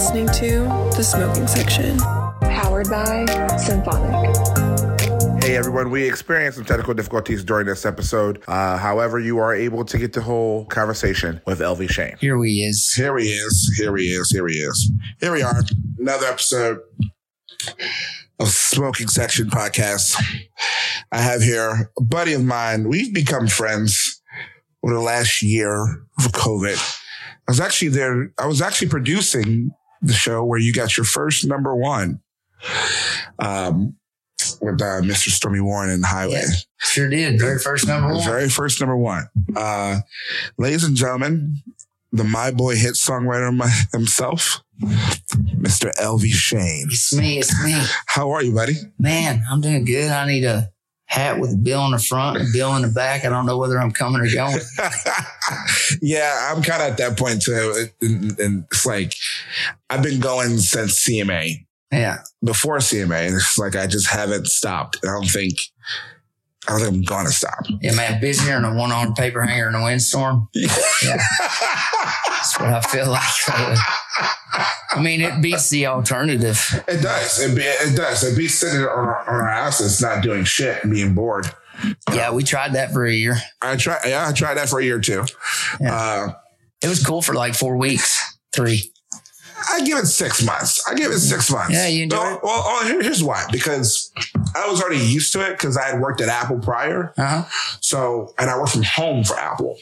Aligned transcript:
listening 0.00 0.26
to 0.28 0.60
The 0.96 1.02
Smoking 1.02 1.46
Section, 1.46 1.98
powered 2.40 2.88
by 2.88 3.26
Symphonic. 3.58 4.34
Hey 5.44 5.58
everyone, 5.58 5.90
we 5.90 6.08
experienced 6.08 6.56
some 6.56 6.64
technical 6.64 6.94
difficulties 6.94 7.44
during 7.44 7.66
this 7.66 7.84
episode. 7.84 8.42
Uh, 8.48 8.78
however, 8.78 9.18
you 9.18 9.36
are 9.36 9.54
able 9.54 9.84
to 9.84 9.98
get 9.98 10.14
the 10.14 10.22
whole 10.22 10.64
conversation 10.64 11.42
with 11.44 11.60
Elvie 11.60 11.90
Shane. 11.90 12.16
Here 12.18 12.42
he 12.42 12.64
is. 12.64 12.90
Here 12.96 13.18
he 13.18 13.26
is. 13.26 13.74
Here 13.76 13.94
he 13.94 14.04
is. 14.04 14.30
Here 14.30 14.48
he 14.48 14.54
is. 14.54 14.92
Here 15.20 15.32
we 15.32 15.42
are. 15.42 15.62
Another 15.98 16.28
episode 16.28 16.78
of 18.38 18.48
Smoking 18.48 19.08
Section 19.08 19.50
Podcast. 19.50 20.18
I 21.12 21.18
have 21.18 21.42
here 21.42 21.90
a 21.98 22.02
buddy 22.02 22.32
of 22.32 22.42
mine. 22.42 22.88
We've 22.88 23.12
become 23.12 23.48
friends 23.48 24.22
over 24.82 24.94
the 24.94 25.00
last 25.00 25.42
year 25.42 26.06
of 26.18 26.32
COVID. 26.32 26.96
I 27.46 27.50
was 27.50 27.60
actually 27.60 27.88
there. 27.88 28.32
I 28.38 28.46
was 28.46 28.62
actually 28.62 28.88
producing 28.88 29.72
the 30.02 30.12
show 30.12 30.44
where 30.44 30.58
you 30.58 30.72
got 30.72 30.96
your 30.96 31.04
first 31.04 31.46
number 31.46 31.74
one. 31.74 32.20
Um, 33.38 33.96
with 34.60 34.80
uh, 34.80 35.00
Mr. 35.02 35.28
Storme 35.28 35.62
Warren 35.64 35.90
and 35.90 36.04
Highway. 36.04 36.42
Yeah, 36.46 36.54
sure 36.78 37.08
did. 37.08 37.38
Very 37.38 37.58
first 37.58 37.86
number 37.86 38.14
one. 38.14 38.24
Very 38.24 38.48
first 38.48 38.80
number 38.80 38.96
one. 38.96 39.28
Uh, 39.54 40.00
ladies 40.58 40.84
and 40.84 40.96
gentlemen, 40.96 41.56
the 42.12 42.24
My 42.24 42.50
Boy 42.50 42.76
hit 42.76 42.94
songwriter 42.94 43.54
my, 43.54 43.70
himself, 43.92 44.62
Mr. 44.80 45.92
Elvie 45.98 46.32
Shane. 46.32 46.86
It's 46.90 47.14
me. 47.14 47.38
It's 47.38 47.64
me. 47.64 47.74
How 48.06 48.30
are 48.30 48.42
you, 48.42 48.54
buddy? 48.54 48.74
Man, 48.98 49.42
I'm 49.50 49.60
doing 49.60 49.84
good. 49.84 50.10
I 50.10 50.26
need 50.26 50.44
a 50.44 50.70
hat 51.10 51.40
with 51.40 51.52
a 51.52 51.56
bill 51.56 51.84
in 51.86 51.90
the 51.90 51.98
front 51.98 52.36
and 52.36 52.52
bill 52.52 52.74
in 52.76 52.82
the 52.82 52.88
back. 52.88 53.24
I 53.24 53.28
don't 53.28 53.44
know 53.44 53.58
whether 53.58 53.78
I'm 53.80 53.90
coming 53.90 54.22
or 54.22 54.32
going. 54.32 54.60
yeah, 56.00 56.50
I'm 56.50 56.62
kind 56.62 56.82
of 56.82 56.90
at 56.90 56.96
that 56.98 57.18
point 57.18 57.42
too. 57.42 57.88
And, 58.00 58.38
and 58.38 58.64
it's 58.70 58.86
like, 58.86 59.14
I've 59.90 60.04
been 60.04 60.20
going 60.20 60.58
since 60.58 61.06
CMA. 61.06 61.66
Yeah. 61.90 62.18
Before 62.44 62.78
CMA, 62.78 63.34
it's 63.34 63.58
like 63.58 63.74
I 63.74 63.88
just 63.88 64.06
haven't 64.06 64.46
stopped. 64.46 64.98
I 65.02 65.08
don't 65.08 65.26
think 65.26 65.58
I 66.68 66.72
don't 66.72 66.80
think 66.80 66.94
I'm 66.94 67.02
gonna 67.02 67.30
stop. 67.30 67.64
Yeah, 67.80 67.96
man, 67.96 68.20
busier 68.20 68.54
than 68.54 68.64
a 68.64 68.74
one 68.74 68.92
on 68.92 69.12
paper 69.14 69.42
hanger 69.42 69.68
in 69.68 69.74
a 69.74 69.82
windstorm. 69.82 70.48
Yeah. 71.02 71.16
That's 72.26 72.60
what 72.60 72.68
I 72.68 72.80
feel 72.82 73.10
like. 73.10 73.78
I 74.92 75.00
mean, 75.00 75.20
it 75.20 75.40
beats 75.40 75.70
the 75.70 75.86
alternative. 75.86 76.58
It 76.88 77.02
does. 77.02 77.40
It, 77.40 77.54
be, 77.54 77.62
it 77.62 77.96
does. 77.96 78.24
It 78.24 78.36
beats 78.36 78.54
sitting 78.54 78.80
on 78.80 78.88
our, 78.88 79.28
on 79.28 79.34
our 79.34 79.48
asses, 79.48 80.00
not 80.00 80.22
doing 80.22 80.44
shit, 80.44 80.82
and 80.82 80.92
being 80.92 81.14
bored. 81.14 81.46
Yeah, 82.12 82.32
we 82.32 82.42
tried 82.42 82.74
that 82.74 82.92
for 82.92 83.06
a 83.06 83.12
year. 83.12 83.36
I 83.62 83.76
tried. 83.76 84.00
Yeah, 84.06 84.28
I 84.28 84.32
tried 84.32 84.54
that 84.54 84.68
for 84.68 84.80
a 84.80 84.84
year 84.84 85.00
too. 85.00 85.24
Yeah. 85.80 85.94
Uh, 85.94 86.34
it 86.82 86.88
was 86.88 87.04
cool 87.04 87.22
for 87.22 87.34
like 87.34 87.54
four 87.54 87.76
weeks, 87.76 88.20
three. 88.52 88.92
I 89.70 89.82
give 89.82 89.98
it 89.98 90.06
six 90.06 90.42
months. 90.42 90.82
I 90.88 90.94
give 90.94 91.12
it 91.12 91.18
six 91.18 91.50
months. 91.50 91.72
Yeah, 91.72 91.86
you 91.86 92.04
enjoy 92.04 92.16
well, 92.16 92.34
it? 92.34 92.40
Well, 92.42 92.64
well, 92.66 93.02
here's 93.02 93.22
why. 93.22 93.44
Because 93.52 94.10
I 94.54 94.68
was 94.68 94.80
already 94.80 95.04
used 95.04 95.32
to 95.34 95.46
it 95.46 95.52
because 95.52 95.76
I 95.76 95.84
had 95.84 96.00
worked 96.00 96.20
at 96.20 96.28
Apple 96.28 96.58
prior. 96.58 97.12
Uh-huh. 97.16 97.44
So, 97.80 98.34
and 98.38 98.48
I 98.50 98.56
worked 98.56 98.72
from 98.72 98.82
home 98.82 99.24
for 99.24 99.38
Apple. 99.38 99.76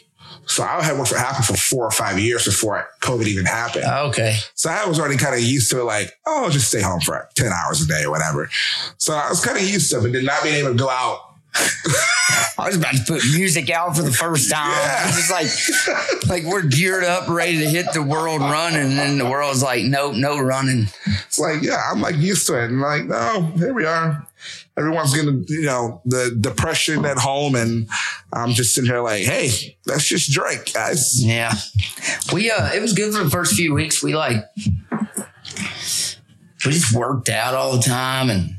So 0.49 0.63
I 0.65 0.83
had 0.83 0.97
worked 0.99 1.11
for 1.11 1.17
Apple 1.17 1.45
for 1.45 1.57
four 1.57 1.85
or 1.85 1.91
five 1.91 2.19
years 2.19 2.45
before 2.45 2.87
COVID 3.01 3.27
even 3.27 3.45
happened. 3.45 3.85
Oh, 3.87 4.09
okay. 4.09 4.37
So 4.55 4.71
I 4.71 4.87
was 4.87 4.99
already 4.99 5.17
kind 5.17 5.35
of 5.35 5.41
used 5.41 5.71
to 5.71 5.81
it, 5.81 5.85
like, 5.85 6.13
oh, 6.27 6.51
just 6.51 6.69
stay 6.69 6.81
home 6.81 7.01
for 7.01 7.29
10 7.35 7.53
hours 7.53 7.83
a 7.83 7.87
day 7.87 8.05
or 8.05 8.11
whatever. 8.11 8.49
So 8.97 9.15
I 9.15 9.29
was 9.29 9.45
kind 9.45 9.59
of 9.59 9.63
used 9.63 9.91
to 9.91 9.99
it, 9.99 10.03
but 10.03 10.13
then 10.13 10.25
not 10.25 10.43
being 10.43 10.57
able 10.57 10.73
to 10.73 10.79
go 10.79 10.89
out 10.91 11.29
I 12.59 12.67
was 12.67 12.77
about 12.77 12.95
to 12.95 13.05
put 13.07 13.23
music 13.33 13.71
out 13.71 13.97
for 13.97 14.03
the 14.03 14.13
first 14.13 14.51
time. 14.53 14.71
Yeah. 14.71 15.09
It's 15.09 15.31
like, 15.31 16.29
like 16.29 16.45
we're 16.45 16.63
geared 16.63 17.05
up, 17.05 17.29
ready 17.29 17.59
to 17.59 17.69
hit 17.69 17.93
the 17.93 18.03
world 18.03 18.41
running, 18.41 18.81
and 18.81 18.99
then 18.99 19.19
the 19.19 19.25
world's 19.25 19.63
like, 19.63 19.85
nope, 19.85 20.15
no 20.15 20.39
running. 20.39 20.89
It's 21.27 21.39
like, 21.39 21.63
yeah, 21.63 21.81
I'm 21.91 22.01
like 22.01 22.17
used 22.17 22.47
to 22.49 22.63
it, 22.63 22.71
and 22.71 22.81
like, 22.81 23.05
no, 23.05 23.53
here 23.57 23.73
we 23.73 23.85
are. 23.85 24.27
Everyone's 24.77 25.15
gonna, 25.15 25.43
you 25.49 25.63
know, 25.63 26.03
the 26.05 26.37
depression 26.41 27.05
at 27.05 27.19
home, 27.19 27.55
and 27.55 27.89
I'm 28.33 28.51
just 28.53 28.75
sitting 28.75 28.91
here 28.91 29.01
like, 29.01 29.25
hey, 29.25 29.77
let's 29.87 30.07
just 30.07 30.31
drink, 30.31 30.73
guys. 30.73 31.25
Yeah, 31.25 31.53
we 32.33 32.51
uh, 32.51 32.73
it 32.73 32.81
was 32.81 32.93
good 32.93 33.15
for 33.15 33.25
the 33.25 33.31
first 33.31 33.55
few 33.55 33.75
weeks. 33.75 34.03
We 34.03 34.15
like, 34.15 34.45
we 36.65 36.73
just 36.73 36.93
worked 36.93 37.29
out 37.29 37.55
all 37.55 37.77
the 37.77 37.83
time 37.83 38.31
and 38.31 38.57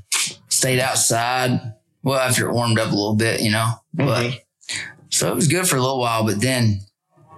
stayed 0.49 0.79
outside 0.79 1.73
well, 2.03 2.19
after 2.19 2.47
it 2.47 2.53
warmed 2.53 2.79
up 2.79 2.87
a 2.87 2.95
little 2.95 3.15
bit, 3.15 3.41
you 3.41 3.51
know, 3.51 3.73
mm-hmm. 3.97 4.05
but 4.05 4.45
so 5.09 5.31
it 5.31 5.35
was 5.35 5.47
good 5.47 5.67
for 5.67 5.75
a 5.75 5.81
little 5.81 5.99
while, 5.99 6.25
but 6.25 6.41
then 6.41 6.79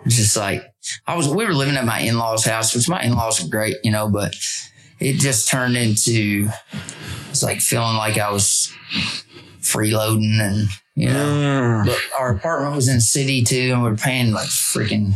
it's 0.05 0.17
just 0.17 0.37
like, 0.37 0.63
I 1.07 1.15
was, 1.15 1.27
we 1.27 1.45
were 1.45 1.53
living 1.53 1.77
at 1.77 1.85
my 1.85 1.99
in-laws 1.99 2.45
house, 2.45 2.75
which 2.75 2.89
my 2.89 3.01
in-laws 3.01 3.43
are 3.43 3.49
great, 3.49 3.77
you 3.83 3.91
know, 3.91 4.09
but 4.09 4.35
it 4.99 5.13
just 5.13 5.49
turned 5.49 5.77
into, 5.77 6.49
it's 7.31 7.43
like 7.43 7.59
feeling 7.59 7.97
like 7.97 8.17
I 8.17 8.31
was 8.31 8.71
freeloading 9.61 10.39
and, 10.39 10.67
you 10.95 11.07
know, 11.07 11.25
mm. 11.25 11.85
but 11.85 11.99
our 12.19 12.35
apartment 12.35 12.75
was 12.75 12.87
in 12.87 12.95
the 12.95 13.01
city 13.01 13.43
too. 13.43 13.71
And 13.73 13.83
we 13.83 13.89
are 13.89 13.95
paying 13.95 14.31
like 14.31 14.49
freaking 14.49 15.13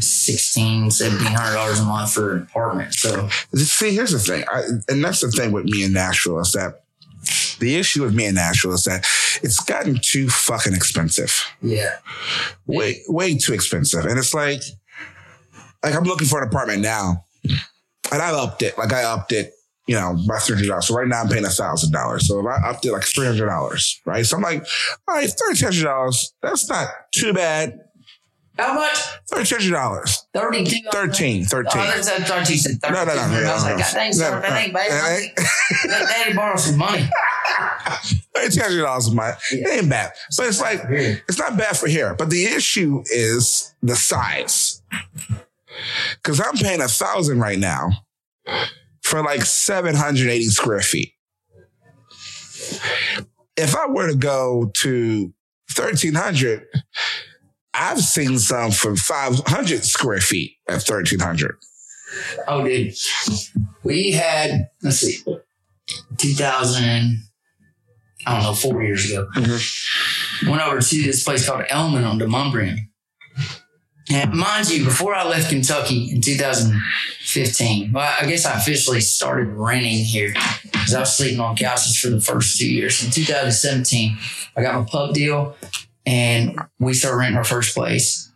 16 0.00 0.82
1700 0.86 1.54
dollars 1.54 1.78
a 1.78 1.84
month 1.84 2.12
for 2.12 2.34
an 2.34 2.42
apartment 2.42 2.92
so 2.92 3.28
see 3.54 3.94
here's 3.94 4.10
the 4.10 4.18
thing 4.18 4.44
I, 4.52 4.64
and 4.88 5.02
that's 5.02 5.20
the 5.20 5.30
thing 5.30 5.52
with 5.52 5.64
me 5.64 5.84
in 5.84 5.92
nashville 5.92 6.40
is 6.40 6.50
that 6.52 6.82
the 7.58 7.76
issue 7.76 8.02
with 8.02 8.14
me 8.14 8.26
in 8.26 8.34
Nashville 8.34 8.72
is 8.72 8.84
that 8.84 9.06
it's 9.42 9.60
gotten 9.60 9.98
too 10.00 10.28
fucking 10.28 10.74
expensive. 10.74 11.44
Yeah. 11.62 11.96
Way, 12.66 13.02
way 13.08 13.36
too 13.36 13.52
expensive. 13.52 14.04
And 14.04 14.18
it's 14.18 14.34
like, 14.34 14.60
like 15.82 15.94
I'm 15.94 16.04
looking 16.04 16.26
for 16.26 16.42
an 16.42 16.48
apartment 16.48 16.82
now 16.82 17.24
and 18.12 18.22
I 18.22 18.30
upped 18.30 18.62
it. 18.62 18.76
Like 18.78 18.92
I 18.92 19.04
upped 19.04 19.32
it, 19.32 19.54
you 19.86 19.94
know, 19.94 20.16
by 20.26 20.36
$300. 20.36 20.82
So 20.82 20.94
right 20.94 21.06
now 21.06 21.22
I'm 21.22 21.28
paying 21.28 21.44
a 21.44 21.48
$1,000. 21.48 22.20
So 22.20 22.40
if 22.40 22.46
I 22.46 22.68
upped 22.68 22.84
it 22.84 22.92
like 22.92 23.02
$300, 23.02 23.96
right? 24.04 24.26
So 24.26 24.36
I'm 24.36 24.42
like, 24.42 24.66
all 25.08 25.14
right, 25.14 25.28
$1,300, 25.28 26.32
that's 26.42 26.68
not 26.68 26.88
too 27.14 27.32
bad. 27.32 27.80
How 28.58 28.74
much? 28.74 28.96
Thirteen 29.28 29.70
dollars. 29.70 30.26
Thirty-two. 30.32 30.88
Thirteen. 30.90 31.44
Thirteen. 31.44 31.82
Oh, 31.82 31.84
that's, 31.84 32.08
I 32.08 32.20
thought 32.20 32.48
you 32.48 32.56
said 32.56 32.80
thirteen. 32.80 32.94
No, 32.94 33.04
no, 33.04 33.14
no. 33.14 33.40
no, 33.42 33.50
I 33.50 33.54
was 33.54 33.64
like, 33.64 33.76
God 33.76 33.92
dang, 33.92 34.12
no, 34.16 34.40
that 34.40 34.64
ain't 34.64 34.72
bad. 34.72 35.30
Daddy 35.84 36.34
borrow 36.34 36.56
some 36.56 36.78
money. 36.78 37.02
Thirteen 38.34 38.62
hundred 38.62 38.82
dollars 38.82 39.08
a 39.08 39.14
month. 39.14 39.38
It 39.52 39.68
ain't 39.68 39.90
bad, 39.90 40.12
but 40.38 40.46
it's 40.46 40.60
like 40.60 40.80
it's 40.88 41.38
not 41.38 41.58
bad 41.58 41.76
for 41.76 41.86
here. 41.86 42.14
But 42.14 42.30
the 42.30 42.46
issue 42.46 43.02
is 43.12 43.74
the 43.82 43.94
size, 43.94 44.80
because 46.14 46.40
I'm 46.40 46.56
paying 46.56 46.80
a 46.80 46.88
thousand 46.88 47.40
right 47.40 47.58
now 47.58 47.90
for 49.06 49.22
like 49.22 49.42
seven 49.42 49.94
hundred 49.94 50.28
eighty 50.28 50.46
square 50.46 50.80
feet. 50.80 51.12
If 53.56 53.74
I 53.74 53.86
were 53.86 54.08
to 54.08 54.16
go 54.16 54.70
to 54.76 55.32
thirteen 55.70 56.14
hundred 56.14 56.66
I've 57.78 58.00
seen 58.00 58.38
some 58.38 58.70
for 58.70 58.96
500 58.96 59.84
square 59.84 60.20
feet 60.20 60.56
at 60.66 60.82
1300. 60.88 61.56
Oh, 62.48 62.64
dude. 62.64 62.94
We 63.84 64.12
had, 64.12 64.68
let's 64.82 64.98
see, 64.98 65.22
2000, 66.16 67.22
I 68.26 68.32
don't 68.32 68.42
know, 68.42 68.54
four 68.54 68.82
years 68.82 69.10
ago. 69.10 69.28
Mm-hmm. 69.36 70.50
Went 70.50 70.62
over 70.62 70.80
to 70.80 71.02
this 71.02 71.22
place 71.22 71.46
called 71.46 71.64
Element 71.68 72.06
on 72.06 72.18
Demonbreun. 72.18 72.78
And 74.10 74.32
mind 74.32 74.70
you, 74.70 74.84
before 74.84 75.14
I 75.14 75.24
left 75.24 75.50
Kentucky 75.50 76.12
in 76.12 76.20
2015, 76.20 77.92
well, 77.92 78.14
I 78.20 78.26
guess 78.26 78.46
I 78.46 78.56
officially 78.56 79.00
started 79.00 79.48
renting 79.48 80.04
here 80.04 80.32
because 80.62 80.94
I 80.94 81.00
was 81.00 81.16
sleeping 81.16 81.40
on 81.40 81.56
couches 81.56 81.98
for 81.98 82.10
the 82.10 82.20
first 82.20 82.58
two 82.58 82.70
years. 82.70 83.04
In 83.04 83.10
2017, 83.10 84.16
I 84.56 84.62
got 84.62 84.80
my 84.80 84.86
pub 84.88 85.12
deal 85.12 85.56
and 86.06 86.58
we 86.78 86.94
started 86.94 87.16
renting 87.16 87.36
our 87.36 87.44
first 87.44 87.74
place. 87.74 88.30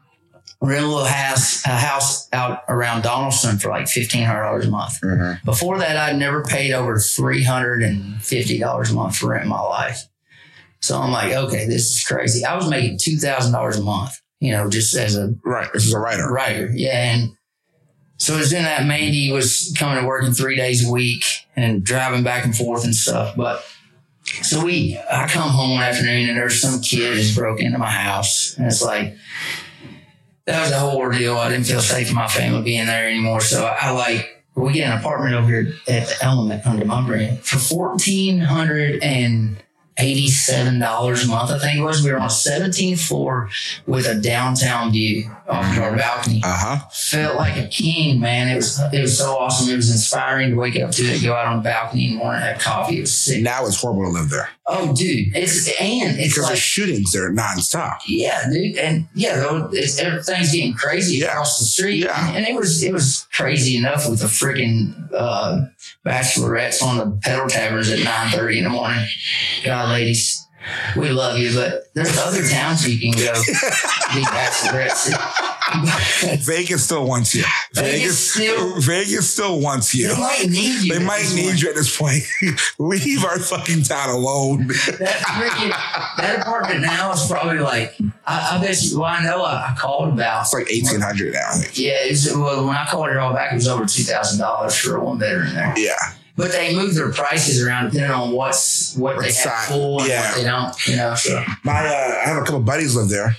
Rent 0.63 0.85
a 0.85 0.89
little 0.89 1.07
house, 1.07 1.65
a 1.65 1.71
house 1.71 2.29
out 2.35 2.65
around 2.69 3.03
Donelson 3.03 3.63
for 3.63 3.71
like 3.71 3.89
fifteen 3.89 4.25
hundred 4.25 4.43
dollars 4.43 4.67
a 4.67 4.71
month. 4.71 5.01
Mm-hmm. 5.01 5.43
Before 5.47 5.79
that, 5.79 5.97
I'd 5.97 6.19
never 6.19 6.43
paid 6.43 6.75
over 6.75 6.99
three 6.99 7.43
hundred 7.43 7.83
and 7.83 8.21
fifty 8.23 8.59
dollars 8.59 8.91
a 8.91 8.95
month 8.95 9.17
for 9.17 9.29
rent 9.29 9.45
in 9.45 9.49
my 9.49 9.61
life. 9.63 10.07
So 10.81 10.99
I'm 11.01 11.13
like, 11.13 11.33
okay, 11.33 11.67
this 11.67 11.95
is 11.95 12.05
crazy. 12.05 12.45
I 12.45 12.57
was 12.57 12.69
making 12.69 12.99
two 13.01 13.17
thousand 13.17 13.53
dollars 13.53 13.79
a 13.79 13.83
month, 13.83 14.21
you 14.41 14.51
know, 14.53 14.69
just 14.69 14.97
as 14.97 15.17
a 15.17 15.35
right, 15.45 15.73
this 15.73 15.87
is 15.87 15.93
a 15.93 15.99
writer, 15.99 16.29
writer, 16.31 16.71
yeah. 16.75 17.15
And 17.15 17.37
so 18.17 18.35
it 18.35 18.39
was 18.39 18.53
in 18.53 18.65
that 18.65 18.85
Mandy 18.85 19.31
was 19.31 19.75
coming 19.79 20.01
to 20.01 20.07
working 20.07 20.33
three 20.33 20.57
days 20.57 20.87
a 20.87 20.91
week 20.91 21.25
and 21.57 21.85
driving 21.85 22.25
back 22.25 22.45
and 22.45 22.57
forth 22.57 22.85
and 22.85 22.95
stuff, 22.95 23.37
but 23.37 23.65
so 24.43 24.65
we, 24.65 24.99
I 25.11 25.27
come 25.29 25.51
home 25.51 25.75
one 25.75 25.83
afternoon 25.83 26.29
and 26.29 26.39
there's 26.39 26.61
some 26.61 26.81
kid 26.81 27.15
who's 27.15 27.35
broke 27.35 27.61
into 27.61 27.79
my 27.79 27.91
house. 27.91 28.55
And 28.57 28.67
it's 28.67 28.83
like, 28.83 29.17
that 30.45 30.63
was 30.63 30.71
a 30.71 30.79
whole 30.79 30.99
ordeal. 30.99 31.37
I 31.37 31.49
didn't 31.49 31.65
feel 31.67 31.81
safe 31.81 32.11
in 32.11 32.15
my 32.15 32.29
family 32.29 32.63
being 32.63 32.87
there 32.87 33.09
anymore. 33.09 33.41
So 33.41 33.65
I, 33.65 33.89
I 33.89 33.91
like, 33.91 34.45
we 34.55 34.73
get 34.75 34.93
an 34.93 34.99
apartment 34.99 35.35
over 35.35 35.49
here 35.49 35.75
at 35.89 36.07
the 36.09 36.17
Element 36.23 36.65
under 36.67 36.85
my 36.85 37.05
brand 37.05 37.41
for 37.41 37.59
fourteen 37.59 38.39
hundred 38.39 39.03
and 39.03 39.57
eighty-seven 39.99 40.79
dollars 40.79 41.25
a 41.25 41.29
month. 41.29 41.51
I 41.51 41.59
think 41.59 41.79
it 41.79 41.83
was. 41.83 42.03
We 42.03 42.11
were 42.11 42.19
on 42.19 42.25
a 42.25 42.29
17th 42.29 43.01
floor 43.07 43.51
with 43.87 44.07
a 44.07 44.15
downtown 44.15 44.93
view 44.93 45.31
off 45.51 45.79
our 45.79 45.97
balcony. 45.97 46.41
Uh 46.45 46.57
huh. 46.59 46.89
Felt 46.93 47.37
like 47.37 47.57
a 47.57 47.67
king, 47.69 48.21
man. 48.21 48.49
It 48.49 48.57
was 48.57 48.81
it 48.93 49.01
was 49.01 49.19
so 49.19 49.37
awesome. 49.37 49.71
It 49.73 49.77
was 49.77 49.91
inspiring 49.91 50.51
to 50.51 50.57
wake 50.57 50.77
up 50.81 50.91
to 50.93 51.03
it, 51.03 51.23
go 51.23 51.35
out 51.35 51.47
on 51.47 51.59
the 51.59 51.63
balcony 51.63 52.07
in 52.07 52.13
the 52.15 52.19
morning, 52.19 52.43
have 52.43 52.59
coffee. 52.59 52.99
It 52.99 53.01
was 53.03 53.13
sick. 53.17 53.43
Now 53.43 53.67
it's 53.67 53.81
horrible 53.81 54.05
to 54.05 54.11
live 54.21 54.31
there 54.31 54.49
Oh, 54.73 54.95
dude, 54.95 55.35
it's 55.35 55.67
and 55.81 56.17
it's 56.21 56.35
because 56.35 56.45
like 56.45 56.53
the 56.55 56.61
shootings 56.61 57.11
there 57.13 57.33
nonstop. 57.33 57.97
yeah, 58.07 58.49
dude, 58.53 58.77
and 58.79 59.09
yeah, 59.15 59.69
it's, 59.73 59.99
everything's 59.99 60.53
getting 60.53 60.75
crazy 60.75 61.17
Yeah. 61.19 61.33
across 61.33 61.59
the 61.59 61.65
street, 61.65 62.05
Yeah. 62.05 62.29
and, 62.29 62.37
and 62.37 62.47
it 62.47 62.55
was 62.55 62.81
it 62.85 62.93
was 62.93 63.27
crazy 63.33 63.77
enough 63.77 64.09
with 64.09 64.21
the 64.21 64.27
freaking 64.27 64.95
uh, 65.13 65.63
bachelorettes 66.07 66.83
on 66.83 66.99
the 66.99 67.19
pedal 67.23 67.49
taverns 67.49 67.91
at 67.91 67.99
nine 68.05 68.31
thirty 68.31 68.59
in 68.59 68.65
the 68.65 68.71
morning. 68.71 69.05
God, 69.65 69.89
ladies, 69.91 70.40
we 70.97 71.09
love 71.11 71.39
you, 71.39 71.55
but 71.55 71.93
there's 71.95 72.17
other 72.19 72.47
towns 72.47 72.87
you 72.89 72.99
can 72.99 73.13
go 73.19 73.33
be. 74.15 74.25
Vegas 76.43 76.85
still 76.85 77.07
wants 77.07 77.35
you. 77.35 77.45
Vegas 77.75 78.33
still- 78.33 78.81
Vegas 78.81 79.33
still 79.33 79.61
wants 79.61 79.95
you. 79.95 80.09
They 80.09 80.19
might 80.21 80.47
need 80.49 80.83
you. 80.85 80.93
They 80.95 81.01
at 81.01 81.07
might 81.07 81.21
this 81.21 81.35
need 81.35 81.45
point. 81.51 81.63
you 81.63 81.69
at 81.71 81.75
this 81.77 81.97
point. 81.97 82.23
Leave 82.79 83.25
our 83.25 83.39
fucking 83.39 83.83
town 83.85 84.11
alone. 84.11 84.67
That 84.67 85.23
freaking 85.29 85.71
that 86.19 86.41
apartment 86.41 86.81
now 86.83 87.13
is 87.13 87.27
probably 87.29 87.59
like 87.61 87.95
I, 88.27 88.57
I 88.57 88.61
bet 88.61 88.83
you. 88.83 88.99
Well, 89.01 89.09
I 89.09 89.23
know 89.23 89.43
I, 89.43 89.71
I 89.71 89.75
called 89.79 90.13
about. 90.13 90.43
It's 90.43 90.53
like 90.55 90.71
eighteen 90.71 91.01
hundred 91.01 91.35
now. 91.35 91.53
Yeah, 91.75 91.93
it's, 92.03 92.35
well, 92.35 92.67
when 92.67 92.77
I 92.77 92.87
called 92.87 93.09
it 93.11 93.17
all 93.17 93.33
back, 93.33 93.53
it 93.53 93.57
was 93.57 93.69
over 93.69 93.87
two 93.87 94.03
thousand 94.03 94.41
dollars 94.41 94.75
for 94.77 94.97
a 94.97 95.05
one 95.05 95.19
bedroom 95.19 95.55
there. 95.55 95.73
Yeah. 95.77 95.95
But 96.41 96.53
they 96.53 96.75
move 96.75 96.95
their 96.95 97.13
prices 97.13 97.63
around 97.63 97.93
depending 97.93 98.11
on 98.11 98.33
what's 98.33 98.97
what 98.97 99.21
they 99.21 99.31
side, 99.31 99.51
have 99.51 99.69
full 99.69 100.01
and 100.01 100.09
yeah. 100.09 100.29
what 100.29 100.37
they 100.37 100.45
don't. 100.45 100.89
You 100.89 100.97
know, 100.97 101.15
so 101.15 101.45
My, 101.65 101.87
uh, 101.87 102.21
I 102.25 102.29
have 102.29 102.43
a 102.43 102.45
couple 102.45 102.61
buddies 102.61 102.97
live 102.97 103.09
there, 103.09 103.37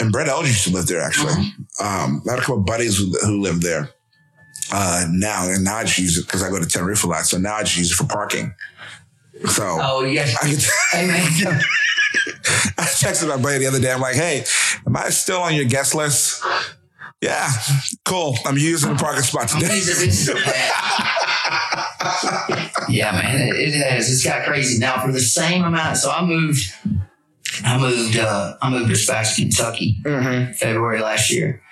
and 0.00 0.12
Brett 0.12 0.28
Eldredge 0.28 0.48
used 0.48 0.64
to 0.64 0.72
live 0.72 0.86
there 0.86 1.00
actually. 1.00 1.32
Um, 1.80 2.22
I 2.26 2.32
had 2.32 2.38
a 2.38 2.42
couple 2.42 2.60
buddies 2.60 2.98
who, 2.98 3.12
who 3.26 3.40
live 3.40 3.60
there 3.60 3.90
uh, 4.72 5.06
now, 5.10 5.48
and 5.48 5.64
now 5.64 5.76
I 5.76 5.84
just 5.84 5.98
use 5.98 6.18
it 6.18 6.26
because 6.26 6.42
I 6.42 6.50
go 6.50 6.58
to 6.58 6.66
Tenerife 6.66 7.04
a 7.04 7.06
lot. 7.06 7.26
So 7.26 7.38
now 7.38 7.56
I 7.56 7.62
just 7.62 7.76
use 7.76 7.92
it 7.92 7.94
for 7.94 8.04
parking. 8.04 8.54
So 9.48 9.78
oh 9.80 10.04
yeah, 10.04 10.26
I, 10.40 10.46
man, 11.06 11.60
I 12.78 12.84
texted 12.84 13.28
my 13.28 13.36
buddy 13.36 13.58
the 13.58 13.66
other 13.66 13.80
day. 13.80 13.92
I'm 13.92 14.00
like, 14.00 14.14
"Hey, 14.14 14.44
am 14.86 14.96
I 14.96 15.10
still 15.10 15.40
on 15.40 15.54
your 15.54 15.64
guest 15.64 15.94
list?" 15.94 16.42
Yeah, 17.20 17.50
cool. 18.04 18.36
I'm 18.44 18.58
using 18.58 18.92
the 18.92 18.98
parking 18.98 19.22
spot 19.22 19.48
today. 19.48 19.80
Amazing, 21.46 22.34
it's 22.34 22.48
bad. 22.48 22.70
yeah, 22.88 23.12
man, 23.12 23.48
it, 23.48 23.56
it 23.56 23.74
has. 23.74 24.10
It's 24.10 24.24
got 24.24 24.44
crazy 24.46 24.78
now 24.78 25.00
for 25.04 25.12
the 25.12 25.20
same 25.20 25.64
amount. 25.64 25.96
So 25.96 26.10
I 26.10 26.24
moved. 26.24 26.64
I 27.64 27.78
moved. 27.78 28.16
Uh, 28.16 28.54
I 28.62 28.70
moved 28.70 28.94
to 28.94 29.06
back 29.06 29.26
Kentucky. 29.34 29.98
Mm-hmm. 30.04 30.52
February 30.52 31.00
last 31.00 31.30
year. 31.30 31.62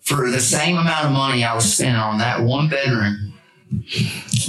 For 0.00 0.30
the 0.30 0.40
same 0.40 0.76
amount 0.78 1.06
of 1.06 1.12
money 1.12 1.44
I 1.44 1.54
was 1.54 1.74
spending 1.74 1.96
on 1.96 2.18
that 2.18 2.42
one 2.42 2.68
bedroom, 2.70 3.34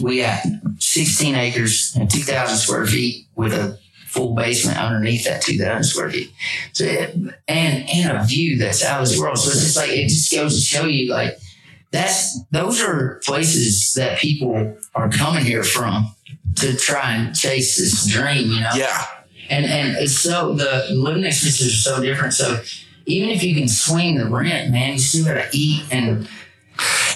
we 0.02 0.20
had 0.20 0.42
16 0.80 1.36
acres 1.36 1.94
and 2.00 2.10
2,000 2.10 2.58
square 2.58 2.86
feet 2.86 3.28
with 3.36 3.54
a 3.54 3.78
full 4.08 4.34
basement 4.36 4.78
underneath 4.80 5.26
that 5.26 5.42
2,000 5.42 5.84
square 5.84 6.10
feet. 6.12 6.32
So, 6.72 6.86
it- 6.86 7.14
and, 7.50 7.90
and 7.90 8.18
a 8.18 8.24
view 8.26 8.58
that's 8.58 8.84
out 8.86 9.02
of 9.02 9.10
this 9.10 9.20
world. 9.20 9.38
So 9.38 9.50
it's 9.52 9.60
just 9.62 9.76
like, 9.78 9.90
it 9.90 10.08
just 10.08 10.32
goes 10.32 10.56
to 10.56 10.62
show 10.62 10.86
you 10.86 11.12
like, 11.12 11.34
that's, 11.92 12.40
those 12.52 12.82
are 12.82 13.20
places 13.26 13.94
that 13.96 14.20
people 14.20 14.78
are 14.96 15.10
coming 15.10 15.44
here 15.44 15.64
from 15.64 16.14
to 16.58 16.76
try 16.76 17.16
and 17.16 17.36
chase 17.36 17.78
this 17.78 18.06
dream, 18.08 18.52
you 18.52 18.60
know? 18.62 18.70
Yeah, 18.76 19.06
and 19.50 19.66
and 19.66 19.98
it's 19.98 20.18
so 20.20 20.54
the 20.54 20.86
living 20.92 21.24
expenses 21.24 21.68
are 21.68 21.96
so 21.96 22.02
different. 22.04 22.34
So 22.34 22.62
even 23.06 23.30
if 23.30 23.44
you 23.44 23.56
can 23.56 23.68
swing 23.68 24.18
the 24.18 24.26
rent, 24.30 24.72
man, 24.72 24.94
you 24.94 25.00
still 25.00 25.26
gotta 25.26 25.48
eat 25.54 25.84
and 25.92 26.28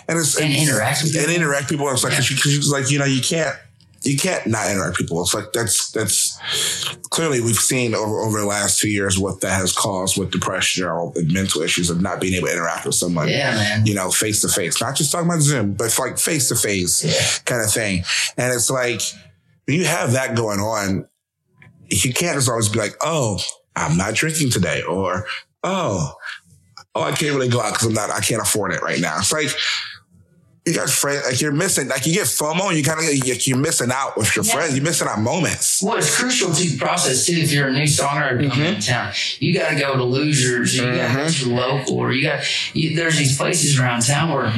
and 0.07 0.19
it's 0.19 0.39
and 0.39 0.51
it's- 0.51 0.67
interact 0.67 1.03
with 1.03 1.15
and 1.15 1.25
people. 1.27 1.35
interact 1.35 1.69
people. 1.69 1.89
It's 1.89 2.03
like, 2.03 2.13
cause 2.13 2.29
you, 2.29 2.37
cause 2.37 2.71
like 2.71 2.89
you 2.89 2.97
know, 2.99 3.05
you 3.05 3.21
can't. 3.21 3.55
You 4.03 4.17
can't 4.17 4.45
not 4.47 4.69
interact 4.69 4.97
with 4.97 5.07
people. 5.07 5.21
It's 5.21 5.33
like 5.33 5.53
that's 5.53 5.91
that's 5.91 6.37
clearly 7.09 7.39
we've 7.41 7.55
seen 7.55 7.95
over 7.95 8.19
over 8.19 8.39
the 8.39 8.45
last 8.45 8.79
two 8.79 8.89
years 8.89 9.17
what 9.17 9.41
that 9.41 9.57
has 9.57 9.71
caused 9.71 10.17
with 10.17 10.31
depression 10.31 10.85
or 10.85 11.13
mental 11.15 11.61
issues 11.61 11.89
of 11.89 12.01
not 12.01 12.19
being 12.19 12.33
able 12.33 12.47
to 12.47 12.53
interact 12.53 12.85
with 12.85 12.95
someone. 12.95 13.29
Yeah, 13.29 13.51
man. 13.51 13.85
you 13.85 13.93
know, 13.93 14.11
face 14.11 14.41
to 14.41 14.49
face, 14.49 14.81
not 14.81 14.95
just 14.95 15.11
talking 15.11 15.27
about 15.27 15.41
Zoom, 15.41 15.73
but 15.73 15.97
like 15.97 16.17
face 16.17 16.49
to 16.49 16.55
face 16.55 17.39
kind 17.45 17.61
of 17.61 17.71
thing. 17.71 18.03
And 18.37 18.53
it's 18.53 18.69
like, 18.69 19.01
when 19.65 19.77
you 19.77 19.85
have 19.85 20.13
that 20.13 20.35
going 20.35 20.59
on, 20.59 21.07
you 21.87 22.13
can't 22.13 22.35
just 22.35 22.49
always 22.49 22.69
be 22.69 22.79
like, 22.79 22.95
oh, 23.01 23.39
I'm 23.75 23.97
not 23.97 24.15
drinking 24.15 24.51
today 24.51 24.81
or, 24.83 25.25
oh, 25.63 26.13
oh, 26.95 27.01
I 27.01 27.11
can't 27.11 27.35
really 27.35 27.49
go 27.49 27.61
out 27.61 27.73
because 27.73 27.87
I'm 27.87 27.93
not, 27.93 28.09
I 28.09 28.19
can't 28.19 28.41
afford 28.41 28.73
it 28.73 28.81
right 28.81 28.99
now. 28.99 29.17
It's 29.17 29.31
like, 29.31 29.49
you 30.65 30.73
got 30.73 30.89
friends, 30.89 31.25
like 31.25 31.41
you're 31.41 31.51
missing, 31.51 31.89
like 31.89 32.05
you 32.05 32.13
get 32.13 32.25
FOMO 32.25 32.69
and 32.69 32.77
you 32.77 32.83
kind 32.83 32.99
of, 32.99 33.45
you're 33.47 33.57
missing 33.57 33.91
out 33.91 34.15
with 34.15 34.33
your 34.33 34.45
Yeah. 34.45 34.53
friends. 34.53 34.75
You're 34.75 34.83
missing 34.83 35.07
out 35.09 35.19
moments. 35.19 35.81
Well, 35.83 35.97
it's 35.97 36.15
crucial 36.15 36.53
to 36.53 36.63
the 36.63 36.77
process 36.77 37.25
too. 37.25 37.33
If 37.33 37.51
you're 37.51 37.67
a 37.67 37.73
new 37.73 37.83
songwriter 37.83 38.49
coming 38.49 38.49
mm-hmm. 38.49 38.79
to 38.79 38.87
town, 38.87 39.11
you 39.39 39.53
got 39.53 39.71
to 39.71 39.75
go 39.75 39.97
to 39.97 40.03
Losers, 40.03 40.79
or 40.79 40.83
you 40.83 40.95
got 40.97 41.07
to 41.07 41.13
go 41.13 41.19
mm-hmm. 41.25 41.49
to 41.49 41.55
local, 41.55 41.97
or 41.97 42.13
you 42.13 42.23
got 42.23 42.45
you, 42.73 42.95
there's 42.95 43.17
these 43.17 43.37
places 43.37 43.77
around 43.77 44.03
town 44.03 44.31
where 44.33 44.53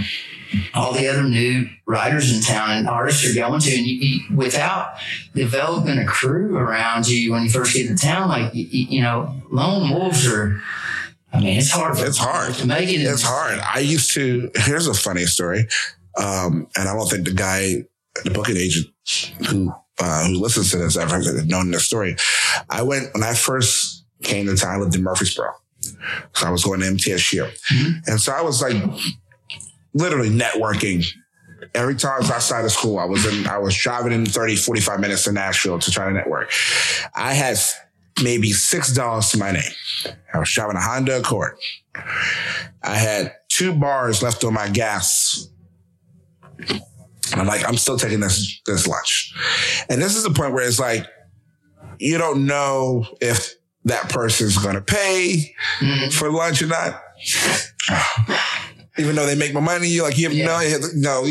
all 0.76 0.94
the 0.94 1.08
other 1.08 1.24
new 1.24 1.68
writers 1.88 2.32
in 2.32 2.42
town 2.42 2.70
and 2.70 2.88
artists 2.88 3.28
are 3.28 3.34
going 3.34 3.60
to, 3.60 3.76
and 3.76 3.86
you, 3.86 3.96
you, 3.96 4.36
without 4.36 4.94
developing 5.34 5.98
a 5.98 6.06
crew 6.06 6.56
around 6.56 7.08
you 7.08 7.32
when 7.32 7.44
you 7.44 7.50
first 7.50 7.74
get 7.74 7.88
to 7.88 7.96
town, 7.96 8.30
like 8.30 8.54
you, 8.54 8.66
you 8.70 9.02
know, 9.02 9.34
lone 9.50 9.90
wolves 9.90 10.28
are. 10.28 10.62
I 11.36 11.40
mean, 11.40 11.58
it's 11.58 11.72
hard. 11.72 11.98
It's 12.00 12.18
hard. 12.18 12.54
to 12.56 12.68
make 12.68 12.90
it. 12.90 13.02
It's 13.02 13.22
hard. 13.22 13.60
I 13.60 13.80
used 13.80 14.14
to. 14.14 14.50
Here's 14.56 14.88
a 14.88 14.94
funny 14.94 15.26
story, 15.26 15.68
um, 16.18 16.68
and 16.78 16.88
I 16.88 16.94
don't 16.94 17.10
think 17.10 17.26
the 17.26 17.34
guy, 17.34 17.84
the 18.24 18.32
booking 18.32 18.58
agent 18.58 18.88
who 19.48 19.74
uh, 20.00 20.26
who 20.26 20.40
listens 20.40 20.72
to 20.72 20.78
this 20.78 20.98
ever 20.98 21.22
known 21.44 21.72
this 21.72 21.86
story. 21.86 22.16
I 22.70 22.84
went 22.84 23.14
when 23.14 23.24
I 23.24 23.34
first 23.34 24.06
came 24.24 24.46
to 24.46 24.56
town. 24.56 24.76
I 24.76 24.78
lived 24.78 24.96
in 24.96 25.04
Murfreesboro, 25.04 25.52
so 26.34 26.48
I 26.48 26.50
was 26.52 26.64
going 26.64 26.80
to 26.80 26.86
MTSU, 26.86 27.50
and 28.08 28.20
so 28.20 28.32
I 28.32 28.42
was 28.42 28.62
like 28.62 28.76
literally 29.94 30.30
networking. 30.30 31.06
Every 31.74 31.96
time 31.96 32.14
I 32.14 32.18
was 32.20 32.32
outside 32.32 32.64
of 32.64 32.72
school, 32.72 33.00
I 33.00 33.06
was 33.06 33.26
in, 33.26 33.48
I 33.48 33.58
was 33.58 33.76
driving 33.76 34.14
in 34.14 34.26
30, 34.26 34.56
45 34.56 35.00
minutes 35.00 35.26
to 35.26 35.34
Nashville 35.34 35.80
to 35.80 35.92
try 35.92 36.06
to 36.06 36.14
network. 36.14 36.52
I 37.14 37.34
had 37.34 37.58
maybe 38.24 38.52
$6 38.52 39.32
to 39.32 39.38
my 39.38 39.52
name. 39.52 39.72
I 40.34 40.40
was 40.40 40.52
driving 40.52 40.78
a 40.78 40.82
Honda 40.82 41.20
Accord. 41.20 41.56
I 42.84 42.96
had 42.96 43.34
two 43.50 43.74
bars 43.74 44.22
left 44.22 44.44
on 44.44 44.54
my 44.54 44.70
gas. 44.70 45.50
And 46.60 47.42
I'm 47.42 47.48
like, 47.48 47.68
I'm 47.68 47.78
still 47.78 47.98
taking 47.98 48.20
this 48.20 48.62
this 48.66 48.88
lunch. 48.88 49.34
And 49.90 50.02
this 50.02 50.16
is 50.16 50.24
the 50.24 50.30
point 50.30 50.54
where 50.54 50.66
it's 50.66 50.80
like, 50.80 51.06
you 52.00 52.18
don't 52.18 52.46
know 52.46 53.06
if 53.20 53.54
that 53.86 54.10
person's 54.10 54.58
gonna 54.58 54.82
pay 54.82 55.54
Mhm. 55.80 56.14
for 56.14 56.30
lunch 56.32 56.62
or 56.62 56.68
not. 56.68 57.02
Even 58.98 59.16
though 59.16 59.26
they 59.26 59.36
make 59.36 59.54
more 59.54 59.62
money, 59.62 59.88
you 59.90 60.04
like 60.04 60.18
you 60.18 60.26
have 60.30 60.34
Yeah. 60.38 60.46
no 60.46 60.62
no 60.96 61.28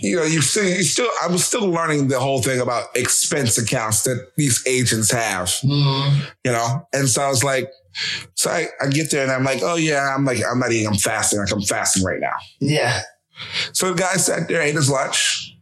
you 0.00 0.16
know, 0.16 0.22
you 0.24 0.40
still, 0.40 0.64
you 0.64 0.82
still, 0.82 1.08
I 1.22 1.26
was 1.28 1.44
still 1.44 1.66
learning 1.68 2.08
the 2.08 2.20
whole 2.20 2.40
thing 2.42 2.60
about 2.60 2.84
expense 2.96 3.58
accounts 3.58 4.02
that 4.04 4.32
these 4.36 4.62
agents 4.66 5.10
have 5.10 5.48
Mhm. 5.64 6.26
you 6.44 6.52
know? 6.52 6.86
And 6.92 7.08
so 7.08 7.22
I 7.22 7.28
was 7.28 7.42
like, 7.44 7.70
so 8.34 8.50
I, 8.50 8.66
I 8.80 8.88
get 8.88 9.10
there 9.10 9.22
and 9.24 9.32
I'm 9.32 9.44
like, 9.44 9.60
oh 9.62 9.74
yeah, 9.76 10.14
I'm 10.14 10.24
like, 10.24 10.38
I'm 10.48 10.60
not 10.60 10.70
eating, 10.72 10.86
I'm 10.86 10.94
fasting. 10.98 11.40
Like 11.40 11.50
I'm 11.52 11.62
fasting 11.62 12.04
right 12.04 12.20
now. 12.20 12.34
Yeah. 12.60 13.00
So 13.72 13.92
the 13.92 14.00
guy 14.00 14.14
sat 14.14 14.48
there, 14.48 14.62
ate 14.62 14.74
his 14.74 14.88
lunch. 14.90 15.54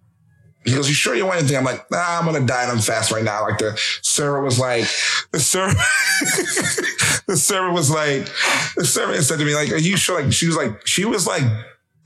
He 0.64 0.74
goes, 0.74 0.88
you 0.88 0.94
sure 0.94 1.14
you 1.14 1.24
want 1.24 1.38
anything? 1.38 1.56
I'm 1.56 1.64
like, 1.64 1.88
nah, 1.92 2.18
I'm 2.18 2.24
going 2.26 2.40
to 2.40 2.44
diet. 2.46 2.68
I'm 2.70 2.80
fast 2.80 3.12
right 3.12 3.22
now. 3.22 3.42
Like 3.42 3.58
the 3.58 3.78
server 4.02 4.42
was 4.42 4.58
like, 4.58 4.82
the 5.30 5.38
server, 5.38 5.72
the 7.28 7.36
server 7.36 7.70
was 7.72 7.90
like, 7.90 8.26
the 8.76 8.84
server 8.84 9.20
said 9.22 9.38
to 9.38 9.44
me, 9.44 9.54
like, 9.54 9.70
are 9.70 9.76
you 9.76 9.96
sure? 9.96 10.20
Like, 10.22 10.32
she 10.32 10.46
was 10.48 10.56
like, 10.56 10.84
she 10.86 11.04
was 11.04 11.26
like, 11.26 11.44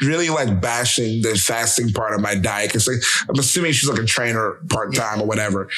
really 0.01 0.31
like 0.31 0.61
bashing 0.61 1.23
the 1.23 1.35
fasting 1.35 1.93
part 1.93 2.15
of 2.15 2.21
my 2.21 2.35
diet. 2.35 2.73
Cause 2.73 2.89
like, 2.89 3.01
I'm 3.29 3.39
assuming 3.39 3.73
she's 3.73 3.89
like 3.89 3.99
a 3.99 4.05
trainer 4.05 4.61
part 4.69 4.95
time 4.95 5.21
or 5.21 5.27
whatever. 5.27 5.69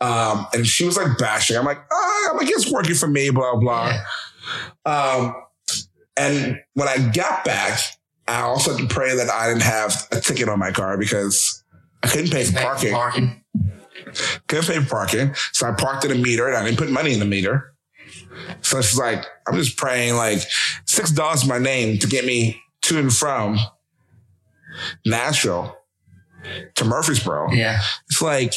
Um, 0.00 0.46
and 0.52 0.66
she 0.66 0.84
was 0.84 0.96
like 0.96 1.16
bashing. 1.18 1.56
I'm 1.56 1.64
like, 1.64 1.78
oh, 1.90 2.28
I'm 2.32 2.36
like, 2.36 2.50
it's 2.50 2.70
working 2.70 2.94
for 2.94 3.06
me, 3.06 3.30
blah, 3.30 3.56
blah. 3.56 3.92
Um, 4.84 5.34
and 6.16 6.60
when 6.74 6.88
I 6.88 7.10
got 7.12 7.44
back, 7.44 7.78
I 8.26 8.40
also 8.42 8.76
had 8.76 8.88
to 8.88 8.94
pray 8.94 9.16
that 9.16 9.30
I 9.30 9.48
didn't 9.48 9.62
have 9.62 10.06
a 10.10 10.20
ticket 10.20 10.48
on 10.48 10.58
my 10.58 10.70
car 10.70 10.98
because 10.98 11.62
I 12.02 12.08
couldn't 12.08 12.30
pay 12.30 12.44
for 12.44 12.60
parking. 12.60 12.92
Parking. 12.92 13.44
Couldn't 14.48 14.66
pay 14.66 14.80
for 14.80 14.88
parking. 14.88 15.34
So 15.52 15.68
I 15.68 15.72
parked 15.72 16.04
at 16.04 16.10
a 16.10 16.14
meter 16.14 16.48
and 16.48 16.56
I 16.56 16.64
didn't 16.64 16.78
put 16.78 16.90
money 16.90 17.12
in 17.12 17.20
the 17.20 17.24
meter. 17.24 17.74
So 18.60 18.80
she's 18.80 18.98
like, 18.98 19.24
I'm 19.46 19.56
just 19.56 19.76
praying 19.76 20.14
like 20.16 20.38
$6 20.86 21.48
my 21.48 21.58
name 21.58 21.98
to 21.98 22.06
get 22.06 22.24
me 22.24 22.61
to 22.82 22.98
and 22.98 23.12
from 23.12 23.58
Nashville 25.06 25.76
to 26.74 26.84
Murfreesboro. 26.84 27.52
Yeah. 27.52 27.80
It's 28.10 28.20
like, 28.20 28.54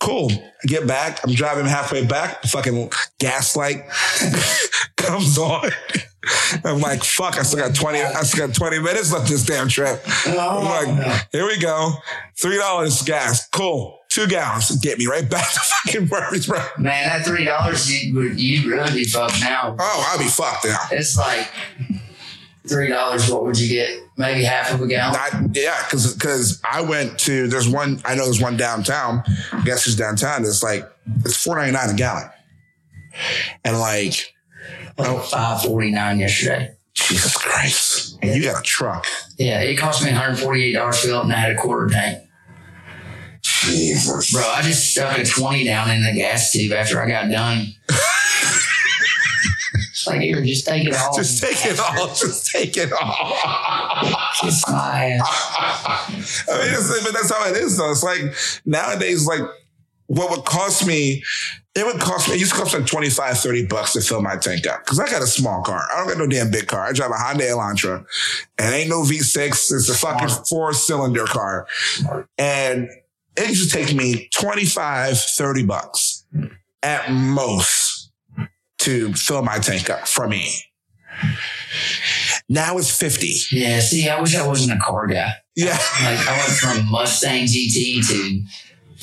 cool. 0.00 0.30
I 0.32 0.66
get 0.66 0.86
back. 0.86 1.20
I'm 1.24 1.32
driving 1.34 1.64
halfway 1.66 2.04
back. 2.04 2.42
Fucking 2.44 2.90
gas 3.18 3.56
light 3.56 3.84
comes 4.96 5.38
on. 5.38 5.70
I'm 6.62 6.80
like, 6.80 7.02
fuck, 7.02 7.38
I 7.38 7.42
still 7.42 7.60
got 7.60 7.74
20, 7.74 8.02
I 8.02 8.22
still 8.22 8.46
got 8.46 8.54
20 8.54 8.80
minutes 8.80 9.12
left 9.12 9.28
this 9.30 9.46
damn 9.46 9.68
trip. 9.68 10.02
Oh, 10.26 10.30
I'm 10.84 10.88
Oh, 10.98 11.00
like, 11.02 11.28
here 11.32 11.46
we 11.46 11.58
go. 11.58 11.92
Three 12.38 12.58
dollars 12.58 13.00
gas. 13.02 13.48
Cool. 13.48 13.98
Two 14.10 14.26
gallons. 14.26 14.70
Get 14.80 14.98
me 14.98 15.06
right 15.06 15.28
back 15.28 15.50
to 15.50 15.60
fucking 15.86 16.08
Murfreesboro. 16.08 16.62
man, 16.78 17.06
that 17.08 17.24
three 17.24 17.44
dollars 17.46 17.90
you 17.90 18.14
would 18.14 18.38
you 18.38 18.70
really 18.70 18.92
be 18.92 19.04
fucked 19.04 19.40
now. 19.40 19.74
Oh, 19.78 20.06
I'll 20.10 20.18
be 20.18 20.24
fucked 20.28 20.66
now. 20.66 20.76
It's 20.92 21.16
like 21.16 21.48
three 22.68 22.88
dollars. 22.88 23.30
What 23.30 23.44
would 23.44 23.58
you 23.58 23.68
get? 23.68 24.02
Maybe 24.16 24.44
half 24.44 24.72
of 24.72 24.80
a 24.80 24.86
gallon. 24.86 25.14
Not, 25.14 25.56
yeah, 25.56 25.82
because 25.84 26.14
because 26.14 26.60
I 26.70 26.80
went 26.80 27.18
to 27.20 27.48
there's 27.48 27.68
one 27.68 28.00
I 28.04 28.14
know 28.14 28.24
there's 28.24 28.40
one 28.40 28.56
downtown. 28.56 29.22
Guess 29.64 29.84
who's 29.84 29.96
downtown? 29.96 30.42
It's 30.42 30.62
like 30.62 30.90
it's 31.24 31.36
four 31.36 31.56
ninety 31.56 31.72
nine 31.72 31.90
a 31.90 31.94
gallon, 31.94 32.28
and 33.64 33.78
like 33.78 34.34
Like 34.98 35.08
oh. 35.08 35.18
five 35.20 35.62
forty 35.62 35.90
nine 35.90 36.18
yesterday. 36.18 36.74
Jesus 36.94 37.36
Christ, 37.36 38.18
and 38.22 38.34
you 38.34 38.42
got 38.42 38.60
a 38.60 38.62
truck. 38.62 39.06
Yeah, 39.38 39.60
it 39.60 39.76
cost 39.76 40.02
me 40.02 40.10
one 40.10 40.20
hundred 40.20 40.36
forty 40.38 40.64
eight 40.64 40.72
dollars 40.72 41.00
to 41.00 41.06
fill 41.06 41.18
up, 41.18 41.24
and 41.24 41.32
I 41.32 41.36
had 41.36 41.52
a 41.52 41.56
quarter 41.56 41.88
tank. 41.88 42.24
Jesus, 43.42 44.32
Bro, 44.32 44.42
I 44.42 44.62
just 44.62 44.92
stuck 44.92 45.16
a 45.18 45.24
20 45.24 45.64
down 45.64 45.90
in 45.90 46.02
the 46.04 46.12
gas 46.12 46.52
tube 46.52 46.72
after 46.72 47.02
I 47.02 47.08
got 47.08 47.30
done. 47.30 47.66
like, 50.08 50.20
here, 50.20 50.42
just 50.44 50.66
take 50.66 50.86
it 50.86 50.94
all. 50.98 51.14
just 51.14 51.42
take 51.42 51.64
it 51.64 51.78
all. 51.78 52.08
Just 52.08 52.50
take 52.50 52.76
it 52.76 52.92
all. 52.92 53.36
Kiss 54.40 54.68
my 54.68 55.18
ass. 55.20 56.44
I 56.48 56.58
mean, 56.58 56.74
it's, 56.74 57.04
but 57.04 57.12
that's 57.12 57.32
how 57.32 57.48
it 57.48 57.56
is, 57.56 57.76
though. 57.76 57.90
It's 57.90 58.02
like 58.02 58.20
nowadays, 58.64 59.26
like 59.26 59.42
what 60.08 60.30
would 60.30 60.44
cost 60.46 60.86
me, 60.86 61.22
it 61.74 61.84
would 61.84 62.00
cost 62.00 62.28
me, 62.28 62.34
it 62.34 62.40
used 62.40 62.52
to 62.52 62.58
cost 62.58 62.76
me 62.76 62.84
25, 62.84 63.38
30 63.38 63.66
bucks 63.66 63.92
to 63.92 64.00
fill 64.00 64.22
my 64.22 64.36
tank 64.36 64.66
up. 64.66 64.84
Cause 64.86 64.98
I 64.98 65.08
got 65.08 65.22
a 65.22 65.26
small 65.26 65.62
car. 65.62 65.86
I 65.92 65.98
don't 65.98 66.08
got 66.08 66.18
no 66.18 66.26
damn 66.26 66.50
big 66.50 66.66
car. 66.66 66.80
I 66.80 66.92
drive 66.92 67.10
a 67.10 67.14
Hyundai 67.14 67.50
Elantra 67.50 68.04
and 68.58 68.74
ain't 68.74 68.88
no 68.88 69.02
V6. 69.02 69.50
It's 69.50 69.88
a 69.88 69.94
fucking 69.94 70.44
four 70.48 70.72
cylinder 70.72 71.26
car. 71.26 71.66
And 72.38 72.88
it 73.36 73.48
used 73.50 73.70
to 73.70 73.76
take 73.76 73.94
me 73.94 74.28
25, 74.34 75.18
30 75.18 75.66
bucks 75.66 76.24
hmm. 76.32 76.46
at 76.82 77.12
most 77.12 77.97
to 78.78 79.12
fill 79.14 79.42
my 79.42 79.58
tank 79.58 79.90
up 79.90 80.06
for 80.08 80.28
me. 80.28 80.48
Now 82.48 82.78
it's 82.78 82.96
50. 82.96 83.34
Yeah, 83.52 83.80
see, 83.80 84.08
I 84.08 84.20
wish 84.20 84.34
I 84.36 84.46
wasn't 84.46 84.78
a 84.78 84.82
car 84.82 85.06
guy. 85.06 85.32
Yeah. 85.54 85.72
Like, 86.02 86.26
I 86.28 86.36
went 86.38 86.50
from 86.58 86.90
Mustang 86.90 87.44
GT 87.46 88.06
to 88.08 88.42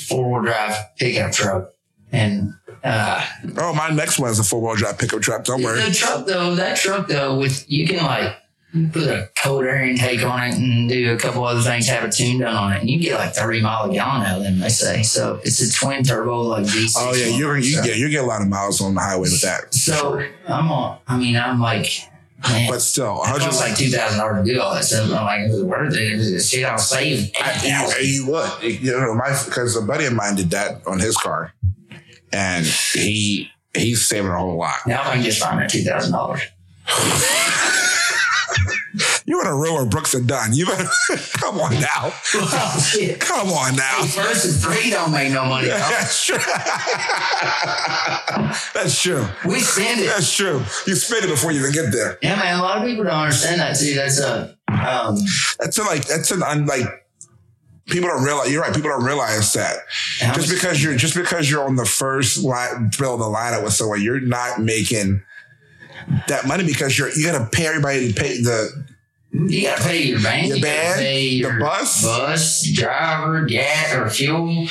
four 0.08 0.32
wheel 0.41 0.44
drive 0.51 0.75
pickup 0.98 1.32
truck. 1.32 1.70
And 2.12 2.53
uh, 2.84 3.25
Oh, 3.58 3.74
my 3.74 3.89
next 3.89 4.17
one 4.20 4.32
is 4.32 4.39
a 4.39 4.44
four 4.44 4.62
wheel 4.62 4.75
drive 4.75 4.98
pickup 4.98 5.22
truck. 5.22 5.44
Don't 5.44 5.62
worry. 5.62 5.82
the 5.82 5.94
truck, 5.94 6.25
though, 6.25 6.55
that 6.55 6.77
truck, 6.77 7.08
though, 7.08 7.38
with 7.38 7.70
you 7.70 7.86
can 7.88 8.03
like 8.03 8.36
put 8.91 9.03
a 9.03 9.29
cold 9.41 9.63
air 9.63 9.84
intake 9.84 10.24
on 10.24 10.44
it 10.44 10.55
and 10.55 10.89
do 10.89 11.13
a 11.13 11.17
couple 11.17 11.44
other 11.46 11.62
things, 11.62 11.88
have 11.88 12.03
a 12.03 12.12
tune 12.12 12.39
done 12.39 12.55
on 12.55 12.74
it, 12.74 12.82
and 12.82 12.89
you 12.89 13.00
get 13.00 13.17
like 13.17 13.34
30 13.34 13.62
mile 13.62 13.89
a 13.89 13.94
gallon 13.94 14.25
out 14.25 14.38
of 14.38 14.44
them, 14.44 14.60
they 14.60 14.70
say. 14.70 15.03
So 15.03 15.39
it's 15.44 15.62
a 15.62 15.72
twin 15.72 16.03
turbo, 16.03 16.41
like 16.41 16.65
V6. 16.65 16.94
Oh 16.98 17.13
yeah, 17.13 17.38
you're 17.38 17.58
you 17.58 17.75
so, 17.75 17.84
get 17.84 17.98
you 17.98 18.10
get 18.10 18.24
a 18.24 18.27
lot 18.27 18.41
of 18.41 18.48
miles 18.48 18.82
on 18.82 18.94
the 18.94 19.01
highway 19.01 19.22
with 19.22 19.41
that. 19.41 19.74
So 19.74 20.25
I'm 20.48 20.72
on, 20.72 21.00
I 21.08 21.17
mean, 21.17 21.38
I'm 21.38 21.62
like, 21.62 21.88
man, 22.44 22.70
But 22.70 22.79
still, 22.79 23.15
100 23.15 23.39
costs 23.39 23.62
like 23.62 23.74
$2,000 23.74 24.44
to 24.46 24.53
do 24.53 24.62
all 24.62 24.74
that 24.74 24.84
stuff. 24.84 25.05
I'm 25.05 25.25
like, 25.25 25.39
it 25.41 25.51
was 25.51 25.63
worth 25.63 25.94
it. 25.94 26.12
It 26.13 26.17
was 26.17 26.32
the 26.32 26.39
shit 26.39 26.65
I'll 26.65 26.77
save. 26.77 27.32
I, 27.39 27.96
you, 28.00 28.08
you 28.08 28.27
would, 28.32 28.63
you 28.63 28.91
know, 28.91 29.15
my 29.15 29.29
because 29.46 29.75
a 29.77 29.82
buddy 29.82 30.05
of 30.05 30.13
mine 30.13 30.36
did 30.36 30.51
that 30.51 30.86
on 30.86 31.00
his 31.00 31.15
car, 31.15 31.53
and 32.34 32.65
he 32.65 33.50
he's 33.74 34.08
saving 34.08 34.32
a 34.32 34.38
whole 34.38 34.58
lot. 34.58 34.79
Now 34.86 35.01
I 35.03 35.13
can 35.15 35.24
just 35.24 35.41
find 35.41 35.60
that 35.60 35.70
$2,000. 35.70 36.41
You 39.27 39.41
in 39.41 39.48
a 39.48 39.55
row 39.55 39.74
where 39.74 39.86
Brooks 39.88 40.13
and 40.13 40.27
Dunn. 40.27 40.53
You 40.53 40.67
better 40.67 40.86
come 41.34 41.60
on 41.60 41.74
now, 41.82 42.13
Well, 42.36 42.79
shit. 42.79 43.20
come 43.22 43.50
on 43.50 43.75
now. 43.75 44.03
First 44.03 44.46
and 44.46 44.53
three 44.53 44.91
don't 44.91 45.12
make 45.12 45.32
no 45.34 45.46
money. 45.46 45.67
dog. 45.67 45.79
That's 45.79 46.24
true. 46.25 46.38
That's 48.74 49.01
true. 49.01 49.25
We 49.46 49.60
spend 49.62 50.01
it. 50.01 50.05
That's 50.08 50.32
true. 50.36 50.62
You 50.86 50.96
spend 50.96 51.25
it 51.25 51.29
before 51.29 51.51
you 51.51 51.60
even 51.62 51.72
get 51.72 51.91
there. 51.91 52.17
Yeah, 52.22 52.36
man. 52.36 52.60
A 52.60 52.62
lot 52.62 52.77
of 52.77 52.84
people 52.86 53.03
don't 53.03 53.13
understand 53.13 53.60
that 53.62 53.75
too. 53.77 53.96
That's 53.96 54.20
a 54.20 54.55
um, 54.67 55.17
That's 55.60 55.77
a, 55.79 55.84
like 55.84 56.05
that's 56.05 56.32
an 56.32 56.44
un, 56.44 56.65
like 56.67 56.86
people 57.88 58.10
don't 58.10 58.24
realize. 58.24 58.51
You're 58.51 58.62
right. 58.62 58.74
People 58.75 58.91
don't 58.91 59.03
realize 59.03 59.53
that 59.53 59.77
just 60.36 60.50
because 60.51 60.84
you're 60.84 60.96
just 60.96 61.15
because 61.15 61.50
you're 61.50 61.65
on 61.65 61.75
the 61.75 61.86
first 61.86 62.44
line, 62.44 62.91
build 63.00 63.22
the 63.22 63.25
lineup 63.25 63.63
with 63.63 63.74
someone, 63.74 64.01
you're 64.03 64.20
not 64.20 64.62
making 64.62 65.24
that 66.27 66.46
money 66.46 66.63
because 66.65 66.98
you're 66.98 67.10
you 67.15 67.25
got 67.25 67.39
to 67.39 67.46
pay 67.58 67.65
everybody 67.65 68.13
to 68.13 68.22
pay 68.22 68.39
the 68.41 68.85
you 69.48 69.63
gotta 69.68 69.84
pay 69.84 70.04
your 70.04 70.22
band, 70.22 70.48
Your 70.48 70.58
you 70.58 70.63
gotta 70.63 70.75
band, 70.77 71.00
pay 71.00 71.30
the 71.30 71.36
your 71.36 71.60
bus. 71.60 72.04
bus 72.04 72.72
driver, 72.72 73.46
gas 73.46 73.94
or 73.94 74.10
fuel. 74.10 74.68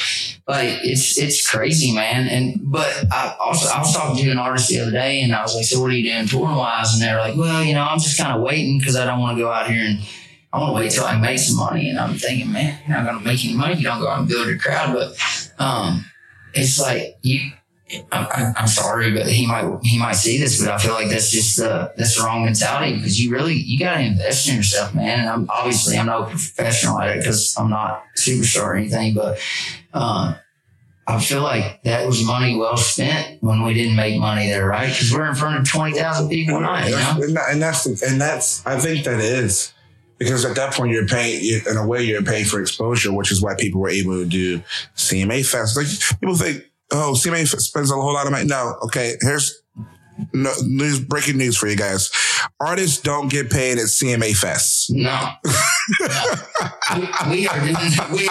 Like 0.48 0.78
it's 0.82 1.18
it's 1.18 1.48
crazy, 1.48 1.92
man. 1.94 2.28
And 2.28 2.60
but 2.70 3.04
I 3.12 3.36
also 3.40 3.68
I 3.68 3.78
was 3.78 3.94
talking 3.94 4.24
to 4.24 4.30
an 4.30 4.38
artist 4.38 4.68
the 4.68 4.80
other 4.80 4.90
day, 4.90 5.22
and 5.22 5.34
I 5.34 5.42
was 5.42 5.54
like, 5.54 5.64
"So 5.64 5.80
what 5.80 5.90
are 5.90 5.94
you 5.94 6.10
doing 6.10 6.26
touring 6.26 6.56
wise?" 6.56 6.92
And 6.94 7.02
they're 7.02 7.18
like, 7.18 7.36
"Well, 7.36 7.62
you 7.62 7.74
know, 7.74 7.82
I'm 7.82 7.98
just 7.98 8.18
kind 8.18 8.36
of 8.36 8.42
waiting 8.42 8.78
because 8.78 8.96
I 8.96 9.04
don't 9.04 9.20
want 9.20 9.36
to 9.36 9.42
go 9.42 9.50
out 9.50 9.70
here 9.70 9.84
and." 9.84 10.00
I 10.52 10.58
want 10.58 10.70
to 10.70 10.74
wait 10.76 10.92
till 10.92 11.04
I 11.04 11.18
make 11.18 11.40
some 11.40 11.56
money, 11.56 11.90
and 11.90 11.98
I'm 11.98 12.14
thinking, 12.14 12.52
man, 12.52 12.78
you're 12.86 12.96
not 12.96 13.04
gonna 13.04 13.24
make 13.24 13.44
any 13.44 13.54
money 13.54 13.72
if 13.72 13.80
you 13.80 13.86
don't 13.86 13.98
go 13.98 14.06
out 14.06 14.20
and 14.20 14.28
build 14.28 14.46
a 14.46 14.56
crowd. 14.56 14.94
But 14.94 15.52
um, 15.58 16.04
it's 16.52 16.78
like 16.80 17.16
you 17.22 17.50
I- 18.10 18.52
I'm 18.56 18.66
sorry, 18.66 19.12
but 19.12 19.26
he 19.26 19.46
might 19.46 19.70
he 19.82 19.98
might 19.98 20.12
see 20.16 20.38
this, 20.38 20.58
but 20.62 20.70
I 20.72 20.78
feel 20.78 20.94
like 20.94 21.10
that's 21.10 21.30
just 21.30 21.60
uh, 21.60 21.90
that's 21.96 22.16
the 22.16 22.22
wrong 22.24 22.44
mentality 22.44 22.96
because 22.96 23.20
you 23.22 23.30
really 23.30 23.54
you 23.54 23.78
got 23.78 23.94
to 23.94 24.00
invest 24.00 24.48
in 24.48 24.56
yourself, 24.56 24.94
man. 24.94 25.20
And 25.20 25.28
I'm 25.28 25.46
obviously 25.50 25.98
I'm 25.98 26.06
no 26.06 26.24
professional 26.24 26.98
at 27.00 27.16
it 27.16 27.20
because 27.20 27.54
I'm 27.58 27.68
not 27.70 28.02
a 28.16 28.18
superstar 28.18 28.62
or 28.64 28.76
anything, 28.76 29.14
but 29.14 29.38
uh, 29.92 30.34
I 31.06 31.20
feel 31.20 31.42
like 31.42 31.82
that 31.82 32.06
was 32.06 32.24
money 32.24 32.56
well 32.56 32.78
spent 32.78 33.42
when 33.42 33.62
we 33.62 33.74
didn't 33.74 33.96
make 33.96 34.18
money 34.18 34.46
there, 34.46 34.66
right? 34.66 34.88
Because 34.88 35.12
we're 35.12 35.28
in 35.28 35.34
front 35.34 35.58
of 35.60 35.68
twenty 35.70 35.96
thousand 35.98 36.30
people 36.30 36.56
a 36.56 36.60
night, 36.62 36.88
you 36.88 36.96
know. 36.96 37.18
and, 37.22 37.36
that- 37.36 37.50
and 37.50 37.62
that's 37.62 37.84
the, 37.84 38.06
and 38.08 38.18
that's 38.20 38.64
I 38.66 38.80
think 38.80 39.04
that 39.04 39.20
is 39.20 39.74
because 40.16 40.44
at 40.46 40.56
that 40.56 40.72
point 40.72 40.90
you're 40.92 41.06
paying 41.06 41.44
you, 41.44 41.60
in 41.68 41.76
a 41.76 41.86
way 41.86 42.02
you're 42.02 42.22
paying 42.22 42.46
for 42.46 42.60
exposure, 42.62 43.12
which 43.12 43.30
is 43.30 43.42
why 43.42 43.54
people 43.58 43.82
were 43.82 43.90
able 43.90 44.14
to 44.14 44.24
do 44.24 44.62
CMA 44.96 45.44
Fest. 45.46 45.76
Like 45.76 45.86
people 46.20 46.34
think, 46.36 46.64
oh, 46.92 47.14
CMA 47.16 47.46
spends 47.60 47.90
a 47.90 47.94
whole 47.94 48.14
lot 48.14 48.26
of 48.26 48.32
money. 48.32 48.46
No, 48.46 48.76
okay, 48.84 49.16
here's 49.20 49.62
no 50.32 50.52
news 50.62 51.00
breaking 51.00 51.38
news 51.38 51.56
for 51.56 51.66
you 51.66 51.76
guys. 51.76 52.10
Artists 52.60 53.00
don't 53.00 53.28
get 53.28 53.50
paid 53.50 53.78
at 53.78 53.86
CMA 53.86 54.36
Fest. 54.36 54.90
No. 54.90 55.32
we, 56.96 57.08
we 57.30 57.48
are 57.48 57.60
doing 57.60 57.74
we, 58.12 58.28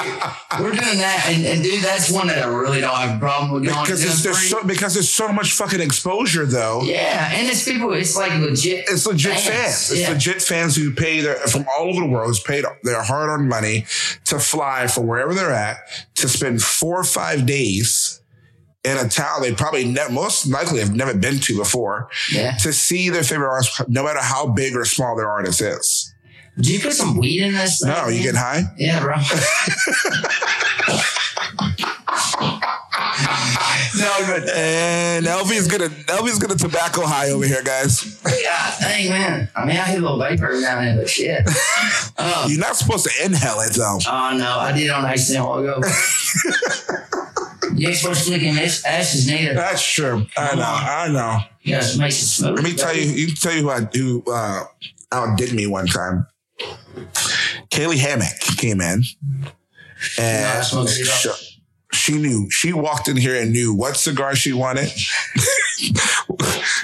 we're 0.59 0.71
doing 0.71 0.97
that, 0.99 1.25
and, 1.27 1.45
and 1.45 1.63
dude, 1.63 1.83
that's 1.83 2.09
one 2.09 2.27
that 2.27 2.43
I 2.43 2.47
really 2.47 2.79
don't 2.79 2.95
have 2.95 3.17
a 3.17 3.19
problem 3.19 3.51
with 3.51 3.63
Because 3.63 4.03
it's, 4.03 4.23
there's 4.23 4.49
so 4.49 4.63
because 4.63 4.93
there's 4.93 5.09
so 5.09 5.29
much 5.29 5.53
fucking 5.53 5.81
exposure 5.81 6.45
though. 6.45 6.81
Yeah, 6.83 7.31
and 7.33 7.47
it's 7.47 7.65
people. 7.65 7.91
It's 7.93 8.15
like 8.15 8.31
legit. 8.33 8.85
It's 8.87 9.05
legit 9.05 9.33
Fans, 9.33 9.47
fans. 9.47 9.91
It's 9.91 10.01
yeah. 10.01 10.09
legit 10.11 10.41
fans 10.41 10.75
who 10.75 10.93
pay 10.93 11.21
their 11.21 11.35
from 11.35 11.65
all 11.77 11.89
over 11.89 11.99
the 12.01 12.07
world 12.07 12.27
who's 12.27 12.41
paid 12.41 12.65
their 12.83 13.03
hard 13.03 13.29
earned 13.29 13.49
money 13.49 13.85
to 14.25 14.39
fly 14.39 14.87
from 14.87 15.07
wherever 15.07 15.33
they're 15.33 15.51
at 15.51 15.77
to 16.15 16.29
spend 16.29 16.61
four 16.61 16.99
or 16.99 17.03
five 17.03 17.45
days 17.45 18.21
in 18.85 18.97
a 18.97 19.07
town 19.07 19.41
they 19.41 19.53
probably 19.53 19.85
ne- 19.85 20.09
most 20.11 20.45
likely 20.47 20.79
have 20.79 20.93
never 20.93 21.13
been 21.13 21.39
to 21.39 21.57
before 21.57 22.09
Yeah. 22.31 22.55
to 22.57 22.73
see 22.73 23.09
their 23.09 23.23
favorite 23.23 23.49
artist, 23.49 23.81
no 23.87 24.03
matter 24.03 24.19
how 24.21 24.47
big 24.47 24.75
or 24.75 24.83
small 24.85 25.15
their 25.15 25.29
artist 25.29 25.61
is. 25.61 26.13
Did 26.57 26.67
you 26.69 26.79
put 26.81 26.93
some 26.93 27.17
weed 27.17 27.41
in 27.43 27.53
this? 27.53 27.79
thing, 27.79 27.89
No, 27.89 28.07
you 28.09 28.15
man? 28.15 28.23
get 28.23 28.35
high. 28.35 28.63
Yeah, 28.77 28.99
bro. 29.01 29.15
no, 33.97 34.11
but 34.27 34.49
And 34.49 35.25
Elvie's 35.25 35.67
gonna 35.67 35.89
Elvie's 36.07 36.39
gonna 36.39 36.55
tobacco 36.55 37.05
high 37.05 37.29
over 37.31 37.45
here, 37.45 37.63
guys. 37.63 38.19
yeah, 38.41 38.75
dang 38.79 39.09
man. 39.09 39.49
I 39.55 39.65
mean, 39.65 39.77
I 39.77 39.83
hit 39.85 39.99
a 39.99 40.01
little 40.01 40.19
vapor 40.19 40.45
every 40.47 40.61
now 40.61 40.79
and 40.79 40.87
then, 40.89 40.97
but 40.97 41.09
shit. 41.09 41.47
You're 42.47 42.59
not 42.59 42.75
supposed 42.75 43.05
to 43.05 43.25
inhale 43.25 43.59
it 43.61 43.73
though. 43.73 43.99
oh 44.07 44.35
no, 44.37 44.59
I 44.59 44.71
did 44.73 44.89
on 44.89 45.05
accident 45.05 45.45
a 45.45 45.47
while 45.47 45.59
ago. 45.59 45.81
supposed 47.93 48.25
to 48.25 48.31
look 48.31 48.41
in 48.41 48.55
this 48.55 48.83
neither. 49.27 49.53
That's 49.53 49.85
true. 49.85 50.25
I 50.37 50.55
know. 50.55 50.61
I 50.63 51.07
know. 51.11 51.39
Guys 51.65 51.97
makes 51.97 52.39
it. 52.39 52.51
Let 52.51 52.63
me 52.63 52.73
tell 52.73 52.95
you, 52.95 53.03
you 53.03 53.35
tell 53.35 53.53
you 53.53 53.63
who, 53.63 53.69
I, 53.69 53.81
who 53.81 54.23
uh, 54.31 54.63
outdid 55.11 55.53
me 55.53 55.67
one 55.67 55.87
time. 55.87 56.27
Caylee 57.71 57.97
Hammack 57.97 58.57
came 58.57 58.81
in, 58.81 59.03
and 60.19 60.65
cigar. 60.65 60.87
she, 60.87 61.29
she 61.93 62.13
knew. 62.17 62.49
She 62.51 62.73
walked 62.73 63.07
in 63.07 63.17
here 63.17 63.35
and 63.41 63.51
knew 63.51 63.73
what 63.73 63.95
cigar 63.95 64.35
she 64.35 64.53
wanted. 64.53 64.89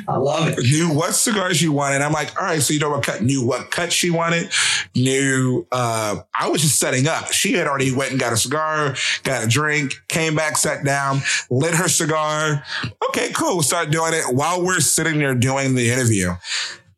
I 0.08 0.18
love 0.18 0.48
it. 0.48 0.60
knew 0.60 0.94
what 0.94 1.14
cigar 1.14 1.54
she 1.54 1.70
wanted. 1.70 2.02
I'm 2.02 2.12
like, 2.12 2.40
all 2.40 2.46
right, 2.46 2.62
so 2.62 2.74
you 2.74 2.80
know 2.80 2.90
what 2.90 3.04
cut? 3.04 3.22
Knew 3.22 3.46
what 3.46 3.72
cut 3.72 3.92
she 3.94 4.10
wanted. 4.10 4.52
Knew. 4.96 5.68
Uh, 5.72 6.22
I 6.38 6.50
was 6.50 6.62
just 6.62 6.80
setting 6.80 7.08
up. 7.08 7.32
She 7.32 7.54
had 7.54 7.68
already 7.68 7.94
went 7.94 8.12
and 8.12 8.20
got 8.20 8.34
a 8.34 8.38
cigar, 8.38 8.96
got 9.24 9.44
a 9.44 9.48
drink, 9.48 9.94
came 10.08 10.36
back, 10.36 10.58
sat 10.58 10.84
down, 10.84 11.22
lit 11.50 11.76
her 11.76 11.88
cigar. 11.88 12.64
Okay, 13.10 13.32
cool. 13.34 13.62
Start 13.62 13.92
doing 13.92 14.14
it 14.14 14.34
while 14.34 14.64
we're 14.64 14.80
sitting 14.80 15.20
there 15.20 15.36
doing 15.36 15.76
the 15.76 15.92
interview. 15.92 16.34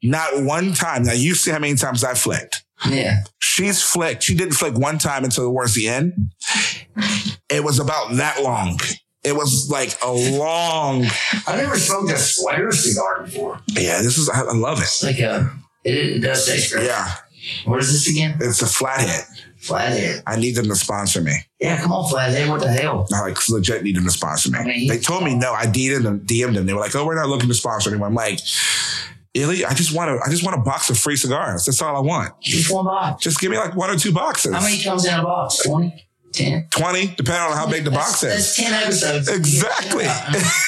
Not 0.03 0.43
one 0.43 0.73
time. 0.73 1.03
Now 1.03 1.13
you 1.13 1.35
see 1.35 1.51
how 1.51 1.59
many 1.59 1.75
times 1.75 2.03
I 2.03 2.13
flicked. 2.13 2.63
Yeah. 2.89 3.23
She's 3.39 3.81
flicked. 3.83 4.23
She 4.23 4.35
didn't 4.35 4.53
flick 4.53 4.75
one 4.75 4.97
time 4.97 5.23
until 5.23 5.45
towards 5.45 5.75
the 5.75 5.87
end. 5.87 6.31
It 7.49 7.63
was 7.63 7.79
about 7.79 8.13
that 8.15 8.41
long. 8.41 8.79
It 9.23 9.35
was 9.35 9.69
like 9.69 9.95
a 10.03 10.11
long. 10.11 11.05
I've 11.47 11.57
never 11.57 11.77
smoked 11.77 12.11
a 12.11 12.17
sweater 12.17 12.71
cigar 12.71 13.23
before. 13.23 13.59
Yeah, 13.67 14.01
this 14.01 14.17
is. 14.17 14.29
I, 14.29 14.41
I 14.41 14.53
love 14.53 14.79
it. 14.79 14.83
It's 14.83 15.03
like 15.03 15.19
a. 15.19 15.51
It, 15.83 15.93
it 15.95 16.19
does 16.21 16.45
taste 16.47 16.73
great. 16.73 16.85
Yeah, 16.85 17.07
What 17.65 17.79
is 17.79 17.91
this 17.91 18.09
again? 18.09 18.37
it's 18.41 18.61
a 18.61 18.67
flathead. 18.67 19.25
Flathead. 19.59 20.23
I 20.25 20.37
need 20.37 20.55
them 20.55 20.65
to 20.65 20.75
sponsor 20.75 21.21
me. 21.21 21.33
Yeah, 21.59 21.79
come 21.81 21.91
on, 21.91 22.09
Flathead. 22.09 22.49
What 22.49 22.61
the 22.61 22.71
hell? 22.71 23.07
I 23.13 23.21
like 23.21 23.37
legit 23.49 23.83
need 23.83 23.95
them 23.95 24.05
to 24.05 24.11
sponsor 24.11 24.49
me. 24.49 24.57
I 24.57 24.63
mean, 24.65 24.87
They 24.87 24.97
told 24.97 25.23
me 25.23 25.35
no. 25.35 25.53
I 25.53 25.67
DM'd 25.67 26.03
them. 26.03 26.21
DM'd 26.21 26.55
them. 26.55 26.65
They 26.65 26.73
were 26.73 26.79
like, 26.79 26.95
"Oh, 26.95 27.05
we're 27.05 27.15
not 27.15 27.29
looking 27.29 27.47
to 27.47 27.53
sponsor 27.53 27.91
anyone." 27.91 28.07
I'm 28.09 28.15
like, 28.15 28.39
"Really? 29.35 29.63
I 29.65 29.73
just 29.75 29.95
want 29.95 30.09
to. 30.09 30.23
I 30.27 30.31
just 30.31 30.43
want 30.43 30.57
a 30.59 30.61
box 30.63 30.89
of 30.89 30.97
free 30.97 31.15
cigars. 31.15 31.65
That's 31.65 31.79
all 31.81 31.95
I 31.95 31.99
want. 31.99 32.33
Just 32.41 32.73
one 32.73 32.85
box. 32.85 33.23
Just 33.23 33.39
give 33.39 33.51
me 33.51 33.57
like 33.59 33.75
one 33.75 33.91
or 33.91 33.97
two 33.97 34.11
boxes. 34.11 34.51
How 34.53 34.61
many 34.61 34.81
comes 34.81 35.05
in 35.05 35.13
a 35.13 35.21
box? 35.23 35.63
20? 35.63 36.07
10? 36.31 36.67
Twenty, 36.71 37.07
depending 37.15 37.51
on 37.51 37.57
how 37.57 37.69
big 37.69 37.83
the 37.83 37.91
box 37.91 38.21
that's, 38.21 38.57
is. 38.57 38.57
That's 38.57 38.69
10 38.69 38.83
episodes. 38.83 39.27
Exactly. 39.29 40.05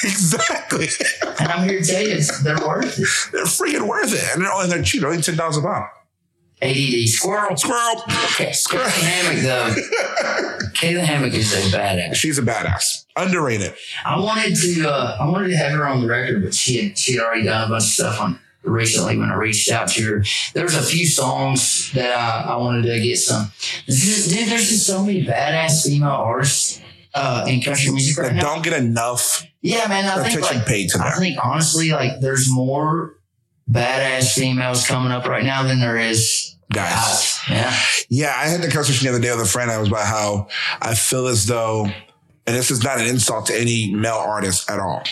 Exactly. 0.04 0.88
And 1.40 1.50
I'm 1.50 1.68
here 1.68 1.80
to 1.80 1.86
tell 1.86 2.02
you, 2.02 2.20
they're 2.42 2.66
worth 2.66 2.98
it. 2.98 3.32
They're 3.32 3.44
freaking 3.44 3.86
worth 3.88 4.12
it, 4.12 4.22
and 4.34 4.42
they're 4.44 4.52
only 4.52 4.68
they're 4.68 4.82
cheap. 4.82 5.00
They're 5.00 5.10
only 5.10 5.22
ten 5.22 5.36
dollars 5.36 5.56
a 5.56 5.62
pop. 5.62 5.90
ADD. 6.62 7.08
Squirrel. 7.08 7.56
Squirrel. 7.56 8.02
Okay, 8.06 8.50
Caylee 8.50 8.86
Hammack, 8.86 9.42
though. 9.42 9.74
Caylee 10.74 11.04
Hammack 11.04 11.32
is 11.34 11.52
a 11.52 11.76
badass. 11.76 12.14
She's 12.14 12.38
a 12.38 12.42
badass. 12.42 13.04
Underrated. 13.16 13.74
I 14.04 14.18
wanted 14.18 14.56
to, 14.56 14.88
uh, 14.88 15.16
I 15.20 15.28
wanted 15.28 15.48
to 15.48 15.56
have 15.56 15.72
her 15.72 15.86
on 15.86 16.00
the 16.02 16.06
record, 16.08 16.42
but 16.42 16.54
she 16.54 16.82
had, 16.88 16.98
she 16.98 17.14
had 17.16 17.24
already 17.24 17.44
done 17.44 17.64
a 17.64 17.68
bunch 17.68 17.84
of 17.84 17.88
stuff 17.90 18.20
on 18.20 18.40
recently 18.64 19.18
when 19.18 19.30
I 19.30 19.34
reached 19.34 19.70
out 19.70 19.88
to 19.88 20.02
her. 20.04 20.24
There's 20.54 20.74
a 20.74 20.82
few 20.82 21.06
songs 21.06 21.92
that 21.92 22.16
I, 22.16 22.52
I 22.52 22.56
wanted 22.56 22.82
to 22.82 23.00
get 23.00 23.18
some. 23.18 23.50
There's 23.86 24.00
just, 24.00 24.30
dude, 24.30 24.48
there's 24.48 24.68
just 24.68 24.86
so 24.86 25.04
many 25.04 25.24
badass 25.24 25.86
female 25.86 26.10
artists 26.10 26.80
uh, 27.14 27.44
in 27.48 27.60
country 27.60 27.92
music 27.92 28.18
right 28.18 28.34
now. 28.34 28.42
don't 28.42 28.62
get 28.64 28.72
enough 28.72 29.46
Yeah, 29.60 29.86
man. 29.88 30.04
I 30.06 30.28
think 30.28 30.40
like, 30.42 30.66
paid 30.66 30.90
to 30.90 30.98
I 31.00 31.12
think 31.12 31.38
honestly, 31.44 31.90
like 31.90 32.20
there's 32.20 32.50
more 32.50 33.16
badass 33.70 34.32
females 34.34 34.86
coming 34.86 35.12
up 35.12 35.26
right 35.26 35.44
now 35.44 35.62
than 35.62 35.80
there 35.80 35.96
is 35.96 36.56
Guys. 36.72 36.90
guys. 36.92 37.40
Yeah. 37.48 37.76
Yeah, 38.08 38.34
I 38.36 38.48
had 38.48 38.62
the 38.62 38.68
conversation 38.68 39.04
the 39.06 39.10
other 39.14 39.22
day 39.22 39.30
with 39.30 39.46
a 39.46 39.48
friend. 39.48 39.70
I 39.70 39.78
was 39.78 39.88
about 39.88 40.06
how 40.06 40.48
I 40.80 40.94
feel 40.94 41.26
as 41.28 41.46
though, 41.46 41.84
and 41.84 42.56
this 42.56 42.70
is 42.70 42.82
not 42.82 42.98
an 42.98 43.06
insult 43.06 43.46
to 43.46 43.58
any 43.58 43.94
male 43.94 44.14
artist 44.14 44.68
at 44.70 44.80
all, 44.80 45.02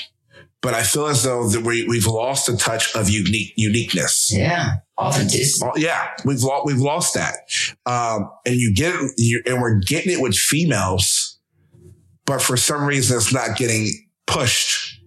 but 0.62 0.74
I 0.74 0.84
feel 0.84 1.08
as 1.08 1.24
though 1.24 1.48
that 1.48 1.62
we 1.62 1.86
we've 1.86 2.06
lost 2.06 2.46
the 2.46 2.56
touch 2.56 2.94
of 2.94 3.10
unique 3.10 3.52
uniqueness. 3.56 4.32
Yeah. 4.32 4.76
Authenticity. 4.98 5.82
Yeah, 5.82 6.10
we've 6.24 6.42
lost 6.42 6.66
we've 6.66 6.78
lost 6.78 7.14
that, 7.14 7.34
um, 7.86 8.30
and 8.46 8.54
you 8.54 8.72
get 8.72 8.94
it, 8.94 9.12
you, 9.18 9.42
and 9.44 9.60
we're 9.60 9.80
getting 9.80 10.12
it 10.12 10.20
with 10.20 10.36
females, 10.36 11.38
but 12.24 12.40
for 12.40 12.56
some 12.56 12.84
reason 12.84 13.16
it's 13.16 13.32
not 13.32 13.56
getting 13.56 13.88
pushed, 14.26 15.02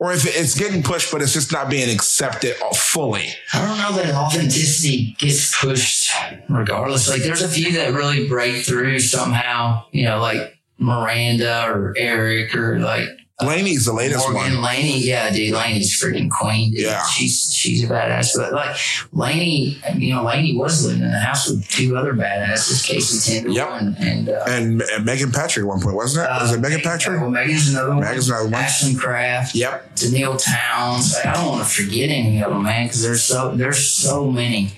or 0.00 0.12
if 0.12 0.26
it's 0.26 0.58
getting 0.58 0.82
pushed, 0.82 1.12
but 1.12 1.22
it's 1.22 1.32
just 1.32 1.52
not 1.52 1.70
being 1.70 1.88
accepted 1.94 2.56
fully. 2.74 3.28
I 3.52 3.64
don't 3.64 3.78
know 3.78 4.02
that 4.02 4.14
authenticity 4.14 5.14
gets 5.18 5.56
pushed 5.60 6.10
regardless. 6.48 7.08
Like 7.08 7.22
there's 7.22 7.42
a 7.42 7.48
few 7.48 7.72
that 7.74 7.92
really 7.92 8.26
break 8.26 8.64
through 8.64 8.98
somehow, 8.98 9.84
you 9.92 10.06
know, 10.06 10.18
like 10.18 10.58
Miranda 10.78 11.66
or 11.68 11.94
Eric 11.96 12.56
or 12.56 12.80
like 12.80 13.06
Lainey's 13.46 13.84
the 13.86 13.92
latest 13.92 14.28
Morgan 14.30 14.54
one. 14.54 14.62
Lainey. 14.62 14.98
Yeah, 15.00 15.30
dude, 15.30 15.54
Lainey's 15.54 16.00
freaking 16.02 16.30
queen. 16.30 16.72
Dude. 16.72 16.80
Yeah. 16.82 17.02
She's 17.06 17.52
she's 17.54 17.84
a 17.84 17.86
badass. 17.92 18.36
But 18.36 18.52
like 18.52 18.76
Lainey, 19.12 19.80
you 19.96 20.14
know, 20.14 20.24
Lainey 20.24 20.56
was 20.56 20.84
living 20.86 21.02
in 21.02 21.10
the 21.10 21.18
house 21.18 21.48
with 21.48 21.66
two 21.68 21.96
other 21.96 22.12
badasses, 22.14 22.84
Kasey 22.88 23.26
Tyndall 23.26 23.54
Yep. 23.54 23.68
and, 23.80 23.96
and 23.98 24.28
uh, 24.28 24.44
And, 24.46 24.82
and 24.82 25.04
Megan 25.04 25.30
Patrick 25.32 25.64
at 25.64 25.68
one 25.68 25.80
point, 25.80 25.96
wasn't 25.96 26.26
it? 26.26 26.30
Was 26.42 26.52
it 26.52 26.60
Megan 26.60 26.80
Patrick? 26.80 27.20
Well, 27.20 27.30
Megan's 27.30 27.68
another 27.70 27.90
one. 27.90 28.00
Megan's 28.00 28.28
another 28.28 28.44
one. 28.44 28.54
Ashland 28.54 28.98
Craft. 29.00 29.54
Yep. 29.54 29.96
Tenille 29.96 30.42
Townes. 30.42 31.16
I 31.24 31.32
don't 31.34 31.46
want 31.48 31.64
to 31.66 31.70
forget 31.70 32.10
any 32.10 32.42
of 32.42 32.50
them, 32.50 32.62
man, 32.62 32.86
because 32.86 33.02
there's 33.02 33.22
so 33.22 33.54
there's 33.54 33.86
so 33.86 34.30
many 34.30 34.72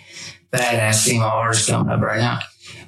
badass 0.52 1.04
female 1.06 1.24
artists 1.28 1.68
coming 1.68 1.92
up 1.92 2.00
right 2.00 2.18
now. 2.20 2.38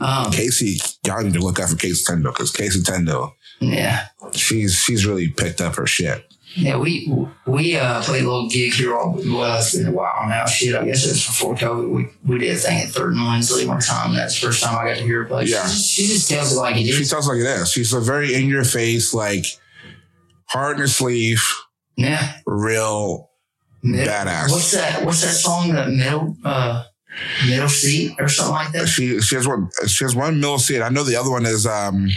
Um, 0.01 0.31
Kasey, 0.33 0.97
y'all 1.07 1.23
need 1.23 1.35
to 1.35 1.41
look 1.41 1.59
out 1.61 1.69
for 1.69 1.77
Kasey 1.77 2.05
Tyndall 2.07 2.33
because 2.33 2.53
Kasey 2.53 2.85
Tyndall, 2.85 3.37
yeah, 3.73 4.07
she's 4.33 4.75
she's 4.77 5.07
really 5.07 5.29
picked 5.29 5.61
up 5.61 5.77
her 5.77 5.87
shit. 5.87 6.25
yeah. 6.57 6.77
We 6.77 7.13
we 7.47 7.77
uh, 7.77 8.03
played 8.03 8.23
a 8.25 8.27
little 8.31 8.49
gig 8.49 8.73
here. 8.75 8.95
All, 8.97 9.15
well, 9.27 9.59
it's 9.59 9.77
been 9.77 9.89
a 9.89 9.93
while 9.93 10.29
now. 10.29 10.47
Shit, 10.47 10.75
I 10.75 10.85
guess 10.85 11.05
it 11.05 11.09
was 11.11 11.27
before 11.27 11.55
COVID. 11.57 11.89
We 11.91 12.09
we 12.25 12.39
did 12.39 12.53
a 12.53 12.59
thing 12.59 12.81
at 12.83 12.89
Third 12.89 13.15
and 13.15 13.25
Lindsley 13.27 13.67
one 13.67 13.81
time. 13.81 14.15
That's 14.15 14.41
the 14.41 14.47
first 14.47 14.63
time 14.63 14.77
I 14.79 14.89
got 14.89 14.99
to 14.99 15.03
hear 15.03 15.23
her 15.25 15.29
play. 15.29 15.45
Yeah. 15.45 15.67
She, 15.67 15.73
just, 15.73 15.91
she 15.91 16.07
just 16.07 16.29
tells 16.31 16.53
it 16.53 16.57
like 16.59 16.77
it 16.77 16.85
She 16.87 17.03
is. 17.03 17.11
talks 17.11 17.27
like 17.27 17.39
it 17.39 17.47
is. 17.47 17.71
She's 17.71 17.93
a 17.93 18.01
very 18.01 18.35
in 18.35 18.49
your 18.49 18.65
face, 18.65 19.13
like 19.15 19.47
hard 20.47 20.77
in 20.77 20.81
her 20.83 20.87
sleeve, 20.89 21.43
Yeah. 21.97 22.35
real 22.47 23.31
Mid- 23.83 24.09
badass. 24.09 24.51
What's 24.51 24.71
that? 24.73 25.05
What's 25.05 25.23
that 25.23 25.33
song? 25.35 25.73
that 25.73 25.89
middle 25.91 26.37
uh, 26.45 26.85
middle 27.47 27.69
seat 27.69 28.15
or 28.19 28.29
something 28.29 28.55
like 28.55 28.73
that. 28.73 28.87
She 28.87 29.21
she 29.21 29.35
has 29.37 29.47
one 29.47 29.69
she 29.87 30.05
has 30.05 30.15
one 30.17 30.37
middle 30.41 30.59
seat. 30.59 30.83
I 30.83 30.89
know 30.89 31.03
the 31.05 31.17
other 31.17 31.31
one 31.31 31.47
is 31.47 31.67
um 31.67 32.09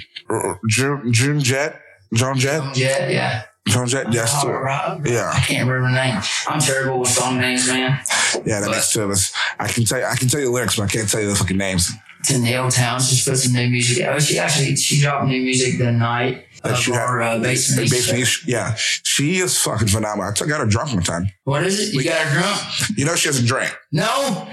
June 0.69 1.11
June 1.13 1.39
Jet. 1.39 1.81
Joan 2.13 2.37
Jett. 2.37 2.77
Yeah, 2.77 3.09
yeah. 3.09 3.43
Joan 3.67 3.87
Jett. 3.87 4.13
Yes. 4.13 4.33
All 4.45 4.51
right. 4.51 4.99
Yeah. 5.05 5.29
I 5.33 5.39
can't 5.41 5.67
remember 5.69 5.89
the 5.89 5.95
name. 6.01 6.21
I'm 6.47 6.59
terrible 6.59 6.99
with 7.01 7.09
song 7.09 7.37
names, 7.37 7.67
man. 7.67 7.99
Yeah, 8.45 8.61
the 8.61 8.69
next 8.69 8.93
two 8.93 9.01
of 9.03 9.09
us. 9.09 9.33
I 9.59 9.67
can 9.67 9.83
tell 9.83 9.99
you 9.99 10.05
I 10.05 10.15
can 10.15 10.29
tell 10.29 10.39
you 10.39 10.45
the 10.47 10.51
lyrics, 10.53 10.77
but 10.77 10.83
I 10.83 10.87
can't 10.87 11.09
tell 11.09 11.21
you 11.21 11.27
the 11.29 11.35
fucking 11.35 11.57
names. 11.57 11.91
Tenille 12.25 12.73
Townes 12.73 13.09
just 13.09 13.27
put 13.27 13.37
some 13.37 13.53
new 13.53 13.69
music 13.69 14.03
out. 14.03 14.21
She 14.21 14.39
actually 14.39 14.75
she 14.75 15.01
dropped 15.01 15.27
new 15.27 15.41
music 15.41 15.77
the 15.77 15.91
night 15.91 16.45
That 16.63 16.73
of 16.73 16.79
she 16.79 16.91
had- 16.91 17.01
our 17.01 17.21
uh, 17.21 17.39
basement. 17.39 17.89
Basically, 17.91 18.23
yeah. 18.51 18.73
She 18.75 19.37
is 19.39 19.57
fucking 19.61 19.87
phenomenal. 19.89 20.31
I 20.31 20.33
took- 20.33 20.47
got 20.49 20.59
her 20.59 20.65
drunk 20.65 20.93
one 20.93 21.03
time. 21.03 21.29
What 21.43 21.63
is 21.63 21.79
it? 21.89 21.93
You 21.93 22.03
got 22.03 22.17
her 22.25 22.39
drunk? 22.39 22.97
You 22.97 23.05
know 23.05 23.15
she 23.15 23.27
doesn't 23.29 23.45
drink. 23.45 23.71
No. 23.91 24.47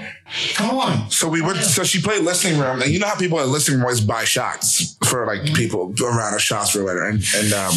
Come 0.55 0.77
on. 0.77 1.09
So 1.11 1.27
we 1.29 1.41
went. 1.41 1.57
So 1.59 1.83
she 1.83 2.01
played 2.01 2.23
listening 2.23 2.59
room, 2.59 2.81
and 2.81 2.91
you 2.91 2.99
know 2.99 3.07
how 3.07 3.15
people 3.15 3.39
at 3.39 3.47
listening 3.47 3.77
room 3.77 3.85
always 3.85 4.01
buy 4.01 4.23
shots 4.23 4.97
for 5.07 5.25
like 5.27 5.53
people 5.53 5.93
around 6.01 6.33
a 6.33 6.39
shots 6.39 6.71
for 6.71 6.79
later, 6.79 7.03
and 7.03 7.23
and 7.35 7.53
um 7.53 7.73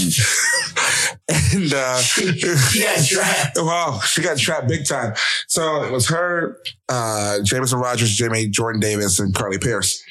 and 1.28 1.72
uh, 1.74 1.98
She 2.00 2.82
got 2.82 3.06
trapped. 3.06 3.56
wow, 3.56 4.00
she 4.00 4.22
got 4.22 4.38
trapped 4.38 4.66
big 4.68 4.87
time. 4.87 5.12
So 5.46 5.84
it 5.84 5.92
was 5.92 6.08
her, 6.08 6.58
uh, 6.88 7.40
Jameson 7.42 7.80
Rodgers, 7.80 8.16
Jimmy, 8.16 8.48
Jordan 8.48 8.80
Davis, 8.80 9.20
and 9.20 9.34
Carly 9.34 9.58
Pearce, 9.58 10.02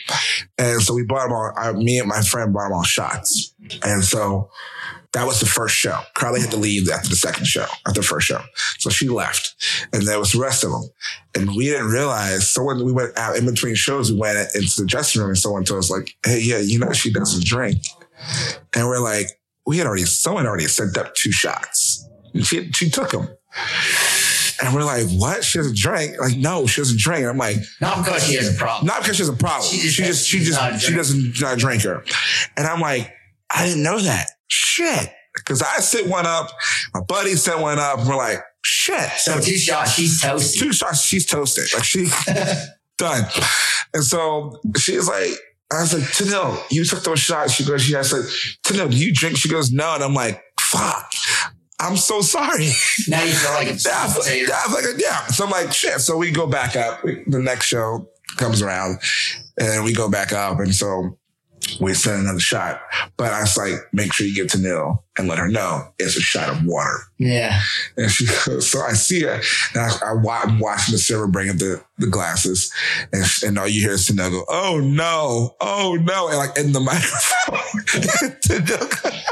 and 0.60 0.82
so 0.82 0.93
we 0.93 1.04
bought 1.04 1.23
them 1.23 1.34
all. 1.34 1.52
I, 1.58 1.71
me 1.71 1.97
and 2.00 2.08
my 2.08 2.21
friend 2.21 2.54
bought 2.54 2.65
them 2.65 2.73
all 2.73 2.84
shots, 2.84 3.54
and 3.84 4.04
so. 4.04 4.50
That 5.13 5.26
was 5.26 5.39
the 5.39 5.46
first 5.46 5.76
show. 5.76 6.00
Carly 6.15 6.41
had 6.41 6.52
to 6.52 6.58
leave 6.58 6.89
after 6.89 7.10
the 7.10 7.15
second 7.15 7.46
show, 7.46 7.65
after 7.88 8.02
the 8.02 8.04
first 8.04 8.28
show. 8.28 8.41
So 8.80 8.89
she 8.89 9.08
left. 9.10 9.56
And 9.93 10.04
there 10.04 10.20
was 10.20 10.34
the 10.34 10.39
rest 10.39 10.63
of 10.63 10.72
them. 10.72 10.84
And 11.36 11.56
we 11.56 11.65
didn't 11.65 11.88
realize 11.88 12.52
someone, 12.52 12.84
we 12.84 12.91
went 12.91 13.17
out 13.17 13.36
in 13.38 13.46
between 13.46 13.76
shows, 13.76 14.12
we 14.12 14.20
went 14.20 14.38
into 14.54 14.82
the 14.82 14.86
dressing 14.88 15.22
room 15.22 15.30
and 15.32 15.38
someone 15.38 15.63
told 15.63 15.80
us 15.80 15.89
like, 15.89 16.10
Hey, 16.26 16.39
yeah, 16.41 16.60
you 16.60 16.78
know, 16.78 16.91
she 16.91 17.12
doesn't 17.12 17.46
drink. 17.46 17.82
And 18.76 18.88
we're 18.88 19.00
like, 19.00 19.28
we 19.65 19.78
had 19.78 19.88
already, 19.88 20.06
someone 20.06 20.46
already 20.46 20.65
sent 20.65 20.98
up 20.98 21.15
two 21.15 21.32
shots. 21.32 22.06
And 22.34 22.46
she, 22.46 22.72
she 22.72 22.89
took 22.89 23.10
them. 23.12 23.28
And 24.63 24.74
we're 24.74 24.84
like, 24.84 25.08
what? 25.10 25.43
She 25.43 25.60
doesn't 25.60 25.78
drink? 25.78 26.20
Like, 26.20 26.36
no, 26.36 26.65
she 26.65 26.82
doesn't 26.82 27.00
drink. 27.00 27.22
And 27.22 27.30
I'm 27.30 27.38
like, 27.38 27.58
Not 27.80 28.04
because 28.04 28.24
she 28.28 28.36
has 28.36 28.54
a 28.54 28.58
problem. 28.58 28.88
not 28.88 29.02
because 29.02 29.15
she 29.17 29.22
has 29.22 29.30
a 29.30 29.34
problem. 29.34 29.70
She 29.70 29.78
She 29.78 30.04
just- 30.04 30.28
just, 30.28 30.28
she 30.28 30.39
just, 30.39 30.82
she 30.86 30.93
doesn't 30.96 31.39
not 31.41 31.54
a 31.54 31.58
drinker. 31.58 32.04
And 32.56 32.65
I'm 32.67 32.82
like, 32.82 33.13
I 33.50 33.65
didn't 33.67 33.84
know 33.84 34.00
that. 34.00 34.32
Shit. 34.47 35.12
Cause 35.45 35.62
I 35.62 35.79
set 35.81 36.07
one 36.07 36.25
up, 36.25 36.49
my 36.95 37.01
buddy 37.01 37.36
set 37.36 37.60
one 37.60 37.77
up, 37.77 37.99
and 37.99 38.07
we're 38.07 38.15
like, 38.15 38.39
shit. 38.63 39.10
So 39.17 39.39
two 39.39 39.55
shots, 39.55 39.93
she's 39.93 40.19
toasted. 40.19 40.60
two 40.60 40.73
shots, 40.73 41.03
she's 41.03 41.25
toasted. 41.27 41.65
Like 41.75 41.83
she 41.83 42.07
done. 42.97 43.23
And 43.93 44.03
so 44.03 44.60
she's 44.77 45.07
like, 45.07 45.31
I 45.71 45.81
was 45.81 45.93
like, 45.93 46.03
Tenille, 46.03 46.60
you 46.71 46.86
took 46.86 47.03
those 47.03 47.19
shots. 47.19 47.53
She 47.53 47.65
goes, 47.65 47.89
yeah. 47.89 47.99
I 47.99 48.01
said, 48.03 48.25
Tenille, 48.63 48.89
do 48.89 48.97
you 48.97 49.13
drink? 49.13 49.38
She 49.38 49.49
goes, 49.49 49.71
no. 49.71 49.95
And 49.95 50.03
I'm 50.03 50.13
like, 50.13 50.41
fuck. 50.60 51.12
I'm 51.79 51.97
so 51.97 52.21
sorry. 52.21 52.69
Now 53.07 53.23
you 53.23 53.33
feel 53.33 53.51
like 53.51 53.67
it's 53.73 53.86
Yeah, 53.86 53.99
I 53.99 54.05
was 54.05 54.17
like, 54.17 54.47
yeah, 54.47 54.55
I 54.55 54.67
was 54.67 54.83
like, 54.86 55.01
yeah. 55.01 55.27
So 55.27 55.45
I'm 55.45 55.51
like, 55.51 55.73
shit. 55.73 55.99
So 56.01 56.17
we 56.17 56.31
go 56.31 56.47
back 56.47 56.75
up. 56.75 57.01
The 57.03 57.39
next 57.39 57.65
show 57.67 58.10
comes 58.38 58.62
around 58.62 58.99
and 59.60 59.83
we 59.83 59.93
go 59.93 60.10
back 60.10 60.31
up. 60.31 60.60
And 60.60 60.73
so 60.73 61.17
we 61.80 61.93
send 61.93 62.21
another 62.21 62.39
shot. 62.39 62.82
But 63.17 63.34
I 63.34 63.41
was 63.41 63.58
like, 63.58 63.73
make 63.93 64.13
sure 64.13 64.25
you 64.25 64.36
get 64.36 64.49
Tenille 64.49 64.99
and 65.17 65.27
let 65.27 65.38
her 65.39 65.47
know 65.47 65.88
it's 65.99 66.15
a 66.15 66.21
shot 66.21 66.49
of 66.49 66.63
water. 66.65 66.99
Yeah. 67.17 67.60
And 67.97 68.12
she 68.12 68.25
goes, 68.45 68.69
so 68.71 68.82
I 68.82 68.93
see 68.93 69.23
her 69.23 69.41
and 69.73 69.82
I, 69.82 69.89
I, 70.06 70.43
I'm 70.43 70.60
watching 70.60 70.91
the 70.93 70.97
server 70.99 71.27
bring 71.27 71.49
up 71.49 71.58
the, 71.58 71.84
the 71.97 72.08
glasses 72.08 72.71
and, 73.12 73.25
and 73.43 73.60
all 73.60 73.67
you 73.67 73.82
hear 73.82 73.93
is 73.93 74.08
Tenille 74.08 74.32
go, 74.32 74.45
oh 74.49 74.80
no, 74.80 75.56
oh 75.60 75.97
no. 76.01 76.27
And 76.30 76.38
like 76.38 76.58
in 76.58 76.71
the 76.71 76.80
microphone, 76.80 77.84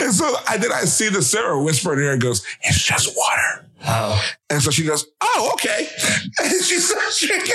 And 0.00 0.12
so 0.12 0.34
I 0.48 0.56
then 0.56 0.72
I 0.72 0.84
see 0.84 1.08
the 1.08 1.22
Sarah 1.22 1.62
whisper 1.62 1.92
in 1.92 2.00
her 2.00 2.12
and 2.12 2.20
goes, 2.20 2.44
it's 2.62 2.82
just 2.82 3.16
water. 3.16 3.66
Oh, 3.86 4.22
And 4.50 4.62
so 4.62 4.70
she 4.70 4.84
goes, 4.84 5.06
oh, 5.20 5.50
okay. 5.54 5.88
And 6.42 6.64
she 6.64 6.78
starts 6.78 7.20
drinking. 7.20 7.54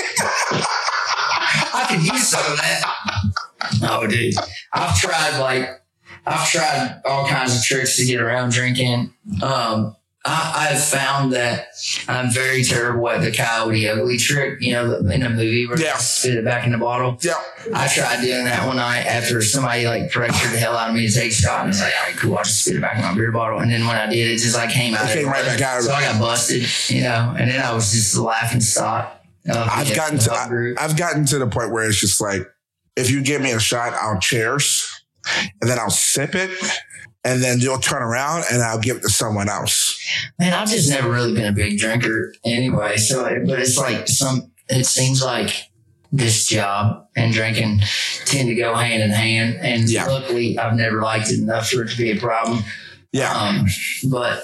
I 1.74 1.86
could 1.90 2.02
use 2.04 2.28
some 2.28 2.50
of 2.52 2.58
that. 2.58 2.82
Oh, 3.82 4.06
dude, 4.06 4.34
I've 4.72 4.96
tried 4.98 5.38
like 5.40 5.68
I've 6.26 6.48
tried 6.48 7.00
all 7.04 7.26
kinds 7.26 7.56
of 7.56 7.62
tricks 7.64 7.96
to 7.96 8.04
get 8.04 8.20
around 8.20 8.52
drinking. 8.52 9.12
Um, 9.42 9.94
I, 10.24 10.68
I've 10.72 10.84
found 10.84 11.32
that 11.32 11.68
I'm 12.06 12.30
very 12.30 12.62
terrible 12.62 13.08
at 13.08 13.22
the 13.22 13.30
coyote 13.32 13.88
ugly 13.88 14.18
trick. 14.18 14.60
You 14.60 14.72
know, 14.72 14.96
in 15.08 15.22
a 15.22 15.30
movie 15.30 15.66
where 15.66 15.80
Yeah. 15.80 15.94
they 15.94 15.98
spit 16.00 16.34
it 16.34 16.44
back 16.44 16.66
in 16.66 16.72
the 16.72 16.78
bottle. 16.78 17.16
Yeah. 17.22 17.34
I 17.74 17.88
tried 17.88 18.20
doing 18.22 18.44
that 18.44 18.66
one 18.66 18.76
night 18.76 19.02
after 19.06 19.40
somebody 19.42 19.86
like 19.86 20.10
pressured 20.10 20.52
the 20.52 20.58
hell 20.58 20.76
out 20.76 20.90
of 20.90 20.94
me 20.96 21.06
to 21.08 21.12
take 21.14 21.30
a 21.30 21.34
shot. 21.34 21.60
And 21.60 21.66
I 21.66 21.68
was 21.68 21.80
like, 21.80 21.92
all 21.98 22.06
right, 22.06 22.16
cool. 22.16 22.36
I'll 22.38 22.44
just 22.44 22.60
spit 22.64 22.76
it 22.76 22.82
back 22.82 22.96
in 22.96 23.02
my 23.02 23.14
beer 23.14 23.32
bottle. 23.32 23.60
And 23.60 23.70
then 23.70 23.86
when 23.86 23.96
I 23.96 24.06
did, 24.06 24.28
it 24.30 24.38
just 24.38 24.56
like 24.56 24.70
came 24.70 24.94
out. 24.94 25.08
It 25.08 25.14
came 25.14 25.26
right 25.28 25.44
back 25.44 25.60
out. 25.62 25.82
So 25.82 25.92
I 25.92 26.02
got 26.02 26.20
busted, 26.20 26.66
you 26.94 27.02
know, 27.02 27.34
and 27.38 27.50
then 27.50 27.60
I 27.62 27.72
was 27.72 27.90
just 27.92 28.16
laughing 28.18 28.60
stock. 28.60 29.17
I've 29.50 29.94
gotten 29.94 30.18
to. 30.18 30.32
I, 30.78 30.82
have 30.82 30.96
gotten 30.96 31.24
to 31.26 31.38
the 31.38 31.46
point 31.46 31.72
where 31.72 31.88
it's 31.88 32.00
just 32.00 32.20
like, 32.20 32.42
if 32.96 33.10
you 33.10 33.22
give 33.22 33.40
me 33.42 33.52
a 33.52 33.60
shot, 33.60 33.94
I'll 33.94 34.18
cheers, 34.20 34.88
and 35.60 35.70
then 35.70 35.78
I'll 35.78 35.90
sip 35.90 36.34
it, 36.34 36.50
and 37.24 37.42
then 37.42 37.58
you'll 37.60 37.78
turn 37.78 38.02
around 38.02 38.44
and 38.50 38.62
I'll 38.62 38.78
give 38.80 38.98
it 38.98 39.02
to 39.02 39.08
someone 39.08 39.48
else. 39.48 39.98
Man, 40.38 40.52
I've 40.52 40.68
just 40.68 40.88
never 40.90 41.10
really 41.10 41.34
been 41.34 41.46
a 41.46 41.52
big 41.52 41.78
drinker 41.78 42.32
anyway. 42.44 42.96
So, 42.96 43.24
but 43.46 43.58
it's 43.58 43.76
like 43.76 44.08
some, 44.08 44.50
it 44.68 44.84
seems 44.84 45.22
like 45.22 45.64
this 46.10 46.46
job 46.46 47.06
and 47.16 47.32
drinking 47.34 47.80
tend 48.24 48.48
to 48.48 48.54
go 48.54 48.74
hand 48.74 49.02
in 49.02 49.10
hand. 49.10 49.58
And 49.60 49.88
Yeah. 49.90 50.06
luckily, 50.06 50.58
I've 50.58 50.74
never 50.74 51.02
liked 51.02 51.30
it 51.30 51.40
enough 51.40 51.68
for 51.68 51.82
it 51.82 51.90
to 51.90 51.96
be 51.98 52.12
a 52.12 52.16
problem. 52.16 52.64
Yeah. 53.12 53.32
Um, 53.32 53.66
but 54.10 54.42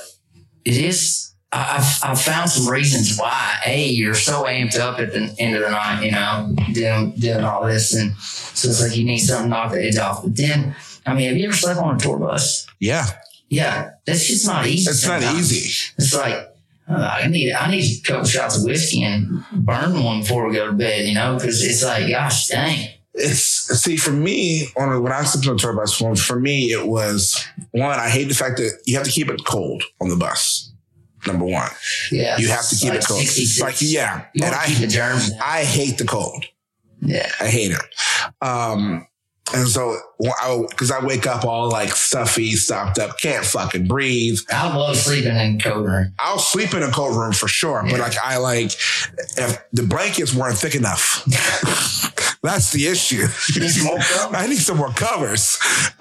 it 0.65 0.77
is, 0.77 1.24
I've, 1.55 2.01
I've 2.03 2.21
found 2.21 2.51
some 2.51 2.71
reasons 2.71 3.17
why. 3.19 3.61
A, 3.67 3.87
you're 3.87 4.15
so 4.15 4.45
amped 4.45 4.79
up 4.79 4.99
at 4.99 5.13
the 5.13 5.35
end 5.39 5.55
of 5.57 5.63
the 5.63 5.71
night, 5.71 6.03
you 6.05 6.11
know, 6.11 6.55
doing, 6.73 7.13
doing 7.13 7.45
all 7.45 7.65
this. 7.65 7.95
And 7.95 8.17
so 8.17 8.69
it's 8.69 8.83
like 8.83 8.97
you 8.97 9.05
need 9.05 9.19
something 9.19 9.47
to 9.47 9.51
knock 9.51 9.73
the 9.73 9.85
edge 9.85 9.97
off. 9.97 10.23
But 10.23 10.37
then, 10.37 10.75
I 11.07 11.15
mean, 11.15 11.29
have 11.29 11.37
you 11.37 11.45
ever 11.47 11.57
slept 11.57 11.79
on 11.81 11.97
a 11.97 11.99
tour 11.99 12.19
bus? 12.19 12.67
yeah. 12.81 13.07
Yeah, 13.51 13.91
that's 14.05 14.27
just 14.27 14.47
not 14.47 14.67
easy. 14.67 14.91
It's 14.91 15.07
not 15.07 15.23
easy. 15.23 15.93
It's 15.97 16.15
like 16.15 16.35
uh, 16.89 17.19
I 17.23 17.29
need 17.29 17.53
I 17.53 17.71
need 17.71 17.99
a 17.99 18.03
couple 18.03 18.25
shots 18.25 18.59
of 18.59 18.65
whiskey 18.65 19.03
and 19.05 19.45
burn 19.53 20.03
one 20.03 20.21
before 20.21 20.49
we 20.49 20.57
go 20.57 20.67
to 20.67 20.73
bed, 20.73 21.07
you 21.07 21.15
know, 21.15 21.37
because 21.37 21.63
it's 21.63 21.85
like, 21.85 22.09
gosh 22.09 22.49
dang. 22.49 22.89
It's 23.15 23.43
see 23.81 23.97
for 23.97 24.11
me 24.11 24.67
on 24.77 24.93
a, 24.93 25.01
when 25.01 25.13
I 25.13 25.23
slept 25.23 25.47
on 25.47 25.55
a 25.55 25.59
tour 25.59 25.73
bus. 25.73 25.97
For, 25.97 26.17
for 26.17 26.41
me, 26.41 26.73
it 26.73 26.89
was 26.89 27.47
one. 27.71 28.01
I 28.01 28.09
hate 28.09 28.29
the 28.29 28.35
fact 28.35 28.57
that 28.57 28.83
you 28.87 28.97
have 28.97 29.07
to 29.07 29.13
keep 29.13 29.29
it 29.29 29.45
cold 29.45 29.85
on 30.01 30.09
the 30.09 30.17
bus. 30.17 30.73
Number 31.27 31.45
one, 31.45 31.71
Yeah, 32.11 32.37
you 32.39 32.49
have 32.49 32.69
to 32.69 32.77
keep 32.77 32.91
like 32.91 33.01
it 33.01 33.07
cold. 33.07 33.21
66. 33.21 33.61
Like 33.61 33.77
yeah, 33.81 34.27
you 34.35 34.45
and 34.45 34.55
I 34.55 34.67
keep 34.67 34.79
the 34.79 34.87
germs. 34.87 35.31
I 35.43 35.65
hate 35.65 35.99
the 35.99 36.05
cold. 36.05 36.45
Yeah, 37.01 37.31
I 37.41 37.49
hate 37.49 37.73
it. 37.73 38.47
Um, 38.47 39.07
and 39.53 39.69
so, 39.69 39.97
I 40.41 40.65
because 40.71 40.91
I, 40.91 41.05
wake 41.05 41.27
up 41.27 41.45
all 41.45 41.69
like 41.69 41.91
stuffy, 41.91 42.53
stopped 42.53 42.99
up, 42.99 43.19
can't 43.19 43.45
fucking 43.45 43.87
breathe. 43.87 44.39
I 44.51 44.75
love 44.75 44.97
sleeping 44.97 45.37
in 45.37 45.57
a 45.57 45.59
cold 45.59 45.87
room. 45.87 46.15
I'll 46.19 46.39
sleep 46.39 46.73
in 46.73 46.83
a 46.83 46.91
cold 46.91 47.15
room 47.17 47.33
for 47.33 47.47
sure, 47.47 47.83
but 47.83 48.01
like 48.01 48.17
I 48.23 48.39
like 48.39 48.73
if 49.37 49.63
the 49.73 49.83
blankets 49.83 50.35
weren't 50.35 50.57
thick 50.57 50.75
enough. 50.75 51.25
That's 52.45 52.71
the 52.73 52.87
issue. 52.87 53.27
Need 53.59 53.69
some 53.71 53.87
more 53.87 53.99
covers? 54.01 54.37
I 54.37 54.47
need 54.47 54.59
some 54.59 54.77
more 54.77 54.91
covers. 54.93 55.59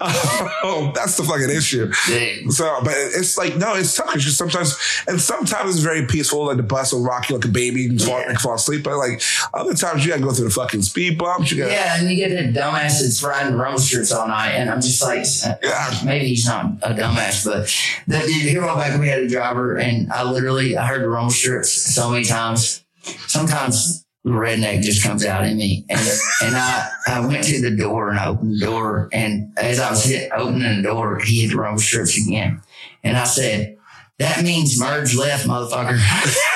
Oh, 0.66 0.92
that's 0.94 1.16
the 1.16 1.22
fucking 1.24 1.50
issue. 1.50 1.90
Dude. 2.06 2.52
So, 2.52 2.78
but 2.82 2.94
it's 2.96 3.36
like 3.38 3.56
no, 3.56 3.74
it's 3.74 3.94
tough 3.96 4.12
because 4.14 4.36
sometimes, 4.36 4.76
and 5.06 5.20
sometimes 5.20 5.70
it's 5.74 5.80
very 5.84 6.06
peaceful. 6.06 6.46
Like 6.46 6.56
the 6.56 6.62
bus 6.62 6.92
will 6.92 7.02
rock 7.04 7.28
you 7.28 7.36
like 7.36 7.44
a 7.44 7.48
baby 7.48 7.86
and 7.86 8.00
fall, 8.00 8.18
Yeah. 8.20 8.28
and 8.30 8.38
fall 8.40 8.54
asleep. 8.54 8.82
But 8.84 8.96
like 8.96 9.22
other 9.52 9.74
times, 9.74 10.04
you 10.04 10.10
gotta 10.10 10.22
go 10.22 10.32
through 10.32 10.46
the 10.46 10.50
fucking 10.54 10.82
speed 10.82 11.18
bumps. 11.18 11.50
You 11.50 11.58
gotta, 11.58 11.72
Yeah, 11.72 11.98
and 11.98 12.10
you 12.10 12.16
get 12.16 12.30
that 12.30 12.52
dumbass 12.60 13.00
that's 13.00 13.22
riding 13.22 13.56
roasters 13.56 14.10
all 14.12 14.26
night, 14.28 14.52
and 14.52 14.70
I'm 14.70 14.80
just 14.80 15.02
like, 15.02 15.24
Yeah. 15.62 16.00
maybe 16.04 16.28
he's 16.28 16.46
not 16.46 16.66
a 16.82 16.94
dumbass, 16.94 17.44
but 17.44 17.72
that 18.08 18.24
dude 18.26 18.34
here 18.42 18.64
on 18.64 18.76
back 18.78 18.98
we 19.00 19.08
had 19.08 19.20
a 19.20 19.28
driver, 19.28 19.76
and 19.76 20.12
I 20.12 20.24
literally 20.24 20.76
I 20.76 20.86
heard 20.86 21.02
the 21.02 21.30
strips 21.30 21.70
so 21.72 22.10
many 22.10 22.24
times. 22.24 22.84
Sometimes 23.26 24.00
the 24.02 24.03
redneck 24.24 24.82
just 24.82 25.02
comes 25.02 25.24
out 25.24 25.44
in 25.44 25.56
me, 25.56 25.84
and 25.88 26.00
and 26.42 26.56
I 26.56 26.90
I 27.06 27.26
went 27.26 27.44
to 27.44 27.60
the 27.60 27.76
door 27.76 28.10
and 28.10 28.18
opened 28.18 28.54
the 28.54 28.66
door, 28.66 29.08
and 29.12 29.52
as 29.58 29.78
I 29.80 29.90
was 29.90 30.04
hit, 30.04 30.30
opening 30.34 30.76
the 30.76 30.82
door, 30.82 31.18
he 31.18 31.42
hit 31.42 31.50
the 31.50 31.56
rumble 31.56 31.80
strips 31.80 32.16
again, 32.16 32.60
and 33.02 33.16
I 33.16 33.24
said, 33.24 33.76
"That 34.18 34.42
means 34.42 34.80
merge 34.80 35.14
left, 35.14 35.46
motherfucker." 35.46 35.98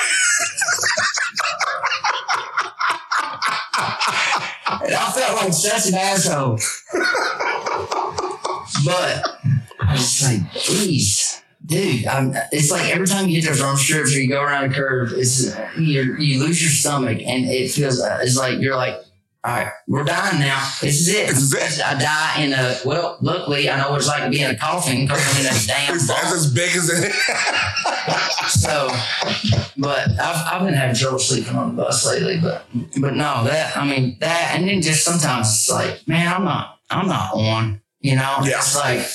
And 4.89 4.93
I 4.93 5.11
felt 5.11 5.41
like 5.41 5.53
such 5.53 5.87
an 5.89 5.95
asshole. 5.95 6.57
but 8.85 9.25
I 9.79 9.91
was 9.91 10.23
like, 10.23 10.51
geez, 10.53 11.18
dude, 11.69 12.05
I'm, 12.07 12.33
it's 12.51 12.71
like 12.71 12.89
every 12.93 13.07
time 13.07 13.29
you 13.29 13.39
hit 13.41 13.47
those 13.49 13.61
arm 13.61 13.77
strips 13.77 14.13
or 14.15 14.19
you 14.19 14.27
go 14.27 14.41
around 14.41 14.71
a 14.71 14.73
curve, 14.75 15.13
it's 15.13 15.55
you 15.77 16.15
you 16.17 16.39
lose 16.43 16.61
your 16.61 16.71
stomach 16.71 17.19
and 17.25 17.45
it 17.45 17.71
feels 17.71 18.01
uh, 18.01 18.19
it's 18.21 18.35
like 18.37 18.59
you're 18.59 18.75
like, 18.75 18.95
all 19.43 19.53
right, 19.55 19.71
we're 19.87 20.03
dying 20.03 20.39
now. 20.39 20.59
This 20.81 20.99
is 20.99 21.07
it. 21.07 21.27
This 21.27 21.37
is 21.37 21.53
it. 21.53 21.81
I 21.85 21.97
die 21.97 22.41
in 22.43 22.51
a 22.53 22.75
well. 22.85 23.17
Luckily, 23.21 23.69
I 23.69 23.77
know 23.81 23.91
what 23.91 23.99
it's 23.99 24.07
like 24.07 24.23
to 24.23 24.29
be 24.29 24.41
in 24.41 24.51
a 24.51 24.57
coffin 24.57 25.05
because 25.05 25.23
I'm 25.33 25.45
in 25.45 25.47
a 25.53 25.65
damn. 25.65 25.95
It's, 25.95 26.09
as 26.09 26.53
big 26.53 26.75
as 26.75 26.89
it. 26.89 27.13
So, 28.49 28.89
but 29.77 30.09
I've, 30.19 30.53
I've 30.53 30.65
been 30.65 30.73
having 30.73 30.95
trouble 30.95 31.19
sleeping 31.19 31.55
on 31.55 31.75
the 31.75 31.83
bus 31.83 32.05
lately. 32.05 32.39
But 32.41 32.65
but 32.99 33.13
no, 33.15 33.43
that 33.45 33.77
I 33.77 33.85
mean 33.85 34.17
that, 34.19 34.53
and 34.55 34.67
then 34.67 34.81
just 34.81 35.05
sometimes 35.05 35.47
it's 35.47 35.69
like, 35.69 36.05
man, 36.07 36.27
I'm 36.33 36.43
not 36.43 36.79
I'm 36.89 37.07
not 37.07 37.33
on. 37.35 37.81
You 38.01 38.15
know, 38.15 38.37
Yeah. 38.43 38.57
it's 38.57 38.75
like 38.75 39.05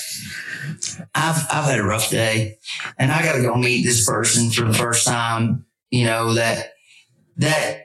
I've 1.13 1.45
I've 1.51 1.65
had 1.65 1.79
a 1.79 1.83
rough 1.83 2.09
day, 2.09 2.57
and 2.97 3.11
I 3.11 3.23
got 3.23 3.33
to 3.33 3.41
go 3.41 3.55
meet 3.55 3.83
this 3.83 4.05
person 4.05 4.49
for 4.51 4.63
the 4.63 4.73
first 4.73 5.07
time. 5.07 5.65
You 5.91 6.05
know 6.05 6.33
that 6.33 6.73
that 7.37 7.81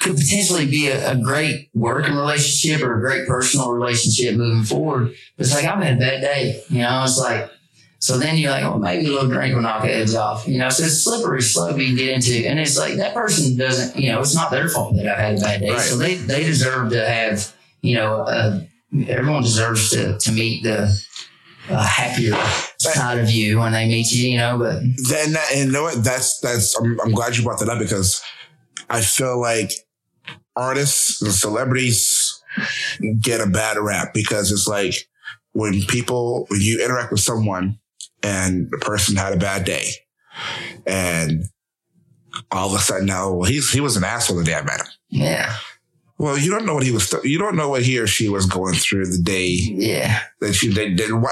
could 0.00 0.16
potentially 0.16 0.66
be 0.66 0.88
a, 0.88 1.12
a 1.12 1.16
great 1.16 1.70
working 1.74 2.14
relationship 2.14 2.82
or 2.84 2.98
a 2.98 3.00
great 3.00 3.26
personal 3.26 3.72
relationship 3.72 4.36
moving 4.36 4.64
forward. 4.64 5.14
But 5.36 5.46
it's 5.46 5.54
like 5.54 5.64
I've 5.64 5.82
had 5.82 5.96
a 5.96 6.00
bad 6.00 6.20
day. 6.20 6.62
You 6.68 6.82
know, 6.82 7.02
it's 7.04 7.18
like 7.18 7.50
so 8.02 8.18
then 8.18 8.36
you're 8.36 8.50
like, 8.50 8.64
oh, 8.64 8.78
maybe 8.78 9.06
a 9.06 9.10
little 9.10 9.28
drink 9.28 9.54
will 9.54 9.62
knock 9.62 9.82
the 9.82 9.94
edge 9.94 10.12
off. 10.16 10.48
You 10.48 10.58
know, 10.58 10.68
so 10.70 10.82
it's 10.82 11.04
slippery 11.04 11.40
slope 11.40 11.78
you 11.78 11.86
can 11.86 11.94
get 11.94 12.08
into. 12.08 12.48
And 12.48 12.58
it's 12.58 12.76
like 12.76 12.96
that 12.96 13.14
person 13.14 13.56
doesn't, 13.56 13.96
you 13.96 14.10
know, 14.10 14.18
it's 14.18 14.34
not 14.34 14.50
their 14.50 14.68
fault 14.68 14.96
that 14.96 15.06
I've 15.06 15.18
had 15.18 15.38
a 15.38 15.40
bad 15.40 15.60
day. 15.60 15.70
Right. 15.70 15.80
So 15.80 15.96
they, 15.96 16.16
they 16.16 16.42
deserve 16.42 16.90
to 16.90 17.08
have, 17.08 17.54
you 17.80 17.94
know, 17.94 18.22
uh, 18.22 18.62
everyone 19.06 19.42
deserves 19.42 19.90
to, 19.90 20.18
to 20.18 20.32
meet 20.32 20.64
the 20.64 20.92
uh, 21.68 21.86
happier 21.86 22.34
side 22.78 23.18
of 23.18 23.30
you 23.30 23.58
when 23.58 23.72
they 23.72 23.86
meet 23.86 24.12
you, 24.12 24.30
you 24.30 24.38
know, 24.38 24.58
but 24.58 24.80
then 25.08 25.32
that, 25.32 25.48
and 25.54 25.66
you 25.66 25.72
know 25.72 25.82
what? 25.84 26.02
That's 26.02 26.40
that's. 26.40 26.76
I'm, 26.78 26.98
I'm 27.00 27.12
glad 27.12 27.36
you 27.36 27.44
brought 27.44 27.60
that 27.60 27.68
up 27.68 27.78
because 27.78 28.22
I 28.90 29.00
feel 29.00 29.40
like 29.40 29.70
artists 30.56 31.22
and 31.22 31.32
celebrities 31.32 32.42
get 33.20 33.40
a 33.40 33.50
bad 33.50 33.78
rap 33.78 34.12
because 34.12 34.52
it's 34.52 34.66
like 34.66 34.94
when 35.52 35.82
people 35.82 36.46
when 36.48 36.60
you 36.60 36.82
interact 36.84 37.10
with 37.10 37.20
someone 37.20 37.78
and 38.22 38.68
the 38.70 38.78
person 38.78 39.16
had 39.16 39.32
a 39.32 39.38
bad 39.38 39.64
day 39.64 39.88
and 40.86 41.44
all 42.50 42.68
of 42.68 42.74
a 42.74 42.78
sudden 42.78 43.06
now 43.06 43.32
well, 43.32 43.48
he's 43.48 43.70
he 43.70 43.80
was 43.80 43.96
an 43.96 44.04
asshole 44.04 44.36
the 44.36 44.44
day 44.44 44.54
I 44.54 44.62
met 44.62 44.80
him. 44.80 44.86
yeah, 45.08 45.56
Well, 46.22 46.38
you 46.38 46.52
don't 46.52 46.64
know 46.64 46.74
what 46.74 46.84
he 46.84 46.92
was. 46.92 47.12
you 47.24 47.36
don't 47.36 47.56
know 47.56 47.68
what 47.68 47.82
he 47.82 47.98
or 47.98 48.06
she 48.06 48.28
was 48.28 48.46
going 48.46 48.74
through 48.74 49.06
the 49.06 49.18
day 49.18 49.48
yeah, 49.48 50.20
that 50.40 50.52
she 50.52 50.68
they 50.68 50.94
did. 50.94 51.10
Uh, 51.10 51.28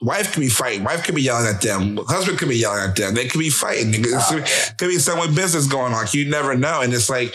wife 0.00 0.32
could 0.32 0.40
be 0.40 0.48
fighting. 0.48 0.82
Wife 0.82 1.04
could 1.04 1.14
be 1.14 1.22
yelling 1.22 1.46
at 1.46 1.62
them. 1.62 1.96
Husband 2.08 2.36
could 2.36 2.48
be 2.48 2.56
yelling 2.56 2.90
at 2.90 2.96
them. 2.96 3.14
They 3.14 3.28
could 3.28 3.38
be 3.38 3.50
fighting. 3.50 4.04
Oh, 4.12 4.26
could, 4.28 4.78
could 4.78 4.88
be 4.88 4.98
someone 4.98 5.32
business 5.32 5.68
going 5.68 5.94
on. 5.94 6.06
You 6.10 6.28
never 6.28 6.56
know. 6.56 6.80
And 6.80 6.92
it's 6.92 7.08
like, 7.08 7.32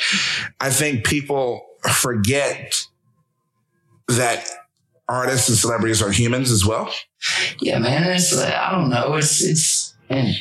I 0.59 0.69
think 0.69 1.05
people 1.05 1.65
forget 1.89 2.75
that 4.09 4.45
artists 5.07 5.47
and 5.47 5.57
celebrities 5.57 6.01
are 6.01 6.11
humans 6.11 6.51
as 6.51 6.65
well. 6.65 6.93
yeah, 7.61 7.79
man. 7.79 8.03
It's, 8.03 8.37
I 8.37 8.71
don't 8.71 8.89
know. 8.89 9.13
It's, 9.13 9.41
it's, 9.41 9.95
and 10.09 10.35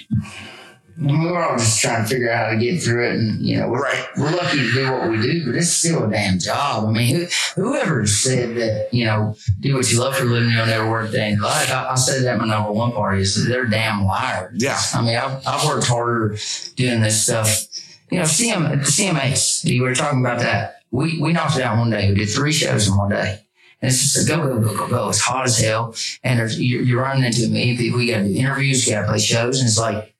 we're 0.96 1.42
all 1.42 1.56
just 1.56 1.80
trying 1.80 2.02
to 2.04 2.08
figure 2.08 2.30
out 2.30 2.46
how 2.46 2.52
to 2.52 2.58
get 2.58 2.82
through 2.82 3.08
it. 3.08 3.14
And, 3.16 3.40
you 3.44 3.58
know, 3.58 3.68
we're, 3.68 3.82
Right. 3.82 4.06
we're 4.16 4.30
lucky 4.30 4.58
to 4.58 4.72
do 4.72 4.92
what 4.92 5.08
we 5.10 5.20
do, 5.20 5.46
but 5.46 5.54
it's 5.56 5.70
still 5.70 6.04
a 6.04 6.10
damn 6.10 6.38
job. 6.38 6.86
I 6.88 6.92
mean, 6.92 7.16
who, 7.16 7.26
whoever 7.62 8.06
said 8.06 8.56
that, 8.56 8.88
you 8.92 9.04
know, 9.04 9.36
do 9.60 9.74
what 9.74 9.90
you 9.90 9.98
love 9.98 10.16
for 10.16 10.22
a 10.24 10.26
living, 10.26 10.50
you'll 10.50 10.66
never 10.66 10.88
work 10.88 11.08
a 11.08 11.12
day 11.12 11.30
in 11.30 11.34
your 11.36 11.44
life. 11.44 11.70
I, 11.72 11.90
I 11.90 11.94
said 11.96 12.22
that 12.22 12.34
at 12.34 12.38
my 12.40 12.46
number 12.46 12.70
one 12.72 12.92
party 12.92 13.22
is 13.22 13.34
that 13.36 13.48
they're 13.50 13.66
damn 13.66 14.04
liars. 14.04 14.62
Yeah. 14.62 14.78
I 14.94 15.02
mean, 15.02 15.16
I've, 15.16 15.46
I've 15.46 15.66
worked 15.66 15.86
harder 15.86 16.36
doing 16.76 17.00
this 17.00 17.22
stuff. 17.22 17.66
You 18.10 18.18
know, 18.18 18.24
CM, 18.24 18.80
CMAs, 18.80 19.64
you 19.64 19.82
were 19.82 19.94
talking 19.94 20.20
about 20.20 20.40
that. 20.40 20.82
We, 20.92 21.18
we 21.20 21.32
knocked 21.32 21.56
it 21.56 21.62
out 21.62 21.76
one 21.78 21.90
day. 21.90 22.08
We 22.10 22.14
did 22.14 22.28
three 22.30 22.52
shows 22.52 22.86
in 22.86 22.96
one 22.96 23.10
day. 23.10 23.40
And 23.82 23.90
it's 23.90 24.00
just 24.00 24.28
like, 24.30 24.38
go, 24.38 24.46
go, 24.46 24.60
go, 24.60 24.76
go, 24.76 24.88
go. 24.88 25.08
It's 25.08 25.20
hot 25.20 25.44
as 25.44 25.58
hell. 25.58 25.94
And 26.22 26.38
there's, 26.38 26.60
you're, 26.60 26.82
you're 26.82 27.02
running 27.02 27.24
into 27.24 27.44
a 27.44 27.48
million 27.48 27.76
people. 27.76 28.00
You 28.00 28.12
got 28.14 28.20
to 28.20 28.28
do 28.28 28.34
interviews, 28.38 28.86
you 28.86 28.94
got 28.94 29.02
to 29.02 29.08
play 29.08 29.18
shows. 29.18 29.58
And 29.58 29.68
it's 29.68 29.78
like, 29.78 30.13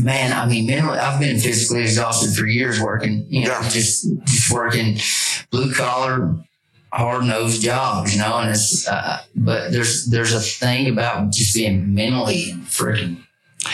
man, 0.00 0.32
I 0.32 0.46
mean, 0.46 0.66
mentally, 0.66 0.98
I've 0.98 1.20
been 1.20 1.38
physically 1.38 1.82
exhausted 1.82 2.34
for 2.34 2.46
years 2.46 2.80
working, 2.80 3.26
you 3.28 3.46
know, 3.46 3.60
just, 3.64 4.06
just 4.26 4.50
working 4.50 4.98
blue 5.50 5.72
collar, 5.74 6.34
hard 6.92 7.24
nosed 7.24 7.62
jobs, 7.62 8.14
you 8.14 8.20
know, 8.20 8.38
and 8.38 8.50
it's, 8.50 8.86
uh, 8.88 9.20
but 9.34 9.72
there's, 9.72 10.06
there's 10.06 10.32
a 10.34 10.40
thing 10.40 10.88
about 10.88 11.32
just 11.32 11.54
being 11.54 11.94
mentally 11.94 12.52
freaking 12.66 13.18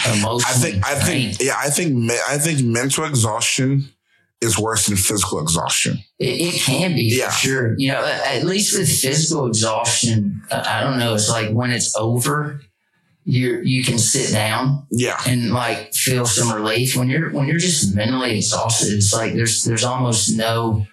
emotionally. 0.06 0.44
I 0.46 0.52
think, 0.52 0.86
I 0.86 0.94
drained. 1.04 1.36
think, 1.36 1.40
yeah, 1.48 1.56
I 1.58 1.70
think, 1.70 2.10
I 2.28 2.38
think 2.38 2.62
mental 2.64 3.04
exhaustion 3.04 3.88
is 4.40 4.56
worse 4.58 4.86
than 4.86 4.96
physical 4.96 5.40
exhaustion. 5.40 5.98
It, 6.20 6.54
it 6.54 6.60
can 6.60 6.94
be 6.94 7.16
Yeah. 7.18 7.30
for 7.30 7.38
sure. 7.38 7.74
You 7.78 7.88
know, 7.92 8.04
at 8.04 8.44
least 8.44 8.76
with 8.78 8.88
physical 8.88 9.46
exhaustion, 9.46 10.40
I 10.52 10.80
don't 10.80 10.98
know. 10.98 11.14
It's 11.14 11.28
like 11.28 11.50
when 11.50 11.70
it's 11.72 11.96
over, 11.96 12.60
you 13.28 13.60
you 13.60 13.84
can 13.84 13.98
sit 13.98 14.32
down 14.32 14.86
Yeah. 14.90 15.20
and 15.26 15.52
like 15.52 15.92
feel 15.92 16.24
some 16.24 16.50
relief. 16.50 16.96
When 16.96 17.08
you're 17.10 17.30
when 17.30 17.46
you're 17.46 17.58
just 17.58 17.94
mentally 17.94 18.36
exhausted, 18.38 18.94
it's 18.94 19.12
like 19.12 19.34
there's 19.34 19.64
there's 19.64 19.84
almost 19.84 20.34
no 20.34 20.86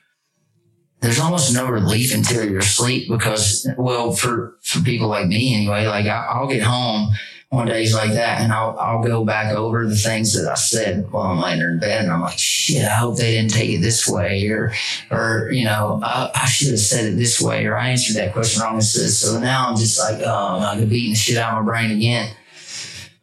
there's 0.99 1.19
almost 1.19 1.53
no 1.53 1.67
relief 1.67 2.13
until 2.13 2.43
you're 2.43 2.59
asleep 2.59 3.07
because 3.09 3.67
well 3.77 4.11
for 4.11 4.57
for 4.63 4.81
people 4.81 5.07
like 5.07 5.27
me 5.27 5.55
anyway, 5.55 5.87
like 5.87 6.07
I, 6.07 6.25
I'll 6.29 6.47
get 6.47 6.61
home 6.63 7.13
on 7.55 7.67
days 7.67 7.93
like 7.93 8.11
that 8.13 8.41
and 8.41 8.51
I'll 8.51 8.77
I'll 8.79 9.03
go 9.03 9.25
back 9.25 9.53
over 9.53 9.85
the 9.85 9.95
things 9.95 10.33
that 10.33 10.49
I 10.49 10.55
said 10.55 11.11
while 11.11 11.31
I'm 11.31 11.39
laying 11.39 11.59
there 11.59 11.71
in 11.71 11.79
bed 11.79 12.03
and 12.03 12.11
I'm 12.11 12.21
like 12.21 12.37
shit 12.37 12.83
I 12.85 12.95
hope 12.95 13.17
they 13.17 13.31
didn't 13.31 13.51
take 13.51 13.69
it 13.69 13.81
this 13.81 14.07
way 14.07 14.47
or 14.47 14.73
or 15.11 15.49
you 15.51 15.65
know 15.65 15.99
I, 16.03 16.31
I 16.33 16.45
should 16.45 16.69
have 16.69 16.79
said 16.79 17.05
it 17.05 17.17
this 17.17 17.39
way 17.41 17.65
or 17.65 17.77
I 17.77 17.89
answered 17.89 18.15
that 18.15 18.33
question 18.33 18.61
wrong 18.61 18.81
so, 18.81 19.01
so 19.07 19.39
now 19.39 19.69
I'm 19.69 19.77
just 19.77 19.99
like 19.99 20.21
oh 20.25 20.59
I'm 20.59 20.87
beating 20.87 21.11
the 21.11 21.15
shit 21.15 21.37
out 21.37 21.57
of 21.57 21.65
my 21.65 21.71
brain 21.71 21.91
again. 21.91 22.33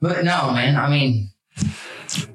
But 0.01 0.25
no 0.25 0.53
man 0.53 0.77
I 0.77 0.89
mean 0.89 1.32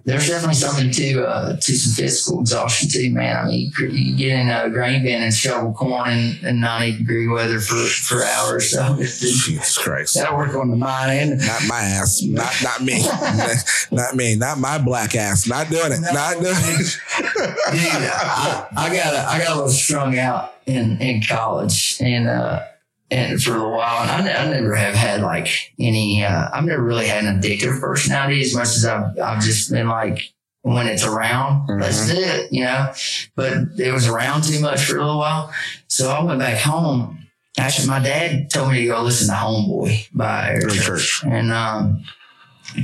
there's 0.07 0.29
definitely 0.29 0.55
something 0.55 0.89
to 0.89 1.27
uh, 1.27 1.57
to 1.57 1.75
some 1.75 1.91
physical 1.91 2.39
exhaustion 2.39 2.87
too, 2.89 3.11
man. 3.11 3.35
I 3.35 3.45
mean, 3.45 3.73
you, 3.77 3.87
you 3.87 4.15
get 4.15 4.39
in 4.39 4.47
a 4.47 4.69
grain 4.69 5.03
bin 5.03 5.21
and 5.21 5.33
shovel 5.33 5.73
corn 5.73 6.09
in, 6.09 6.45
in 6.45 6.59
90 6.61 6.99
degree 6.99 7.27
weather 7.27 7.59
for, 7.59 7.75
for 7.75 8.23
hours. 8.23 8.71
So 8.71 8.95
Jesus 8.99 9.77
Christ. 9.77 10.15
that'll 10.15 10.37
work 10.37 10.55
on 10.55 10.71
the 10.71 10.77
mind 10.77 11.31
and 11.31 11.45
Not 11.45 11.61
my 11.67 11.81
ass. 11.81 12.21
Not 12.23 12.53
not 12.63 12.81
me. 12.81 13.03
not 13.91 14.15
me. 14.15 14.37
Not 14.37 14.59
my 14.59 14.77
black 14.77 15.13
ass. 15.13 15.45
Not 15.45 15.69
doing 15.69 15.91
it. 15.91 15.99
Not 15.99 16.35
doing 16.35 16.55
it. 16.55 16.99
Dude, 17.17 17.81
I, 17.83 18.67
I 18.77 18.95
got 18.95 19.13
a, 19.13 19.29
I 19.29 19.39
got 19.39 19.49
a 19.49 19.55
little 19.55 19.69
strung 19.69 20.17
out 20.17 20.53
in, 20.65 21.01
in 21.01 21.21
college 21.21 21.97
and, 21.99 22.29
uh, 22.29 22.61
and 23.09 23.41
for 23.41 23.55
a 23.55 23.69
while, 23.69 24.03
and 24.03 24.27
I, 24.27 24.43
I 24.43 24.49
never 24.49 24.75
have 24.75 24.93
had 24.93 25.21
like 25.21 25.47
any, 25.79 26.23
uh, 26.23 26.49
I've 26.53 26.65
never 26.65 26.83
really 26.83 27.07
had 27.07 27.23
an 27.23 27.39
addictive 27.39 27.79
personality 27.79 28.41
as 28.41 28.53
much 28.53 28.67
as 28.67 28.85
I've, 28.85 29.17
I've 29.19 29.41
just 29.41 29.71
been 29.71 29.87
like, 29.87 30.33
when 30.63 30.87
it's 30.87 31.05
around, 31.05 31.67
that's 31.79 32.09
it, 32.09 32.51
you 32.51 32.63
know, 32.65 32.91
but 33.35 33.53
it 33.77 33.93
was 33.93 34.07
around 34.07 34.43
too 34.43 34.59
much 34.59 34.83
for 34.83 34.97
a 34.97 35.01
little 35.01 35.19
while. 35.19 35.53
So 35.87 36.09
I 36.09 36.21
went 36.21 36.39
back 36.39 36.57
home. 36.57 37.19
Actually, 37.57 37.87
my 37.87 37.99
dad 37.99 38.49
told 38.49 38.71
me 38.71 38.81
to 38.81 38.87
go 38.87 39.01
listen 39.01 39.27
to 39.27 39.33
Homeboy 39.33 40.09
by 40.13 40.49
Eric 40.49 40.73
Church. 40.73 40.83
Church. 40.83 41.23
And, 41.25 41.53
um, 41.53 42.03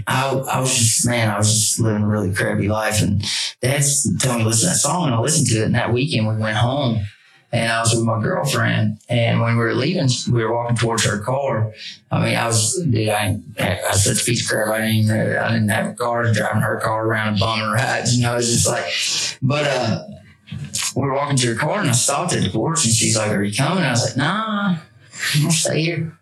I, 0.08 0.30
I 0.30 0.60
was 0.62 0.74
just, 0.74 1.06
man, 1.06 1.30
I 1.30 1.38
was 1.38 1.54
just 1.54 1.80
living 1.80 2.04
a 2.04 2.08
really 2.08 2.34
crappy 2.34 2.70
life. 2.70 3.02
And 3.02 3.22
dad's 3.62 4.04
told 4.20 4.38
me 4.38 4.44
to 4.44 4.48
listen 4.48 4.70
to 4.70 4.74
that 4.74 4.80
song 4.80 5.08
and 5.08 5.16
I 5.16 5.20
listened 5.20 5.48
to 5.48 5.62
it. 5.62 5.66
And 5.66 5.76
that 5.76 5.92
weekend 5.92 6.28
we 6.28 6.38
went 6.38 6.58
home 6.58 7.06
and 7.54 7.72
I 7.72 7.80
was 7.82 7.94
with 7.94 8.04
my 8.04 8.20
girlfriend. 8.20 8.98
And 9.10 9.40
when 9.40 9.56
we 9.56 9.64
were 9.64 9.76
leaving, 9.76 10.10
we 10.32 10.44
were 10.44 10.54
walking 10.54 10.76
towards 10.76 11.06
her 11.06 11.20
car. 11.20 11.72
I 12.12 12.26
mean, 12.26 12.36
I 12.36 12.48
was, 12.48 12.84
dude, 12.84 13.10
I, 13.10 13.40
I 13.60 13.80
was 13.92 14.04
such 14.04 14.24
a 14.24 14.26
piece 14.26 14.44
of 14.44 14.50
crap. 14.50 14.74
I 14.74 14.82
didn't 14.82 15.12
I 15.12 15.52
didn't 15.52 15.70
have 15.70 15.92
a 15.92 15.94
car, 15.94 16.34
driving 16.34 16.64
her 16.64 16.80
car 16.80 17.06
around 17.06 17.28
and 17.30 17.40
bumming 17.40 17.70
rides. 17.70 18.18
You 18.18 18.24
know, 18.24 18.34
it 18.34 18.38
was 18.38 18.52
just 18.52 18.68
like, 18.68 18.86
but, 19.42 19.66
uh, 19.68 20.04
we 20.96 21.04
were 21.04 21.14
walking 21.14 21.38
to 21.38 21.48
her 21.54 21.56
car 21.56 21.80
and 21.80 21.90
I 21.90 21.94
stopped 21.94 22.34
at 22.34 22.44
the 22.44 22.50
porch 22.50 22.86
and 22.86 22.94
she's 22.94 23.18
like, 23.18 23.32
Are 23.32 23.44
you 23.44 23.56
coming? 23.56 23.84
I 23.84 23.92
was 23.92 24.06
like, 24.06 24.18
Nah, 24.18 24.78
I'm 25.36 25.42
gonna 25.42 25.52
stay 25.52 25.82
here. 25.82 26.18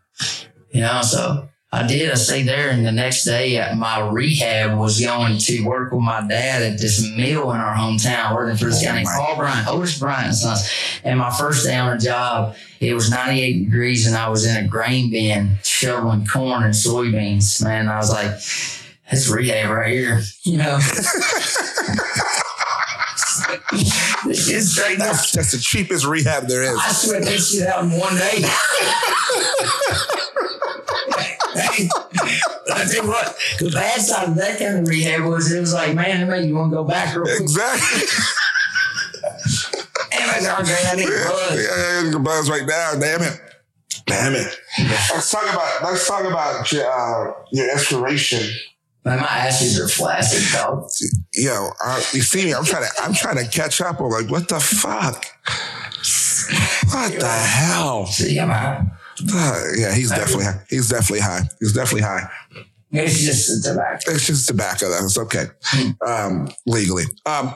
You 0.71 0.81
know, 0.81 1.01
so 1.01 1.49
I 1.73 1.87
did. 1.87 2.11
I 2.11 2.15
stayed 2.15 2.49
there, 2.49 2.69
and 2.69 2.85
the 2.85 2.91
next 2.91 3.23
day, 3.23 3.65
my 3.77 3.99
rehab 4.09 4.77
was 4.77 4.99
going 4.99 5.37
to 5.37 5.61
work 5.63 5.93
with 5.93 6.01
my 6.01 6.19
dad 6.27 6.61
at 6.61 6.77
this 6.79 7.01
mill 7.15 7.53
in 7.53 7.61
our 7.61 7.73
hometown, 7.73 8.35
working 8.35 8.57
for 8.57 8.65
this 8.65 8.81
oh 8.81 8.85
guy 8.85 8.95
named 8.95 9.05
my- 9.05 9.15
Paul 9.17 9.37
Bryant, 9.37 9.67
Otis 9.69 9.97
Bryant 9.97 10.25
and 10.27 10.35
Sons. 10.35 10.69
And 11.05 11.17
my 11.17 11.31
first 11.31 11.65
day 11.65 11.77
on 11.77 11.97
the 11.97 12.03
job, 12.03 12.57
it 12.81 12.93
was 12.93 13.09
98 13.09 13.63
degrees, 13.63 14.05
and 14.05 14.17
I 14.17 14.27
was 14.27 14.45
in 14.45 14.57
a 14.61 14.67
grain 14.67 15.11
bin 15.11 15.59
shoveling 15.63 16.25
corn 16.25 16.63
and 16.63 16.73
soybeans. 16.73 17.63
Man, 17.63 17.87
I 17.87 17.95
was 17.97 18.11
like, 18.11 18.31
"This 19.09 19.29
rehab 19.29 19.69
right 19.69 19.93
here," 19.93 20.21
you 20.43 20.57
know. 20.57 20.77
this 24.25 24.45
shit's. 24.45 24.75
That's, 24.75 25.31
that's 25.31 25.51
the 25.53 25.59
cheapest 25.61 26.05
rehab 26.05 26.47
there 26.47 26.63
is. 26.63 26.77
I 26.77 26.89
sweat 26.89 27.23
that 27.23 27.39
shit 27.39 27.65
out 27.65 27.85
in 27.85 27.91
one 27.91 28.17
day. 28.17 28.43
hey, 31.53 31.89
I 32.73 32.85
tell 32.85 33.03
you 33.03 33.09
what, 33.09 33.37
the 33.59 33.69
bad 33.71 34.01
side 34.01 34.29
of 34.29 34.35
that 34.35 34.59
kind 34.59 34.79
of 34.79 34.87
rehab 34.87 35.23
was 35.23 35.51
it 35.51 35.59
was 35.59 35.73
like, 35.73 35.95
man, 35.95 36.21
it 36.21 36.25
made 36.25 36.47
you 36.47 36.55
want 36.55 36.71
to 36.71 36.77
go 36.77 36.83
back 36.83 37.15
real 37.15 37.25
quick. 37.25 37.41
Exactly. 37.41 38.01
Damn 40.11 40.29
it, 40.29 40.47
RJ, 40.47 40.91
I 40.91 40.95
need 40.95 41.07
blood. 41.07 41.57
Yeah, 41.57 42.11
the 42.11 42.19
buzz 42.19 42.49
right 42.49 42.65
now. 42.65 42.93
Damn 42.99 43.21
it. 43.21 43.39
Damn 44.05 44.35
it. 44.35 44.57
Let's 44.79 45.31
talk 45.31 45.43
about 45.43 45.83
let's 45.83 46.07
talk 46.07 46.23
about 46.25 46.71
your 46.71 46.85
uh, 46.85 47.33
your 47.51 47.71
inspiration. 47.71 48.49
Man, 49.03 49.19
my 49.19 49.25
asses 49.25 49.79
are 49.79 49.87
flaccid, 49.87 50.43
dog. 50.53 50.89
Yo, 51.33 51.69
uh, 51.83 51.97
you 52.13 52.21
see 52.21 52.45
me? 52.45 52.53
I'm 52.53 52.65
trying 52.65 52.83
to 52.83 52.89
I'm 53.01 53.13
trying 53.13 53.37
to 53.37 53.47
catch 53.49 53.81
up. 53.81 53.99
I'm 53.99 54.09
like, 54.09 54.29
what 54.29 54.47
the 54.47 54.59
fuck? 54.59 55.25
What 56.93 57.19
the 57.19 57.27
hell? 57.27 58.05
See, 58.07 58.39
I'm 58.39 58.49
high. 58.49 58.85
Uh, 59.33 59.63
yeah, 59.77 59.93
he's 59.93 60.09
definitely 60.09 60.45
high. 60.45 60.61
He's 60.69 60.89
definitely 60.89 61.19
high. 61.21 61.41
He's 61.59 61.73
definitely 61.73 62.01
high. 62.01 62.29
It's 62.93 63.19
just 63.19 63.63
tobacco. 63.63 64.11
It's 64.11 64.27
just 64.27 64.47
tobacco. 64.47 64.87
It's 65.03 65.17
okay. 65.17 65.45
Um, 66.05 66.49
legally. 66.65 67.05
Um, 67.25 67.55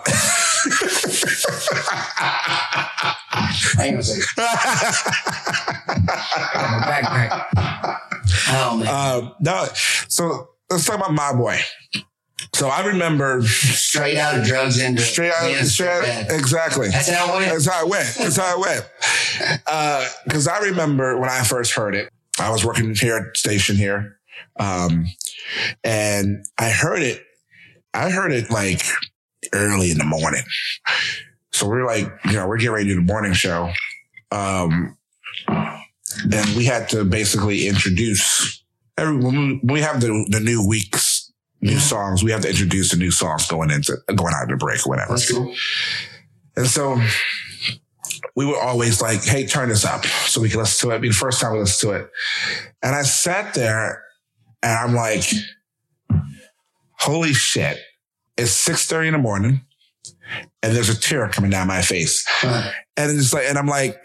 I 3.77 3.81
ain't 3.81 3.91
gonna 3.93 4.03
say 4.03 4.21
a 4.37 4.41
backpack. 6.87 7.45
Oh, 8.47 8.77
man. 8.77 8.87
uh, 8.87 9.33
no, 9.39 9.67
so 10.07 10.49
let's 10.69 10.85
talk 10.85 10.95
about 10.95 11.13
my 11.13 11.33
boy. 11.33 11.59
So 12.55 12.69
I 12.69 12.85
remember 12.85 13.41
straight 13.41 14.17
out 14.17 14.39
of 14.39 14.45
drugs 14.45 14.81
into 14.81 15.01
straight 15.01 15.33
out, 15.33 15.53
straight 15.65 15.89
out 15.89 16.31
exactly. 16.31 16.87
That's 16.87 17.09
how 17.09 17.35
it 17.35 17.39
went. 17.39 17.51
That's 17.51 17.67
how 17.67 17.85
it 17.85 17.89
went. 17.89 18.15
That's 18.17 18.37
how 18.37 18.57
it 18.57 18.61
went. 18.61 20.13
Because 20.23 20.47
I 20.47 20.59
remember 20.59 21.17
when 21.17 21.29
I 21.29 21.43
first 21.43 21.73
heard 21.73 21.95
it, 21.95 22.09
I 22.39 22.51
was 22.51 22.63
working 22.63 22.95
here 22.95 23.17
at 23.17 23.35
station 23.35 23.75
here, 23.75 24.19
um, 24.57 25.05
and 25.83 26.45
I 26.57 26.69
heard 26.69 27.01
it. 27.01 27.25
I 27.93 28.09
heard 28.09 28.31
it 28.31 28.49
like 28.49 28.83
early 29.51 29.91
in 29.91 29.97
the 29.97 30.05
morning. 30.05 30.43
So 31.51 31.67
we're 31.67 31.85
like, 31.85 32.09
you 32.23 32.33
know, 32.33 32.47
we're 32.47 32.55
getting 32.55 32.71
ready 32.71 32.85
to 32.85 32.93
do 32.93 33.01
the 33.01 33.13
morning 33.13 33.33
show, 33.33 33.73
um, 34.31 34.97
and 35.49 36.55
we 36.55 36.63
had 36.63 36.87
to 36.89 37.03
basically 37.03 37.67
introduce 37.67 38.63
every 38.97 39.17
we, 39.17 39.25
when 39.25 39.59
we 39.61 39.81
have 39.81 39.99
the 39.99 40.25
the 40.29 40.39
new 40.39 40.65
weeks. 40.65 41.14
New 41.65 41.79
songs. 41.79 42.23
We 42.23 42.31
have 42.31 42.41
to 42.41 42.49
introduce 42.49 42.91
the 42.91 42.97
new 42.97 43.11
songs 43.11 43.47
going 43.47 43.71
into 43.71 43.97
going 44.15 44.33
out 44.35 44.49
to 44.49 44.57
break 44.57 44.85
or 44.85 44.89
whatever. 44.89 45.13
That's 45.13 45.31
cool. 45.31 45.53
And 46.55 46.67
so 46.67 47.01
we 48.35 48.45
were 48.45 48.59
always 48.59 49.01
like, 49.01 49.23
hey, 49.23 49.45
turn 49.45 49.69
this 49.69 49.85
up 49.85 50.05
so 50.05 50.41
we 50.41 50.49
can 50.49 50.59
listen 50.59 50.87
to 50.87 50.91
it. 50.91 50.95
It'd 50.95 51.01
be 51.01 51.09
the 51.09 51.15
first 51.15 51.41
time 51.41 51.53
we 51.53 51.59
listened 51.59 51.89
to 51.89 51.97
it. 51.97 52.11
And 52.81 52.95
I 52.95 53.01
sat 53.03 53.53
there 53.53 54.03
and 54.61 54.73
I'm 54.73 54.93
like, 54.93 55.23
holy 56.99 57.33
shit. 57.33 57.79
It's 58.37 58.67
6.30 58.67 59.07
in 59.07 59.13
the 59.13 59.19
morning 59.19 59.61
and 60.61 60.75
there's 60.75 60.89
a 60.89 60.99
tear 60.99 61.27
coming 61.29 61.51
down 61.51 61.67
my 61.67 61.81
face. 61.81 62.25
Huh. 62.27 62.69
And 62.97 63.17
it's 63.17 63.33
like, 63.33 63.45
and 63.45 63.57
I'm 63.57 63.67
like, 63.67 63.97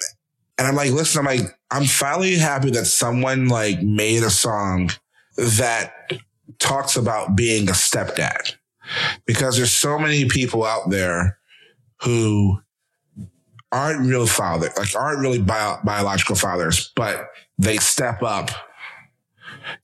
and 0.58 0.66
I'm 0.68 0.76
like, 0.76 0.92
listen, 0.92 1.20
I'm 1.20 1.26
like, 1.26 1.56
I'm 1.70 1.84
finally 1.84 2.36
happy 2.36 2.70
that 2.70 2.84
someone 2.86 3.48
like 3.48 3.82
made 3.82 4.22
a 4.22 4.30
song 4.30 4.90
that 5.36 6.12
talks 6.58 6.96
about 6.96 7.36
being 7.36 7.68
a 7.68 7.72
stepdad 7.72 8.54
because 9.26 9.56
there's 9.56 9.72
so 9.72 9.98
many 9.98 10.26
people 10.26 10.64
out 10.64 10.90
there 10.90 11.38
who 12.02 12.60
aren't 13.72 14.00
real 14.06 14.26
father, 14.26 14.70
like 14.76 14.94
aren't 14.96 15.20
really 15.20 15.40
bio, 15.40 15.78
biological 15.84 16.34
fathers, 16.34 16.92
but 16.96 17.28
they 17.58 17.76
step 17.76 18.22
up. 18.22 18.50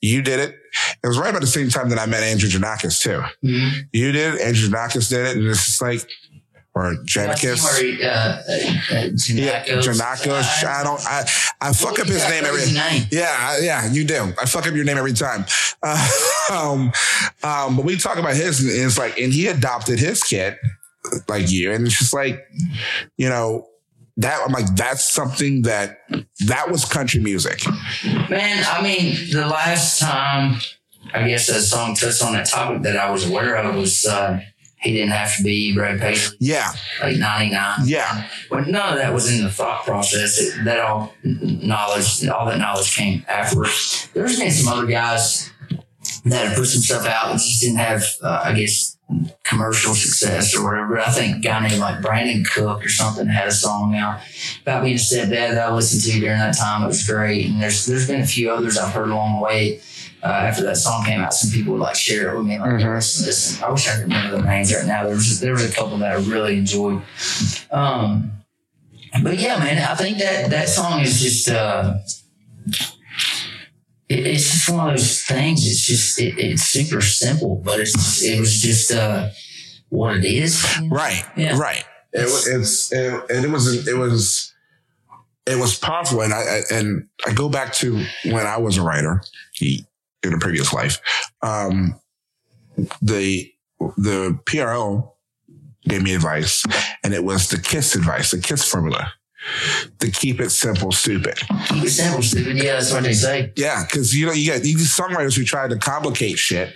You 0.00 0.22
did 0.22 0.40
it. 0.40 0.56
It 1.04 1.06
was 1.06 1.18
right 1.18 1.30
about 1.30 1.42
the 1.42 1.46
same 1.46 1.68
time 1.68 1.90
that 1.90 1.98
I 1.98 2.06
met 2.06 2.22
Andrew 2.22 2.48
Jannakos 2.48 3.00
too. 3.00 3.22
Mhm. 3.46 3.88
You 3.92 4.12
did 4.12 4.34
it. 4.34 4.40
Andrew 4.40 4.68
Jannakos 4.68 5.08
did 5.10 5.26
it. 5.26 5.36
And 5.36 5.46
it's 5.46 5.64
just 5.64 5.80
like, 5.82 6.08
or 6.76 6.94
Janicus. 7.06 7.64
Uh, 7.64 7.80
uh, 7.80 9.08
Yeah, 9.28 9.64
Jannakos. 9.64 10.62
I 10.62 10.84
don't. 10.84 11.00
I 11.06 11.24
I 11.58 11.72
fuck 11.72 11.98
up 11.98 12.06
his 12.06 12.22
name 12.28 12.44
every. 12.44 12.70
name. 12.70 13.06
Yeah, 13.10 13.58
yeah, 13.60 13.90
you 13.90 14.04
do. 14.04 14.34
I 14.40 14.44
fuck 14.44 14.66
up 14.66 14.74
your 14.74 14.84
name 14.84 14.98
every 14.98 15.14
time. 15.14 15.46
Uh, 15.82 16.08
um, 16.52 16.92
um, 17.42 17.76
but 17.76 17.86
we 17.86 17.96
talk 17.96 18.18
about 18.18 18.36
his, 18.36 18.60
and 18.60 18.86
it's 18.86 18.98
like, 18.98 19.18
and 19.18 19.32
he 19.32 19.46
adopted 19.46 19.98
his 19.98 20.22
kid 20.22 20.58
like 21.28 21.50
you, 21.50 21.72
and 21.72 21.86
it's 21.86 21.98
just 21.98 22.12
like, 22.12 22.46
you 23.16 23.30
know, 23.30 23.68
that 24.18 24.42
I'm 24.44 24.52
like, 24.52 24.66
that's 24.76 25.10
something 25.10 25.62
that 25.62 26.00
that 26.46 26.70
was 26.70 26.84
country 26.84 27.20
music. 27.20 27.62
Man, 28.28 28.64
I 28.68 28.82
mean, 28.82 29.14
the 29.32 29.46
last 29.46 29.98
time 29.98 30.60
I 31.14 31.26
guess 31.26 31.48
a 31.48 31.62
song 31.62 31.94
touched 31.94 32.22
on 32.22 32.34
that 32.34 32.46
topic 32.46 32.82
that 32.82 32.98
I 32.98 33.10
was 33.10 33.26
aware 33.26 33.56
of 33.56 33.74
was 33.76 34.04
uh, 34.04 34.40
He 34.86 34.92
Didn't 34.94 35.10
Have 35.10 35.36
to 35.36 35.42
Be 35.42 35.74
Brad 35.74 36.00
Paisley, 36.00 36.36
Yeah, 36.40 36.70
like 37.00 37.16
99. 37.16 37.80
yeah, 37.84 38.28
But 38.50 38.68
none 38.68 38.92
of 38.94 38.98
that 38.98 39.12
was 39.12 39.30
in 39.32 39.42
the 39.44 39.50
thought 39.50 39.84
process. 39.84 40.38
It, 40.38 40.64
that 40.64 40.80
all 40.80 41.14
knowledge, 41.22 42.26
all 42.28 42.46
that 42.46 42.58
knowledge 42.58 42.94
came 42.96 43.24
afterwards. 43.28 44.08
There's 44.14 44.38
been 44.38 44.50
some 44.50 44.72
other 44.72 44.86
guys 44.86 45.50
that 46.24 46.48
have 46.48 46.56
put 46.56 46.66
some 46.66 46.82
stuff 46.82 47.06
out 47.06 47.28
that 47.32 47.38
just 47.38 47.60
didn't 47.60 47.78
have, 47.78 48.04
uh, 48.22 48.42
I 48.44 48.52
guess, 48.54 48.96
commercial 49.44 49.94
success 49.94 50.56
or 50.56 50.64
whatever. 50.64 50.98
I 50.98 51.10
think 51.10 51.36
a 51.36 51.40
guy 51.40 51.60
named 51.68 51.80
like 51.80 52.02
Brandon 52.02 52.44
Cook 52.44 52.84
or 52.84 52.88
something 52.88 53.26
had 53.28 53.46
a 53.46 53.52
song 53.52 53.94
out 53.94 54.20
about 54.62 54.82
being 54.82 54.96
a 54.96 54.98
stepdad 54.98 55.28
that 55.54 55.58
I 55.58 55.72
listened 55.72 56.02
to 56.12 56.20
during 56.20 56.38
that 56.38 56.56
time. 56.56 56.82
It 56.82 56.88
was 56.88 57.06
great. 57.06 57.46
And 57.46 57.62
there's 57.62 57.86
there's 57.86 58.08
been 58.08 58.20
a 58.20 58.26
few 58.26 58.50
others 58.50 58.76
I've 58.76 58.92
heard 58.92 59.08
along 59.08 59.36
the 59.36 59.42
way. 59.44 59.80
Uh, 60.22 60.26
after 60.26 60.62
that 60.64 60.76
song 60.76 61.04
came 61.04 61.20
out, 61.20 61.32
some 61.34 61.50
people 61.50 61.74
would 61.74 61.82
like 61.82 61.94
share 61.94 62.32
it 62.32 62.36
with 62.38 62.46
me. 62.46 62.58
Like, 62.58 62.70
Mhm. 62.70 62.94
listen, 62.96 63.26
listen. 63.26 63.62
I 63.64 63.70
wish 63.70 63.86
I 63.88 63.92
could 63.94 64.02
remember 64.02 64.36
the 64.38 64.42
names 64.42 64.72
right 64.74 64.86
now. 64.86 65.04
There 65.04 65.14
was 65.14 65.40
there 65.40 65.52
was 65.52 65.64
a 65.64 65.70
couple 65.72 65.98
that 65.98 66.12
I 66.12 66.14
really 66.14 66.58
enjoyed. 66.58 67.02
Um, 67.70 68.32
but 69.22 69.38
yeah, 69.38 69.58
man, 69.58 69.78
I 69.78 69.94
think 69.94 70.18
that 70.18 70.50
that 70.50 70.68
song 70.68 71.00
is 71.00 71.20
just 71.20 71.48
uh, 71.48 71.94
it, 74.08 74.26
it's 74.26 74.50
just 74.50 74.68
one 74.70 74.88
of 74.90 74.96
those 74.96 75.22
things. 75.22 75.66
It's 75.66 75.84
just 75.84 76.18
it, 76.20 76.38
it's 76.38 76.62
super 76.62 77.00
simple, 77.00 77.56
but 77.64 77.80
it's 77.80 78.22
it 78.22 78.38
was 78.40 78.60
just 78.60 78.92
uh, 78.92 79.28
what 79.90 80.16
it 80.16 80.24
is. 80.24 80.64
right, 80.90 81.24
Yeah. 81.36 81.56
right. 81.58 81.84
It, 82.12 82.26
wa- 82.26 82.58
it's 82.60 82.92
it, 82.92 83.22
and 83.30 83.44
it 83.44 83.50
was 83.50 83.86
it 83.86 83.96
was 83.96 84.52
it 85.46 85.58
was 85.58 85.78
powerful, 85.78 86.22
and 86.22 86.32
I 86.32 86.38
I- 86.70 86.74
and 86.74 87.08
I 87.26 87.32
go 87.32 87.48
back 87.48 87.72
to 87.74 88.02
when 88.24 88.46
I 88.46 88.56
was 88.56 88.76
a 88.78 88.82
writer 88.82 89.22
he, 89.52 89.84
in 90.26 90.34
a 90.34 90.38
previous 90.38 90.72
life. 90.72 90.98
Um, 91.42 91.98
the 93.02 93.50
the 93.96 94.38
PRO 94.46 95.14
gave 95.88 96.02
me 96.02 96.14
advice, 96.14 96.64
and 97.04 97.14
it 97.14 97.24
was 97.24 97.48
the 97.48 97.58
KISS 97.58 97.94
advice, 97.94 98.30
the 98.32 98.38
KISS 98.40 98.68
formula, 98.68 99.12
to 100.00 100.10
keep 100.10 100.40
it 100.40 100.50
simple, 100.50 100.92
stupid. 100.92 101.38
Keep 101.68 101.84
it 101.84 101.90
simple, 101.90 102.22
stupid. 102.22 102.56
Yeah, 102.56 102.72
that's 102.74 102.92
what 102.92 103.04
they 103.04 103.12
say. 103.12 103.52
Yeah, 103.56 103.84
because 103.84 104.14
you 104.14 104.26
know 104.26 104.32
you 104.32 104.44
get 104.46 104.62
these 104.62 104.94
songwriters 104.94 105.36
who 105.36 105.44
try 105.44 105.68
to 105.68 105.78
complicate 105.78 106.38
shit 106.38 106.74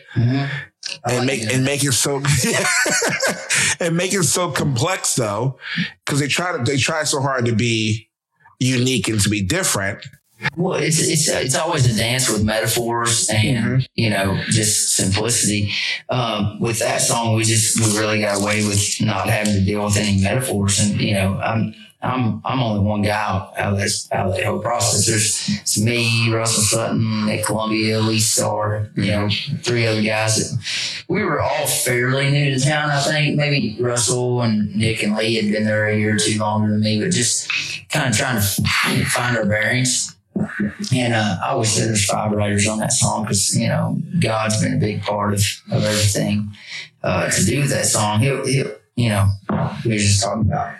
I 1.05 1.13
and 1.13 1.19
like 1.19 1.27
make 1.27 1.43
that. 1.43 1.53
and 1.55 1.65
make 1.65 1.85
it 1.85 1.93
so 1.93 2.17
and 3.81 3.97
make 3.97 4.13
it 4.15 4.23
so 4.25 4.51
complex 4.51 5.15
though, 5.15 5.59
because 6.05 6.21
they 6.21 6.29
try 6.29 6.57
to 6.57 6.63
they 6.63 6.77
try 6.77 7.05
so 7.05 7.21
hard 7.21 7.47
to 7.47 7.55
be 7.55 8.09
unique 8.59 9.09
and 9.09 9.21
to 9.21 9.29
be 9.29 9.43
different. 9.43 10.05
Well, 10.57 10.75
it's 10.75 11.01
it's 11.01 11.29
it's 11.29 11.57
always 11.57 11.93
a 11.93 11.97
dance 11.97 12.31
with 12.31 12.45
metaphors 12.45 13.29
and 13.29 13.87
you 13.95 14.11
know 14.11 14.43
just 14.49 14.95
simplicity. 14.97 15.73
Um, 16.09 16.59
with 16.61 16.79
that 16.79 17.01
song, 17.01 17.35
we 17.35 17.45
just 17.45 17.79
we 17.79 17.99
really 17.99 18.21
got 18.21 18.41
away 18.41 18.67
with 18.67 18.83
not 19.01 19.29
having 19.29 19.55
to 19.55 19.65
deal 19.65 19.85
with 19.85 19.97
any 19.97 20.21
metaphors, 20.23 20.79
and 20.81 21.01
you 21.01 21.15
know 21.15 21.39
I'm. 21.39 21.75
I'm 22.03 22.41
I'm 22.47 22.61
only 22.63 22.81
one 22.81 23.03
guy 23.03 23.11
out, 23.11 23.53
out 23.59 23.75
of 23.75 23.79
this 23.79 24.11
out 24.11 24.29
of 24.29 24.37
that 24.37 24.47
whole 24.47 24.61
process. 24.61 25.07
There's 25.07 25.61
it's 25.61 25.79
me, 25.79 26.33
Russell 26.33 26.63
Sutton, 26.63 27.27
Nick 27.27 27.45
Columbia, 27.45 28.01
Lee 28.01 28.19
Starr, 28.19 28.89
you 28.97 29.09
know, 29.09 29.29
three 29.63 29.87
other 29.87 30.01
guys 30.01 30.37
that 30.37 31.05
we 31.09 31.23
were 31.23 31.43
all 31.43 31.67
fairly 31.67 32.31
new 32.31 32.59
to 32.59 32.65
town. 32.65 32.89
I 32.89 33.03
think 33.03 33.37
maybe 33.37 33.77
Russell 33.79 34.41
and 34.41 34.75
Nick 34.75 35.03
and 35.03 35.15
Lee 35.15 35.35
had 35.35 35.53
been 35.53 35.65
there 35.65 35.89
a 35.89 35.99
year 35.99 36.15
or 36.15 36.19
two 36.19 36.39
longer 36.39 36.71
than 36.71 36.81
me, 36.81 37.03
but 37.03 37.11
just 37.11 37.51
kind 37.91 38.09
of 38.09 38.17
trying 38.17 38.41
to 38.41 39.05
find 39.05 39.37
our 39.37 39.45
bearings. 39.45 40.17
And 40.95 41.15
uh, 41.15 41.37
I 41.45 41.49
always 41.51 41.71
say 41.73 41.85
there's 41.85 42.05
five 42.07 42.33
writers 42.33 42.67
on 42.67 42.79
that 42.79 42.93
song 42.93 43.23
because 43.25 43.57
you 43.59 43.69
know 43.69 43.99
God's 44.21 44.61
been 44.63 44.75
a 44.75 44.79
big 44.79 45.03
part 45.03 45.35
of, 45.35 45.41
of 45.71 45.85
everything 45.85 46.53
uh, 47.03 47.31
to 47.31 47.45
do 47.45 47.61
with 47.61 47.71
that 47.71 47.87
song. 47.87 48.21
He'll, 48.21 48.47
he'll, 48.47 48.73
you 48.97 49.09
know, 49.09 49.29
we 49.85 49.93
were 49.93 49.97
just 49.99 50.23
talking 50.23 50.43
about 50.47 50.75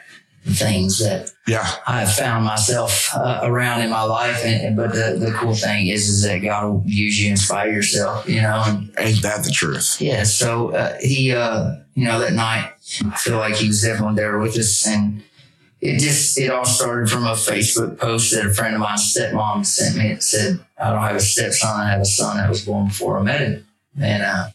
things 0.45 0.99
that 0.99 1.31
Yeah, 1.47 1.67
I 1.87 2.01
have 2.01 2.13
found 2.15 2.45
myself 2.45 3.11
uh, 3.15 3.41
around 3.43 3.83
in 3.83 3.91
my 3.91 4.03
life. 4.03 4.43
And, 4.45 4.63
and- 4.69 4.77
but 4.77 4.93
the, 4.93 5.17
the 5.19 5.33
cool 5.33 5.55
thing 5.55 5.87
is, 5.89 6.09
is 6.09 6.23
that 6.23 6.39
God 6.39 6.65
will 6.67 6.83
use 6.87 7.23
you, 7.23 7.31
inspire 7.31 7.71
yourself, 7.71 8.29
you 8.29 8.41
know, 8.41 8.63
and 8.67 8.91
ain't 8.99 9.23
that 9.23 9.45
the 9.45 9.51
truth? 9.51 10.01
yeah, 10.01 10.23
so 10.25 10.71
uh, 10.75 10.97
he, 11.01 11.33
uh, 11.33 11.75
you 11.95 12.05
know, 12.05 12.19
that 12.21 12.33
night, 12.33 12.73
I 13.05 13.17
feel 13.17 13.37
like 13.37 13.57
he 13.57 13.69
was 13.69 13.83
definitely 13.83 14.17
there 14.17 14.39
with 14.39 14.57
us. 14.57 14.87
And 14.87 15.23
it 15.81 15.99
just, 15.99 16.39
it 16.39 16.51
all 16.51 16.65
started 16.65 17.09
from 17.11 17.25
a 17.25 17.33
Facebook 17.33 17.99
post 17.99 18.35
that 18.35 18.47
a 18.47 18.53
friend 18.53 18.75
of 18.75 18.81
mine's 18.81 19.15
stepmom 19.15 19.65
sent 19.65 19.97
me. 19.97 20.11
It 20.11 20.23
said, 20.23 20.61
I 20.79 20.91
don't 20.91 21.03
have 21.03 21.17
a 21.17 21.21
stepson, 21.21 21.69
I 21.69 21.91
have 21.91 22.01
a 22.01 22.05
son 22.05 22.37
that 22.37 22.49
was 22.49 22.65
born 22.65 22.89
before 22.89 23.19
I 23.19 23.23
met 23.23 23.41
him. 23.41 23.67
And, 24.01 24.23
uh, 24.23 24.49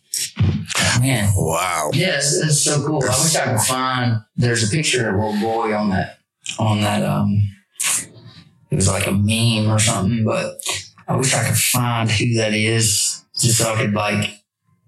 man, 0.99 1.31
Wow. 1.35 1.89
yeah, 1.93 2.17
it's, 2.17 2.37
it's 2.41 2.61
so 2.61 2.85
cool. 2.85 3.03
I 3.03 3.07
wish 3.23 3.35
I 3.35 3.51
could 3.51 3.61
find, 3.61 4.21
there's 4.35 4.67
a 4.67 4.73
picture 4.75 5.09
of 5.09 5.15
a 5.15 5.17
little 5.25 5.41
boy 5.41 5.73
on 5.75 5.89
that, 5.89 6.19
on 6.59 6.81
that, 6.81 7.03
um, 7.03 7.49
it 8.71 8.75
was 8.75 8.87
like 8.87 9.07
a 9.07 9.11
meme 9.11 9.69
or 9.71 9.79
something, 9.79 10.23
but 10.25 10.57
I 11.07 11.15
wish 11.15 11.33
I 11.33 11.47
could 11.47 11.57
find 11.57 12.09
who 12.09 12.33
that 12.35 12.53
is 12.53 13.23
just 13.37 13.57
so 13.59 13.73
I 13.73 13.77
could 13.77 13.93
like 13.93 14.29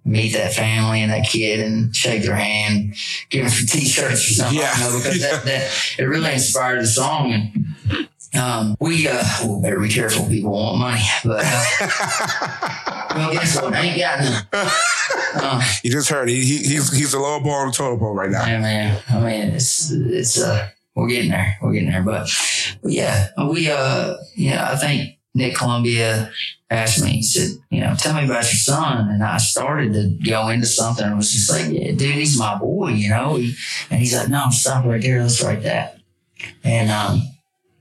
meet 0.08 0.34
that 0.34 0.54
family 0.54 1.02
and 1.02 1.12
that 1.12 1.28
kid 1.28 1.60
and 1.60 1.96
shake 1.96 2.24
their 2.24 2.36
hand, 2.36 2.96
give 3.30 3.44
them 3.44 3.52
some 3.52 3.68
t-shirts 3.68 4.30
or 4.30 4.34
something. 4.34 4.60
Yeah. 4.60 4.74
Know, 4.80 4.98
because 4.98 5.22
that, 5.22 5.44
that, 5.46 5.72
it 6.00 6.04
really 6.04 6.34
inspired 6.34 6.82
the 6.82 6.88
song. 6.88 7.34
And, 7.34 8.08
um, 8.42 8.76
we, 8.80 9.08
uh, 9.08 9.24
well, 9.44 9.62
better 9.62 9.80
be 9.80 9.90
careful. 9.90 10.26
People 10.28 10.52
want 10.52 10.78
money, 10.80 11.02
but, 11.24 11.44
uh, 11.44 13.10
well, 13.16 13.32
guess 13.34 13.62
what? 13.62 13.74
I 13.74 13.82
ain't 13.82 13.98
got 14.00 14.20
none. 14.54 14.72
Uh, 15.36 15.62
You 15.84 15.92
just 15.92 16.10
heard 16.10 16.30
he, 16.30 16.44
he 16.44 16.58
he's 16.58 16.96
he's 16.96 17.12
the 17.12 17.20
lower 17.20 17.40
ball 17.40 17.52
on 17.62 17.68
the 17.68 17.74
totem 17.74 18.00
pole 18.00 18.14
right 18.14 18.30
now. 18.30 18.46
Yeah, 18.46 18.60
man. 18.60 19.02
I 19.10 19.20
mean, 19.20 19.56
it's 19.56 19.92
it's 19.92 20.42
uh, 20.42 20.70
we're 20.96 21.08
getting 21.08 21.32
there. 21.32 21.58
We're 21.62 21.74
getting 21.74 21.90
there. 21.92 22.02
But, 22.02 22.30
but 22.82 22.92
yeah, 22.92 23.28
we 23.50 23.70
uh, 23.70 24.16
yeah, 24.36 24.70
I 24.72 24.76
think 24.76 25.18
Nick 25.34 25.56
Columbia 25.56 26.32
asked 26.70 27.04
me. 27.04 27.12
He 27.12 27.24
said, 27.24 27.58
you 27.70 27.82
know, 27.82 27.96
tell 27.98 28.14
me 28.14 28.26
about 28.26 28.44
your 28.44 28.44
son, 28.44 29.10
and 29.10 29.24
I 29.24 29.38
started 29.38 29.94
to 29.94 30.30
go 30.30 30.50
into 30.50 30.68
something. 30.68 31.06
and 31.06 31.18
was 31.18 31.32
just 31.32 31.50
like, 31.50 31.72
yeah, 31.72 31.92
dude, 31.92 32.16
he's 32.16 32.38
my 32.38 32.58
boy, 32.58 32.90
you 32.90 33.10
know. 33.10 33.36
He, 33.36 33.56
and 33.90 34.00
he's 34.00 34.16
like, 34.16 34.30
no, 34.30 34.50
stop 34.50 34.86
right 34.86 35.02
there. 35.02 35.22
Let's 35.22 35.42
write 35.42 35.64
that. 35.64 36.00
And 36.64 36.92
um, 36.92 37.22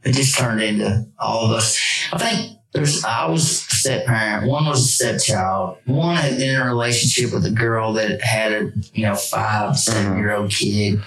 it 0.04 0.12
just 0.12 0.38
turned 0.38 0.62
into 0.62 1.06
all 1.18 1.46
of 1.46 1.50
us. 1.52 1.78
I 2.12 2.18
think 2.18 2.56
there's 2.72 3.04
I 3.04 3.26
was 3.26 3.42
a 3.42 3.74
step 3.74 4.06
parent. 4.06 4.48
One 4.48 4.66
was 4.66 4.80
a 4.80 4.88
stepchild. 4.88 5.78
One 5.86 6.16
had 6.16 6.36
been 6.36 6.50
in 6.50 6.60
a 6.60 6.66
relationship 6.66 7.32
with 7.32 7.46
a 7.46 7.50
girl 7.50 7.94
that 7.94 8.20
had 8.20 8.52
a 8.52 8.72
you 8.92 9.04
know 9.04 9.14
five 9.14 9.78
seven 9.78 10.18
year 10.18 10.32
old 10.36 10.50
kid, 10.50 11.00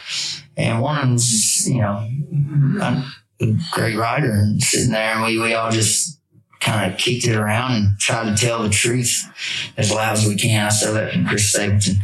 and 0.57 0.81
one 0.81 0.97
of 0.97 1.03
them 1.03 1.13
was 1.13 1.29
just 1.29 1.67
you 1.67 1.81
know 1.81 2.07
a 2.81 3.03
a 3.41 3.55
great 3.71 3.95
writer 3.97 4.31
and 4.31 4.61
sitting 4.61 4.91
there, 4.91 5.13
and 5.13 5.23
we 5.23 5.39
we 5.39 5.53
all 5.53 5.71
just 5.71 6.18
kind 6.59 6.91
of 6.91 6.99
kicked 6.99 7.25
it 7.25 7.35
around 7.35 7.71
and 7.73 7.99
tried 7.99 8.35
to 8.35 8.45
tell 8.45 8.63
the 8.63 8.69
truth 8.69 9.25
as 9.77 9.91
loud 9.91 10.17
as 10.17 10.27
we 10.27 10.35
can. 10.35 10.65
I 10.65 10.69
stole 10.69 10.93
that 10.93 11.13
from 11.13 11.25
Chris 11.25 11.51
Stapleton. 11.51 11.97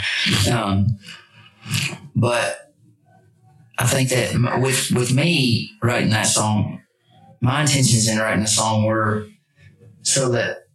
Um, 0.51 0.97
but 2.15 2.71
I 3.77 3.85
think 3.85 4.09
that 4.09 4.61
with 4.61 4.91
with 4.91 5.13
me 5.13 5.71
writing 5.83 6.09
that 6.11 6.27
song, 6.27 6.81
my 7.41 7.61
intentions 7.61 8.07
in 8.07 8.17
writing 8.17 8.41
the 8.41 8.47
song 8.47 8.85
were 8.85 9.27
so 10.01 10.29
that 10.29 10.67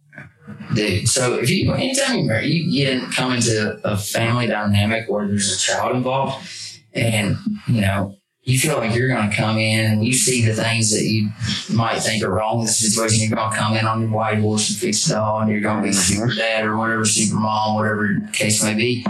the 0.73 1.05
so 1.05 1.35
if 1.39 1.49
you 1.49 1.73
anytime 1.73 2.19
you 2.19 2.23
marry, 2.25 2.47
you, 2.47 2.63
you 2.63 2.85
didn't 2.85 3.11
come 3.11 3.33
into 3.33 3.79
a 3.83 3.97
family 3.97 4.47
dynamic 4.47 5.09
where 5.09 5.27
there's 5.27 5.55
a 5.55 5.57
child 5.57 5.95
involved, 5.95 6.47
and 6.93 7.37
you 7.67 7.81
know 7.81 8.15
you 8.43 8.57
feel 8.57 8.77
like 8.77 8.95
you're 8.95 9.07
going 9.07 9.29
to 9.29 9.35
come 9.35 9.57
in 9.57 9.91
and 9.91 10.03
you 10.03 10.13
see 10.13 10.43
the 10.43 10.53
things 10.53 10.91
that 10.91 11.03
you 11.03 11.29
might 11.75 11.99
think 11.99 12.23
are 12.23 12.33
wrong 12.33 12.59
in 12.59 12.65
the 12.65 12.71
situation. 12.71 13.19
You're 13.27 13.35
going 13.35 13.51
to 13.51 13.57
come 13.57 13.75
in 13.75 13.85
on 13.85 14.01
your 14.01 14.09
white 14.09 14.39
horse 14.39 14.69
and 14.69 14.79
fix 14.79 15.09
it 15.09 15.15
all, 15.15 15.41
and 15.41 15.51
you're 15.51 15.61
going 15.61 15.77
to 15.77 15.83
be 15.83 15.89
mm-hmm. 15.89 16.15
super 16.15 16.33
dad 16.33 16.65
or 16.65 16.75
whatever, 16.77 17.05
super 17.05 17.39
mom, 17.39 17.75
whatever 17.75 18.19
the 18.25 18.31
case 18.31 18.63
may 18.63 18.73
be. 18.73 19.05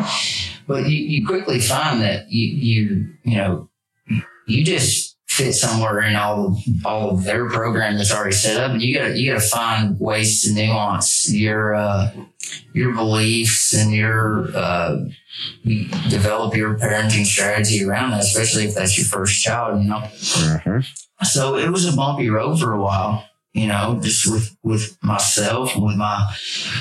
But 0.67 0.89
you, 0.89 0.97
you 0.97 1.25
quickly 1.25 1.59
find 1.59 2.01
that 2.01 2.29
you 2.29 2.47
you 2.47 3.13
you 3.23 3.37
know 3.37 3.69
you 4.47 4.65
just 4.65 5.10
fit 5.35 5.53
somewhere 5.53 6.01
in 6.01 6.15
all 6.15 6.61
all 6.83 7.11
of 7.11 7.23
their 7.23 7.49
program 7.49 7.97
that's 7.97 8.13
already 8.13 8.35
set 8.35 8.57
up. 8.57 8.71
And 8.71 8.81
you 8.81 8.97
gotta 8.97 9.17
you 9.17 9.31
gotta 9.31 9.45
find 9.45 9.99
ways 9.99 10.43
to 10.43 10.53
nuance 10.53 11.31
your 11.33 11.75
uh, 11.75 12.11
your 12.73 12.93
beliefs 12.93 13.73
and 13.73 13.93
your 13.93 14.49
uh, 14.55 14.97
you 15.63 15.87
develop 16.09 16.55
your 16.55 16.77
parenting 16.77 17.25
strategy 17.25 17.83
around 17.83 18.11
that, 18.11 18.21
especially 18.21 18.65
if 18.65 18.75
that's 18.75 18.97
your 18.97 19.07
first 19.07 19.41
child. 19.41 19.81
You 19.81 19.89
know. 19.89 20.03
So 21.23 21.55
it 21.57 21.69
was 21.69 21.85
a 21.85 21.95
bumpy 21.95 22.29
road 22.29 22.59
for 22.59 22.73
a 22.73 22.81
while, 22.81 23.23
you 23.53 23.67
know, 23.67 23.99
just 24.01 24.29
with, 24.31 24.57
with 24.63 24.97
myself 25.03 25.75
with 25.75 25.95
my, 25.95 26.33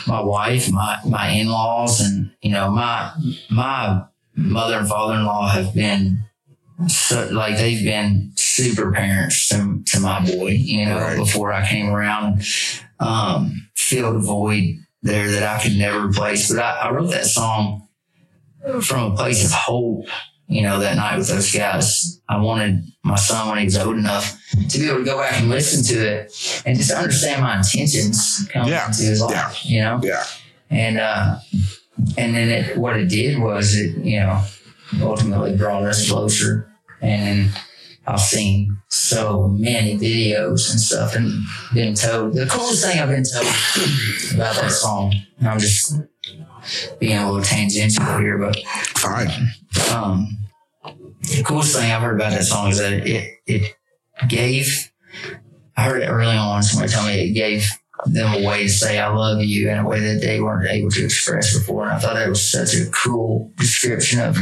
my 0.07 0.21
wife, 0.23 0.71
my, 0.73 0.99
my 1.07 1.29
in-laws 1.29 2.01
and, 2.01 2.33
you 2.41 2.51
know, 2.51 2.71
my, 2.71 3.13
my 3.51 4.05
mother 4.35 4.79
and 4.79 4.89
father-in-law 4.89 5.49
have 5.51 5.75
been 5.75 6.25
so, 6.89 7.29
like 7.33 7.57
they've 7.57 7.85
been 7.85 8.33
super 8.37 8.93
parents 8.93 9.49
to, 9.49 9.83
to 9.87 10.01
my 10.01 10.25
boy, 10.25 10.51
you 10.51 10.87
know, 10.87 10.99
Right. 10.99 11.17
before 11.19 11.53
I 11.53 11.67
came 11.69 11.89
around, 11.91 12.43
um, 12.99 13.69
filled 13.77 14.17
a 14.17 14.19
void 14.21 14.77
there 15.03 15.31
that 15.31 15.43
I 15.43 15.63
could 15.63 15.77
never 15.77 16.07
replace. 16.07 16.51
But 16.53 16.61
I, 16.63 16.89
I 16.89 16.91
wrote 16.91 17.11
that 17.11 17.27
song 17.27 17.89
from 18.83 19.13
a 19.13 19.17
place 19.17 19.45
of 19.45 19.53
hope, 19.53 20.07
you 20.47 20.63
know, 20.63 20.79
that 20.81 20.97
night 20.97 21.17
with 21.19 21.29
those 21.29 21.53
guys. 21.55 22.21
I 22.29 22.39
wanted 22.39 22.85
my 23.03 23.17
son 23.17 23.49
when 23.49 23.59
he 23.59 23.65
was 23.65 23.79
old 23.79 23.97
enough 23.97 24.39
to 24.69 24.79
be 24.79 24.87
able 24.89 24.99
to 24.99 25.05
go 25.05 25.19
back 25.19 25.41
and 25.41 25.49
listen 25.49 25.83
to 25.97 26.07
it 26.07 26.63
and 26.67 26.77
just 26.77 26.91
understand 26.93 27.43
my 27.43 27.57
intentions 27.57 28.47
coming 28.53 28.69
Yeah. 28.73 28.87
into 28.87 29.03
his 29.03 29.21
life, 29.23 29.65
you 29.65 29.81
know? 29.81 30.01
Yeah. 30.03 30.25
And, 30.69 30.99
uh, 30.99 31.37
and 32.17 32.35
then 32.35 32.49
it, 32.49 32.77
what 32.79 32.97
it 32.97 33.09
did 33.09 33.39
was 33.39 33.75
it, 33.77 33.97
you 34.05 34.21
know, 34.21 34.43
ultimately 35.03 35.57
brought 35.57 35.83
us 35.85 36.09
closer. 36.11 36.70
And 37.01 37.51
I've 38.07 38.21
seen 38.21 38.79
so 38.89 39.49
many 39.49 39.97
videos 39.99 40.71
and 40.71 40.81
stuff 40.81 41.15
and 41.15 41.43
been 41.73 41.95
told 41.95 42.35
the 42.35 42.47
coolest 42.47 42.85
thing 42.85 42.99
I've 42.99 43.09
been 43.09 43.25
told 43.25 43.47
about 44.35 44.57
that 44.57 44.73
song. 44.73 45.15
And 45.39 45.49
I'm 45.49 45.59
just 45.59 45.95
being 46.99 47.17
a 47.17 47.27
little 47.27 47.43
tangential 47.43 48.19
here, 48.19 48.39
but 48.39 48.57
Fine. 48.97 49.31
um, 49.93 50.39
the 51.23 51.43
coolest 51.45 51.77
thing 51.77 51.91
I've 51.91 52.03
heard 52.03 52.17
about 52.17 52.33
that 52.33 52.45
song 52.45 52.71
is 52.71 52.79
that 52.79 52.93
it 52.93 53.39
it 53.47 53.77
gave. 54.29 54.91
I 55.77 55.85
heard 55.85 56.03
it 56.03 56.07
early 56.07 56.37
on. 56.37 56.63
Somebody 56.63 56.93
told 56.93 57.07
me 57.07 57.31
it 57.31 57.33
gave 57.33 57.69
them 58.07 58.43
a 58.43 58.47
way 58.47 58.65
to 58.65 58.69
say 58.69 58.99
"I 58.99 59.09
love 59.09 59.43
you" 59.43 59.71
in 59.71 59.79
a 59.79 59.87
way 59.87 60.01
that 60.01 60.21
they 60.21 60.41
weren't 60.41 60.69
able 60.69 60.91
to 60.91 61.05
express 61.05 61.57
before, 61.57 61.85
and 61.85 61.93
I 61.93 61.99
thought 61.99 62.15
that 62.15 62.29
was 62.29 62.51
such 62.51 62.75
a 62.75 62.91
cool 62.91 63.53
description 63.57 64.21
of 64.21 64.37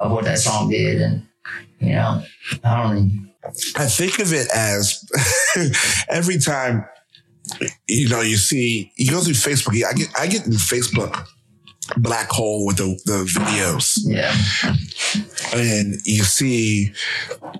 of 0.00 0.10
what 0.12 0.24
that 0.24 0.38
song 0.38 0.70
did. 0.70 1.00
And 1.00 1.26
you 1.80 1.90
know, 1.90 2.22
I 2.64 2.82
don't. 2.82 3.32
I 3.76 3.86
think 3.86 4.18
of 4.20 4.32
it 4.32 4.48
as 4.54 5.04
every 6.08 6.38
time 6.38 6.84
you 7.88 8.08
know 8.08 8.20
you 8.20 8.36
see 8.36 8.92
you 8.96 9.10
go 9.10 9.20
through 9.20 9.34
Facebook. 9.34 9.82
I 9.84 9.92
get 9.92 10.08
I 10.18 10.26
get 10.26 10.46
in 10.46 10.52
Facebook 10.52 11.26
black 11.96 12.30
hole 12.30 12.66
with 12.66 12.76
the 12.76 12.98
the 13.04 13.24
videos, 13.24 13.98
Yeah, 14.04 14.34
and 15.58 15.94
you 16.04 16.22
see 16.22 16.92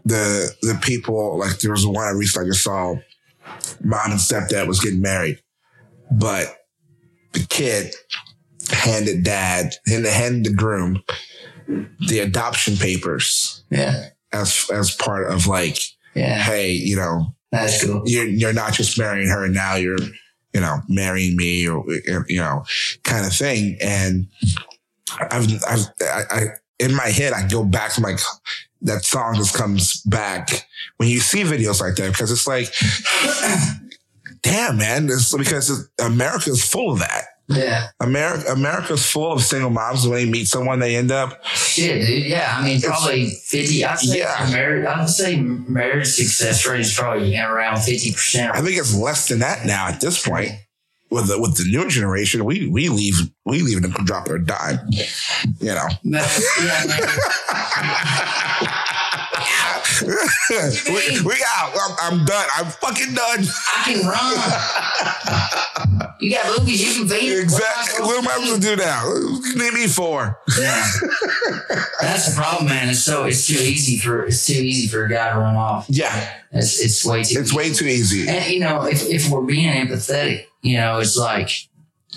the 0.05 0.55
the 0.63 0.79
people 0.83 1.39
like 1.39 1.59
there 1.59 1.73
was 1.73 1.87
one 1.87 2.07
I 2.07 2.11
recently 2.11 2.51
just 2.51 2.65
saw. 2.65 2.95
Mom 3.83 4.13
and 4.13 4.21
stepdad 4.21 4.67
was 4.69 4.81
getting 4.81 5.03
married, 5.03 5.39
but 6.11 6.57
the 7.33 7.45
kid 7.51 7.93
handed 8.71 9.25
dad 9.25 9.73
and 9.87 10.07
handed 10.07 10.45
the 10.53 10.57
groom 10.57 11.03
the 12.01 12.21
adoption 12.21 12.77
papers 12.77 13.65
yeah, 13.71 14.09
as 14.33 14.69
as 14.73 14.95
part 14.95 15.31
of 15.31 15.47
like 15.47 15.79
yeah. 16.15 16.39
hey, 16.39 16.73
you 16.73 16.97
know, 16.97 17.35
That's 17.51 17.85
cool. 17.85 18.03
you're 18.05 18.27
you're 18.27 18.53
not 18.53 18.73
just 18.73 18.99
marrying 18.99 19.29
her 19.29 19.49
now, 19.49 19.77
you're 19.77 19.99
you 20.53 20.61
know 20.61 20.79
marrying 20.89 21.37
me 21.37 21.69
or 21.69 21.85
you 22.29 22.39
know 22.39 22.65
kind 23.05 23.27
of 23.27 23.33
thing. 23.33 23.79
And 23.81 24.27
I've 25.31 25.49
I've 25.67 25.87
I, 26.01 26.23
I 26.31 26.43
in 26.79 26.95
my 26.95 27.09
head 27.09 27.33
I 27.33 27.49
go 27.49 27.65
back 27.65 27.93
to 27.95 28.01
like 28.01 28.19
that 28.83 29.05
song 29.05 29.35
just 29.37 29.55
comes 29.55 30.03
back 30.03 30.67
when 30.97 31.09
you 31.09 31.21
see 31.21 31.43
videos 31.43 31.81
like 31.81 31.95
that 31.97 32.13
because 32.13 32.31
it's 32.31 32.47
like, 32.47 32.73
damn 34.43 34.77
man, 34.77 35.05
it's 35.07 35.35
because 35.37 35.89
America 36.01 36.51
is 36.51 36.65
full 36.65 36.93
of 36.93 36.99
that. 36.99 37.25
Yeah, 37.55 37.89
America 38.01 38.51
America's 38.53 39.05
full 39.11 39.33
of 39.33 39.43
single 39.43 39.71
moms. 39.71 40.07
When 40.07 40.19
they 40.19 40.31
meet 40.31 40.49
someone, 40.49 40.79
they 40.79 40.97
end 40.97 41.11
up 41.13 41.45
shit, 41.47 42.07
dude. 42.07 42.25
Yeah, 42.25 42.55
I 42.59 42.65
mean, 42.65 42.81
probably 42.81 43.31
fifty. 43.31 43.85
I'd 43.85 43.99
say 43.99 44.19
Yeah. 44.19 44.49
marriage. 44.51 44.87
I'd 44.87 45.09
say 45.09 45.37
marriage 45.37 46.09
success 46.09 46.67
rate 46.67 46.81
is 46.81 46.95
probably 46.95 47.37
around 47.39 47.81
fifty 47.83 48.13
percent. 48.13 48.55
I 48.55 48.61
think 48.63 48.79
it's 48.79 48.95
less 48.95 49.29
than 49.29 49.41
that 49.41 49.67
now 49.67 49.89
at 49.89 50.01
this 50.01 50.27
point. 50.27 50.51
With 51.11 51.29
the 51.29 51.39
with 51.39 51.57
the 51.59 51.65
new 51.71 51.89
generation, 51.91 52.45
we 52.45 52.69
we 52.69 52.89
leave 52.89 53.15
we 53.45 53.61
leave 53.61 53.83
them 53.83 53.93
to 53.93 54.03
drop 54.05 54.27
their 54.27 54.39
dime. 54.39 54.79
You 55.61 55.75
know. 55.75 55.89
we, 60.03 61.21
we 61.23 61.35
out. 61.57 61.73
I'm, 61.81 61.97
I'm 62.01 62.25
done. 62.25 62.49
I'm 62.57 62.67
fucking 62.67 63.15
done. 63.15 63.45
I 63.69 63.83
can 63.85 64.07
run. 64.09 65.99
You 66.23 66.31
got 66.31 66.57
boobies, 66.57 66.81
you 66.81 67.01
can 67.01 67.09
feed. 67.09 67.37
Exactly. 67.39 68.05
What 68.07 68.19
am 68.23 68.29
I 68.29 68.35
supposed 68.45 68.63
to 68.63 68.77
do 68.77 68.77
now? 68.77 69.13
Name 69.57 69.75
me 69.75 69.87
four. 69.89 70.39
Yeah. 70.59 70.87
That's 72.01 72.29
the 72.29 72.35
problem, 72.37 72.69
man. 72.69 72.89
It's 72.91 73.01
so 73.01 73.25
it's 73.25 73.47
too 73.47 73.55
easy 73.55 73.99
for 73.99 74.25
it's 74.27 74.47
too 74.47 74.53
easy 74.55 74.87
for 74.89 75.05
a 75.05 75.09
guy 75.11 75.33
to 75.33 75.39
run 75.39 75.57
off. 75.57 75.87
Yeah, 75.89 76.33
It's 76.53 76.81
it's 76.81 77.05
way 77.05 77.25
too. 77.25 77.41
it's 77.41 77.53
way 77.53 77.73
too 77.73 77.87
easy. 77.87 78.29
And 78.29 78.53
you 78.53 78.61
know, 78.61 78.85
if 78.85 79.05
if 79.09 79.29
we're 79.31 79.43
being 79.43 79.73
empathetic, 79.73 80.47
you 80.63 80.77
know, 80.77 80.99
it's 81.01 81.17
like, 81.17 81.51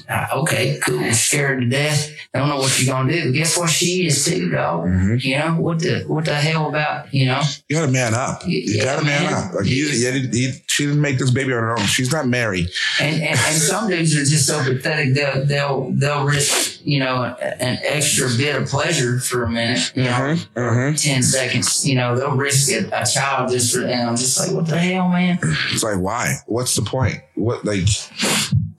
uh, 0.09 0.27
okay, 0.33 0.79
cool, 0.85 1.11
scared 1.13 1.61
to 1.61 1.67
death. 1.69 2.11
I 2.33 2.39
don't 2.39 2.49
know 2.49 2.57
what 2.57 2.77
you're 2.81 2.93
gonna 2.93 3.11
do. 3.13 3.31
Guess 3.31 3.57
what? 3.57 3.69
She 3.69 4.05
is 4.07 4.25
too, 4.25 4.49
dog. 4.49 4.85
Mhm. 4.85 5.23
You 5.23 5.37
know 5.39 5.55
what 5.61 5.79
the 5.79 6.03
what 6.07 6.25
the 6.25 6.35
hell 6.35 6.67
about 6.67 7.13
you 7.13 7.27
know? 7.27 7.41
You 7.69 7.77
gotta 7.77 7.91
man 7.91 8.13
up. 8.13 8.45
You 8.45 8.61
Yeah, 8.65 8.83
gotta 8.83 9.05
man 9.05 9.23
man. 9.23 9.33
up. 9.33 9.53
Like 9.53 9.65
you, 9.65 9.85
you, 9.87 10.09
you, 10.33 10.51
she 10.67 10.85
didn't 10.85 10.99
make 11.01 11.17
this 11.17 11.31
baby 11.31 11.53
on 11.53 11.59
her 11.63 11.79
own. 11.79 11.85
She's 11.85 12.11
not 12.11 12.27
married. 12.27 12.67
And, 12.99 13.15
and 13.15 13.39
and 13.39 13.55
some 13.55 13.87
dudes 13.89 14.13
are 14.15 14.25
just 14.25 14.45
so 14.47 14.61
pathetic. 14.63 15.13
They'll 15.13 15.45
they'll 15.45 15.91
they'll 15.91 16.25
risk 16.25 16.81
you 16.85 16.99
know 16.99 17.23
an 17.23 17.79
extra 17.83 18.27
bit 18.37 18.55
of 18.61 18.67
pleasure 18.67 19.19
for 19.19 19.43
a 19.43 19.49
minute. 19.49 19.91
You 19.95 20.03
know, 20.03 20.35
Mhm. 20.55 21.01
10 21.01 21.23
seconds, 21.23 21.87
you 21.87 21.95
know, 21.95 22.15
they'll 22.17 22.35
risk 22.35 22.69
it, 22.69 22.89
a 22.91 23.05
child 23.05 23.49
just 23.49 23.73
for, 23.73 23.83
and 23.85 24.09
I'm 24.09 24.15
just 24.17 24.37
like, 24.39 24.51
what 24.51 24.67
the 24.67 24.77
hell, 24.77 25.07
man? 25.09 25.39
It's 25.71 25.83
like 25.83 25.97
why? 25.99 26.35
What's 26.47 26.75
the 26.75 26.81
point? 26.83 27.21
What 27.35 27.63
like? 27.65 27.87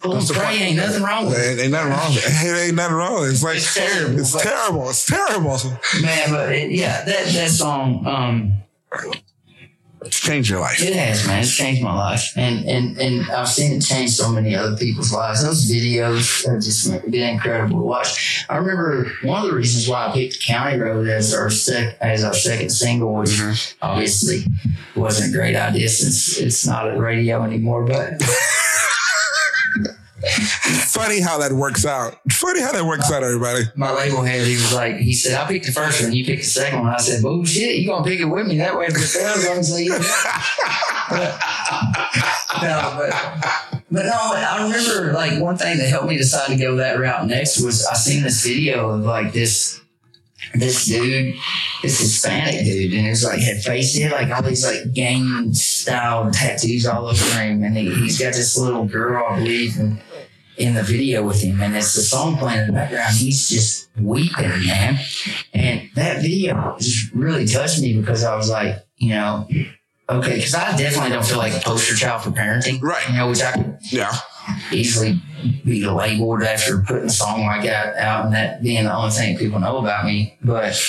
Pray, 0.00 0.56
ain't 0.58 0.76
nothing 0.76 1.02
wrong 1.02 1.26
with 1.26 1.38
it. 1.38 1.60
Ain't, 1.62 1.72
nothing 1.72 1.90
wrong. 1.90 2.14
with 2.14 2.24
it. 2.26 2.46
Ain't, 2.46 2.58
ain't 2.58 2.76
nothing 2.76 2.94
wrong. 2.96 3.14
with 3.20 3.28
it. 3.30 3.32
It's 3.32 3.42
like 3.42 3.56
It's 3.56 3.74
terrible, 3.74 4.18
It's 4.20 4.32
terrible. 4.42 4.90
It's 4.90 5.06
terrible. 5.06 5.58
Man, 6.02 6.30
but 6.30 6.52
it, 6.52 6.70
yeah, 6.70 7.04
that, 7.04 7.26
that 7.26 7.50
song, 7.50 8.06
um, 8.06 8.52
It's 10.02 10.20
changed 10.20 10.50
your 10.50 10.60
life. 10.60 10.80
it 10.80 10.94
has, 10.94 11.26
man. 11.26 11.40
It's 11.40 11.56
changed 11.56 11.82
my 11.82 11.92
life. 11.94 12.30
And, 12.36 12.64
and, 12.66 12.96
and 12.98 13.28
I've 13.30 13.48
seen 13.48 13.72
it 13.72 13.80
change 13.80 14.10
so 14.12 14.30
many 14.30 14.54
other 14.54 14.76
people's 14.76 15.12
lives. 15.12 15.42
Those 15.42 15.68
videos 15.68 16.46
have 16.46 16.62
just 16.62 16.88
been 17.10 17.28
incredible 17.34 17.80
to 17.80 17.84
watch. 17.84 18.44
I 18.48 18.56
remember 18.58 19.10
one 19.24 19.42
of 19.44 19.50
the 19.50 19.56
reasons 19.56 19.88
why 19.88 20.06
I 20.06 20.12
picked 20.12 20.44
County 20.44 20.78
Road 20.78 21.08
as 21.08 21.34
our 21.34 21.50
sec, 21.50 21.96
as 22.00 22.22
our 22.22 22.34
second 22.34 22.70
single, 22.70 23.14
which 23.14 23.30
Mm-hmm. 23.30 23.78
obviously 23.84 24.44
wasn't 24.94 25.34
a 25.34 25.36
great 25.36 25.56
idea 25.56 25.88
since 25.88 26.38
it's 26.38 26.64
not 26.66 26.86
at 26.88 26.98
radio 26.98 27.42
anymore, 27.42 27.84
but 27.84 28.22
Funny 30.86 31.20
how 31.20 31.38
that 31.38 31.52
works 31.52 31.86
out. 31.86 32.16
Funny 32.32 32.60
how 32.60 32.72
that 32.72 32.84
works 32.84 33.12
out, 33.12 33.22
everybody. 33.22 33.62
my 33.76 33.92
label 33.92 34.22
head, 34.22 34.46
he 34.46 34.54
was 34.54 34.74
like, 34.74 34.96
he 34.96 35.12
said, 35.12 35.40
I 35.40 35.46
picked 35.46 35.66
the 35.66 35.72
first 35.72 36.02
one, 36.02 36.12
you 36.12 36.24
picked 36.24 36.42
the 36.42 36.48
second 36.48 36.80
one. 36.80 36.92
I 36.92 36.96
said, 36.96 37.22
bullshit, 37.22 37.76
you 37.76 37.86
gonna 37.86 38.04
pick 38.04 38.18
it 38.18 38.24
with 38.24 38.46
me. 38.46 38.58
That 38.58 38.76
way 38.76 38.86
it 38.86 38.92
I'm 38.92 39.44
gonna 39.44 39.62
say 39.62 39.84
you 39.84 39.90
no, 39.92 39.98
but, 42.96 43.12
but 43.90 44.06
no, 44.06 44.12
I 44.12 44.64
remember 44.64 45.12
like 45.12 45.40
one 45.40 45.56
thing 45.56 45.78
that 45.78 45.88
helped 45.88 46.08
me 46.08 46.16
decide 46.16 46.48
to 46.48 46.56
go 46.56 46.76
that 46.76 46.98
route 46.98 47.26
next 47.26 47.60
was 47.62 47.86
I 47.86 47.94
seen 47.94 48.24
this 48.24 48.44
video 48.44 48.90
of 48.90 49.04
like 49.04 49.32
this 49.32 49.80
this 50.54 50.86
dude, 50.86 51.34
this 51.82 52.00
Hispanic 52.00 52.64
dude, 52.64 52.92
and 52.94 53.06
it 53.06 53.10
was 53.10 53.24
like 53.24 53.40
had 53.40 53.62
face, 53.62 53.96
had 53.98 54.12
like 54.12 54.30
all 54.30 54.42
these 54.42 54.64
like 54.64 54.92
gang 54.92 55.52
style 55.54 56.30
tattoos 56.30 56.86
all 56.86 57.06
over 57.06 57.38
him, 57.38 57.62
and 57.62 57.76
he, 57.76 57.92
he's 57.94 58.18
got 58.18 58.32
this 58.32 58.56
little 58.56 58.84
girl, 58.84 59.24
I 59.28 59.36
believe, 59.38 59.78
and 59.78 60.00
in 60.58 60.74
the 60.74 60.82
video 60.82 61.22
with 61.22 61.42
him, 61.42 61.60
and 61.60 61.76
it's 61.76 61.94
the 61.94 62.00
song 62.00 62.36
playing 62.36 62.60
in 62.60 62.66
the 62.68 62.72
background. 62.72 63.14
He's 63.14 63.48
just 63.48 63.88
weeping, 64.00 64.48
man. 64.66 64.98
And 65.52 65.88
that 65.94 66.22
video 66.22 66.76
just 66.78 67.12
really 67.12 67.46
touched 67.46 67.80
me 67.80 67.98
because 67.98 68.24
I 68.24 68.34
was 68.36 68.48
like, 68.50 68.76
you 68.96 69.10
know, 69.10 69.46
okay, 70.08 70.36
because 70.36 70.54
I 70.54 70.76
definitely 70.76 71.10
don't 71.10 71.24
feel 71.26 71.38
like 71.38 71.54
a 71.54 71.60
poster 71.60 71.94
child 71.94 72.22
for 72.22 72.30
parenting, 72.30 72.80
Right. 72.82 73.08
You 73.08 73.16
know, 73.16 73.28
which 73.28 73.42
I 73.42 73.52
could 73.52 73.78
Yeah. 73.90 74.12
easily 74.72 75.20
be 75.64 75.84
labeled 75.86 76.42
after 76.42 76.78
putting 76.78 77.06
a 77.06 77.10
song 77.10 77.44
like 77.44 77.62
that 77.64 77.96
out 77.96 78.24
and 78.26 78.34
that 78.34 78.62
being 78.62 78.84
the 78.84 78.94
only 78.94 79.10
thing 79.10 79.36
people 79.36 79.58
know 79.58 79.78
about 79.78 80.04
me. 80.06 80.38
But 80.42 80.80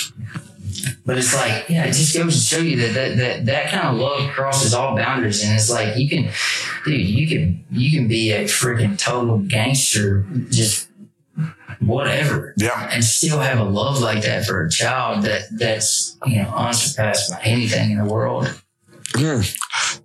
But 1.06 1.18
it's 1.18 1.34
like, 1.34 1.68
yeah, 1.68 1.84
it 1.84 1.92
just 1.92 2.14
goes 2.16 2.34
to 2.34 2.40
show 2.56 2.62
you 2.62 2.76
that 2.82 2.94
that, 2.94 3.16
that 3.16 3.46
that 3.46 3.70
kind 3.70 3.88
of 3.88 3.96
love 3.96 4.30
crosses 4.30 4.74
all 4.74 4.96
boundaries, 4.96 5.42
and 5.44 5.54
it's 5.54 5.70
like 5.70 5.96
you 5.96 6.08
can, 6.08 6.30
dude, 6.84 7.00
you 7.06 7.26
can 7.28 7.64
you 7.70 7.90
can 7.90 8.08
be 8.08 8.32
a 8.32 8.44
freaking 8.44 8.98
total 8.98 9.38
gangster, 9.38 10.24
just 10.50 10.88
whatever, 11.80 12.54
Yeah. 12.56 12.90
and 12.92 13.04
still 13.04 13.38
have 13.40 13.58
a 13.60 13.64
love 13.64 14.00
like 14.00 14.22
that 14.24 14.44
for 14.46 14.64
a 14.64 14.70
child 14.70 15.24
that 15.24 15.42
that's 15.58 16.16
you 16.26 16.42
know 16.42 16.50
unsurpassed 16.54 17.30
by 17.30 17.40
anything 17.42 17.90
in 17.92 17.98
the 17.98 18.04
world. 18.04 18.52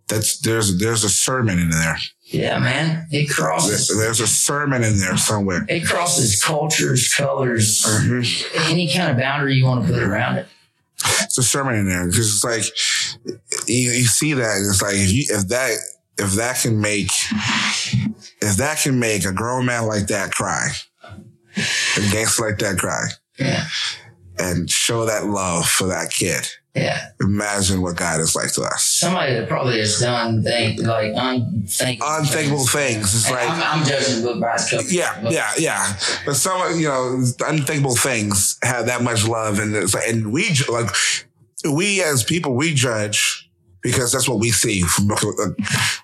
That's 0.08 0.40
there's 0.40 0.78
there's 0.80 1.04
a 1.04 1.10
sermon 1.10 1.60
in 1.60 1.70
there. 1.70 1.98
Yeah, 2.34 2.58
man, 2.58 3.06
it 3.12 3.30
crosses. 3.30 3.96
There's, 3.96 4.20
a 4.20 4.26
sermon 4.28 4.84
in 4.84 4.98
there 5.00 5.18
somewhere. 5.18 5.66
It 5.70 5.86
crosses 5.86 6.44
cultures, 6.44 7.14
colors, 7.14 7.84
Mhm. 7.86 8.72
any 8.72 8.92
kind 8.92 9.12
of 9.12 9.18
boundary 9.18 9.54
you 9.56 9.66
want 9.66 9.86
to 9.86 9.94
put 9.94 10.02
around 10.02 10.38
it. 10.38 10.48
It's 11.22 11.38
a 11.38 11.44
sermon 11.44 11.76
in 11.76 11.88
there 11.88 12.08
because 12.08 12.28
it's 12.34 12.44
like 12.44 12.64
you, 13.68 13.92
you 13.92 14.06
see 14.06 14.34
that 14.34 14.58
and 14.58 14.68
it's 14.68 14.82
like 14.82 14.96
if 14.96 15.12
you 15.12 15.26
if 15.30 15.48
that 15.50 15.78
if 16.18 16.32
that 16.34 16.60
can 16.62 16.80
make 16.82 17.12
if 18.42 18.58
that 18.58 18.80
can 18.82 19.00
make 19.00 19.26
a 19.26 19.32
grown 19.32 19.66
man 19.68 19.86
like 19.86 20.08
that 20.08 20.32
cry, 20.32 20.70
a 21.56 22.12
gangster 22.12 22.50
like 22.50 22.58
that 22.60 22.78
cry, 22.80 23.10
Yeah, 23.38 23.66
and 24.38 24.70
show 24.70 25.06
that 25.06 25.26
love 25.26 25.68
for 25.68 25.88
that 25.88 26.12
kid. 26.12 26.48
yeah. 26.76 27.10
Imagine 27.22 27.82
what 27.82 27.96
God 27.96 28.20
is 28.20 28.36
like 28.36 28.52
to 28.54 28.62
us. 28.64 28.84
Somebody 28.84 29.34
that 29.36 29.48
probably 29.48 29.80
has 29.80 30.00
done 30.00 30.42
think 30.44 30.82
like 30.82 31.14
unthinkable, 31.16 32.12
Unthinkable 32.18 32.66
things. 32.66 33.14
It's 33.14 33.28
And 33.28 33.36
like 33.36 33.50
I'm, 33.50 33.80
I'm 33.80 33.86
judging 33.86 34.24
book 34.24 34.42
by 34.42 34.54
its 34.56 34.70
cover. 34.70 34.84
Yeah, 34.90 35.20
but 35.22 35.32
yeah, 35.32 35.52
yeah. 35.58 35.96
But 36.26 36.36
some, 36.36 36.80
you 36.80 36.88
know, 36.88 37.24
unthinkable 37.46 37.96
things 37.96 38.58
have 38.64 38.88
that 38.88 39.04
much 39.04 39.28
love, 39.28 39.60
and 39.60 39.76
it's 39.76 39.94
like, 39.94 40.08
and 40.08 40.34
we 40.34 40.50
like 40.70 40.90
we 41.72 42.02
as 42.04 42.24
people 42.24 42.56
we 42.56 42.74
judge 42.74 43.50
because 43.82 44.12
that's 44.12 44.28
what 44.28 44.40
we 44.40 44.50
see 44.50 44.82
from 44.82 45.12
uh, 45.12 45.16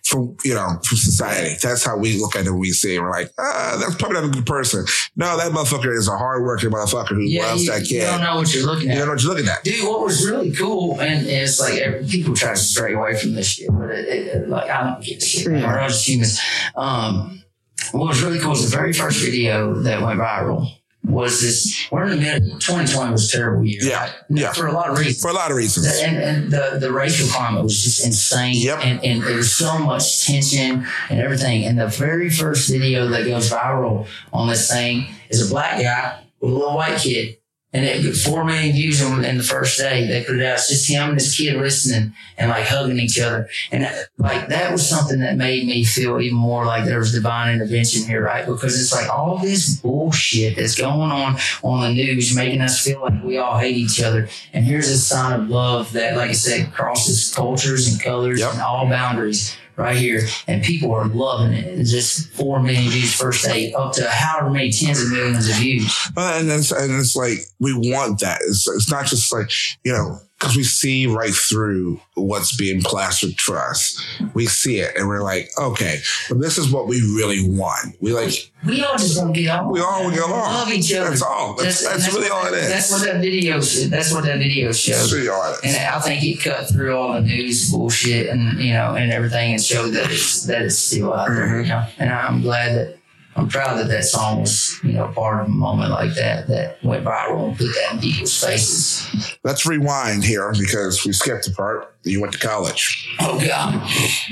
from 0.09 0.35
you 0.43 0.53
know 0.53 0.67
from 0.83 0.97
society. 0.97 1.55
That's 1.61 1.83
how 1.85 1.97
we 1.97 2.19
look 2.19 2.35
at 2.35 2.45
it. 2.45 2.51
When 2.51 2.59
we 2.59 2.71
see 2.71 2.95
it. 2.95 3.01
We're 3.01 3.11
like, 3.11 3.31
ah, 3.39 3.77
that's 3.79 3.95
probably 3.95 4.19
not 4.21 4.25
a 4.29 4.31
good 4.31 4.45
person. 4.45 4.85
No, 5.15 5.37
that 5.37 5.51
motherfucker 5.51 5.95
is 5.95 6.07
a 6.07 6.17
hardworking 6.17 6.71
motherfucker 6.71 7.09
who 7.09 7.21
Yeah, 7.21 7.45
loves 7.47 7.63
you, 7.65 7.71
that 7.71 7.81
you 7.89 7.99
kid. 7.99 8.05
don't 8.05 8.21
know 8.21 8.35
what 8.37 8.53
you're 8.53 8.65
looking 8.65 8.89
at. 8.89 8.93
You 8.93 8.99
don't 8.99 9.07
know 9.07 9.13
what 9.13 9.23
you're 9.23 9.33
looking 9.33 9.49
at. 9.49 9.63
Dude, 9.63 9.87
what 9.87 10.01
was 10.01 10.25
really 10.29 10.51
cool, 10.51 10.99
and 10.99 11.25
it's 11.27 11.59
like 11.59 12.07
people 12.09 12.35
try 12.35 12.51
to 12.51 12.57
stray 12.57 12.93
away 12.93 13.15
from 13.17 13.33
this 13.35 13.47
shit, 13.47 13.69
but 13.71 13.89
it, 13.91 14.07
it, 14.07 14.27
it- 14.35 14.49
like 14.49 14.69
I 14.69 14.83
don't 14.83 15.03
get 15.03 15.21
shit. 15.21 15.47
We're 15.47 15.79
all 15.79 15.87
just 15.87 16.07
humans. 16.07 16.39
Um, 16.75 17.43
what 17.91 18.07
was 18.09 18.21
really 18.21 18.39
cool 18.39 18.51
was 18.51 18.69
the 18.69 18.75
very 18.75 18.93
first 18.93 19.19
video 19.21 19.73
that 19.83 20.01
went 20.01 20.19
viral 20.19 20.67
was 21.03 21.41
this. 21.41 21.87
We're 21.91 22.03
in 22.05 22.09
the 22.11 22.15
middle. 22.17 22.59
2020 22.59 23.11
was 23.11 23.33
a 23.33 23.37
terrible 23.37 23.65
year. 23.65 23.81
Yeah, 23.81 24.01
right? 24.01 24.13
yeah. 24.29 24.53
For 24.53 24.67
a 24.67 24.71
lot 24.71 24.89
of 24.89 24.97
reasons. 24.97 25.21
For 25.21 25.29
a 25.29 25.33
lot 25.33 25.51
of 25.51 25.57
reasons. 25.57 25.87
and, 26.01 26.17
and 26.17 26.51
the, 26.51 26.77
the 26.79 26.91
racial 26.91 27.27
climate 27.29 27.63
was 27.63 27.83
just 27.83 28.05
insane. 28.05 28.55
Yep. 28.57 28.79
And, 28.83 29.03
and 29.03 29.23
there 29.23 29.35
was 29.35 29.53
so 29.53 29.79
much 29.79 30.25
tension 30.25 30.85
and 31.09 31.19
everything. 31.19 31.65
And 31.65 31.79
the 31.79 31.87
very 31.87 32.29
first 32.29 32.69
video 32.69 33.07
that 33.07 33.25
goes 33.25 33.49
viral 33.49 34.07
on 34.33 34.47
this 34.49 34.71
thing 34.71 35.07
is 35.29 35.49
a 35.49 35.53
black 35.53 35.81
guy 35.81 36.23
with 36.39 36.51
a 36.51 36.53
little 36.53 36.75
white 36.75 36.99
kid. 36.99 37.37
And 37.71 37.85
it 37.85 38.03
got 38.03 38.15
four 38.15 38.43
million 38.43 38.73
views 38.73 38.99
in, 38.99 39.23
in 39.23 39.37
the 39.37 39.43
first 39.43 39.77
day. 39.77 40.07
They 40.07 40.23
put 40.23 40.37
it 40.39 40.43
out. 40.43 40.55
It's 40.55 40.69
just 40.69 40.89
him 40.89 41.09
and 41.09 41.19
his 41.19 41.37
kid 41.37 41.55
listening 41.55 42.13
and 42.35 42.49
like 42.49 42.65
hugging 42.65 42.97
each 42.97 43.19
other. 43.19 43.47
And 43.71 43.83
uh, 43.85 43.91
like 44.17 44.47
that 44.47 44.71
was 44.71 44.87
something 44.89 45.19
that 45.19 45.37
made 45.37 45.67
me 45.67 45.83
feel 45.83 46.19
even 46.19 46.35
more 46.37 46.65
like 46.65 46.85
there 46.85 46.97
was 46.97 47.13
divine 47.13 47.53
intervention 47.53 48.07
here, 48.07 48.23
right? 48.23 48.45
Because 48.47 48.79
it's 48.81 48.91
like 48.91 49.07
all 49.07 49.37
this 49.37 49.75
bullshit 49.75 50.55
that's 50.55 50.73
going 50.73 51.11
on 51.11 51.37
on 51.61 51.81
the 51.81 51.93
news, 51.93 52.35
making 52.35 52.61
us 52.61 52.83
feel 52.83 53.01
like 53.01 53.23
we 53.23 53.37
all 53.37 53.59
hate 53.59 53.77
each 53.77 54.01
other. 54.01 54.27
And 54.51 54.65
here's 54.65 54.89
a 54.89 54.97
sign 54.97 55.39
of 55.39 55.49
love 55.49 55.91
that, 55.93 56.17
like 56.17 56.31
I 56.31 56.33
said, 56.33 56.73
crosses 56.73 57.31
cultures 57.33 57.91
and 57.91 58.01
colors 58.01 58.39
Yep. 58.39 58.53
and 58.53 58.61
all 58.61 58.87
boundaries 58.89 59.55
right 59.79 59.97
here. 59.97 60.21
And 60.47 60.63
people 60.63 60.93
are 60.93 61.07
loving 61.07 61.53
it. 61.53 61.65
It's 61.79 61.91
just 61.91 62.29
four 62.29 62.61
million 62.61 62.89
views 62.91 63.13
first 63.13 63.45
day, 63.45 63.73
up 63.73 63.93
to 63.93 64.09
however 64.09 64.49
many 64.49 64.71
tens 64.71 65.01
of 65.01 65.11
millions 65.11 65.47
of 65.49 65.55
views. 65.55 65.93
Uh, 66.15 66.37
and 66.39 66.49
it's, 66.49 66.71
and 66.71 66.91
it's 66.99 67.15
like 67.15 67.39
we 67.59 67.73
want 67.73 68.19
that. 68.19 68.41
It's, 68.47 68.67
it's 68.67 68.91
not 68.91 69.05
just 69.05 69.31
like 69.33 69.49
you 69.83 69.93
know 69.93 70.19
because 70.39 70.55
we 70.55 70.63
see 70.63 71.05
right 71.05 71.33
through 71.33 71.99
what's 72.13 72.55
being 72.55 72.81
plastered 72.81 73.37
for 73.41 73.57
us. 73.57 74.01
We 74.33 74.45
see 74.45 74.79
it 74.79 74.95
and 74.95 75.07
we're 75.07 75.21
like, 75.21 75.49
okay, 75.57 75.99
well, 76.29 76.39
this 76.39 76.57
is 76.57 76.71
what 76.71 76.87
we 76.87 77.01
really 77.01 77.49
want. 77.49 77.97
We 77.99 78.13
like 78.13 78.31
We 78.65 78.81
all 78.83 78.97
just 78.97 79.21
want 79.21 79.35
to 79.35 79.41
get 79.41 79.59
along. 79.59 79.73
we 79.73 79.81
all 79.81 80.03
want 80.03 80.13
to 80.15 80.19
get 80.21 80.29
along. 80.29 80.53
Love 80.53 80.71
each 80.71 80.93
other. 80.93 81.09
That's 81.09 81.21
all. 81.21 81.55
That's, 81.55 81.85
and 81.85 82.01
that's, 82.01 82.13
really 82.13 82.29
all 82.29 82.45
it 82.45 82.53
is. 82.53 82.69
That's 82.69 82.91
what 82.91 83.03
that 83.03 83.19
video. 83.19 83.55
That's 83.59 84.13
what 84.13 84.23
that 84.23 84.37
video 84.37 84.67
That's 84.67 84.77
shows. 84.79 85.13
really 85.13 85.27
all 85.27 85.53
it 85.53 85.59
And. 85.63 85.75
I 85.75 85.99
think 85.99 86.23
it 86.23 86.41
cut 86.41 86.69
through 86.69 86.95
all 86.95 87.13
the 87.13 87.21
news 87.21 87.69
bullshit 87.71 88.27
and 88.27 88.59
you 88.59 88.73
know 88.73 88.95
and 88.95 89.11
everything 89.11 89.53
and 89.53 89.61
showed 89.61 89.89
that 89.89 90.09
it's 90.09 90.43
that 90.43 90.61
it's 90.61 90.77
still 90.77 91.13
out 91.13 91.27
there. 91.27 91.47
Mhm. 91.47 91.63
You 91.63 91.69
know? 91.69 91.85
And 91.97 92.09
I'm 92.11 92.41
glad 92.41 92.75
that 92.75 92.98
I'm 93.39 93.47
proud 93.47 93.77
that 93.77 93.87
that 93.87 94.03
song 94.03 94.41
was 94.41 94.77
you 94.83 94.91
know 94.91 95.07
part 95.07 95.41
of 95.41 95.47
a 95.47 95.49
moment 95.49 95.91
like 95.91 96.13
that 96.15 96.47
that 96.47 96.83
went 96.83 97.05
viral 97.05 97.47
and 97.47 97.57
put 97.57 97.67
that 97.67 97.93
in 97.93 97.99
people's 97.99 98.43
faces. 98.43 99.37
Let's 99.45 99.65
rewind 99.65 100.25
here 100.25 100.51
because 100.59 101.05
we 101.05 101.13
skipped 101.13 101.45
the 101.45 101.51
part. 101.51 101.95
You 102.03 102.19
went 102.19 102.33
to 102.33 102.39
college. 102.39 103.15
Oh 103.21 103.39
God, 103.39 103.81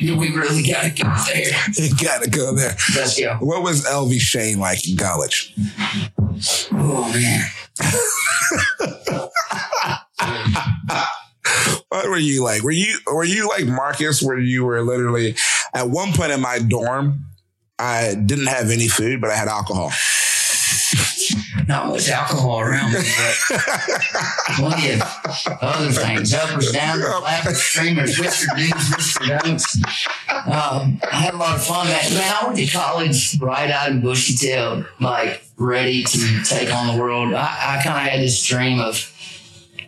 we 0.02 0.36
really 0.36 0.68
gotta 0.70 0.90
go 0.90 1.10
there. 1.34 1.54
You 1.78 1.96
gotta 1.96 2.30
go 2.30 2.54
there. 2.54 2.76
Let's 2.96 3.18
go. 3.18 3.38
What 3.40 3.64
was 3.64 3.86
Elvie 3.86 4.20
Shane 4.20 4.60
like 4.60 4.86
in 4.90 4.98
college? 4.98 5.54
Oh 6.74 7.10
man. 7.14 7.46
What 11.90 12.10
were 12.10 12.18
you 12.18 12.44
like? 12.44 12.62
Were 12.64 12.72
you 12.72 13.00
were 13.08 13.24
you 13.24 13.48
like 13.48 13.66
Marcus, 13.66 14.22
where 14.22 14.38
you 14.38 14.66
were 14.66 14.82
literally 14.84 15.36
at 15.74 15.90
one 15.90 16.12
point 16.12 16.32
in 16.32 16.42
my 16.42 16.60
dorm? 16.60 17.26
I 17.80 18.16
didn't 18.16 18.48
have 18.48 18.72
any 18.72 18.88
food, 18.88 19.22
but 19.22 19.30
I 19.30 19.36
had 19.36 19.48
alcohol. 19.48 19.92
Not 21.68 21.88
much 21.88 22.10
alcohol 22.10 22.62
around 22.62 22.94
me, 22.94 23.00
but 23.00 23.60
plenty 24.56 24.92
of 24.94 25.02
other 25.62 25.92
things. 25.92 26.34
Uppers, 26.34 26.72
downers, 26.72 27.20
flappers, 27.20 27.62
streamers, 27.62 28.18
whisper 28.18 28.56
do's, 28.56 28.90
whisper 28.96 29.26
don'ts. 29.26 29.78
Um, 30.30 31.00
I 31.12 31.16
had 31.16 31.34
a 31.34 31.38
lot 31.38 31.56
of 31.56 31.64
fun. 31.64 31.88
Man, 31.88 32.00
I 32.02 32.46
went 32.46 32.58
to 32.58 32.68
college 32.68 33.40
right 33.42 33.70
out 33.70 33.90
in 33.90 34.02
bushy 34.02 34.36
tailed, 34.36 34.86
like 35.00 35.44
ready 35.58 36.04
to 36.04 36.44
take 36.44 36.74
on 36.74 36.96
the 36.96 37.02
world. 37.02 37.34
I, 37.34 37.78
I 37.80 37.84
kind 37.84 38.08
of 38.08 38.14
had 38.14 38.22
this 38.22 38.46
dream 38.46 38.80
of, 38.80 39.14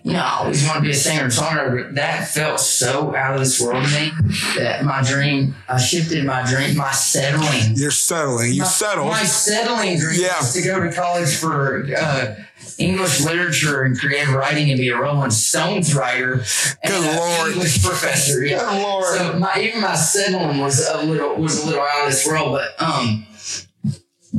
you 0.04 0.14
know, 0.14 0.20
I 0.20 0.38
always 0.40 0.66
want 0.66 0.78
to 0.78 0.82
be 0.82 0.92
a 0.92 0.94
singer 0.94 1.24
and 1.24 1.32
songwriter, 1.32 1.84
but 1.86 1.96
that 1.96 2.28
felt 2.30 2.60
so 2.60 3.16
out 3.16 3.34
of 3.34 3.40
this 3.40 3.60
world 3.60 3.84
to 3.86 3.90
me 4.00 4.12
that 4.58 4.84
my 4.86 5.02
dream, 5.04 5.56
I 5.68 5.78
shifted 5.78 6.24
my 6.26 6.44
dream, 6.50 6.78
my 6.78 6.92
settling 6.92 7.76
You're 7.76 7.92
settling. 7.92 8.54
You 8.54 8.62
my, 8.62 8.68
settled. 8.68 9.08
My 9.08 9.24
settling 9.24 10.00
dream 10.00 10.20
Yeah. 10.22 10.38
was 10.40 10.54
to 10.54 10.62
go 10.62 10.80
to 10.80 10.92
college 10.92 11.36
for 11.36 11.86
uh, 11.98 12.36
English 12.78 13.22
literature 13.22 13.82
and 13.84 14.00
creative 14.00 14.34
writing 14.34 14.70
and 14.72 14.80
be 14.80 14.90
a 14.90 14.98
Rolling 14.98 15.32
Stones 15.32 15.94
writer. 15.94 16.44
and 16.84 16.92
Good 16.94 17.16
Lord. 17.18 17.52
English 17.54 17.84
professor. 17.84 18.44
Yeah. 18.46 18.60
Good 18.60 18.82
Lord. 18.82 19.18
So 19.18 19.34
my 19.40 19.54
even 19.60 19.82
my 19.82 19.96
settling 19.96 20.60
was 20.60 20.88
a 20.88 21.02
little 21.04 21.36
was 21.36 21.62
a 21.64 21.66
little 21.68 21.82
out 21.82 22.06
of 22.06 22.12
this 22.12 22.26
world, 22.26 22.58
but 22.58 22.82
um. 22.82 23.26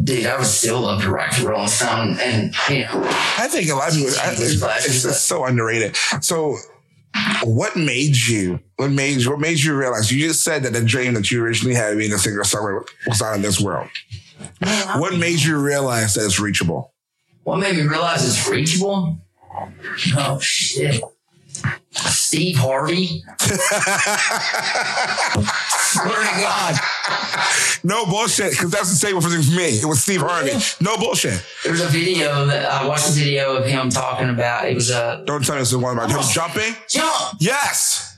Dude, 0.05 0.26
I 0.26 0.36
would 0.36 0.47
still 0.47 0.82
love 0.82 1.03
to 1.03 1.11
write 1.11 1.34
for 1.34 1.49
Rolling 1.49 1.68
Stone, 1.68 2.18
and 2.20 2.55
you 2.68 2.80
know, 2.80 3.03
I 3.38 3.49
think 3.51 3.68
a 3.70 3.74
lot 3.74 3.88
of 3.88 3.95
people. 3.97 4.12
I, 4.20 4.32
it's, 4.32 4.86
it's 4.86 5.03
just 5.03 5.26
so 5.26 5.45
underrated. 5.45 5.97
So, 6.20 6.57
what 7.43 7.76
made 7.76 8.16
you? 8.16 8.61
What 8.76 8.93
made 8.93 9.16
you? 9.18 9.30
What 9.30 9.41
made 9.41 9.59
you 9.59 9.76
realize? 9.76 10.12
You 10.12 10.28
just 10.28 10.43
said 10.43 10.62
that 10.62 10.72
the 10.72 10.84
dream 10.84 11.14
that 11.14 11.30
you 11.32 11.43
originally 11.43 11.74
had 11.74 11.99
being 11.99 12.12
a 12.12 12.18
singer 12.18 12.43
songwriter 12.43 12.88
was 13.07 13.20
not 13.20 13.34
in 13.34 13.43
this 13.43 13.61
world. 13.61 13.88
What 14.97 15.16
made 15.16 15.41
you 15.41 15.59
realize 15.59 16.14
that 16.14 16.24
it's 16.24 16.38
reachable? 16.38 16.93
what 17.43 17.59
made 17.59 17.76
me 17.76 17.82
realize 17.82 18.26
it's 18.26 18.49
reachable? 18.49 19.18
Oh 20.16 20.38
shit, 20.41 21.03
Steve 21.93 22.57
Harvey. 22.57 23.24
Swear 25.91 26.09
to 26.09 26.41
God. 26.41 26.76
No 27.82 28.07
bullshit, 28.07 28.53
because 28.53 28.70
that's 28.70 28.91
the 28.91 28.97
same 28.97 29.20
for 29.20 29.28
me. 29.28 29.78
It 29.78 29.84
was 29.84 30.03
Steve 30.03 30.20
Harvey. 30.20 30.53
No 30.80 30.97
bullshit. 30.97 31.43
There 31.64 31.72
was 31.72 31.80
a 31.80 31.88
video 31.88 32.47
that 32.47 32.70
I 32.70 32.86
watched 32.86 33.09
a 33.09 33.12
video 33.12 33.57
of 33.57 33.64
him 33.66 33.91
talking 33.91 34.28
about. 34.30 34.68
It 34.68 34.74
was 34.74 34.91
a 34.91 35.22
Don't 35.26 35.45
tell 35.45 35.57
me 35.57 35.62
it's 35.62 35.70
the 35.72 35.78
one 35.78 35.97
about 35.97 36.11
him 36.11 36.18
oh, 36.20 36.30
jumping. 36.32 36.74
jump. 36.88 37.36
Yes. 37.41 38.09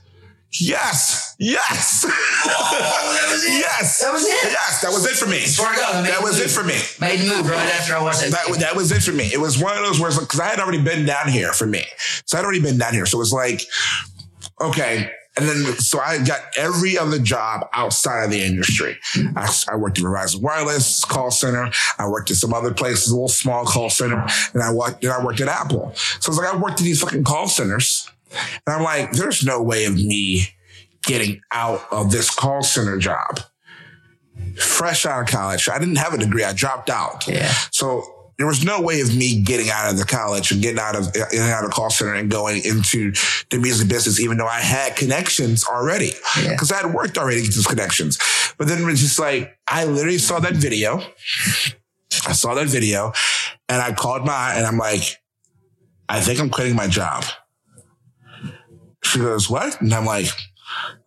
Yes. 0.61 1.35
Yes. 1.39 2.05
Oh, 2.05 2.09
that 2.09 3.29
was 3.33 3.45
it. 3.45 3.53
yes. 3.53 4.01
That 4.01 4.13
was 4.13 4.23
it. 4.25 4.51
Yes. 4.53 4.81
That 4.83 4.91
was 4.91 5.07
it 5.07 5.15
for 5.17 5.27
me. 5.27 5.45
God, 5.59 6.05
That 6.07 6.23
was 6.23 6.37
move. 6.37 6.47
it 6.47 6.51
for 6.51 6.63
me. 6.65 6.75
Made 7.01 7.21
the 7.21 7.35
move 7.37 7.49
right 7.49 7.59
after 7.75 7.95
I 7.97 8.03
watched 8.03 8.21
that. 8.21 8.31
That, 8.31 8.59
that 8.61 8.77
was 8.77 8.93
it 8.93 9.03
for 9.03 9.13
me. 9.13 9.25
It 9.33 9.41
was 9.41 9.59
one 9.63 9.77
of 9.77 9.85
those 9.85 9.99
words 10.01 10.19
because 10.19 10.41
I 10.41 10.47
had 10.49 10.59
already 10.61 10.83
been 10.83 11.07
down 11.07 11.29
here 11.29 11.53
for 11.53 11.67
me. 11.67 11.85
So 12.27 12.39
I'd 12.39 12.45
already 12.45 12.61
been 12.61 12.79
down 12.79 12.93
here. 12.93 13.07
So 13.07 13.19
it 13.19 13.21
was 13.21 13.33
like, 13.33 13.63
okay, 14.61 15.11
and 15.37 15.49
then 15.49 15.57
so 15.79 15.99
I 15.99 16.23
got 16.23 16.41
every 16.59 16.99
other 16.99 17.19
job 17.19 17.67
outside 17.73 18.25
of 18.25 18.31
the 18.31 18.43
industry. 18.43 18.99
I, 19.35 19.51
I 19.73 19.77
worked 19.77 19.99
at 19.99 20.05
Verizon 20.05 20.43
Wireless 20.43 21.05
call 21.07 21.31
center. 21.31 21.71
I 21.99 22.07
worked 22.09 22.31
at 22.31 22.37
some 22.37 22.53
other 22.53 22.75
places, 22.75 23.09
a 23.11 23.15
little 23.15 23.29
small 23.29 23.65
call 23.65 23.89
center, 23.89 24.27
and 24.53 24.63
I 24.63 24.71
worked. 24.73 25.03
And 25.03 25.13
I 25.13 25.25
worked 25.25 25.41
at 25.41 25.49
Apple. 25.49 25.93
So 26.21 26.31
it's 26.31 26.39
like 26.39 26.53
I 26.53 26.57
worked 26.57 26.81
at 26.81 26.85
these 26.85 27.01
fucking 27.01 27.25
call 27.25 27.49
centers, 27.49 28.11
and 28.67 28.77
I'm 28.77 28.83
like, 28.83 29.13
there's 29.13 29.45
no 29.45 29.63
way 29.63 29.85
of 29.85 29.95
me 29.95 30.45
getting 31.03 31.41
out 31.51 31.83
of 31.91 32.11
this 32.13 32.31
call 32.31 32.63
center 32.63 32.99
job. 32.99 33.41
Fresh 34.59 35.07
out 35.07 35.23
of 35.23 35.29
college, 35.29 35.69
I 35.69 35.79
didn't 35.79 35.97
have 35.97 36.15
a 36.15 36.19
degree. 36.19 36.45
I 36.45 36.53
dropped 36.53 36.91
out. 36.91 37.27
Yeah. 37.29 37.51
So 37.71 38.03
there 38.39 38.47
was 38.47 38.65
no 38.65 38.81
way 38.81 39.01
of 39.01 39.15
me 39.17 39.41
getting 39.43 39.69
out 39.71 39.91
of 39.93 39.99
the 39.99 40.05
college 40.05 40.51
and 40.51 40.61
getting 40.63 40.79
out 40.81 40.97
of 40.97 41.13
getting 41.13 41.41
out 41.41 41.65
of 41.65 41.71
call 41.71 41.91
center 41.91 42.15
and 42.15 42.31
going 42.31 42.65
into 42.65 43.13
the 43.51 43.59
music 43.59 43.89
business, 43.89 44.19
even 44.21 44.37
though 44.39 44.47
I 44.47 44.61
had 44.61 44.97
connections 44.97 45.65
already 45.65 46.13
Yeah. 46.43 46.51
because 46.53 46.73
I 46.73 46.79
had 46.79 46.93
worked 46.95 47.19
already 47.19 47.41
to 47.41 47.47
get 47.47 47.55
those 47.55 47.67
connections. 47.67 48.19
But 48.59 48.69
then 48.69 48.83
it 48.83 48.85
was 48.85 49.01
just 49.01 49.19
like 49.19 49.57
I 49.69 49.85
literally 49.85 50.19
saw 50.19 50.41
that 50.41 50.55
video. 50.55 51.03
I 52.27 52.33
saw 52.33 52.55
that 52.55 52.67
video, 52.69 53.13
and 53.69 53.81
I 53.81 53.93
called 53.93 54.25
my 54.27 54.55
and 54.55 54.67
I'm 54.67 54.77
like, 54.79 55.19
I 56.09 56.21
think 56.21 56.41
I'm 56.41 56.51
quitting 56.51 56.75
my 56.77 56.87
job. 56.89 57.25
She 59.03 59.19
goes, 59.19 59.51
what? 59.51 59.81
And 59.81 59.93
I'm 59.93 60.07
like, 60.07 60.29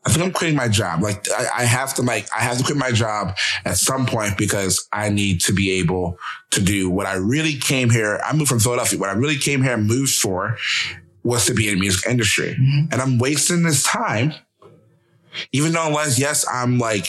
I 0.05 0.11
think 0.11 0.23
I'm 0.23 0.31
quitting 0.31 0.55
my 0.55 0.67
job. 0.67 1.01
Like 1.01 1.29
I, 1.31 1.61
I 1.61 1.63
have 1.63 1.95
to 1.95 2.03
like 2.03 2.27
I 2.35 2.41
have 2.41 2.57
to 2.57 2.63
quit 2.63 2.77
my 2.77 2.91
job 2.91 3.35
at 3.65 3.77
some 3.77 4.05
point 4.05 4.37
because 4.37 4.87
I 4.93 5.09
need 5.09 5.41
to 5.41 5.53
be 5.53 5.71
able 5.71 6.17
to 6.51 6.61
do 6.61 6.89
what 6.89 7.07
I 7.07 7.15
really 7.15 7.55
came 7.55 7.89
here. 7.89 8.21
I 8.23 8.33
moved 8.33 8.49
from 8.49 8.59
Philadelphia. 8.59 8.99
What 8.99 9.09
I 9.09 9.13
really 9.13 9.37
came 9.37 9.63
here 9.63 9.73
and 9.73 9.87
moved 9.87 10.13
for 10.13 10.57
was 11.23 11.47
to 11.47 11.53
be 11.53 11.67
in 11.67 11.75
the 11.75 11.79
music 11.79 12.07
industry. 12.07 12.55
Mm-hmm. 12.59 12.91
And 12.91 13.01
I'm 13.01 13.17
wasting 13.17 13.63
this 13.63 13.83
time, 13.83 14.33
even 15.51 15.71
though 15.71 15.87
unless 15.87 16.19
yes, 16.19 16.45
I'm 16.51 16.77
like 16.77 17.07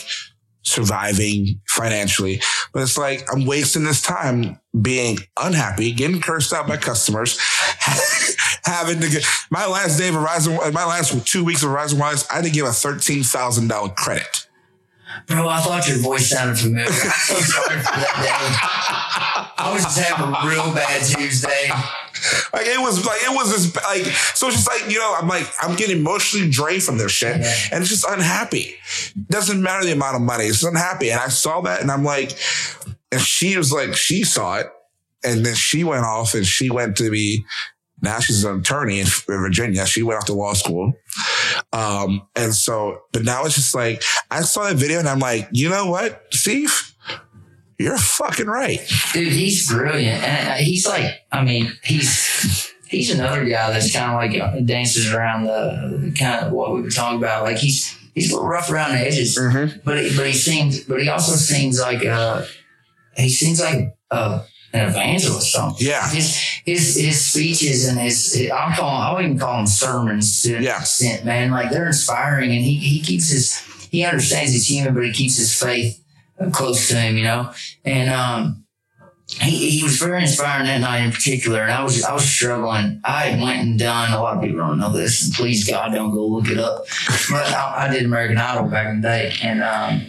surviving 0.67 1.59
financially, 1.67 2.41
but 2.73 2.83
it's 2.83 2.97
like 2.97 3.25
I'm 3.33 3.45
wasting 3.45 3.83
this 3.83 4.01
time 4.01 4.59
being 4.79 5.17
unhappy, 5.39 5.91
getting 5.93 6.21
cursed 6.21 6.53
out 6.53 6.67
by 6.67 6.77
customers, 6.77 7.39
having 8.63 8.99
to 8.99 9.09
get 9.09 9.25
my 9.49 9.65
last 9.65 9.97
day 9.97 10.09
of 10.09 10.15
Verizon, 10.15 10.73
my 10.73 10.85
last 10.85 11.25
two 11.25 11.43
weeks 11.43 11.63
of 11.63 11.69
Verizon 11.69 11.99
Wireless, 11.99 12.29
I 12.29 12.35
had 12.35 12.43
to 12.45 12.51
give 12.51 12.65
a 12.65 12.71
thirteen 12.71 13.23
thousand 13.23 13.69
dollar 13.69 13.89
credit. 13.89 14.47
Bro, 15.25 15.47
I 15.47 15.61
thought 15.61 15.87
your 15.87 15.97
voice 15.97 16.29
sounded 16.29 16.59
familiar. 16.59 16.85
I'm 16.85 16.93
so 16.93 17.35
sorry 17.39 17.79
for 17.79 17.95
that 17.97 18.15
day. 18.21 19.53
I 19.57 19.73
was 19.73 19.83
just 19.83 19.97
having 19.97 20.33
a 20.33 20.47
real 20.47 20.73
bad 20.73 21.03
Tuesday. 21.03 21.69
Like 22.53 22.65
it 22.67 22.79
was 22.79 23.05
like 23.05 23.21
it 23.23 23.29
was 23.35 23.51
this 23.51 23.75
like 23.83 24.03
so 24.35 24.47
it's 24.47 24.55
just 24.57 24.67
like 24.67 24.91
you 24.91 24.99
know 24.99 25.15
I'm 25.19 25.27
like 25.27 25.47
I'm 25.61 25.75
getting 25.75 25.97
emotionally 25.97 26.49
drained 26.49 26.83
from 26.83 26.97
this 26.97 27.11
shit 27.11 27.39
Yeah. 27.39 27.53
and 27.71 27.81
it's 27.81 27.89
just 27.89 28.05
unhappy. 28.07 28.75
Doesn't 29.29 29.61
matter 29.61 29.85
the 29.85 29.91
amount 29.93 30.15
of 30.15 30.21
money, 30.21 30.45
it's 30.45 30.63
unhappy. 30.63 31.11
And 31.11 31.19
I 31.19 31.27
saw 31.29 31.61
that 31.61 31.81
and 31.81 31.91
I'm 31.91 32.03
like, 32.03 32.37
and 33.11 33.21
she 33.21 33.57
was 33.57 33.71
like 33.71 33.95
she 33.95 34.23
saw 34.23 34.57
it 34.59 34.67
and 35.23 35.45
then 35.45 35.55
she 35.55 35.83
went 35.83 36.05
off 36.05 36.33
and 36.33 36.45
she 36.45 36.69
went 36.69 36.97
to 36.97 37.09
be 37.11 37.43
now 38.01 38.19
she's 38.19 38.43
an 38.43 38.59
attorney 38.59 38.99
in 38.99 39.07
Virginia. 39.25 39.85
She 39.87 40.03
went 40.03 40.19
off 40.19 40.25
to 40.27 40.33
law 40.33 40.53
school. 40.53 40.93
Um, 41.73 42.27
and 42.35 42.53
so, 42.53 42.99
but 43.11 43.23
now 43.23 43.43
it's 43.45 43.55
just 43.55 43.73
like, 43.73 44.03
I 44.29 44.41
saw 44.41 44.65
that 44.67 44.75
video 44.75 44.99
and 44.99 45.09
I'm 45.09 45.17
like, 45.17 45.49
you 45.51 45.67
know 45.69 45.89
what, 45.89 46.25
Steve? 46.31 46.86
You're 47.79 47.97
fucking 47.97 48.47
right. 48.47 48.79
Dude, 49.13 49.31
he's 49.33 49.69
brilliant. 49.69 50.23
And 50.23 50.49
uh, 50.49 50.53
he's 50.55 50.87
like, 50.87 51.21
I 51.31 51.43
mean, 51.43 51.71
he's 51.83 52.73
he's 52.87 53.13
another 53.13 53.45
guy 53.45 53.71
that's 53.71 53.91
kind 53.93 54.11
of 54.11 54.15
like 54.15 54.41
uh, 54.41 54.59
dances 54.61 55.13
around 55.13 55.43
the 55.43 56.13
kind 56.17 56.45
of 56.45 56.51
what 56.53 56.73
we 56.73 56.81
were 56.81 56.89
talking 56.89 57.17
about. 57.19 57.43
Like 57.43 57.57
he's 57.57 57.95
he's 58.15 58.31
a 58.31 58.35
little 58.35 58.49
rough 58.49 58.71
around 58.71 58.93
the 58.93 58.99
edges, 58.99 59.37
Mm-hmm. 59.37 59.79
but 59.85 60.03
he, 60.03 60.15
but 60.17 60.25
he 60.25 60.33
sings, 60.33 60.79
but 60.85 61.01
he 61.01 61.09
also 61.09 61.33
sings 61.33 61.79
like 61.79 62.03
uh 62.05 62.43
he 63.15 63.29
sings 63.29 63.59
like 63.59 63.95
uh 64.09 64.43
an 64.73 64.89
evangelist 64.89 65.51
song. 65.51 65.75
Yeah. 65.77 66.09
His 66.09 66.35
his 66.65 66.95
his 66.95 67.27
speeches 67.27 67.87
and 67.87 67.99
his 67.99 68.49
I'll 68.51 68.75
call 68.75 68.89
I'll 68.89 69.21
even 69.21 69.37
call 69.37 69.57
them 69.57 69.67
sermons 69.67 70.41
to 70.43 70.55
an 70.55 70.63
Yeah. 70.63 70.79
extent, 70.79 71.25
man. 71.25 71.51
Like 71.51 71.69
they're 71.69 71.85
inspiring, 71.87 72.49
and 72.51 72.61
he 72.65 72.75
he 72.75 73.01
keeps 73.01 73.29
his 73.29 73.59
he 73.91 74.03
understands 74.03 74.51
he's 74.51 74.67
human, 74.67 74.95
but 74.95 75.05
he 75.05 75.11
keeps 75.13 75.37
his 75.37 75.53
faith 75.57 76.03
close 76.51 76.87
to 76.89 76.95
him, 76.95 77.17
you 77.17 77.23
know. 77.23 77.51
And 77.85 78.09
um, 78.09 78.65
he 79.27 79.69
he 79.69 79.83
was 79.83 79.97
very 79.97 80.21
inspiring 80.21 80.65
that 80.65 80.81
night 80.81 81.03
in 81.03 81.11
particular, 81.11 81.61
and 81.61 81.71
I 81.71 81.83
was 81.83 82.03
I 82.03 82.13
was 82.13 82.23
struggling. 82.23 83.01
I 83.03 83.31
went 83.41 83.61
and 83.61 83.77
done 83.77 84.11
a 84.11 84.21
lot 84.21 84.37
of 84.37 84.43
people 84.43 84.59
don't 84.59 84.79
know 84.79 84.91
this, 84.91 85.25
and 85.25 85.33
please 85.33 85.69
God 85.69 85.93
don't 85.93 86.11
go 86.11 86.25
look 86.25 86.49
it 86.49 86.57
up. 86.57 86.85
But 87.29 87.53
I, 87.53 87.87
I 87.87 87.93
did 87.93 88.05
American 88.05 88.37
Idol 88.37 88.69
back 88.69 88.87
in 88.87 89.01
the 89.01 89.07
day, 89.07 89.33
and 89.43 89.61
um, 89.61 90.05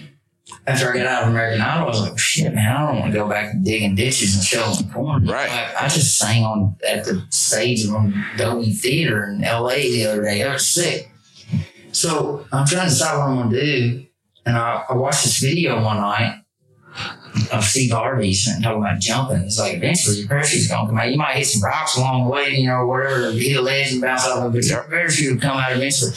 after 0.68 0.93
I 0.93 0.99
got 0.99 1.07
out 1.07 1.22
of 1.24 1.29
American 1.31 1.61
Idol, 1.61 1.85
I 1.85 1.89
was 1.89 2.01
like, 2.03 2.18
shit, 2.18 2.55
man, 2.55 2.76
I 2.76 2.87
don't 2.87 3.01
want 3.01 3.12
to 3.12 3.18
go 3.18 3.29
back 3.29 3.53
to 3.53 3.59
digging 3.59 3.95
ditches 3.95 4.35
and 4.37 4.45
shoveling 4.45 4.91
corn. 4.93 5.26
Right. 5.26 5.51
I, 5.51 5.87
I 5.87 5.89
just 5.89 6.16
sang 6.16 6.45
on 6.45 6.76
at 6.87 7.05
the 7.05 7.24
stage 7.31 7.85
of 7.87 8.14
Dolby 8.37 8.72
Theater 8.72 9.24
in 9.24 9.41
LA 9.41 9.76
the 9.76 10.07
other 10.07 10.22
day. 10.22 10.45
I 10.45 10.53
was 10.53 10.68
sick. 10.68 11.11
So 11.93 12.47
I'm 12.53 12.66
trying 12.66 12.85
to 12.85 12.91
decide 12.91 13.18
what 13.18 13.29
I'm 13.29 13.37
going 13.37 13.51
to 13.51 13.61
do. 13.61 14.07
And 14.49 14.57
I, 14.57 14.82
I 14.88 14.94
watched 14.94 15.24
this 15.24 15.40
video 15.40 15.84
one 15.84 15.99
night 15.99 16.40
of 17.53 17.62
Steve 17.62 17.90
Harvey's 17.90 18.49
and 18.49 18.64
talking 18.64 18.80
about 18.80 18.99
jumping. 18.99 19.42
It's 19.42 19.59
like 19.59 19.74
eventually 19.74 20.20
your 20.20 20.28
parachute's 20.28 20.68
going 20.68 20.86
to 20.86 20.90
come 20.90 20.99
out. 20.99 21.11
You 21.11 21.18
might 21.18 21.36
hit 21.36 21.49
some 21.49 21.62
rocks 21.62 21.99
along 21.99 22.24
the 22.24 22.30
way, 22.30 22.57
you 22.57 22.66
know, 22.66 22.76
or 22.76 22.86
whatever, 22.86 23.30
hit 23.32 23.59
a 23.59 23.61
ledge 23.61 23.92
and 23.92 24.01
bounce 24.01 24.26
off 24.26 24.38
of 24.38 24.55
it, 24.55 24.59
but 24.59 24.64
your 24.64 24.84
parachute 24.84 25.34
will 25.34 25.40
come 25.42 25.59
out 25.59 25.72
eventually. 25.72 26.12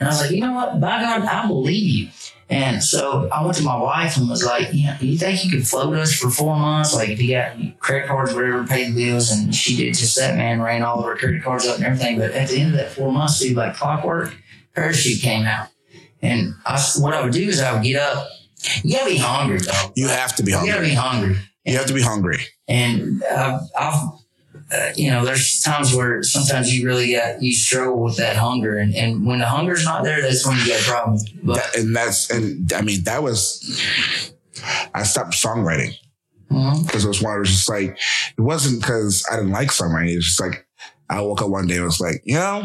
And 0.00 0.08
I 0.08 0.12
was 0.12 0.20
like, 0.22 0.30
you 0.30 0.40
know 0.40 0.54
what? 0.54 0.80
By 0.80 1.02
God, 1.02 1.22
I 1.26 1.46
believe 1.46 1.94
you. 1.94 2.08
And 2.48 2.82
so 2.82 3.28
I 3.30 3.44
went 3.44 3.58
to 3.58 3.62
my 3.62 3.76
wife 3.76 4.16
and 4.16 4.30
was 4.30 4.46
like, 4.46 4.72
you 4.72 4.86
know, 4.86 4.96
you 5.00 5.18
think 5.18 5.44
you 5.44 5.50
could 5.50 5.68
float 5.68 5.94
us 5.94 6.14
for 6.14 6.30
four 6.30 6.56
months? 6.56 6.94
Like 6.94 7.10
if 7.10 7.20
you 7.20 7.34
got 7.34 7.54
credit 7.80 8.08
cards, 8.08 8.32
whatever, 8.32 8.66
pay 8.66 8.90
the 8.90 8.94
bills. 8.94 9.30
And 9.30 9.54
she 9.54 9.76
did 9.76 9.92
just 9.92 10.16
that, 10.16 10.38
man, 10.38 10.62
ran 10.62 10.82
all 10.82 11.00
of 11.00 11.04
her 11.04 11.16
credit 11.16 11.42
cards 11.42 11.66
up 11.66 11.76
and 11.76 11.84
everything. 11.84 12.18
But 12.18 12.30
at 12.30 12.48
the 12.48 12.60
end 12.60 12.70
of 12.70 12.78
that 12.78 12.92
four 12.92 13.12
months, 13.12 13.40
dude, 13.40 13.58
like 13.58 13.76
clockwork, 13.76 14.34
parachute 14.74 15.20
came 15.20 15.44
out. 15.44 15.68
And 16.24 16.54
I, 16.64 16.80
what 16.98 17.14
I 17.14 17.22
would 17.22 17.32
do 17.32 17.48
is 17.48 17.60
I 17.60 17.72
would 17.72 17.82
get 17.82 17.96
up. 17.96 18.28
You 18.82 18.96
gotta 18.96 19.10
be 19.10 19.18
hungry, 19.18 19.58
though. 19.58 19.92
You 19.94 20.08
have 20.08 20.34
to 20.36 20.42
be 20.42 20.52
hungry. 20.52 20.68
You 20.68 20.74
gotta 20.74 20.88
be 20.88 20.94
hungry. 20.94 21.36
You 21.64 21.76
have 21.76 21.86
to 21.86 21.94
be 21.94 22.02
hungry. 22.02 22.38
And 22.66 23.22
I've, 23.24 23.60
I've 23.78 24.02
uh, 24.72 24.90
you 24.96 25.10
know, 25.10 25.24
there's 25.24 25.60
times 25.60 25.94
where 25.94 26.22
sometimes 26.22 26.74
you 26.74 26.86
really 26.86 27.12
got, 27.12 27.42
you 27.42 27.52
struggle 27.52 28.02
with 28.02 28.16
that 28.16 28.36
hunger. 28.36 28.78
And, 28.78 28.94
and 28.94 29.26
when 29.26 29.38
the 29.38 29.46
hunger's 29.46 29.84
not 29.84 30.02
there, 30.04 30.22
that's 30.22 30.46
when 30.46 30.56
you 30.58 30.64
get 30.66 30.80
a 30.80 30.84
problem. 30.84 31.18
But 31.42 31.56
That- 31.56 31.76
and 31.76 31.94
that's 31.94 32.30
and 32.30 32.72
I 32.72 32.82
mean 32.82 33.04
that 33.04 33.22
was 33.22 33.82
I 34.94 35.02
stopped 35.02 35.34
songwriting 35.34 35.94
mm-hmm. 36.50 36.86
because 36.86 37.04
it 37.04 37.08
was 37.08 37.22
one. 37.22 37.36
It 37.36 37.40
was 37.40 37.50
just 37.50 37.68
like 37.68 37.98
it 38.36 38.40
wasn't 38.40 38.80
because 38.80 39.24
I 39.30 39.36
didn't 39.36 39.52
like 39.52 39.68
songwriting. 39.68 40.12
It 40.12 40.16
was 40.16 40.26
just 40.26 40.40
like 40.40 40.66
I 41.10 41.20
woke 41.20 41.42
up 41.42 41.50
one 41.50 41.66
day 41.66 41.76
and 41.76 41.84
was 41.84 42.00
like, 42.00 42.22
you 42.24 42.34
know, 42.34 42.64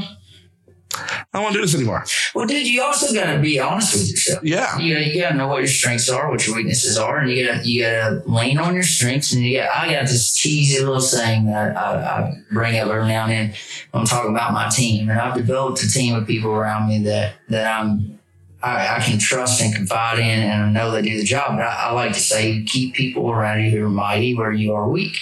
I 1.00 1.26
don't 1.34 1.44
want 1.44 1.54
to 1.54 1.60
do 1.60 1.66
this 1.66 1.76
anymore. 1.76 2.06
Well, 2.36 2.46
dude, 2.46 2.68
you 2.68 2.82
also 2.82 3.14
got 3.14 3.34
to 3.34 3.40
be 3.40 3.60
honest 3.60 3.94
with 3.94 4.10
yourself. 4.10 4.44
Yeah, 4.44 4.78
You 4.78 4.98
you 4.98 5.22
got 5.22 5.30
to 5.30 5.36
know 5.36 5.48
what 5.48 5.60
your 5.60 5.68
strengths 5.68 6.10
are, 6.10 6.30
what 6.30 6.46
your 6.46 6.56
weaknesses 6.56 6.98
are, 6.98 7.20
and 7.20 7.32
you 7.32 7.48
got 7.48 7.66
you 7.66 7.84
got 7.84 8.10
to 8.10 8.24
lean 8.26 8.58
on 8.58 8.74
your 8.74 8.84
strengths. 8.84 9.34
And 9.34 9.44
you 9.44 9.58
got 9.58 9.70
I 9.76 9.92
got 9.92 10.08
this 10.08 10.36
cheesy 10.36 10.80
little 10.80 11.02
saying 11.02 11.48
that 11.48 11.76
I, 11.76 11.96
I 11.96 12.34
bring 12.52 12.78
up 12.80 12.90
every 12.90 13.08
now 13.08 13.24
and 13.26 13.32
then 13.32 13.54
when 13.92 14.02
I'm 14.02 14.08
talking 14.08 14.32
about 14.32 14.54
my 14.54 14.70
team, 14.70 15.10
and 15.10 15.20
I've 15.20 15.36
developed 15.36 15.84
a 15.84 15.90
team 15.90 16.16
of 16.16 16.28
people 16.28 16.52
around 16.52 16.90
me 16.90 17.04
that 17.04 17.36
that 17.50 17.80
I'm 17.80 18.19
I, 18.62 18.98
I 18.98 19.00
can 19.00 19.20
trust 19.20 19.62
and 19.62 19.74
confide 19.74 20.20
in, 20.20 20.26
and 20.26 20.64
I 20.64 20.70
know 20.70 20.92
they 20.92 21.02
do 21.02 21.18
the 21.18 21.24
job. 21.24 21.56
But 21.56 21.64
I, 21.66 21.88
I 21.90 21.92
like 21.94 22.12
to 22.14 22.20
say, 22.20 22.62
keep 22.64 22.94
people 22.94 23.32
around 23.32 23.64
you 23.64 23.70
who 23.72 23.86
are 23.86 23.90
mighty 23.90 24.36
where 24.36 24.52
you 24.52 24.74
are 24.74 24.88
weak. 24.90 25.16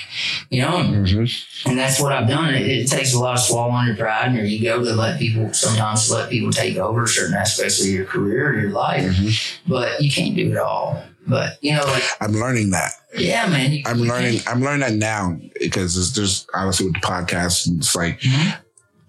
You 0.50 0.62
know, 0.64 0.78
and 0.78 1.06
Mhm. 1.06 1.66
and 1.68 1.78
that's 1.78 2.00
what 2.00 2.12
I've 2.14 2.28
done. 2.28 2.54
It, 2.56 2.68
it 2.68 2.88
takes 2.90 3.14
a 3.14 3.20
lot 3.20 3.34
of 3.36 3.40
swallowing 3.40 3.88
your 3.88 3.96
pride 3.96 4.28
and 4.30 4.36
your 4.38 4.46
ego 4.46 4.84
to 4.84 4.94
let 4.96 5.20
people 5.20 5.54
sometimes 5.54 6.10
let 6.12 6.30
people 6.30 6.52
take 6.52 6.78
over 6.78 7.06
certain 7.06 7.36
aspects 7.36 7.80
of 7.82 7.88
your 7.88 8.06
career 8.06 8.50
or 8.54 8.60
your 8.60 8.72
life. 8.72 9.04
Mhm. 9.06 9.58
But 9.68 10.02
you 10.02 10.12
can't 10.12 10.36
do 10.36 10.50
it 10.52 10.58
all. 10.58 11.04
But 11.28 11.58
you 11.62 11.74
know, 11.76 11.84
like 11.86 12.04
I'm 12.22 12.32
learning 12.34 12.72
that. 12.72 12.92
yeah, 13.18 13.48
man. 13.50 13.72
You, 13.74 13.84
I'm 13.86 14.00
you 14.00 14.06
learning. 14.06 14.40
can't- 14.40 14.48
I'm 14.50 14.62
learning 14.64 14.80
that 14.80 14.94
now 14.94 15.38
because 15.60 16.14
there's, 16.16 16.48
obviously 16.54 16.86
with 16.88 16.96
the 16.96 17.02
podcast. 17.02 17.68
It's 17.78 17.96
like 17.96 18.20
Mhm. 18.22 18.58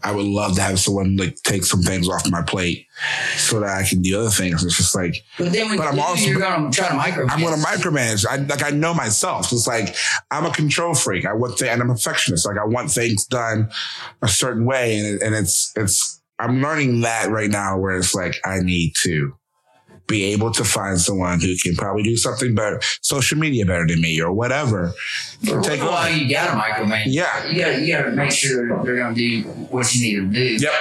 I 0.03 0.13
would 0.13 0.27
love 0.27 0.55
to 0.57 0.63
have 0.63 0.79
someone 0.79 1.17
like 1.17 1.37
take 1.43 1.65
some 1.65 1.83
things 1.83 2.09
off 2.09 2.29
my 2.31 2.43
plate 2.43 2.87
so 3.37 3.59
that 3.61 3.77
I 3.77 3.89
can 3.89 4.01
do 4.01 4.21
other 4.21 4.31
things. 4.31 4.65
It's 4.65 4.77
just 4.77 4.95
like 4.95 5.17
But 5.39 5.53
then 5.53 5.69
when 5.69 5.79
But 5.79 5.89
I'm 5.89 5.99
also- 5.99 6.25
you're 6.27 6.39
gonna 6.39 6.71
try 6.71 6.89
to 6.89 6.95
micromanage. 6.95 7.31
I'm 7.33 7.41
going 7.41 7.61
to 7.61 7.67
micromanage. 7.67 8.27
I 8.27 8.37
like 8.37 8.63
I 8.63 8.71
know 8.71 8.95
myself. 8.95 9.53
It's 9.53 9.67
like 9.67 9.97
I'm 10.31 10.47
a 10.47 10.53
control 10.53 10.95
freak. 10.95 11.27
I 11.27 11.33
want 11.33 11.59
things, 11.59 11.71
and 11.71 11.83
I'm 11.83 11.89
perfectionist. 11.89 12.47
Like 12.47 12.59
I 12.59 12.65
want 12.65 12.91
things 12.91 13.27
done 13.27 13.71
a 14.23 14.29
certain 14.29 14.65
way, 14.65 14.99
and 14.99 15.07
it, 15.07 15.23
and 15.23 15.35
it's 15.35 15.73
it's 15.77 16.21
I'm 16.39 16.63
learning 16.63 17.01
that 17.01 17.31
right 17.31 17.51
now. 17.51 17.79
Where 17.79 17.97
it's 17.97 18.15
like 18.15 18.37
I 18.45 18.61
need 18.61 18.93
to 19.03 19.35
be 20.09 20.25
able 20.25 20.51
to 20.51 20.65
find 20.65 21.01
someone 21.01 21.41
who 21.41 21.55
can 21.57 21.77
probably 21.77 22.03
do 22.03 22.17
something 22.17 22.55
better, 22.55 22.81
social 23.03 23.39
media 23.39 23.65
better 23.65 23.87
than 23.87 24.01
me 24.01 24.21
or 24.21 24.33
whatever. 24.33 24.93
For 25.45 25.61
Take 25.61 25.81
a 25.81 25.85
while, 25.85 26.09
over. 26.09 26.17
you 26.17 26.29
gotta 26.29 26.59
micromanage. 26.59 27.05
Yeah. 27.07 27.47
You 27.47 27.61
gotta, 27.61 27.81
you 27.81 27.93
gotta 27.95 28.11
make 28.11 28.33
sure 28.33 28.83
they're 28.83 28.97
gonna 28.97 29.15
do 29.15 29.43
what 29.71 29.95
you 29.95 30.03
need 30.03 30.17
them 30.17 30.33
to 30.33 30.59
do. 30.59 30.65
Yep. 30.65 30.73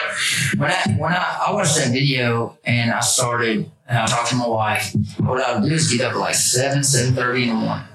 When 0.57 0.71
I, 0.71 0.95
when 0.97 1.13
I, 1.13 1.43
I 1.47 1.53
watched 1.53 1.75
that 1.75 1.91
video 1.91 2.57
and 2.63 2.91
I 2.91 3.01
started, 3.01 3.69
and 3.87 3.97
I 3.97 4.05
talked 4.07 4.29
to 4.29 4.35
my 4.35 4.47
wife, 4.47 4.95
what 5.19 5.41
I 5.41 5.59
would 5.59 5.69
do 5.69 5.75
is 5.75 5.91
get 5.91 6.05
up 6.05 6.13
at 6.13 6.17
like 6.17 6.35
7, 6.35 6.79
7.30 6.79 7.41
in 7.43 7.47
the 7.49 7.53
morning. 7.53 7.85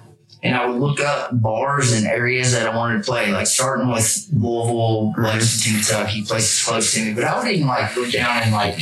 And 0.44 0.56
I 0.56 0.66
would 0.66 0.80
look 0.80 1.00
up 1.00 1.40
bars 1.40 1.92
and 1.92 2.04
areas 2.04 2.52
that 2.52 2.68
I 2.68 2.76
wanted 2.76 2.98
to 2.98 3.04
play, 3.04 3.30
like 3.30 3.46
starting 3.46 3.88
with 3.88 4.28
Louisville, 4.32 5.12
Lexington, 5.16 5.80
Kentucky, 5.80 6.24
places 6.24 6.66
close 6.66 6.92
to 6.94 7.04
me. 7.04 7.14
But 7.14 7.24
I 7.24 7.38
would 7.38 7.50
even 7.52 7.68
like 7.68 7.94
go 7.94 8.10
down 8.10 8.42
and 8.42 8.52
like 8.52 8.76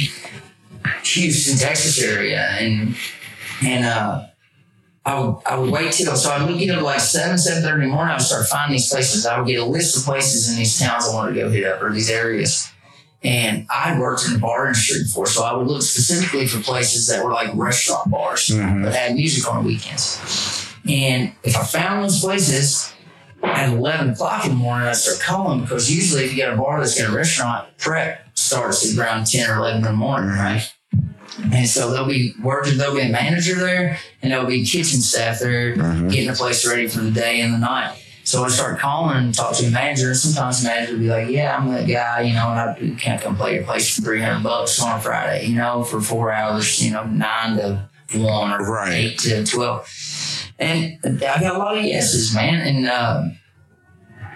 Houston, 1.04 1.58
Texas 1.58 2.02
area 2.02 2.40
and 2.58 2.96
and 3.64 3.84
uh 3.84 4.26
I 5.04 5.18
would 5.18 5.36
I 5.46 5.58
would 5.58 5.70
wait 5.70 5.92
till 5.92 6.14
so 6.14 6.30
I 6.30 6.44
would 6.44 6.58
get 6.58 6.76
up 6.76 6.82
like 6.82 7.00
seven, 7.00 7.38
seven 7.38 7.62
thirty 7.62 7.84
in 7.84 7.88
the 7.90 7.94
morning, 7.94 8.12
I 8.12 8.16
would 8.16 8.22
start 8.22 8.46
finding 8.46 8.74
these 8.76 8.90
places. 8.90 9.24
I 9.26 9.38
would 9.38 9.46
get 9.48 9.60
a 9.60 9.64
list 9.64 9.96
of 9.96 10.04
places 10.04 10.50
in 10.50 10.56
these 10.56 10.78
towns 10.78 11.08
I 11.08 11.14
wanted 11.14 11.34
to 11.34 11.40
go 11.40 11.50
hit 11.50 11.64
up 11.64 11.82
or 11.82 11.90
these 11.92 12.10
areas. 12.10 12.70
And 13.22 13.66
I 13.70 13.98
worked 13.98 14.26
in 14.26 14.32
the 14.34 14.38
bar 14.38 14.66
industry 14.66 15.02
before, 15.02 15.26
so 15.26 15.42
I 15.44 15.54
would 15.54 15.66
look 15.66 15.82
specifically 15.82 16.46
for 16.46 16.60
places 16.62 17.06
that 17.08 17.22
were 17.24 17.30
like 17.32 17.50
restaurant 17.54 18.10
bars 18.10 18.48
Mhm. 18.48 18.84
that 18.84 18.94
had 18.94 19.14
music 19.14 19.46
on 19.50 19.62
the 19.62 19.68
weekends. 19.68 20.18
And 20.88 21.32
if 21.42 21.56
I 21.56 21.64
found 21.64 22.04
those 22.04 22.20
places 22.20 22.92
at 23.42 23.68
11 23.70 24.10
o'clock 24.10 24.44
in 24.44 24.50
the 24.52 24.56
morning, 24.56 24.88
I'd 24.88 24.96
start 24.96 25.20
calling 25.20 25.60
because 25.62 25.90
usually 25.94 26.24
if 26.24 26.32
you 26.34 26.42
got 26.42 26.52
a 26.54 26.56
bar 26.56 26.78
that's 26.80 26.98
got 26.98 27.10
a 27.10 27.12
restaurant, 27.12 27.68
prep 27.78 28.29
starts 28.50 28.92
at 28.92 28.98
around 28.98 29.26
10 29.26 29.48
or 29.48 29.56
11 29.56 29.78
in 29.78 29.84
the 29.84 29.92
morning, 29.92 30.30
right? 30.30 30.68
And 31.52 31.68
so 31.68 31.90
there'll 31.90 32.08
be 32.08 32.34
workers, 32.42 32.76
there'll 32.76 32.94
be 32.96 33.02
a 33.02 33.08
manager 33.08 33.54
there, 33.54 33.98
and 34.22 34.32
there'll 34.32 34.46
be 34.46 34.64
kitchen 34.64 35.00
staff 35.00 35.38
there 35.38 35.76
Mhm. 35.76 36.10
getting 36.10 36.28
the 36.30 36.36
place 36.36 36.66
ready 36.66 36.88
for 36.88 37.00
the 37.00 37.12
day 37.12 37.40
and 37.40 37.54
the 37.54 37.58
night. 37.58 37.92
So 38.24 38.44
I 38.44 38.48
start 38.48 38.78
calling 38.80 39.16
and 39.16 39.34
talk 39.34 39.54
to 39.56 39.64
the 39.64 39.70
manager. 39.70 40.08
And 40.08 40.16
sometimes 40.16 40.62
the 40.62 40.68
manager 40.68 40.92
will 40.94 41.00
be 41.00 41.08
like, 41.08 41.28
"Yeah, 41.28 41.56
I'm 41.56 41.72
that 41.72 41.86
guy, 41.86 42.22
you 42.22 42.34
know, 42.34 42.50
and 42.50 42.60
I 42.60 43.00
can't 43.00 43.20
come 43.22 43.36
play 43.36 43.54
your 43.54 43.62
place 43.64 43.94
for 43.94 44.02
300 44.02 44.42
bucks 44.42 44.80
on 44.80 44.98
a 44.98 45.00
Friday, 45.00 45.46
you 45.46 45.56
know, 45.56 45.82
for 45.84 46.00
four 46.00 46.32
hours, 46.32 46.82
you 46.82 46.90
know, 46.92 47.04
nine 47.04 47.56
to 47.56 48.18
one 48.18 48.52
or 48.52 48.70
Right. 48.70 48.92
eight 48.92 49.18
to 49.20 49.44
12." 49.46 49.86
And 50.58 50.98
I 51.06 51.40
got 51.40 51.54
a 51.54 51.58
lot 51.58 51.78
of 51.78 51.84
yeses, 51.84 52.34
man. 52.34 52.60
And 52.60 52.88
uh, 52.88 53.22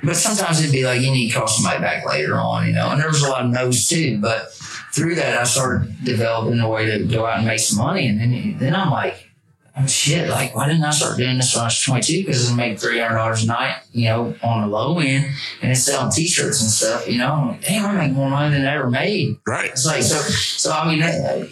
but 0.04 0.16
sometimes 0.16 0.60
it'd 0.60 0.72
be 0.72 0.84
like 0.84 1.00
you 1.00 1.10
need 1.10 1.30
to 1.30 1.38
call 1.38 1.48
somebody 1.48 1.80
back 1.80 2.06
later 2.06 2.38
on, 2.38 2.66
you 2.66 2.72
know. 2.72 2.90
And 2.90 3.00
there 3.00 3.08
was 3.08 3.22
a 3.22 3.28
lot 3.28 3.44
of 3.44 3.50
no's 3.50 3.88
too. 3.88 4.20
But 4.20 4.52
through 4.92 5.16
that, 5.16 5.38
I 5.38 5.44
started 5.44 6.04
developing 6.04 6.60
a 6.60 6.68
way 6.68 6.86
to 6.86 7.04
go 7.04 7.26
out 7.26 7.38
and 7.38 7.46
make 7.46 7.60
some 7.60 7.78
money. 7.78 8.06
And 8.06 8.20
then 8.20 8.56
then 8.58 8.74
I'm 8.74 8.90
like, 8.90 9.30
oh 9.76 9.86
shit, 9.86 10.28
like 10.28 10.54
why 10.54 10.68
didn't 10.68 10.84
I 10.84 10.90
start 10.90 11.16
doing 11.16 11.36
this 11.36 11.54
when 11.54 11.62
I 11.62 11.66
was 11.66 11.82
22? 11.82 12.22
Because 12.22 12.50
I 12.50 12.54
make 12.54 12.78
three 12.78 13.00
hundred 13.00 13.16
dollars 13.16 13.44
a 13.44 13.46
night, 13.46 13.76
you 13.92 14.06
know, 14.06 14.34
on 14.42 14.62
the 14.62 14.68
low 14.68 14.98
end, 14.98 15.26
and 15.62 15.72
it's 15.72 15.82
selling 15.82 16.12
T-shirts 16.12 16.60
and 16.60 16.70
stuff. 16.70 17.08
You 17.08 17.18
know, 17.18 17.32
I'm 17.32 17.48
like, 17.48 17.62
damn, 17.62 17.84
I 17.84 18.06
make 18.06 18.16
more 18.16 18.30
money 18.30 18.54
than 18.54 18.66
I 18.66 18.74
ever 18.74 18.90
made. 18.90 19.38
Right. 19.46 19.70
It's 19.70 19.86
like 19.86 20.02
so. 20.02 20.16
So 20.16 20.72
I 20.72 20.88
mean, 20.88 21.00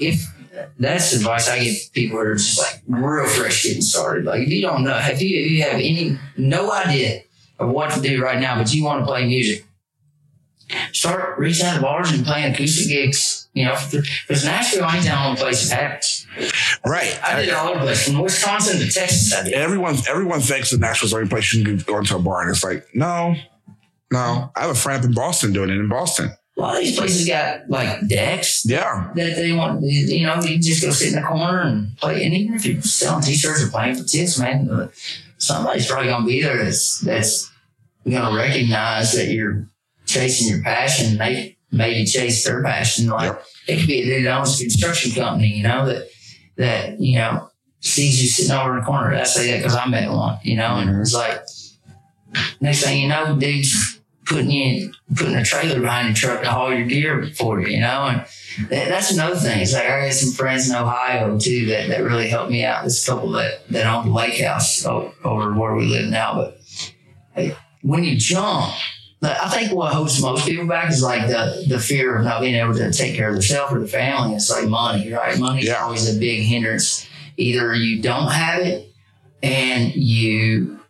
if 0.00 0.26
that's 0.78 1.12
advice 1.12 1.48
I 1.48 1.64
give 1.64 1.76
people 1.92 2.18
who 2.18 2.24
are 2.24 2.34
just 2.34 2.58
like 2.58 2.82
real 2.86 3.26
fresh 3.26 3.64
getting 3.64 3.82
started. 3.82 4.24
Like 4.24 4.42
if 4.42 4.48
you 4.48 4.62
don't 4.62 4.84
know, 4.84 4.98
if 5.02 5.20
you, 5.20 5.40
if 5.40 5.50
you 5.50 5.62
have 5.62 5.74
any 5.74 6.18
no 6.36 6.72
idea 6.72 7.22
of 7.62 7.70
what 7.70 7.90
to 7.92 8.00
do 8.00 8.22
right 8.22 8.40
now, 8.40 8.58
but 8.58 8.72
you 8.74 8.84
want 8.84 9.00
to 9.00 9.06
play 9.06 9.26
music, 9.26 9.64
start 10.92 11.38
reaching 11.38 11.66
out 11.66 11.76
to 11.76 11.80
bars 11.80 12.10
and 12.12 12.24
playing 12.24 12.52
acoustic 12.52 12.88
gigs. 12.88 13.48
You 13.54 13.66
know, 13.66 13.76
because 13.90 14.46
Nashville 14.46 14.88
ain't 14.90 15.04
the 15.04 15.14
only 15.14 15.38
place 15.38 15.70
it 15.70 15.74
happens. 15.74 16.26
Right. 16.86 17.18
I 17.22 17.42
did 17.42 17.52
all 17.52 17.68
over 17.68 17.80
the 17.80 17.84
place, 17.84 18.06
from 18.06 18.18
Wisconsin 18.18 18.78
to 18.78 18.90
Texas. 18.90 19.34
I 19.34 19.44
did. 19.44 19.52
everyone 19.52 19.96
everyone 20.08 20.40
thinks 20.40 20.70
that 20.70 20.80
Nashville's 20.80 21.10
the 21.10 21.18
only 21.18 21.28
place 21.28 21.52
you 21.52 21.62
can 21.62 21.76
go 21.76 21.98
into 21.98 22.16
a 22.16 22.18
bar, 22.18 22.40
and 22.40 22.50
it's 22.50 22.64
like, 22.64 22.86
no, 22.94 23.34
no. 24.10 24.50
I 24.56 24.60
have 24.62 24.70
a 24.70 24.74
friend 24.74 25.00
up 25.00 25.04
in 25.04 25.12
Boston 25.14 25.52
doing 25.52 25.68
it 25.68 25.74
in 25.74 25.88
Boston. 25.88 26.30
A 26.56 26.60
lot 26.60 26.76
of 26.76 26.82
these 26.82 26.96
places 26.96 27.26
got 27.26 27.68
like 27.68 28.08
decks 28.08 28.64
Yeah, 28.64 29.10
that 29.14 29.36
they 29.36 29.52
want. 29.52 29.82
You 29.82 30.26
know, 30.26 30.36
you 30.36 30.54
can 30.54 30.62
just 30.62 30.82
go 30.82 30.90
sit 30.90 31.08
in 31.08 31.20
the 31.20 31.26
corner 31.26 31.60
and 31.60 31.94
play. 31.98 32.24
And 32.24 32.32
even 32.32 32.54
if 32.54 32.64
you're 32.64 32.80
selling 32.80 33.22
t-shirts 33.22 33.62
or 33.62 33.68
playing 33.68 33.96
for 33.96 34.04
tips, 34.04 34.38
man, 34.38 34.90
somebody's 35.36 35.86
probably 35.86 36.08
gonna 36.08 36.26
be 36.26 36.42
there 36.42 36.56
that's 36.56 37.00
that's 37.00 37.51
gonna 38.10 38.36
recognize 38.36 39.12
that 39.14 39.28
you're 39.28 39.68
chasing 40.06 40.48
your 40.48 40.62
passion. 40.62 41.18
They 41.18 41.56
maybe 41.70 42.04
chase 42.04 42.44
their 42.44 42.62
passion. 42.62 43.08
Like 43.08 43.32
Yep. 43.32 43.44
it 43.68 43.78
could 43.78 43.86
be 43.86 44.02
a 44.02 44.04
dude 44.04 44.26
that 44.26 44.38
owns 44.38 44.60
a 44.60 44.64
construction 44.64 45.12
company. 45.12 45.48
You 45.48 45.62
know 45.62 45.86
that 45.86 46.08
that 46.56 47.00
you 47.00 47.18
know 47.18 47.48
sees 47.80 48.22
you 48.22 48.28
sitting 48.28 48.52
over 48.52 48.74
in 48.74 48.80
the 48.80 48.86
corner. 48.86 49.14
I 49.14 49.24
say 49.24 49.50
that 49.50 49.58
because 49.58 49.74
I 49.74 49.86
met 49.86 50.10
one. 50.10 50.38
You 50.42 50.56
know, 50.56 50.76
and 50.76 50.90
mm-hmm. 50.90 51.00
it's 51.00 51.14
like 51.14 51.42
next 52.60 52.84
thing 52.84 53.02
you 53.02 53.08
know, 53.08 53.36
dude's 53.36 54.00
putting 54.24 54.50
you 54.50 54.92
putting 55.16 55.34
a 55.34 55.44
trailer 55.44 55.80
behind 55.80 56.08
your 56.08 56.14
truck 56.14 56.42
to 56.42 56.50
haul 56.50 56.72
your 56.72 56.86
gear 56.86 57.26
for 57.34 57.60
you. 57.60 57.68
You 57.68 57.80
know, 57.80 58.06
and 58.06 58.20
that, 58.70 58.88
that's 58.88 59.12
another 59.12 59.36
thing. 59.36 59.60
It's 59.60 59.72
like 59.72 59.84
I 59.84 60.06
got 60.06 60.12
some 60.12 60.32
friends 60.32 60.68
in 60.68 60.76
Ohio 60.76 61.38
too 61.38 61.66
that, 61.66 61.88
that 61.88 62.02
really 62.02 62.28
helped 62.28 62.50
me 62.50 62.64
out. 62.64 62.86
A 62.86 63.06
couple 63.06 63.32
that, 63.32 63.66
that 63.70 63.86
own 63.86 64.06
the 64.06 64.12
lake 64.12 64.40
house 64.40 64.84
over 64.84 65.52
where 65.54 65.74
we 65.74 65.86
live 65.86 66.08
now. 66.10 66.34
But 66.34 66.60
hey, 67.34 67.56
when 67.82 68.04
you 68.04 68.16
jump, 68.16 68.72
I 69.22 69.48
think 69.50 69.72
what 69.72 69.92
holds 69.92 70.20
most 70.20 70.46
people 70.46 70.66
back 70.66 70.90
is 70.90 71.02
like 71.02 71.28
the, 71.28 71.64
the 71.68 71.78
fear 71.78 72.16
of 72.16 72.24
not 72.24 72.40
being 72.40 72.54
able 72.56 72.74
to 72.74 72.90
take 72.92 73.14
care 73.14 73.28
of 73.28 73.34
themselves 73.34 73.72
or 73.72 73.78
the 73.80 73.86
family. 73.86 74.34
It's 74.34 74.50
like 74.50 74.66
money, 74.68 75.12
right? 75.12 75.38
Money 75.38 75.60
is 75.62 75.68
Yeah. 75.68 75.84
always 75.84 76.14
a 76.14 76.18
big 76.18 76.42
hindrance. 76.44 77.06
Either 77.36 77.72
you 77.74 78.02
don't 78.02 78.30
have 78.32 78.60
it 78.62 78.88
and 79.42 79.94
you 79.94 80.80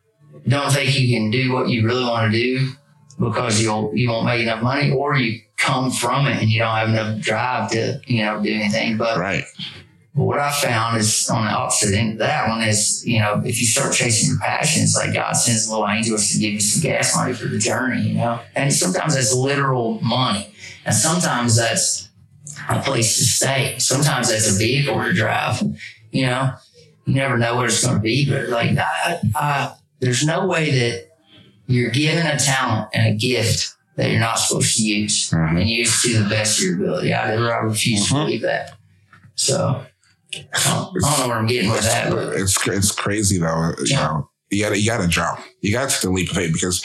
don't 0.48 0.72
think 0.72 0.98
you 0.98 1.14
can 1.16 1.30
do 1.30 1.52
what 1.52 1.68
you 1.68 1.86
really 1.86 2.04
want 2.04 2.32
to 2.32 2.38
do 2.38 2.72
because 3.20 3.62
you'll 3.62 3.92
you 3.94 4.08
won't 4.10 4.24
make 4.26 4.40
enough 4.42 4.62
money, 4.62 4.90
or 4.90 5.14
you 5.16 5.40
come 5.56 5.90
from 5.90 6.26
it 6.26 6.38
and 6.42 6.50
you 6.50 6.58
don't 6.58 6.74
have 6.74 6.88
enough 6.88 7.20
drive 7.20 7.70
to 7.70 8.00
you 8.06 8.24
know 8.24 8.42
do 8.42 8.52
anything. 8.52 8.96
But 8.96 9.18
right. 9.18 9.44
What 10.14 10.38
I 10.38 10.52
found 10.52 10.98
is 10.98 11.28
on 11.30 11.46
the 11.46 11.50
opposite 11.52 11.94
end 11.96 12.12
of 12.12 12.18
that 12.18 12.48
one 12.48 12.62
is, 12.62 13.02
you 13.06 13.18
know, 13.18 13.40
if 13.44 13.58
you 13.60 13.66
start 13.66 13.94
chasing 13.94 14.28
your 14.30 14.38
passions, 14.40 14.94
like 14.94 15.14
God 15.14 15.32
sends 15.32 15.68
little 15.70 15.88
angels 15.88 16.30
to 16.32 16.38
give 16.38 16.52
you 16.52 16.60
some 16.60 16.82
gas 16.82 17.16
money 17.16 17.32
for 17.32 17.46
the 17.46 17.58
journey, 17.58 18.02
you 18.08 18.14
know? 18.14 18.38
And 18.54 18.72
sometimes 18.72 19.14
that's 19.14 19.32
literal 19.34 20.00
money. 20.02 20.54
And 20.84 20.94
sometimes 20.94 21.56
that's 21.56 22.10
a 22.68 22.80
place 22.82 23.16
to 23.16 23.24
stay. 23.24 23.76
Sometimes 23.78 24.28
that's 24.28 24.54
a 24.54 24.58
vehicle 24.58 25.02
to 25.02 25.12
drive, 25.14 25.62
you 26.10 26.26
know? 26.26 26.52
You 27.06 27.14
never 27.14 27.38
know 27.38 27.56
what 27.56 27.64
it's 27.66 27.82
going 27.82 27.96
to 27.96 28.02
be, 28.02 28.28
but 28.30 28.48
like, 28.50 28.76
I, 28.76 29.18
I, 29.34 29.74
there's 30.00 30.24
no 30.26 30.46
way 30.46 30.70
that 30.78 31.08
you're 31.66 31.90
given 31.90 32.26
a 32.26 32.38
talent 32.38 32.90
and 32.92 33.14
a 33.14 33.16
gift 33.16 33.74
that 33.96 34.10
you're 34.10 34.20
not 34.20 34.38
supposed 34.38 34.76
to 34.76 34.82
use 34.82 35.30
Mhm. 35.30 35.60
and 35.60 35.68
use 35.70 36.02
to 36.02 36.22
the 36.22 36.28
best 36.28 36.58
of 36.58 36.64
your 36.66 36.74
ability. 36.76 37.14
I, 37.14 37.32
I 37.34 37.56
refuse 37.60 38.08
to 38.08 38.14
Mhm. 38.14 38.24
believe 38.26 38.42
that. 38.42 38.74
So 39.34 39.84
I 40.54 40.64
don't, 40.64 41.20
know 41.20 41.28
where 41.28 41.36
I'm 41.38 41.46
getting 41.46 41.70
with 41.70 41.82
that, 41.82 42.10
but 42.10 42.34
It's 42.34 42.56
it's 42.66 42.90
crazy 42.92 43.38
though. 43.38 43.70
You 43.78 43.84
Yeah. 43.86 43.96
know, 44.04 44.30
you 44.50 44.62
gotta 44.64 44.78
you 44.78 44.86
gotta 44.90 45.08
jump. 45.08 45.40
You 45.60 45.72
gotta 45.72 45.90
take 45.90 46.00
the 46.02 46.10
leap 46.10 46.30
of 46.30 46.36
faith 46.36 46.52
because 46.52 46.82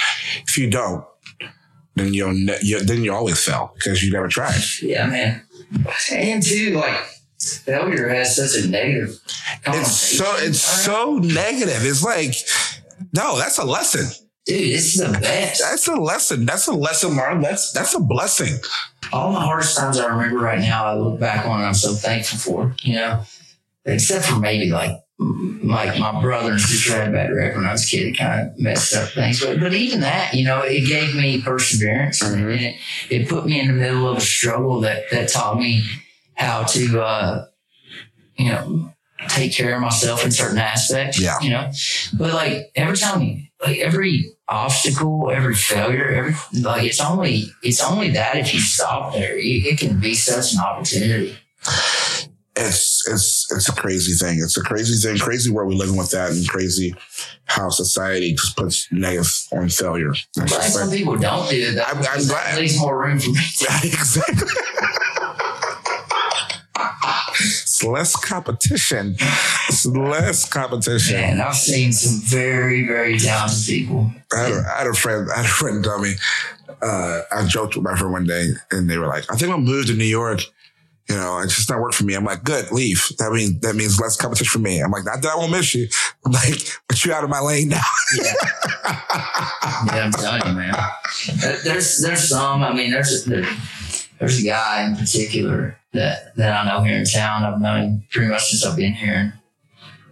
if 0.48 0.58
you 0.58 0.70
don't, 0.70 1.04
then 1.96 2.14
you'll 2.14 2.34
ne- 2.34 2.60
you, 2.62 2.80
then 2.82 3.04
you 3.04 3.14
always 3.14 3.44
fail 3.44 3.72
because 3.76 4.04
you 4.04 4.12
never 4.12 4.28
tried. 4.28 4.60
yeah, 4.82 5.06
man. 5.08 5.42
And 6.12 6.44
too, 6.44 6.72
like 6.76 7.00
failure 7.40 8.08
has 8.10 8.36
such 8.36 8.64
a 8.64 8.68
negative. 8.68 9.20
It's 9.66 9.92
so 9.92 10.26
it's 10.38 10.60
so 10.62 11.18
negative. 11.18 11.86
It's 11.86 12.04
like 12.04 12.34
no, 13.14 13.38
that's 13.38 13.58
a 13.58 13.66
lesson. 13.66 14.06
dude. 14.46 14.62
It's 14.76 14.98
the 14.98 15.10
best. 15.20 15.62
That's 15.62 15.88
a 15.88 15.96
lesson. 15.96 16.46
That's 16.46 16.68
a 16.68 16.74
lesson 16.74 17.16
learned. 17.18 17.44
That's 17.44 17.72
that's 17.74 17.94
a 17.96 18.00
blessing. 18.00 18.58
all 19.14 19.34
the 19.34 19.40
hardest 19.40 19.78
times 19.78 20.00
I 20.00 20.06
remember 20.08 20.40
right 20.40 20.60
now, 20.60 20.86
I 20.86 20.96
look 20.96 21.20
back 21.20 21.46
on 21.46 21.60
and 21.60 21.68
I'm 21.68 21.74
so 21.74 21.94
thankful 21.94 22.38
for, 22.40 22.76
you 22.82 22.96
know, 22.96 23.22
except 23.88 24.26
for 24.26 24.40
maybe 24.40 24.70
like, 24.70 24.92
like 25.20 25.98
my 26.00 26.22
brother 26.22 26.52
and 26.52 26.62
sister 26.62 26.92
had 26.94 27.10
a 27.10 27.12
bad 27.12 27.32
wreck 27.34 27.56
when 27.56 27.66
I 27.66 27.72
was 27.72 27.86
a 27.86 27.88
kid. 27.88 28.08
It 28.08 28.18
kind 28.18 28.48
of 28.52 28.60
messed 28.60 28.94
up 28.96 29.10
things. 29.10 29.44
But, 29.44 29.60
but 29.60 29.74
even 29.74 30.02
that, 30.02 30.34
you 30.34 30.44
know, 30.46 30.62
it 30.62 30.88
gave 30.88 31.16
me 31.16 31.42
perseverance 31.42 32.22
Mhm. 32.22 32.34
and 32.34 32.52
it, 32.52 32.76
it 33.10 33.28
put 33.30 33.46
me 33.46 33.60
in 33.60 33.68
the 33.68 33.74
middle 33.74 34.08
of 34.08 34.18
a 34.18 34.22
struggle 34.22 34.82
that, 34.82 35.10
that 35.12 35.30
taught 35.30 35.58
me 35.58 35.84
how 36.36 36.64
to, 36.64 37.02
uh, 37.02 37.46
you 38.38 38.50
know, 38.52 38.94
take 39.30 39.52
care 39.54 39.76
of 39.76 39.82
myself 39.82 40.24
in 40.24 40.32
certain 40.32 40.60
aspects, 40.60 41.20
Yeah. 41.20 41.40
you 41.42 41.50
know, 41.50 41.72
but 42.14 42.34
like 42.34 42.72
every 42.76 42.98
time 42.98 43.22
you, 43.24 43.42
like 43.66 43.80
every 43.80 44.24
obstacle, 44.48 45.32
every 45.34 45.56
failure, 45.56 46.10
every 46.10 46.36
like 46.62 46.84
it's 46.84 47.02
only 47.02 47.48
it's 47.64 47.82
only 47.84 48.12
that 48.12 48.38
if 48.38 48.54
you 48.54 48.60
stop 48.60 49.14
there, 49.14 49.36
it, 49.36 49.42
it 49.66 49.80
can 49.80 50.00
be 50.00 50.14
such 50.14 50.54
an 50.54 50.60
opportunity. 50.60 51.36
It's 52.56 53.08
it's 53.08 53.37
it's 53.52 53.70
a 53.70 53.74
crazy 53.74 54.14
thing. 54.14 54.40
It's 54.42 54.58
a 54.58 54.62
crazy 54.64 54.96
thing. 54.96 55.18
Crazy 55.20 55.50
where 55.52 55.66
we're 55.66 55.74
living 55.74 55.96
with 55.98 56.12
that, 56.12 56.32
and 56.32 56.48
crazy 56.48 56.94
how 57.46 57.70
society 57.70 58.34
just 58.34 58.56
puts 58.58 58.88
negative 58.92 59.32
on 59.54 59.70
failure. 59.70 60.14
But 60.36 60.48
just 60.48 60.74
some 60.74 60.90
people 60.92 61.18
don't 61.18 61.50
do 61.50 61.74
that. 61.76 61.88
I'm- 61.88 61.98
I'm 62.10 62.28
glad. 62.28 62.58
It 62.58 62.62
leaves 62.62 62.80
more 62.80 63.02
room 63.04 63.20
for 63.20 63.30
me. 63.32 63.40
exactly. 63.84 64.48
It's 67.40 67.84
less 67.84 68.16
competition. 68.16 69.16
It's 69.70 69.86
less 69.86 70.48
competition. 70.50 71.16
And 71.18 71.42
I've 71.42 71.56
seen 71.56 71.94
some 71.94 72.20
very, 72.22 72.86
very 72.88 73.18
talented 73.20 73.66
people. 73.66 74.12
I 74.34 74.38
had, 74.40 74.52
a, 74.52 74.56
I 74.76 74.78
had 74.80 74.88
a 74.88 74.94
friend. 74.94 75.30
I 75.32 75.38
had 75.38 75.46
a 75.46 75.50
friend 75.50 75.84
tell 75.84 76.00
me. 76.00 76.16
Uh, 76.82 77.22
I 77.32 77.46
joked 77.46 77.76
with 77.76 77.84
my 77.84 77.96
friend 77.96 78.12
one 78.14 78.26
day, 78.26 78.50
and 78.72 78.90
they 78.90 78.98
were 78.98 79.08
like, 79.08 79.32
"I 79.32 79.36
think 79.36 79.52
I'll 79.52 79.60
move 79.60 79.86
to 79.88 79.94
New 79.94 80.04
York." 80.06 80.42
You 81.10 81.16
know, 81.16 81.40
it's 81.40 81.56
just 81.56 81.70
not 81.70 81.80
work 81.80 81.94
for 81.94 82.04
me. 82.04 82.16
I'm 82.16 82.26
like, 82.26 82.44
good, 82.44 82.70
leave. 82.72 83.08
That 83.18 83.32
means 83.32 83.60
that 83.62 83.76
means 83.76 84.00
less 84.00 84.18
competition 84.18 84.52
for 84.52 84.60
me. 84.60 84.82
I'm 84.82 84.92
like, 84.92 85.06
not 85.06 85.22
that 85.22 85.32
I 85.32 85.36
won't 85.38 85.52
miss 85.52 85.74
you. 85.74 85.88
I'm 86.26 86.34
like, 86.34 86.68
but 86.88 87.04
you 87.06 87.14
out 87.14 87.24
of 87.24 87.30
my 87.30 87.40
lane 87.40 87.70
now. 87.70 87.82
Yeah, 88.18 88.34
yeah 89.88 90.04
I'm 90.04 90.12
telling 90.12 90.42
you, 90.46 90.54
man. 90.54 90.76
There's 91.64 92.02
there's 92.02 92.28
some. 92.28 92.62
I 92.62 92.74
mean, 92.74 92.92
there's 92.92 93.24
there, 93.24 93.48
there's 94.20 94.42
a 94.42 94.46
guy 94.46 94.86
in 94.86 94.98
particular 94.98 95.80
that 95.94 96.36
that 96.36 96.66
I 96.66 96.70
know 96.70 96.84
here 96.84 96.98
in 96.98 97.06
town. 97.06 97.44
I've 97.44 97.62
known 97.62 97.84
him 97.84 98.04
pretty 98.12 98.30
much 98.30 98.50
since 98.50 98.66
I've 98.66 98.76
been 98.76 98.94
here. 98.94 99.34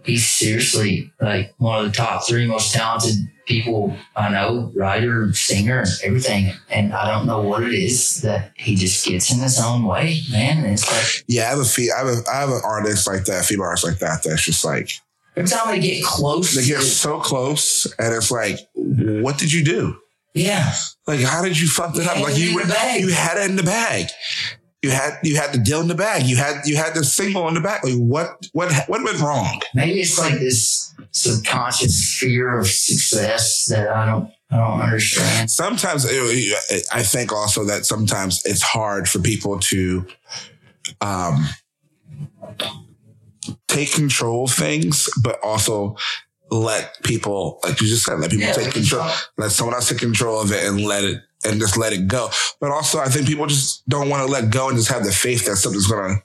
He's 0.02 0.26
seriously 0.26 1.12
like 1.20 1.52
one 1.58 1.84
of 1.84 1.90
the 1.90 1.96
top 1.96 2.26
three 2.26 2.46
most 2.46 2.72
talented 2.72 3.16
people 3.46 3.96
I 4.14 4.28
know, 4.28 4.70
writer, 4.74 5.32
singer, 5.32 5.84
everything. 6.04 6.52
And 6.70 6.92
I 6.92 7.10
don't 7.10 7.26
know 7.26 7.40
what 7.40 7.62
it 7.62 7.72
is 7.72 8.20
that 8.22 8.52
he 8.56 8.74
just 8.74 9.06
gets 9.06 9.32
in 9.32 9.38
his 9.40 9.60
own 9.60 9.84
way, 9.84 10.20
man. 10.30 10.58
And 10.64 10.72
it's 10.72 10.90
like 10.90 11.24
yeah, 11.28 11.46
I 11.46 11.50
have 11.50 11.58
a 11.60 11.64
fe- 11.64 11.90
I 11.90 11.98
have 11.98 12.08
a, 12.08 12.30
I 12.30 12.40
have 12.40 12.50
an 12.50 12.60
artist 12.64 13.06
like 13.06 13.24
that, 13.24 13.44
female 13.44 13.66
artist 13.66 13.86
like 13.86 13.98
that. 14.00 14.22
That's 14.22 14.44
just 14.44 14.64
like 14.64 14.90
every 15.36 15.48
time 15.48 15.68
they 15.74 15.80
get 15.80 16.04
close, 16.04 16.54
they 16.54 16.66
get 16.66 16.82
so 16.82 17.20
close, 17.20 17.86
and 17.98 18.14
it's 18.14 18.30
like, 18.30 18.58
what 18.74 19.38
did 19.38 19.52
you 19.52 19.64
do? 19.64 19.96
yeah, 20.34 20.72
Like, 21.06 21.20
how 21.20 21.42
did 21.42 21.58
you 21.58 21.66
fuck 21.66 21.94
that 21.94 22.06
up? 22.06 22.22
Like 22.22 22.36
you 22.36 22.54
were, 22.54 22.60
you 22.62 23.08
had 23.12 23.38
it 23.38 23.48
in 23.48 23.56
the 23.56 23.62
bag. 23.62 24.08
You 24.82 24.90
had 24.90 25.18
you 25.24 25.36
had 25.36 25.52
the 25.52 25.58
deal 25.58 25.80
in 25.80 25.88
the 25.88 25.94
bag. 25.94 26.24
You 26.26 26.36
had 26.36 26.66
you 26.66 26.76
had 26.76 26.94
the 26.94 27.02
single 27.04 27.48
in 27.48 27.54
the 27.54 27.60
bag. 27.60 27.82
Like 27.84 27.94
what 27.94 28.46
what 28.52 28.70
what 28.86 29.02
went 29.02 29.18
wrong? 29.20 29.60
maybe 29.74 30.00
it's 30.00 30.18
like 30.18 30.34
this 30.34 30.94
subconscious 31.16 32.16
fear 32.20 32.58
of 32.58 32.66
success 32.66 33.66
that 33.70 33.88
I 33.88 34.04
don't 34.06 34.30
I 34.50 34.56
don't 34.58 34.80
understand. 34.80 35.50
Sometimes 35.50 36.04
it- 36.08 36.86
I 36.92 37.02
think 37.02 37.32
also 37.32 37.64
that 37.64 37.84
sometimes 37.86 38.42
it's 38.44 38.62
hard 38.62 39.08
for 39.08 39.18
people 39.18 39.58
to 39.60 40.06
um 41.00 41.48
take 43.68 43.92
control 43.92 44.44
of 44.44 44.52
things, 44.52 45.08
but 45.22 45.38
also 45.42 45.96
let 46.50 47.02
people, 47.02 47.58
like 47.64 47.80
you 47.80 47.88
just 47.88 48.04
said, 48.04 48.20
let 48.20 48.30
people 48.30 48.46
Yeah, 48.46 48.52
take 48.52 48.72
control, 48.72 49.02
control. 49.02 49.16
let 49.38 49.50
someone 49.52 49.74
else 49.74 49.88
take 49.88 49.98
control 49.98 50.40
of 50.40 50.52
it 50.52 50.64
and 50.64 50.80
let 50.84 51.02
it 51.04 51.20
and 51.44 51.60
just 51.60 51.76
let 51.76 51.92
it 51.92 52.06
go. 52.06 52.30
But 52.60 52.70
also, 52.70 52.98
I 53.00 53.08
think 53.08 53.26
people 53.26 53.46
just 53.46 53.86
don't 53.88 54.08
want 54.08 54.24
to 54.26 54.32
let 54.32 54.50
go 54.50 54.68
and 54.68 54.76
just 54.78 54.88
have 54.90 55.04
the 55.04 55.12
faith 55.12 55.44
that 55.46 55.56
something's 55.56 55.86
gonna 55.88 56.22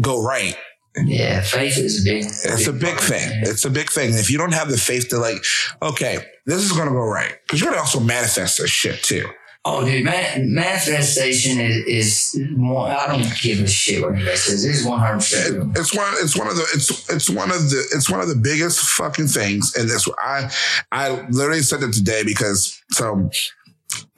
go 0.00 0.22
right. 0.22 0.56
Yeah, 1.04 1.42
faith 1.42 1.76
is 1.76 2.00
a 2.00 2.04
big. 2.04 2.24
It's 2.24 2.66
a 2.66 2.72
big 2.72 2.98
thing. 2.98 3.28
man. 3.28 3.42
It's 3.42 3.64
a 3.64 3.70
big 3.70 3.90
thing. 3.90 4.14
If 4.14 4.30
you 4.30 4.38
don't 4.38 4.54
have 4.54 4.70
the 4.70 4.78
faith 4.78 5.08
to 5.10 5.18
like, 5.18 5.44
okay, 5.82 6.24
this 6.46 6.62
is 6.62 6.72
gonna 6.72 6.90
go 6.90 7.04
right, 7.04 7.34
because 7.42 7.60
you're 7.60 7.70
gonna 7.70 7.82
also 7.82 8.00
manifest 8.00 8.58
this 8.58 8.70
shit 8.70 9.02
too. 9.02 9.28
Oh, 9.68 9.84
dude, 9.84 10.04
man, 10.04 10.54
manifestation 10.54 11.58
is, 11.60 11.84
is 11.86 12.40
more. 12.56 12.86
I 12.86 13.08
don't 13.08 13.26
give 13.42 13.60
a 13.60 13.66
shit 13.66 14.00
what 14.00 14.14
anybody 14.14 14.36
says. 14.36 14.64
It's 14.64 14.86
one 14.86 15.00
hundred 15.00 15.16
percent. 15.16 15.76
It's 15.76 15.92
one. 15.92 16.14
It's 16.18 16.36
one 16.36 16.46
of 16.46 16.54
the. 16.56 16.66
It's 16.72 17.10
it's 17.10 17.28
one 17.28 17.50
of 17.50 17.68
the. 17.68 17.84
It's 17.92 18.08
one 18.08 18.20
of 18.20 18.28
the 18.28 18.36
biggest 18.36 18.80
fucking 18.80 19.26
things. 19.26 19.74
And 19.74 19.90
this, 19.90 20.08
I, 20.20 20.50
I 20.92 21.26
literally 21.30 21.62
said 21.62 21.82
it 21.82 21.92
today 21.92 22.22
because 22.24 22.80
so 22.92 23.28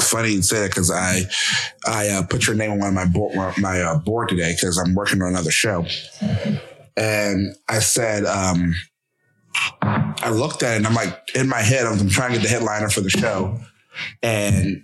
funny 0.02 0.32
you 0.32 0.42
say 0.42 0.64
it 0.64 0.68
because 0.68 0.90
I, 0.90 1.22
I 1.86 2.08
uh, 2.08 2.22
put 2.24 2.46
your 2.46 2.56
name 2.56 2.72
on 2.72 2.78
one 2.80 2.88
of 2.88 2.94
my 2.94 3.06
board, 3.06 3.34
my 3.58 3.80
uh, 3.80 3.98
board 3.98 4.28
today 4.28 4.52
because 4.54 4.78
I'm 4.78 4.94
working 4.94 5.22
on 5.22 5.28
another 5.28 5.50
show, 5.50 5.86
and 6.98 7.54
I 7.68 7.78
said, 7.78 8.24
um, 8.24 8.74
I 9.82 10.30
looked 10.30 10.62
at 10.62 10.74
it 10.74 10.76
and 10.78 10.86
I'm 10.86 10.94
like 10.94 11.16
in 11.34 11.48
my 11.48 11.60
head 11.60 11.86
I'm 11.86 12.08
trying 12.08 12.32
to 12.32 12.38
get 12.38 12.42
the 12.42 12.48
headliner 12.48 12.88
for 12.88 13.00
the 13.00 13.10
show, 13.10 13.58
and 14.22 14.82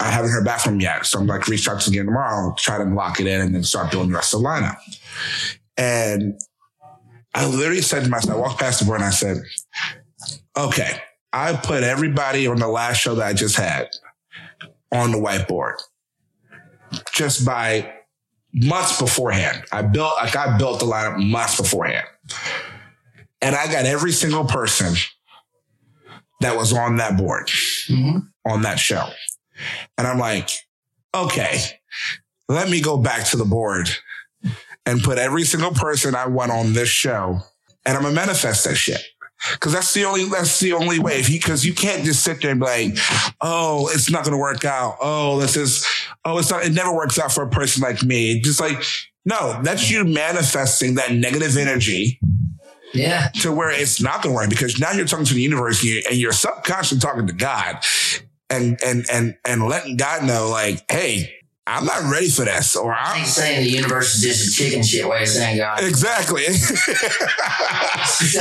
I 0.00 0.10
haven't 0.10 0.30
heard 0.30 0.44
back 0.44 0.60
from 0.60 0.74
him 0.74 0.80
yet. 0.80 1.06
So 1.06 1.18
I'm 1.18 1.26
like, 1.26 1.46
reach 1.46 1.68
out 1.68 1.80
to 1.82 1.90
again 1.90 2.06
tomorrow, 2.06 2.54
try 2.56 2.78
to 2.78 2.84
lock 2.84 3.20
it 3.20 3.26
in, 3.26 3.40
and 3.40 3.54
then 3.54 3.62
start 3.62 3.90
building 3.90 4.10
the 4.10 4.16
rest 4.16 4.34
of 4.34 4.40
the 4.40 4.46
lineup. 4.46 4.76
And 5.76 6.40
I 7.34 7.46
literally 7.46 7.82
said 7.82 8.04
to 8.04 8.10
myself, 8.10 8.36
I 8.36 8.40
walked 8.40 8.60
past 8.60 8.80
the 8.80 8.86
board 8.86 9.00
and 9.00 9.06
I 9.06 9.10
said, 9.10 9.36
okay, 10.56 11.00
I 11.32 11.54
put 11.54 11.82
everybody 11.82 12.46
on 12.46 12.56
the 12.56 12.68
last 12.68 12.98
show 12.98 13.14
that 13.14 13.26
I 13.26 13.32
just 13.34 13.56
had 13.56 13.88
on 14.92 15.12
the 15.12 15.18
whiteboard 15.18 15.74
just 17.12 17.46
by 17.46 17.92
months 18.52 18.98
beforehand. 19.00 19.64
I 19.72 19.82
built, 19.82 20.12
like, 20.16 20.36
I 20.36 20.56
built 20.58 20.80
the 20.80 20.86
lineup 20.86 21.22
months 21.24 21.56
beforehand. 21.56 22.06
And 23.42 23.54
I 23.54 23.66
got 23.72 23.86
every 23.86 24.12
single 24.12 24.44
person 24.44 24.94
that 26.40 26.56
was 26.56 26.72
on 26.72 26.96
that 26.96 27.16
board 27.16 27.48
Mhm. 27.88 28.28
on 28.46 28.62
that 28.62 28.78
show. 28.78 29.08
And 29.98 30.06
I'm 30.06 30.18
like, 30.18 30.50
okay, 31.14 31.80
let 32.48 32.68
me 32.68 32.80
go 32.80 32.96
back 32.96 33.24
to 33.28 33.36
the 33.36 33.44
board 33.44 33.90
and 34.86 35.02
put 35.02 35.18
every 35.18 35.44
single 35.44 35.72
person 35.72 36.14
I 36.14 36.26
want 36.26 36.50
on 36.50 36.72
this 36.72 36.88
show 36.88 37.42
and 37.84 37.96
I'm 37.96 38.02
gonna 38.02 38.14
manifest 38.14 38.64
that 38.64 38.76
shit. 38.76 39.02
Cause 39.60 39.72
that's 39.72 39.94
the 39.94 40.04
only, 40.04 40.24
that's 40.24 40.60
the 40.60 40.72
only 40.72 40.98
way. 40.98 41.18
If 41.18 41.30
you, 41.30 41.40
cause 41.40 41.64
you 41.64 41.74
can't 41.74 42.04
just 42.04 42.22
sit 42.22 42.42
there 42.42 42.50
and 42.50 42.60
be 42.60 42.66
like, 42.66 42.98
oh, 43.40 43.88
it's 43.92 44.10
not 44.10 44.24
gonna 44.24 44.38
work 44.38 44.64
out. 44.64 44.96
Oh, 45.00 45.40
this 45.40 45.56
is, 45.56 45.86
oh, 46.24 46.38
it's 46.38 46.50
not, 46.50 46.64
it 46.64 46.72
never 46.72 46.94
works 46.94 47.18
out 47.18 47.32
for 47.32 47.42
a 47.42 47.50
person 47.50 47.82
like 47.82 48.02
me. 48.02 48.40
Just 48.40 48.60
like, 48.60 48.82
no, 49.24 49.60
that's 49.62 49.90
you 49.90 50.04
manifesting 50.04 50.94
that 50.94 51.12
negative 51.12 51.56
energy 51.56 52.18
Yeah, 52.94 53.28
to 53.40 53.52
where 53.52 53.70
it's 53.70 54.00
not 54.00 54.22
going 54.22 54.34
to 54.34 54.36
work 54.36 54.50
because 54.50 54.80
now 54.80 54.92
you're 54.92 55.06
talking 55.06 55.26
to 55.26 55.34
the 55.34 55.42
universe 55.42 55.82
and 55.82 55.90
you're, 55.90 56.02
and 56.08 56.16
you're 56.16 56.32
subconsciously 56.32 56.98
talking 56.98 57.26
to 57.26 57.32
God 57.32 57.84
and, 58.48 58.78
and, 58.82 59.04
and, 59.12 59.36
and 59.46 59.62
letting 59.68 59.96
God 59.96 60.24
know 60.24 60.48
like, 60.48 60.84
Hey, 60.90 61.34
I'm 61.66 61.84
not 61.84 62.10
ready 62.10 62.28
for 62.28 62.44
that. 62.44 62.74
or 62.76 62.92
I 62.92 63.14
think 63.14 63.26
saying 63.26 63.64
the 63.64 63.70
universe 63.70 64.16
is 64.16 64.22
just 64.22 64.48
a 64.60 64.62
chicken 64.62 64.82
shit 64.82 65.06
way 65.08 65.22
of 65.22 65.28
saying 65.28 65.58
God. 65.58 65.80
exactly. 65.82 66.42
you 66.44 66.52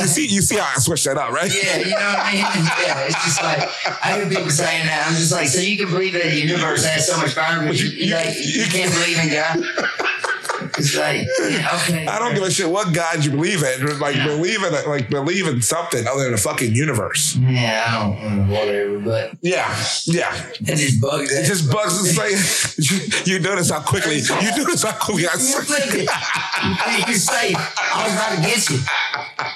see, 0.07 0.26
you 0.26 0.41
see 0.41 0.55
how 0.57 0.72
I 0.76 0.80
switched 0.80 1.05
that 1.05 1.17
up, 1.17 1.32
right? 1.32 1.51
Yeah, 1.53 1.78
you 1.78 1.89
know 1.91 1.95
what 1.95 2.20
I 2.20 2.32
mean? 2.34 2.41
Yeah, 2.80 3.05
it's 3.05 3.24
just 3.24 3.43
like 3.43 3.59
I 4.03 4.15
hear 4.15 4.30
people 4.30 4.49
saying 4.49 4.88
that. 4.88 5.05
I'm 5.07 5.15
just 5.15 5.32
like, 5.32 5.47
so 5.47 5.59
you 5.59 5.78
can 5.78 5.89
believe 5.89 6.13
that 6.13 6.24
the 6.24 6.36
universe 6.39 6.86
has 6.86 7.07
so 7.07 7.17
much 7.17 7.36
power, 7.36 7.65
but 7.65 7.80
you, 7.80 7.89
you, 7.89 8.15
like 8.15 8.36
you 8.39 8.65
can't 8.65 8.91
believe 8.93 9.20
in 9.20 9.30
God. 9.30 9.63
It's 10.78 10.95
like, 10.97 11.28
okay. 11.39 12.07
I 12.07 12.20
don't 12.20 12.34
give 12.34 12.43
a 12.43 12.51
shit 12.51 12.70
what 12.70 12.93
God 12.93 13.24
you 13.24 13.32
believe 13.32 13.64
in. 13.64 13.99
Like 13.99 14.16
believe 14.16 14.64
in 14.64 14.74
like 14.88 15.10
believe 15.10 15.47
in 15.47 15.62
something 15.62 16.05
other 16.07 16.24
than 16.24 16.32
the 16.34 16.38
fucking 16.38 16.74
universe. 16.74 17.36
Yeah, 17.38 17.86
I 17.88 17.91
don't, 18.03 18.18
uh, 18.41 18.45
whatever. 18.53 18.99
But 18.99 19.32
Yeah, 19.41 19.68
yeah. 20.05 20.34
it 20.62 20.76
just 20.76 21.01
bugs. 21.01 21.32
It 21.32 21.45
just 21.45 21.72
bugs 21.72 21.93
us. 22.01 22.18
Like 22.18 23.26
you, 23.28 23.39
notice 23.39 23.70
how 23.72 23.82
quickly 23.82 24.18
you 24.18 24.51
notice 24.57 24.84
how 24.84 24.93
quickly 24.93 25.28
I, 25.28 25.34
You 25.34 25.62
flipped 25.62 25.93
it. 25.93 26.10
You 26.10 26.76
think 26.76 27.07
you're 27.07 27.18
safe. 27.18 27.55
I 27.57 28.03
was 28.05 28.14
about 28.14 28.36
to 28.36 28.41
get 28.41 28.70
you. 28.70 28.80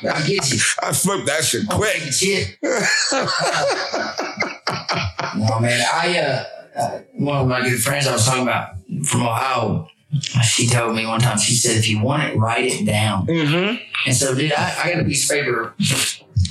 I 0.09 0.27
get 0.27 0.51
you. 0.53 0.59
I 0.81 0.93
flipped 0.93 1.25
that 1.27 1.43
shit 1.43 1.63
Oh, 1.69 1.75
quick. 1.77 2.01
Shit. 2.13 2.57
no 5.37 5.59
man, 5.59 5.85
I 5.93 6.17
uh, 6.19 6.45
uh, 6.79 6.99
one 7.13 7.37
of 7.41 7.47
my 7.47 7.61
good 7.61 7.81
friends 7.81 8.07
I 8.07 8.13
was 8.13 8.25
talking 8.25 8.43
about 8.43 8.75
from 9.05 9.21
Ohio. 9.23 9.87
She 10.43 10.67
told 10.67 10.95
me 10.95 11.05
one 11.05 11.19
time. 11.19 11.37
She 11.39 11.55
said, 11.55 11.77
"If 11.77 11.87
you 11.89 12.01
want 12.01 12.23
it, 12.23 12.37
write 12.37 12.65
it 12.65 12.85
down." 12.85 13.25
Mm-hmm. 13.27 13.77
And 14.05 14.15
so, 14.15 14.35
dude, 14.35 14.53
I, 14.53 14.75
I 14.83 14.91
got 14.93 15.01
a 15.01 15.05
piece 15.05 15.29
of 15.29 15.35
paper, 15.37 15.73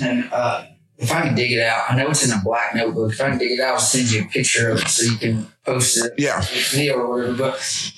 and 0.02 0.32
uh, 0.32 0.64
if 0.98 1.12
I 1.12 1.22
can 1.22 1.34
dig 1.34 1.52
it 1.52 1.60
out, 1.60 1.84
I 1.90 1.96
know 1.96 2.08
it's 2.10 2.24
in 2.24 2.32
a 2.32 2.40
black 2.42 2.74
notebook. 2.74 3.12
If 3.12 3.20
I 3.20 3.30
can 3.30 3.38
dig 3.38 3.52
it 3.52 3.60
out, 3.60 3.74
I'll 3.74 3.78
send 3.80 4.10
you 4.10 4.22
a 4.22 4.24
picture 4.26 4.70
of 4.70 4.80
it 4.80 4.88
so 4.88 5.10
you 5.10 5.18
can 5.18 5.46
post 5.64 5.96
it 6.04 6.12
Yeah. 6.18 6.40
video 6.70 6.94
or 6.94 7.08
whatever. 7.18 7.34
But 7.36 7.92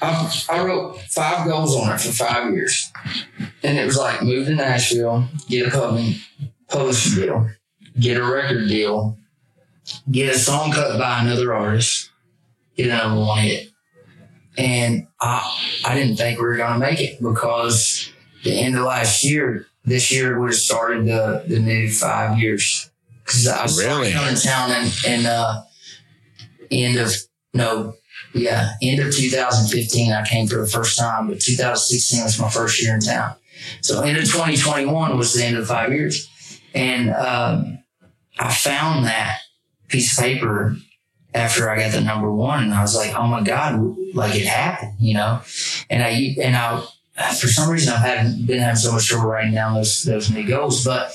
I, 0.00 0.44
I 0.50 0.64
wrote 0.64 1.00
five 1.02 1.46
goals 1.46 1.76
on 1.76 1.92
it 1.92 2.00
for 2.00 2.12
five 2.12 2.52
years, 2.52 2.90
and 3.62 3.78
it 3.78 3.84
was 3.84 3.96
like 3.98 4.22
move 4.22 4.46
to 4.46 4.54
Nashville, 4.54 5.28
get 5.48 5.68
a 5.68 5.70
publishing 5.70 6.20
publishing 6.68 7.22
deal, 7.22 7.50
get 8.00 8.16
a 8.16 8.24
record 8.24 8.68
deal, 8.68 9.18
get 10.10 10.34
a 10.34 10.38
song 10.38 10.72
cut 10.72 10.98
by 10.98 11.20
another 11.22 11.54
artist, 11.54 12.10
get 12.76 12.86
a 12.88 12.96
number 12.96 13.20
one 13.20 13.38
hit. 13.42 13.68
And 14.58 15.06
I 15.20 15.80
I 15.84 15.94
didn't 15.94 16.16
think 16.16 16.38
we 16.38 16.44
were 16.46 16.56
gonna 16.56 16.78
make 16.78 17.00
it 17.00 17.20
because 17.20 18.10
the 18.44 18.58
end 18.58 18.76
of 18.76 18.84
last 18.84 19.22
year, 19.24 19.66
this 19.84 20.10
year 20.12 20.38
would 20.40 20.50
have 20.50 20.58
started 20.58 21.06
the 21.06 21.44
the 21.46 21.58
new 21.58 21.90
five 21.90 22.38
years. 22.38 22.90
Because 23.24 23.46
I 23.48 23.62
was 23.62 23.78
Really? 23.82 24.12
coming 24.12 24.34
to 24.36 24.42
town 24.42 24.70
and 24.70 24.92
and 25.06 25.26
uh, 25.26 25.62
end 26.70 26.98
of 26.98 27.12
no 27.54 27.94
yeah 28.32 28.70
end 28.82 29.00
of 29.00 29.14
2015 29.14 30.12
I 30.12 30.24
came 30.26 30.46
for 30.46 30.56
the 30.60 30.66
first 30.66 30.98
time, 30.98 31.28
but 31.28 31.40
2016 31.40 32.22
was 32.22 32.38
my 32.38 32.48
first 32.48 32.80
year 32.82 32.94
in 32.94 33.00
town. 33.00 33.34
So 33.80 34.02
end 34.02 34.16
of 34.18 34.24
2021 34.24 35.16
was 35.18 35.34
the 35.34 35.44
end 35.44 35.56
of 35.56 35.66
five 35.66 35.92
years, 35.92 36.28
and 36.74 37.10
um, 37.10 37.78
I 38.38 38.52
found 38.52 39.06
that 39.06 39.38
piece 39.88 40.16
of 40.16 40.22
paper 40.24 40.76
after 41.36 41.68
I 41.68 41.78
got 41.78 41.92
the 41.92 42.00
number 42.00 42.30
one, 42.32 42.64
and 42.64 42.74
I 42.74 42.82
was 42.82 42.96
like, 42.96 43.14
oh 43.14 43.26
my 43.26 43.42
god, 43.42 43.96
like 44.14 44.34
it 44.34 44.46
happened, 44.46 44.94
you 44.98 45.14
know. 45.14 45.42
And 45.90 46.02
I 46.02 46.34
and 46.42 46.56
I 46.56 46.84
for 47.34 47.48
some 47.48 47.70
reason 47.70 47.92
I've 47.92 48.00
had 48.00 48.46
been 48.46 48.58
having 48.58 48.76
so 48.76 48.92
much 48.92 49.06
trouble 49.06 49.28
writing 49.28 49.54
down 49.54 49.74
those 49.74 50.02
those 50.02 50.30
new 50.30 50.46
goals. 50.46 50.84
But 50.84 51.12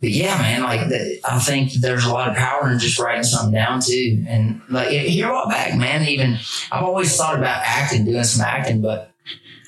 but 0.00 0.10
yeah, 0.10 0.36
man, 0.36 0.62
like 0.62 0.88
the, 0.88 1.18
I 1.24 1.38
think 1.38 1.72
there's 1.72 2.04
a 2.04 2.12
lot 2.12 2.28
of 2.28 2.36
power 2.36 2.70
in 2.70 2.78
just 2.78 2.98
writing 2.98 3.22
something 3.22 3.54
down 3.54 3.80
too. 3.80 4.22
And 4.28 4.60
like 4.68 4.90
a 4.90 5.22
while 5.22 5.48
back, 5.48 5.78
man, 5.78 6.06
even 6.06 6.38
I've 6.70 6.84
always 6.84 7.16
thought 7.16 7.38
about 7.38 7.62
acting, 7.64 8.04
doing 8.04 8.24
some 8.24 8.44
acting, 8.44 8.82
but 8.82 9.13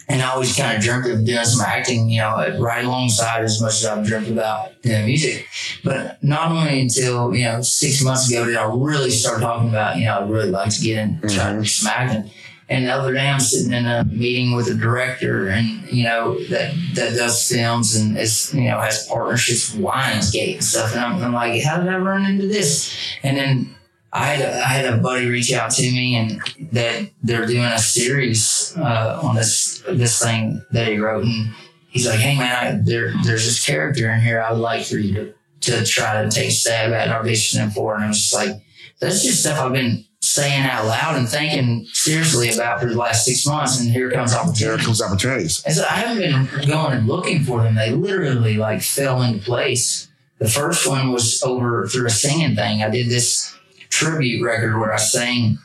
and 0.09 0.23
I 0.23 0.31
always 0.31 0.55
kind 0.55 0.77
of 0.77 0.83
dreamt 0.83 1.07
of 1.07 1.25
doing 1.25 1.45
some 1.45 1.67
acting, 1.67 2.09
you 2.09 2.21
know, 2.21 2.59
right 2.61 2.85
alongside 2.85 3.43
as 3.43 3.61
much 3.61 3.75
as 3.75 3.87
I've 3.87 4.07
dreamt 4.07 4.29
about 4.29 4.81
doing 4.83 5.07
music. 5.07 5.49
But 5.83 6.23
not 6.23 6.53
only 6.53 6.81
until, 6.81 7.35
you 7.35 7.45
know, 7.45 7.61
six 7.61 8.03
months 8.03 8.31
ago 8.31 8.45
did 8.45 8.57
I 8.57 8.73
really 8.73 9.11
start 9.11 9.41
talking 9.41 9.69
about, 9.69 9.97
you 9.97 10.05
know, 10.05 10.21
I'd 10.21 10.31
really 10.31 10.51
like 10.51 10.71
to 10.71 10.81
get 10.81 10.99
in, 10.99 11.21
try 11.21 11.29
to 11.29 11.35
mm-hmm. 11.35 11.61
do 11.61 11.67
some 11.67 11.93
acting. 11.93 12.31
And 12.69 12.87
the 12.87 12.91
other 12.91 13.13
day 13.13 13.29
I'm 13.29 13.39
sitting 13.39 13.73
in 13.73 13.87
a 13.87 14.05
meeting 14.05 14.57
with 14.57 14.69
a 14.69 14.75
director 14.75 15.49
and, 15.49 15.89
you 15.91 16.03
know, 16.03 16.39
that, 16.47 16.75
that 16.95 17.15
does 17.17 17.49
films 17.49 17.95
and 17.95 18.19
is, 18.19 18.53
you 18.55 18.65
know, 18.65 18.81
has 18.81 19.07
partnerships 19.07 19.73
with 19.73 19.85
Lionsgate 19.85 20.55
and 20.55 20.65
stuff. 20.65 20.93
And 20.93 21.01
I'm, 21.01 21.23
I'm 21.23 21.33
like, 21.33 21.63
how 21.63 21.79
did 21.79 21.89
I 21.89 21.97
run 21.97 22.27
into 22.27 22.49
this? 22.49 22.97
And 23.23 23.37
then 23.37 23.76
I 24.17 24.25
had, 24.27 24.41
a, 24.41 24.57
I 24.57 24.69
had 24.69 24.95
a 24.95 24.97
buddy 24.99 25.29
reach 25.29 25.53
out 25.53 25.71
to 25.73 25.83
me 25.83 26.17
and 26.17 26.41
that 26.73 27.11
they're 27.23 27.47
doing 27.47 27.64
a 27.64 27.79
series 27.79 28.75
uh, 28.77 29.21
on 29.23 29.35
this 29.35 29.83
this 29.87 30.23
thing 30.23 30.64
that 30.73 30.89
he 30.89 30.99
wrote 30.99 31.25
and 31.25 31.55
he's 31.89 32.07
like, 32.07 32.19
hey 32.19 32.37
man, 32.37 32.55
I, 32.57 32.81
there 32.83 33.12
there's 33.25 33.45
this 33.45 33.64
character 33.64 34.11
in 34.11 34.21
here 34.21 34.41
I 34.41 34.53
would 34.53 34.61
like 34.61 34.87
for 34.87 34.97
you 34.97 35.14
to 35.14 35.35
to 35.62 35.85
try 35.85 36.23
to 36.23 36.31
take 36.31 36.49
a 36.49 36.53
stab 36.53 36.93
at 36.93 37.09
auditioning 37.09 37.73
for, 37.73 37.95
and 37.95 38.05
I 38.05 38.09
was 38.09 38.21
just 38.21 38.35
like, 38.35 38.62
that's 39.01 39.23
just 39.23 39.41
stuff 39.41 39.59
I've 39.59 39.73
been 39.73 40.05
saying 40.21 40.64
out 40.64 40.87
loud 40.87 41.17
and 41.17 41.29
thinking 41.29 41.87
seriously 41.93 42.53
about 42.53 42.81
for 42.81 42.87
the 42.87 42.97
last 42.97 43.25
six 43.25 43.47
months, 43.47 43.81
and 43.81 43.91
here 43.91 44.11
comes 44.11 44.35
opportunity. 44.35 44.64
Here 44.64 44.79
comes 44.79 45.03
opportunities. 45.03 45.62
And 45.64 45.75
so 45.75 45.83
I 45.83 45.95
haven't 45.95 46.51
been 46.51 46.69
going 46.69 46.93
and 46.93 47.07
looking 47.07 47.43
for 47.43 47.62
them. 47.62 47.75
They 47.75 47.91
literally 47.91 48.57
like 48.57 48.83
fell 48.83 49.23
into 49.23 49.45
place. 49.45 50.09
The 50.39 50.49
first 50.49 50.87
one 50.87 51.12
was 51.12 51.43
over 51.43 51.87
through 51.87 52.07
a 52.07 52.11
singing 52.11 52.55
thing. 52.55 52.83
I 52.83 52.91
did 52.91 53.09
this 53.09 53.56
tribute 53.97 54.45
record 54.45 54.79
where 54.79 54.93
I 54.93 54.97
sang. 54.97 55.59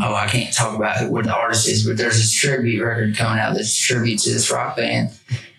Oh, 0.00 0.14
I 0.14 0.26
can't 0.26 0.52
talk 0.52 0.76
about 0.76 1.10
what 1.10 1.24
the 1.24 1.34
artist 1.34 1.68
is, 1.68 1.86
but 1.86 1.96
there's 1.96 2.16
this 2.16 2.32
tribute 2.32 2.84
record 2.84 3.16
coming 3.16 3.38
out 3.38 3.54
that's 3.54 3.76
tribute 3.76 4.18
to 4.20 4.30
this 4.30 4.50
rock 4.50 4.76
band. 4.76 5.10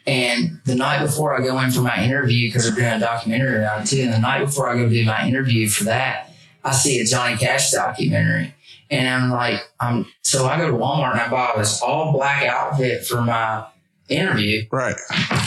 And 0.05 0.59
the 0.65 0.75
night 0.75 1.05
before 1.05 1.35
I 1.35 1.45
go 1.45 1.57
in 1.59 1.71
for 1.71 1.81
my 1.81 2.03
interview, 2.03 2.49
because 2.49 2.69
we're 2.69 2.75
doing 2.75 2.93
a 2.93 2.99
documentary 2.99 3.65
on 3.65 3.83
it 3.83 3.85
too, 3.85 4.01
and 4.01 4.13
the 4.13 4.19
night 4.19 4.43
before 4.43 4.69
I 4.69 4.75
go 4.75 4.89
do 4.89 5.05
my 5.05 5.25
interview 5.25 5.69
for 5.69 5.85
that, 5.85 6.33
I 6.63 6.73
see 6.73 6.99
a 6.99 7.05
Johnny 7.05 7.37
Cash 7.37 7.71
documentary. 7.71 8.53
And 8.89 9.07
I'm 9.07 9.29
like, 9.29 9.61
I'm 9.79 10.05
so 10.21 10.47
I 10.47 10.57
go 10.57 10.67
to 10.67 10.77
Walmart 10.77 11.11
and 11.11 11.21
I 11.21 11.29
buy 11.29 11.53
this 11.57 11.81
all 11.81 12.11
black 12.11 12.43
outfit 12.43 13.05
for 13.05 13.21
my 13.21 13.65
interview. 14.09 14.65
Right. 14.71 14.95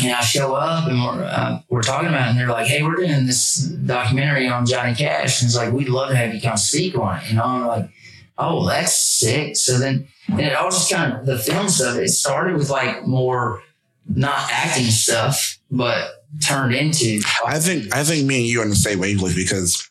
And 0.03 0.13
I 0.13 0.21
show 0.21 0.55
up 0.55 0.89
and 0.89 1.03
we're, 1.03 1.25
uh, 1.25 1.61
we're 1.69 1.83
talking 1.83 2.09
about 2.09 2.27
it 2.27 2.31
and 2.31 2.39
they're 2.39 2.49
like, 2.49 2.67
hey, 2.67 2.83
we're 2.83 2.97
doing 2.97 3.27
this 3.27 3.59
documentary 3.59 4.49
on 4.49 4.67
Johnny 4.67 4.95
Cash. 4.95 5.43
And 5.43 5.49
it's 5.49 5.57
like, 5.57 5.73
we'd 5.73 5.89
love 5.89 6.11
to 6.11 6.17
have 6.17 6.35
you 6.35 6.41
come 6.41 6.57
speak 6.57 6.97
on 6.97 7.19
it. 7.19 7.31
You 7.31 7.37
know, 7.37 7.45
I'm 7.45 7.67
like, 7.67 7.91
oh, 8.39 8.67
that's 8.67 9.19
sick. 9.19 9.57
So 9.57 9.79
then, 9.79 10.09
and 10.29 10.41
it 10.41 10.55
all 10.55 10.71
just 10.71 10.91
kind 10.91 11.13
of, 11.13 11.27
the 11.27 11.39
film 11.39 11.69
stuff, 11.69 11.97
it 11.97 12.09
started 12.09 12.57
with 12.57 12.71
like 12.71 13.07
more 13.07 13.63
not 14.07 14.51
acting 14.51 14.87
stuff, 14.87 15.59
but 15.71 16.11
turned 16.45 16.75
into. 16.75 17.23
I 17.47 17.59
think 17.59 17.95
I 17.95 18.05
think 18.05 18.27
me 18.27 18.39
and 18.39 18.47
you 18.47 18.61
are 18.61 18.65
on 18.65 18.71
the 18.71 18.77
same 18.77 18.99
wavelength 18.99 19.37
because 19.37 19.89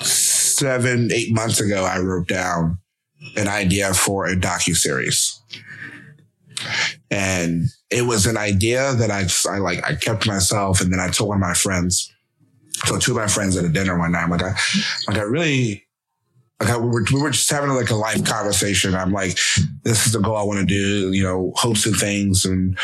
seven, 0.00 1.10
eight 1.12 1.32
months 1.32 1.60
ago, 1.60 1.84
I 1.84 1.98
wrote 2.00 2.28
down 2.28 2.78
an 3.36 3.48
idea 3.48 3.92
for 3.94 4.26
a 4.26 4.36
docu 4.36 4.74
series, 4.74 5.40
and 7.10 7.64
it 7.90 8.02
was 8.02 8.26
an 8.26 8.36
idea 8.36 8.94
that 8.94 9.10
I, 9.10 9.26
I 9.50 9.58
like 9.58 9.84
I 9.84 9.94
kept 9.94 10.26
myself, 10.26 10.80
and 10.80 10.92
then 10.92 11.00
I 11.00 11.08
told 11.08 11.28
one 11.28 11.38
of 11.38 11.42
my 11.42 11.54
friends. 11.54 12.12
So 12.84 12.98
two 12.98 13.12
of 13.12 13.16
my 13.16 13.26
friends 13.26 13.56
at 13.56 13.64
a 13.64 13.68
dinner 13.68 13.98
one 13.98 14.12
night, 14.12 14.24
I'm 14.24 14.30
like, 14.30 14.42
I, 14.42 14.54
like 15.08 15.18
I 15.18 15.22
really. 15.22 15.82
Like 16.58 16.70
I, 16.70 16.78
we 16.78 16.88
were, 16.88 17.04
we 17.12 17.20
were 17.20 17.28
just 17.28 17.50
having 17.50 17.68
like 17.68 17.90
a 17.90 17.94
life 17.94 18.24
conversation. 18.24 18.94
I'm 18.94 19.12
like, 19.12 19.38
this 19.82 20.06
is 20.06 20.14
the 20.14 20.20
goal 20.20 20.36
I 20.36 20.42
want 20.42 20.58
to 20.60 20.64
do, 20.64 21.12
you 21.12 21.22
know, 21.22 21.52
hosting 21.54 21.92
things. 21.92 22.46
And 22.46 22.78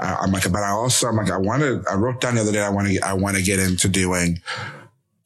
I, 0.00 0.14
I'm 0.14 0.32
like, 0.32 0.50
but 0.50 0.62
I 0.62 0.70
also, 0.70 1.08
I'm 1.08 1.16
like, 1.16 1.30
I 1.30 1.36
want 1.36 1.60
to, 1.60 1.84
I 1.90 1.94
wrote 1.94 2.22
down 2.22 2.36
the 2.36 2.40
other 2.40 2.52
day, 2.52 2.62
I 2.62 2.70
want 2.70 2.88
to, 2.88 2.98
I 3.00 3.12
want 3.12 3.36
to 3.36 3.42
get 3.42 3.58
into 3.58 3.86
doing 3.86 4.40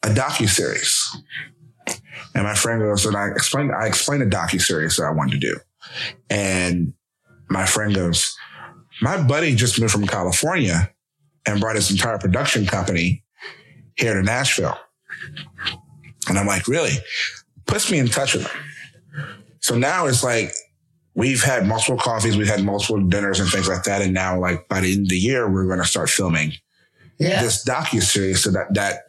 a 0.02 0.08
docu 0.08 0.48
series. 0.48 1.16
And 2.34 2.42
my 2.42 2.56
friend 2.56 2.80
goes, 2.80 3.06
and 3.06 3.16
I 3.16 3.28
explained, 3.28 3.70
I 3.72 3.86
explained 3.86 4.24
a 4.24 4.26
docu 4.26 4.60
series 4.60 4.96
that 4.96 5.04
I 5.04 5.12
wanted 5.12 5.40
to 5.40 5.46
do. 5.46 5.56
And 6.28 6.92
my 7.48 7.66
friend 7.66 7.94
goes, 7.94 8.36
my 9.02 9.20
buddy 9.22 9.54
just 9.54 9.80
moved 9.80 9.92
from 9.92 10.06
California 10.06 10.90
and 11.46 11.60
brought 11.60 11.76
his 11.76 11.90
entire 11.90 12.18
production 12.18 12.66
company 12.66 13.22
here 13.96 14.14
to 14.14 14.22
Nashville. 14.22 14.78
And 16.28 16.38
I'm 16.38 16.46
like, 16.46 16.66
really? 16.66 16.92
Puts 17.66 17.90
me 17.90 17.98
in 17.98 18.08
touch 18.08 18.34
with 18.34 18.46
him. 18.46 18.60
So 19.60 19.76
now 19.76 20.06
it's 20.06 20.24
like, 20.24 20.52
we've 21.14 21.42
had 21.42 21.66
multiple 21.66 21.96
coffees, 21.98 22.36
we've 22.36 22.48
had 22.48 22.62
multiple 22.64 23.00
dinners 23.00 23.40
and 23.40 23.48
things 23.48 23.68
like 23.68 23.84
that. 23.84 24.02
And 24.02 24.12
now 24.12 24.38
like 24.38 24.68
by 24.68 24.80
the 24.80 24.92
end 24.92 25.02
of 25.02 25.08
the 25.08 25.16
year, 25.18 25.50
we're 25.50 25.66
going 25.66 25.78
to 25.78 25.84
start 25.84 26.10
filming 26.10 26.52
Yeah. 27.18 27.42
this 27.42 27.64
docu 27.64 28.02
series 28.02 28.42
so 28.42 28.50
that 28.50 28.74
that 28.74 29.02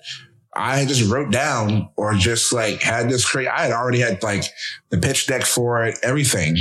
I 0.56 0.86
just 0.86 1.10
wrote 1.12 1.32
down 1.32 1.90
or 1.98 2.14
just 2.16 2.52
like 2.52 2.82
had 2.82 3.10
this 3.10 3.30
create. 3.30 3.48
I 3.50 3.64
had 3.64 3.72
already 3.72 4.00
had 4.00 4.24
like 4.24 4.46
the 4.90 4.98
pitch 4.98 5.28
deck 5.28 5.44
for 5.44 5.84
it, 5.86 6.00
everything. 6.02 6.58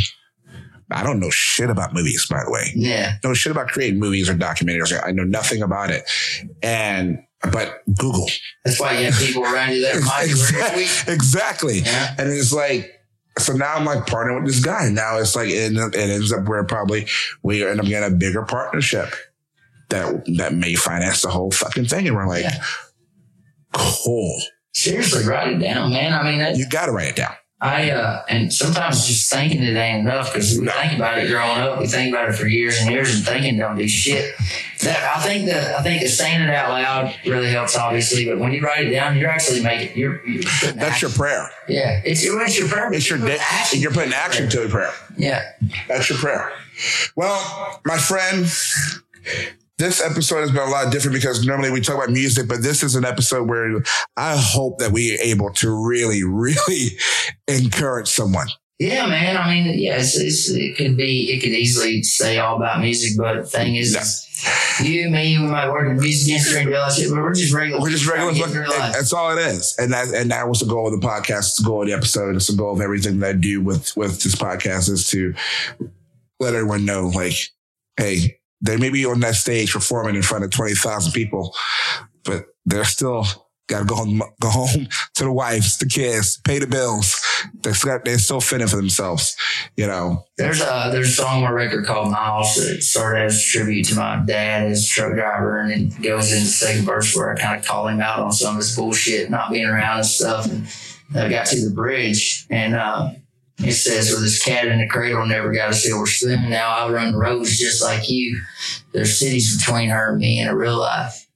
I 0.90 1.02
don't 1.02 1.18
know 1.20 1.30
shit 1.30 1.68
about 1.70 1.92
movies, 1.94 2.26
by 2.26 2.44
the 2.44 2.50
way. 2.50 2.70
yeah. 2.74 3.16
No 3.24 3.34
shit 3.34 3.50
about 3.52 3.68
creating 3.68 3.98
movies 3.98 4.28
or 4.28 4.34
documentaries. 4.34 4.98
I 5.04 5.10
know 5.10 5.24
nothing 5.24 5.62
about 5.62 5.90
it. 5.90 6.04
And 6.62 7.18
but 7.52 7.80
Google. 7.98 8.28
That's 8.64 8.80
why 8.80 8.98
you 8.98 9.06
have 9.10 9.14
people 9.20 9.42
around 9.44 9.72
you 9.72 9.82
that 9.82 9.96
are 9.96 10.76
week. 10.76 10.88
exactly. 11.08 11.80
Yeah. 11.80 12.14
And 12.18 12.28
it's 12.30 12.52
like, 12.52 12.92
so 13.38 13.52
now 13.52 13.74
I'm 13.74 13.84
like 13.84 14.06
partnering 14.06 14.42
with 14.42 14.52
this 14.54 14.64
guy. 14.64 14.88
Now 14.90 15.18
it's 15.18 15.36
like, 15.36 15.48
it, 15.50 15.72
it 15.76 15.96
ends 15.96 16.32
up 16.32 16.48
where 16.48 16.64
probably 16.64 17.06
we 17.42 17.66
end 17.66 17.80
up 17.80 17.86
getting 17.86 18.12
a 18.12 18.16
bigger 18.16 18.42
partnership 18.44 19.08
that 19.90 20.24
that 20.38 20.54
may 20.54 20.74
finance 20.74 21.22
the 21.22 21.28
whole 21.30 21.50
fucking 21.50 21.84
thing. 21.86 22.06
And 22.08 22.16
we're 22.16 22.26
like, 22.26 22.44
Yeah. 22.44 22.62
cool. 23.72 24.40
Seriously, 24.72 25.24
write 25.24 25.52
it 25.52 25.58
down, 25.58 25.90
man. 25.90 26.12
I 26.12 26.22
mean, 26.22 26.38
that, 26.38 26.56
You 26.56 26.68
got 26.68 26.86
to 26.86 26.92
write 26.92 27.08
it 27.08 27.16
down. 27.16 27.34
I 27.58 27.90
uh, 27.90 28.22
and 28.28 28.52
sometimes 28.52 29.06
just 29.06 29.32
thinking 29.32 29.62
it 29.62 29.76
ain't 29.76 30.06
enough 30.06 30.30
because 30.32 30.58
we 30.60 30.66
think 30.68 30.92
about 30.96 31.16
it 31.18 31.28
growing 31.30 31.58
up. 31.58 31.78
We 31.78 31.86
think 31.86 32.12
about 32.14 32.28
it 32.28 32.34
for 32.34 32.46
years 32.46 32.78
and 32.80 32.90
years, 32.90 33.14
and 33.16 33.24
thinking 33.24 33.58
don't 33.58 33.76
do 33.78 33.88
shit. 33.88 34.34
That 34.82 35.16
I 35.16 35.22
think 35.22 35.46
that 35.46 35.74
I 35.74 35.82
think 35.82 36.02
that 36.02 36.08
saying 36.10 36.42
it 36.42 36.50
out 36.50 36.68
loud 36.68 37.14
really 37.24 37.48
helps, 37.50 37.74
obviously. 37.74 38.26
But 38.26 38.38
when 38.40 38.52
you 38.52 38.60
write 38.60 38.86
it 38.86 38.90
down, 38.90 39.16
you're 39.16 39.30
actually 39.30 39.62
making 39.62 39.96
you're, 39.96 40.22
you're 40.26 40.42
That's 40.72 41.00
your 41.00 41.10
prayer. 41.10 41.48
yeah. 41.66 42.02
It's 42.04 42.22
your 42.22 42.42
it's 42.42 42.58
your 42.58 42.68
prayer. 42.68 42.92
It's 42.92 43.08
your 43.08 43.18
you're 43.20 43.26
putting 43.28 43.40
action 43.50 43.80
You're 43.80 43.90
putting 43.92 44.10
to 44.10 44.16
your 44.16 44.24
action 44.24 44.48
prayer. 44.50 44.62
to 44.62 44.66
a 44.66 44.70
prayer. 44.70 44.92
Yeah. 45.16 45.42
That's 45.88 46.10
your 46.10 46.18
prayer. 46.18 46.52
Well, 47.16 47.80
my 47.86 47.96
friend, 47.96 48.44
this 49.78 50.02
episode 50.02 50.40
has 50.40 50.50
been 50.50 50.62
a 50.66 50.70
lot 50.70 50.90
different 50.90 51.14
because 51.14 51.44
normally 51.44 51.70
we 51.70 51.80
talk 51.80 51.96
about 51.96 52.10
music, 52.10 52.48
but 52.48 52.62
this 52.62 52.82
is 52.82 52.94
an 52.94 53.04
episode 53.04 53.48
where 53.48 53.82
I 54.16 54.36
hope 54.38 54.78
that 54.78 54.92
we 54.92 55.14
are 55.14 55.20
able 55.22 55.50
to 55.54 55.70
really, 55.86 56.22
really 56.24 56.96
encourage 57.48 58.08
someone. 58.08 58.48
Yeah, 58.78 59.06
man. 59.06 59.38
I 59.38 59.54
mean, 59.54 59.66
it's, 59.74 60.50
it 60.50 60.76
could 60.76 60.96
be, 60.98 61.30
it 61.32 61.40
could 61.40 61.52
easily 61.52 62.02
say 62.02 62.38
all 62.38 62.56
about 62.56 62.80
music, 62.80 63.12
but 63.16 63.36
the 63.36 63.42
thing 63.44 63.74
is, 63.76 63.94
No. 63.94 64.84
you, 64.84 65.08
me, 65.08 65.38
we 65.38 65.46
might 65.46 65.70
work 65.70 65.88
in 65.90 65.96
music 65.98 66.32
industry 66.34 66.72
and 66.74 66.92
shit, 66.92 67.08
but 67.10 67.22
we're 67.22 67.32
just 67.32 67.54
regular. 67.54 67.80
We're 67.80 67.88
just 67.88 68.06
regular. 68.06 68.32
Trying 68.34 68.52
to 68.52 68.58
get 68.58 68.66
through 68.66 68.78
life. 68.78 68.92
That's 68.92 69.12
all 69.14 69.36
it 69.36 69.40
is, 69.40 69.74
and 69.78 69.92
that 69.94 70.08
and 70.08 70.30
that 70.30 70.46
was 70.46 70.60
the 70.60 70.66
goal 70.66 70.92
of 70.92 71.00
the 71.00 71.06
podcast. 71.06 71.38
It's 71.38 71.56
the 71.56 71.66
goal 71.66 71.80
of 71.82 71.88
the 71.88 71.94
episode. 71.94 72.36
It's 72.36 72.48
the 72.48 72.56
goal 72.56 72.74
of 72.74 72.82
everything 72.82 73.18
that 73.20 73.28
I 73.30 73.32
do 73.32 73.62
with 73.62 73.96
with 73.96 74.22
this 74.22 74.34
podcast 74.34 74.90
is 74.90 75.08
to 75.08 75.32
let 76.38 76.52
everyone 76.54 76.84
know, 76.84 77.08
like, 77.08 77.32
hey, 77.96 78.35
they 78.60 78.76
may 78.76 78.90
be 78.90 79.04
on 79.04 79.20
that 79.20 79.34
stage 79.34 79.72
performing 79.72 80.16
in 80.16 80.22
front 80.22 80.44
of 80.44 80.50
twenty 80.50 80.74
thousand 80.74 81.12
people, 81.12 81.54
but 82.24 82.46
they're 82.64 82.84
still 82.84 83.24
got 83.68 83.80
to 83.80 83.84
go 83.84 83.96
home, 83.96 84.22
go 84.40 84.48
home 84.48 84.86
to 85.14 85.24
the 85.24 85.32
wives, 85.32 85.76
the 85.78 85.86
kids, 85.86 86.40
pay 86.44 86.58
the 86.58 86.66
bills. 86.66 87.20
They're 87.62 87.74
still, 87.74 87.98
they're 88.04 88.18
still 88.18 88.40
fitting 88.40 88.68
for 88.68 88.76
themselves, 88.76 89.36
you 89.76 89.86
know. 89.86 90.24
There's 90.36 90.60
a 90.60 90.88
there's 90.92 91.08
a 91.08 91.12
song 91.12 91.44
on 91.44 91.52
record 91.52 91.84
called 91.84 92.10
Miles 92.10 92.54
that 92.54 92.82
started 92.82 93.24
as 93.24 93.38
a 93.38 93.44
tribute 93.44 93.84
to 93.86 93.96
my 93.96 94.22
dad 94.24 94.70
as 94.70 94.84
a 94.84 94.88
truck 94.88 95.14
driver, 95.14 95.60
and 95.60 95.92
it 95.92 96.02
goes 96.02 96.32
into 96.32 96.44
the 96.44 96.50
second 96.50 96.84
verse 96.84 97.14
where 97.16 97.32
I 97.32 97.40
kind 97.40 97.58
of 97.58 97.66
call 97.66 97.88
him 97.88 98.00
out 98.00 98.20
on 98.20 98.32
some 98.32 98.54
of 98.54 98.58
his 98.58 98.74
bullshit, 98.74 99.30
not 99.30 99.50
being 99.50 99.66
around 99.66 99.98
and 99.98 100.06
stuff. 100.06 100.46
And 100.46 100.66
I 101.14 101.28
got 101.28 101.46
to 101.46 101.68
the 101.68 101.74
bridge, 101.74 102.46
and 102.50 102.74
uh, 102.74 103.10
it 103.58 103.72
says, 103.72 104.10
"With 104.10 104.22
his 104.22 104.42
cat 104.42 104.66
in 104.66 104.78
the 104.78 104.88
cradle, 104.88 105.26
never 105.26 105.52
got 105.52 105.70
a 105.70 105.74
silver 105.74 106.06
spoon. 106.06 106.50
Now 106.50 106.70
I 106.70 106.90
run 106.90 107.14
roads 107.14 107.58
just 107.58 107.82
like 107.82 108.08
you. 108.08 108.40
There's 108.92 109.18
cities 109.18 109.56
between 109.56 109.90
her 109.90 110.10
and 110.10 110.18
me 110.18 110.40
in 110.40 110.48
a 110.48 110.56
real 110.56 110.78
life." 110.78 111.26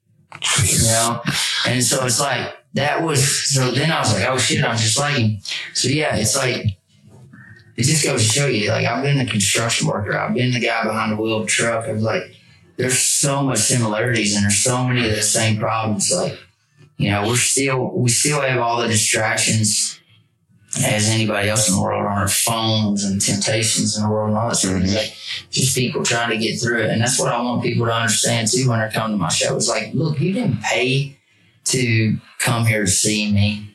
you 0.65 0.79
know? 0.85 1.23
And 1.67 1.83
so 1.83 2.05
it's 2.05 2.21
like, 2.21 2.55
that 2.75 3.03
was, 3.03 3.53
so 3.53 3.71
then 3.71 3.91
I 3.91 4.01
was 4.01 4.15
like, 4.15 4.29
oh 4.29 4.39
shit, 4.39 4.65
I'm 4.65 4.77
just 4.77 4.99
like 4.99 5.17
him. 5.17 5.39
So 5.75 5.89
yeah, 5.89 6.17
it's 6.17 6.37
like, 6.37 6.67
it 7.77 7.85
just 7.85 8.05
goes 8.05 8.27
to 8.27 8.33
show 8.33 8.47
you, 8.47 8.71
like 8.71 8.87
I've 8.87 9.03
been 9.03 9.19
a 9.19 9.27
construction 9.27 9.89
worker, 9.89 10.17
I've 10.17 10.35
been 10.35 10.53
the 10.53 10.61
guy 10.61 10.85
behind 10.85 11.13
the 11.13 11.17
wheel 11.17 11.39
of 11.39 11.45
a 11.45 11.47
truck. 11.47 11.87
I 11.87 11.93
was 11.93 12.03
like, 12.03 12.23
there's 12.77 12.99
so 12.99 13.43
much 13.43 13.59
similarities 13.59 14.35
and 14.35 14.45
there's 14.45 14.59
so 14.59 14.87
many 14.87 15.09
of 15.09 15.15
the 15.15 15.23
same 15.23 15.59
problems. 15.59 16.11
Like, 16.11 16.39
you 16.97 17.11
know, 17.11 17.27
we're 17.27 17.37
still 17.37 17.93
we 17.95 18.11
still 18.11 18.41
have 18.41 18.59
all 18.59 18.81
the 18.81 18.89
distractions 18.89 20.00
as 20.79 21.09
anybody 21.09 21.49
else 21.49 21.69
in 21.69 21.75
the 21.75 21.83
world 21.83 22.07
on 22.07 22.13
our 22.13 22.29
phones 22.29 23.05
and 23.05 23.21
temptations 23.21 23.97
in 23.97 24.05
the 24.05 24.09
world 24.09 24.29
and 24.29 24.39
all 24.39 24.49
that 24.51 24.55
sort 24.55 24.77
of 24.77 24.83
thing. 24.83 24.91
Mm-hmm. 24.91 24.99
Like 24.99 25.17
just 25.51 25.77
people 25.77 26.05
trying 26.05 26.31
to 26.31 26.39
get 26.39 26.61
through 26.61 26.83
it. 26.83 26.91
And 26.91 27.01
that's 27.01 27.19
what 27.19 27.33
I 27.33 27.43
want 27.43 27.63
people 27.63 27.87
to 27.87 27.93
understand 27.93 28.49
too 28.49 28.69
when 28.69 28.79
they're 28.79 28.91
coming 28.91 29.17
to 29.17 29.21
my 29.21 29.29
show. 29.29 29.57
It's 29.57 29.69
like, 29.69 29.93
look, 29.95 30.21
you 30.21 30.33
didn't 30.33 30.63
pay 30.63 31.19
to 31.65 32.17
come 32.39 32.67
here 32.67 32.85
to 32.85 32.91
see 32.91 33.33
me. 33.33 33.67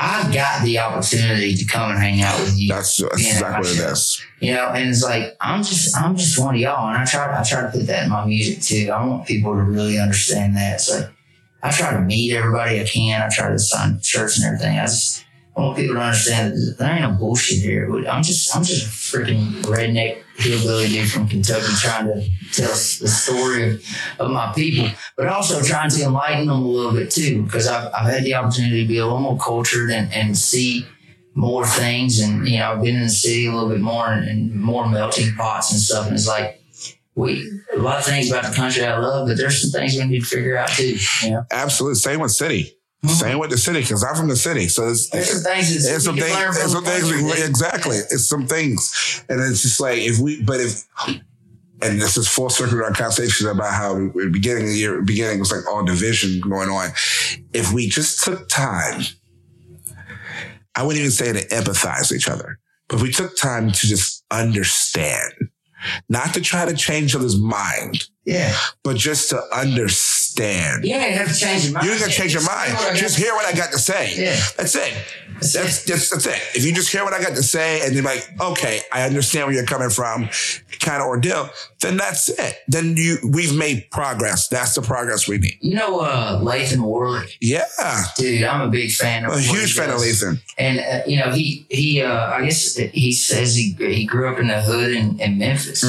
I've 0.00 0.32
got 0.32 0.62
the 0.62 0.78
opportunity 0.78 1.54
to 1.54 1.64
come 1.64 1.90
and 1.90 1.98
hang 1.98 2.22
out 2.22 2.38
with 2.38 2.56
you. 2.56 2.68
That's, 2.68 2.96
that's 2.98 3.14
exactly 3.14 3.68
what 3.68 3.78
it 3.78 3.92
is. 3.92 4.24
You 4.38 4.54
know, 4.54 4.68
and 4.68 4.88
it's 4.88 5.02
like 5.02 5.36
I'm 5.40 5.64
just 5.64 5.96
I'm 5.96 6.16
just 6.16 6.38
one 6.38 6.54
of 6.54 6.60
y'all, 6.60 6.88
and 6.88 6.96
I 6.96 7.04
try 7.04 7.36
I 7.36 7.42
try 7.42 7.62
to 7.62 7.68
put 7.68 7.88
that 7.88 8.04
in 8.04 8.10
my 8.10 8.24
music 8.24 8.62
too. 8.62 8.92
I 8.92 9.04
want 9.04 9.26
people 9.26 9.54
to 9.54 9.62
really 9.62 9.98
understand 9.98 10.54
that. 10.56 10.74
It's 10.74 10.94
like 10.94 11.10
I 11.64 11.72
try 11.72 11.94
to 11.94 12.00
meet 12.00 12.32
everybody 12.32 12.80
I 12.80 12.84
can. 12.84 13.22
I 13.22 13.28
try 13.28 13.50
to 13.50 13.58
sign 13.58 14.00
shirts 14.00 14.40
and 14.40 14.46
everything. 14.46 14.78
I 14.78 14.84
just 14.84 15.24
Want 15.58 15.76
people 15.76 15.96
to 15.96 16.00
understand 16.00 16.52
that 16.52 16.76
there 16.78 16.92
ain't 16.92 17.02
no 17.02 17.10
bullshit 17.10 17.58
here. 17.58 17.92
I'm 18.08 18.22
just 18.22 18.54
I'm 18.54 18.62
just 18.62 18.86
a 18.86 18.88
freaking 18.88 19.50
redneck 19.62 20.22
hillbilly 20.36 20.86
dude 20.86 21.10
from 21.10 21.26
Kentucky 21.26 21.66
trying 21.80 22.06
to 22.06 22.28
tell 22.52 22.68
the 22.68 22.76
story 22.76 23.74
of, 23.74 23.84
of 24.20 24.30
my 24.30 24.52
people, 24.54 24.88
but 25.16 25.26
also 25.26 25.60
trying 25.60 25.90
to 25.90 26.04
enlighten 26.04 26.46
them 26.46 26.62
a 26.62 26.68
little 26.68 26.92
bit 26.92 27.10
too, 27.10 27.42
because 27.42 27.66
I've 27.66 27.92
I've 27.92 28.08
had 28.08 28.22
the 28.22 28.34
opportunity 28.34 28.82
to 28.82 28.88
be 28.88 28.98
a 28.98 29.04
little 29.04 29.18
more 29.18 29.36
cultured 29.36 29.90
and, 29.90 30.12
and 30.12 30.38
see 30.38 30.86
more 31.34 31.66
things 31.66 32.20
and 32.20 32.46
you 32.48 32.58
know 32.58 32.72
I've 32.72 32.82
been 32.82 32.96
in 32.96 33.02
the 33.02 33.08
city 33.08 33.46
a 33.46 33.52
little 33.52 33.68
bit 33.68 33.80
more 33.80 34.08
and, 34.08 34.28
and 34.28 34.54
more 34.54 34.88
melting 34.88 35.34
pots 35.34 35.70
and 35.70 35.80
stuff 35.80 36.06
and 36.06 36.14
it's 36.14 36.26
like 36.26 36.60
we 37.14 37.48
a 37.72 37.78
lot 37.78 37.98
of 37.98 38.04
things 38.04 38.30
about 38.30 38.44
the 38.44 38.54
country 38.54 38.84
I 38.84 38.98
love 38.98 39.28
but 39.28 39.36
there's 39.36 39.60
some 39.62 39.70
things 39.70 39.96
we 39.96 40.04
need 40.04 40.20
to 40.20 40.26
figure 40.26 40.56
out 40.56 40.68
too 40.68 40.96
you 41.22 41.30
know 41.30 41.44
Absolutely. 41.52 41.96
Same 41.96 42.20
with 42.20 42.32
city. 42.32 42.77
Mm-hmm. 43.04 43.14
Same 43.14 43.38
with 43.38 43.50
the 43.50 43.58
city 43.58 43.80
because 43.80 44.02
I'm 44.02 44.16
from 44.16 44.26
the 44.28 44.34
city. 44.36 44.66
So 44.68 44.88
it's, 44.88 45.08
there's 45.10 45.30
some 45.30 45.42
things 45.52 45.84
that 45.84 45.94
It's 45.94 46.04
some 46.04 46.16
you 46.16 46.22
things. 46.22 46.34
learn 46.36 46.48
It's 46.48 46.72
some 46.72 46.84
things. 46.84 47.04
we- 47.12 47.44
Exactly. 47.44 47.96
It's 47.96 48.28
some 48.28 48.46
things, 48.46 49.24
and 49.28 49.40
it's 49.40 49.62
just 49.62 49.78
like 49.80 49.98
if 50.00 50.18
we. 50.18 50.42
But 50.42 50.60
if, 50.60 50.82
and 51.80 52.00
this 52.02 52.16
is 52.16 52.26
full 52.26 52.50
circle 52.50 52.82
our 52.82 52.92
conversation 52.92 53.46
about 53.46 53.72
how 53.72 53.94
at 54.06 54.12
the 54.14 54.30
beginning 54.32 54.64
of 54.64 54.70
the 54.70 54.76
year, 54.78 55.00
beginning 55.02 55.38
was 55.38 55.52
like 55.52 55.64
all 55.68 55.84
division 55.84 56.40
going 56.40 56.68
on. 56.70 56.88
If 57.52 57.72
we 57.72 57.88
just 57.88 58.24
took 58.24 58.48
time, 58.48 59.02
I 60.74 60.82
wouldn't 60.82 60.98
even 61.00 61.10
say 61.12 61.32
to 61.32 61.46
empathize 61.48 62.12
each 62.12 62.28
other, 62.28 62.58
but 62.88 62.96
if 62.96 63.02
we 63.02 63.12
took 63.12 63.36
time 63.36 63.70
to 63.70 63.86
just 63.86 64.24
understand, 64.32 65.32
not 66.08 66.34
to 66.34 66.40
try 66.40 66.64
to 66.66 66.74
change 66.74 67.14
other's 67.14 67.38
mind, 67.38 68.04
yeah 68.24 68.56
but 68.82 68.96
just 68.96 69.30
to 69.30 69.40
understand. 69.54 70.27
You 70.84 70.94
ain't 70.94 71.14
have 71.16 71.28
to 71.28 71.34
change 71.34 71.64
your 71.64 71.72
mind 71.74 71.86
You 71.86 71.92
ain't 71.92 72.00
gonna 72.00 72.12
change 72.12 72.32
your 72.34 72.42
mind. 72.44 72.72
know 72.72 72.78
what 72.80 72.92
I 72.92 72.96
Just 72.96 73.16
hear 73.18 73.32
what 73.34 73.46
I 73.46 73.56
got 73.56 73.70
to 73.72 73.78
say. 73.78 74.14
Yeah. 74.16 74.36
That's 74.56 74.74
it. 74.74 74.94
That's 75.34 75.52
That's, 75.52 75.84
that's 75.84 76.10
that's 76.10 76.26
it. 76.26 76.40
If 76.56 76.64
you 76.64 76.72
just 76.72 76.90
hear 76.90 77.04
what 77.04 77.12
I 77.12 77.22
got 77.22 77.36
to 77.36 77.42
say 77.42 77.84
and 77.86 77.94
you're 77.94 78.02
like, 78.04 78.28
okay, 78.40 78.80
I 78.92 79.02
understand 79.02 79.46
where 79.46 79.54
you're 79.54 79.64
coming 79.66 79.90
from, 79.90 80.28
kind 80.80 81.00
of 81.00 81.06
ordeal, 81.08 81.48
then 81.80 81.96
that's 81.96 82.28
it. 82.28 82.58
Then 82.66 82.96
you 82.96 83.18
we've 83.32 83.56
made 83.56 83.88
progress. 83.90 84.48
That's 84.48 84.74
the 84.74 84.82
progress 84.82 85.28
we 85.28 85.38
need. 85.38 85.58
you 85.60 85.74
know 85.76 86.00
uh 86.00 86.40
Lathan 86.40 86.78
Warlick 86.78 87.36
Yeah, 87.40 87.64
dude 88.16 88.42
I'm 88.44 88.62
a 88.68 88.70
big 88.70 88.90
fan 88.90 89.24
of 89.24 89.32
a 89.32 89.40
huge 89.40 89.74
fan 89.76 89.90
of. 89.90 90.00
Lathan. 90.00 90.40
And 90.58 90.80
uh, 90.80 91.02
you 91.06 91.18
know, 91.18 91.30
he 91.30 91.66
he 91.70 92.02
uh, 92.02 92.30
I 92.32 92.44
guess 92.44 92.74
he 92.76 93.12
says 93.12 93.54
he 93.54 93.74
he 93.78 94.04
grew 94.06 94.32
up 94.32 94.38
in 94.40 94.48
the 94.48 94.60
hood 94.60 94.90
in, 94.90 95.20
in 95.20 95.38
Memphis. 95.38 95.84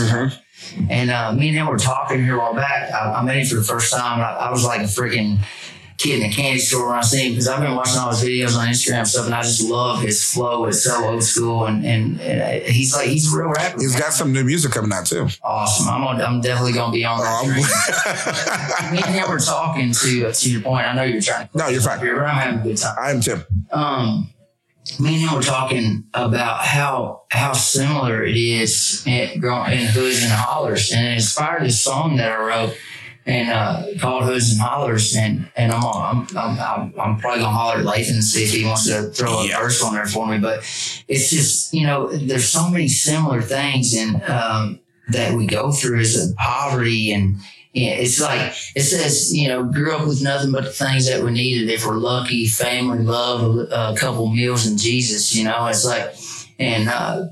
And 0.89 1.09
uh, 1.09 1.31
me 1.33 1.49
and 1.49 1.57
him 1.57 1.67
were 1.67 1.77
talking 1.77 2.23
here 2.23 2.35
a 2.35 2.39
while 2.39 2.53
back. 2.53 2.91
I, 2.91 3.13
I 3.13 3.23
met 3.23 3.37
him 3.37 3.45
for 3.47 3.55
the 3.55 3.63
first 3.63 3.93
time. 3.93 4.19
I, 4.21 4.31
I 4.47 4.51
was 4.51 4.63
like 4.63 4.81
a 4.81 4.85
freaking 4.85 5.39
kid 5.97 6.21
in 6.21 6.29
a 6.29 6.33
candy 6.33 6.59
store 6.59 6.87
when 6.87 6.97
I 6.97 7.01
seen 7.01 7.25
him 7.27 7.31
because 7.33 7.49
I've 7.49 7.59
been 7.61 7.75
watching 7.75 7.97
all 7.97 8.09
his 8.11 8.23
videos 8.23 8.55
on 8.57 8.67
Instagram 8.69 8.99
and 8.99 9.07
stuff, 9.07 9.25
and 9.25 9.35
I 9.35 9.41
just 9.41 9.61
love 9.61 10.01
his 10.01 10.23
flow. 10.23 10.65
It's 10.65 10.83
so 10.83 11.03
old 11.05 11.21
school, 11.23 11.65
and 11.65 11.85
and, 11.85 12.21
and 12.21 12.63
he's 12.63 12.93
like 12.95 13.07
he's 13.09 13.33
a 13.33 13.37
real 13.37 13.49
rapper. 13.49 13.77
He's 13.81 13.91
man. 13.93 14.01
got 14.01 14.13
some 14.13 14.31
new 14.31 14.43
music 14.45 14.71
coming 14.71 14.93
out 14.93 15.05
too. 15.07 15.27
awesome. 15.43 15.89
I'm 15.89 16.03
on, 16.05 16.21
I'm 16.21 16.39
definitely 16.39 16.71
gonna 16.73 16.93
be 16.93 17.03
on 17.03 17.19
that. 17.19 18.87
Um, 18.87 18.91
me 18.93 19.01
and 19.05 19.13
him 19.15 19.29
were 19.29 19.39
talking 19.39 19.91
to 19.91 20.31
to 20.31 20.51
your 20.51 20.61
point. 20.61 20.87
I 20.87 20.93
know 20.93 21.03
you're 21.03 21.21
trying 21.21 21.49
to 21.49 21.57
No, 21.57 21.67
you're 21.67 21.81
fine. 21.81 21.99
here, 21.99 22.15
but 22.15 22.25
I'm 22.25 22.35
having 22.35 22.59
a 22.61 22.63
good 22.63 22.77
time 22.77 22.95
I 22.97 23.11
am 23.11 23.19
too. 23.21 23.41
um, 23.71 24.29
me 24.97 25.15
and 25.15 25.29
him 25.29 25.35
were 25.35 25.41
talking 25.41 26.05
about 26.13 26.61
how 26.61 27.23
how 27.31 27.53
similar 27.53 28.23
it 28.23 28.37
is 28.37 29.03
in, 29.05 29.39
growing 29.39 29.73
in 29.73 29.85
hoods 29.87 30.23
and 30.23 30.31
hollers, 30.31 30.91
and 30.91 31.05
it 31.05 31.13
inspired 31.13 31.63
this 31.63 31.83
song 31.83 32.17
that 32.17 32.31
I 32.31 32.45
wrote 32.45 32.77
and 33.25 33.49
uh, 33.49 33.83
called 33.99 34.23
Hoods 34.23 34.51
and 34.51 34.61
Hollers, 34.61 35.15
and 35.15 35.51
and 35.55 35.71
I'm 35.71 35.83
I'm 36.35 36.59
I'm, 36.59 36.93
I'm, 36.99 37.17
probably 37.17 37.41
gonna 37.41 37.55
holler 37.55 37.79
at 37.79 37.85
Lathan 37.85 38.13
and 38.13 38.23
see 38.23 38.43
if 38.43 38.51
he 38.51 38.65
wants 38.65 38.87
to 38.87 39.09
throw 39.11 39.39
a 39.39 39.47
Yeah. 39.47 39.61
verse 39.61 39.83
on 39.83 39.93
there 39.93 40.05
for 40.07 40.25
me, 40.25 40.39
but 40.39 40.59
it's 41.07 41.29
just 41.29 41.73
you 41.73 41.85
know 41.85 42.07
there's 42.11 42.47
so 42.47 42.69
many 42.69 42.87
similar 42.87 43.41
things 43.41 43.93
and 43.93 44.23
um, 44.23 44.79
that 45.09 45.33
we 45.33 45.45
go 45.45 45.71
through 45.71 45.99
is 45.99 46.33
poverty 46.37 47.11
and. 47.11 47.37
Yeah, 47.73 47.91
it's 47.91 48.19
like 48.19 48.51
it 48.75 48.81
says, 48.81 49.31
you 49.31 49.47
know, 49.47 49.63
grew 49.63 49.95
up 49.95 50.07
with 50.07 50.23
nothing 50.23 50.51
but 50.51 50.63
the 50.63 50.71
things 50.71 51.07
that 51.07 51.23
we 51.23 51.31
needed. 51.31 51.69
If 51.69 51.85
we're 51.85 51.97
lucky, 51.97 52.47
family, 52.47 52.99
love, 53.03 53.43
a, 53.43 53.93
a 53.93 53.95
couple 53.95 54.27
meals, 54.33 54.65
and 54.65 54.79
Jesus. 54.79 55.35
You 55.35 55.43
know, 55.43 55.67
it's 55.67 55.85
like, 55.85 56.15
and 56.57 56.89
uh, 56.89 57.27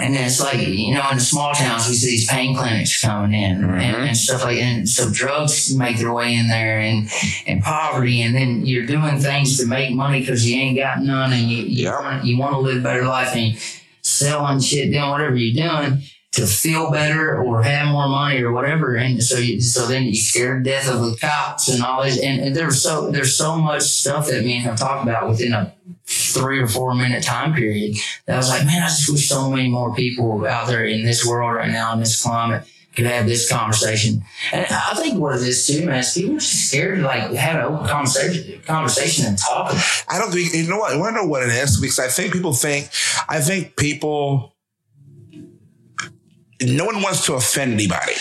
and 0.00 0.14
then 0.14 0.24
it's 0.26 0.40
like, 0.40 0.64
you 0.64 0.94
know, 0.94 1.02
in 1.10 1.16
the 1.16 1.22
small 1.22 1.52
towns, 1.52 1.88
we 1.88 1.94
see 1.94 2.10
these 2.10 2.30
pain 2.30 2.56
clinics 2.56 3.00
coming 3.00 3.32
in 3.34 3.64
and, 3.64 3.74
and 3.74 4.16
stuff 4.16 4.44
like, 4.44 4.58
that. 4.58 4.62
and 4.62 4.88
so 4.88 5.10
drugs 5.10 5.74
make 5.74 5.98
their 5.98 6.12
way 6.12 6.36
in 6.36 6.46
there, 6.46 6.78
and 6.78 7.08
and 7.48 7.60
poverty, 7.60 8.22
and 8.22 8.36
then 8.36 8.64
you're 8.64 8.86
doing 8.86 9.18
things 9.18 9.58
to 9.58 9.66
make 9.66 9.92
money 9.92 10.20
because 10.20 10.48
you 10.48 10.60
ain't 10.60 10.78
got 10.78 11.02
none, 11.02 11.32
and 11.32 11.50
you 11.50 11.64
you 11.64 11.84
Yeah. 11.86 11.98
want 11.98 12.24
you 12.24 12.38
want 12.38 12.52
to 12.52 12.60
live 12.60 12.76
a 12.76 12.80
better 12.82 13.04
life, 13.04 13.34
and 13.34 13.58
selling 14.02 14.60
shit, 14.60 14.92
doing 14.92 15.10
whatever 15.10 15.34
you're 15.34 15.68
doing 15.68 16.02
to 16.32 16.46
feel 16.46 16.90
better 16.92 17.42
or 17.42 17.62
have 17.62 17.88
more 17.88 18.08
money 18.08 18.40
or 18.40 18.52
whatever. 18.52 18.94
And 18.94 19.22
so, 19.22 19.36
you, 19.36 19.60
so 19.60 19.86
then 19.86 20.04
you 20.04 20.14
scared 20.14 20.62
death 20.62 20.88
of 20.88 21.00
the 21.00 21.16
cops 21.16 21.68
and 21.68 21.82
all 21.82 22.04
this. 22.04 22.20
And, 22.22 22.40
and 22.40 22.56
there's 22.56 22.80
so 22.80 23.10
there's 23.10 23.36
so 23.36 23.56
much 23.56 23.82
stuff 23.82 24.28
that 24.28 24.44
me 24.44 24.54
and 24.54 24.62
him 24.62 24.76
talked 24.76 25.02
about 25.02 25.28
within 25.28 25.52
a 25.52 25.74
three 26.06 26.60
or 26.60 26.68
four 26.68 26.94
minute 26.94 27.22
time 27.22 27.52
period. 27.54 27.96
That 28.26 28.34
I 28.34 28.36
was 28.36 28.48
like, 28.48 28.64
man, 28.64 28.82
I 28.82 28.86
just 28.86 29.10
wish 29.10 29.28
so 29.28 29.50
many 29.50 29.68
more 29.68 29.94
people 29.94 30.46
out 30.46 30.68
there 30.68 30.84
in 30.84 31.04
this 31.04 31.26
world 31.26 31.54
right 31.54 31.70
now 31.70 31.92
in 31.94 32.00
this 32.00 32.22
climate 32.22 32.64
could 32.94 33.06
have 33.06 33.26
this 33.26 33.48
conversation. 33.48 34.22
And 34.52 34.66
I 34.68 34.94
think 34.94 35.18
what 35.18 35.36
it 35.36 35.42
is 35.42 35.66
too, 35.66 35.86
man, 35.86 35.98
is 35.98 36.12
people 36.12 36.36
are 36.36 36.40
scared 36.40 36.98
to 36.98 37.04
like 37.04 37.32
have 37.32 37.56
an 37.56 37.62
open 37.62 37.88
conversation, 37.88 38.60
conversation 38.62 39.26
and 39.26 39.38
talk 39.38 39.72
I 40.08 40.18
don't 40.18 40.32
think 40.32 40.52
you 40.52 40.68
know 40.68 40.78
what. 40.78 40.94
I 40.94 41.10
know 41.10 41.26
what 41.26 41.42
it 41.42 41.50
is 41.50 41.80
because 41.80 41.98
I 41.98 42.08
think 42.08 42.32
people 42.32 42.52
think. 42.52 42.88
I 43.28 43.40
think 43.40 43.76
people. 43.76 44.54
No 46.62 46.84
one 46.84 47.02
wants 47.02 47.24
to 47.26 47.34
offend 47.34 47.72
anybody. 47.72 48.14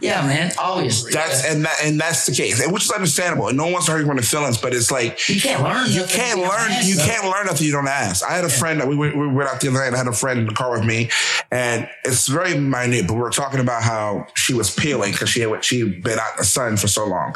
Yeah, 0.00 0.22
man. 0.26 0.52
always. 0.58 1.04
That's 1.04 1.44
and 1.44 1.64
that 1.64 1.76
and 1.82 2.00
that's 2.00 2.26
the 2.26 2.32
case, 2.34 2.62
and 2.62 2.72
which 2.72 2.84
is 2.84 2.90
understandable. 2.90 3.48
And 3.48 3.56
no 3.56 3.64
one 3.64 3.72
wants 3.72 3.86
to 3.86 3.92
hurt 3.92 4.00
anyone's 4.00 4.30
feelings, 4.30 4.58
but 4.58 4.74
it's 4.74 4.90
like 4.90 5.28
you 5.28 5.40
can't 5.40 5.62
learn. 5.62 5.86
you 5.90 6.04
can't 6.08 6.40
learn. 6.40 6.70
ask, 6.70 6.88
You 6.88 6.96
can't 6.96 7.24
learn 7.24 7.46
nothing 7.46 7.66
you 7.66 7.72
don't 7.72 7.88
ask. 7.88 8.24
I 8.24 8.32
had 8.32 8.44
a 8.44 8.48
friend 8.48 8.80
that 8.80 8.88
we 8.88 8.96
went, 8.96 9.16
we 9.16 9.28
went 9.28 9.48
out 9.48 9.60
the 9.60 9.68
other 9.68 9.78
night. 9.78 9.86
and 9.86 9.94
I 9.94 9.98
had 9.98 10.06
a 10.08 10.12
friend 10.12 10.40
in 10.40 10.46
the 10.46 10.54
car 10.54 10.72
with 10.72 10.84
me, 10.84 11.10
and 11.50 11.88
it's 12.04 12.26
very 12.28 12.58
minute. 12.58 13.06
But 13.06 13.14
we 13.14 13.20
were 13.20 13.30
talking 13.30 13.60
about 13.60 13.82
how 13.82 14.26
she 14.34 14.54
was 14.54 14.74
peeling 14.74 15.12
because 15.12 15.28
she 15.28 15.40
had 15.40 15.64
she 15.64 15.80
had 15.80 16.02
been 16.02 16.18
out 16.18 16.32
in 16.32 16.38
the 16.38 16.44
sun 16.44 16.76
for 16.76 16.88
so 16.88 17.06
long, 17.06 17.34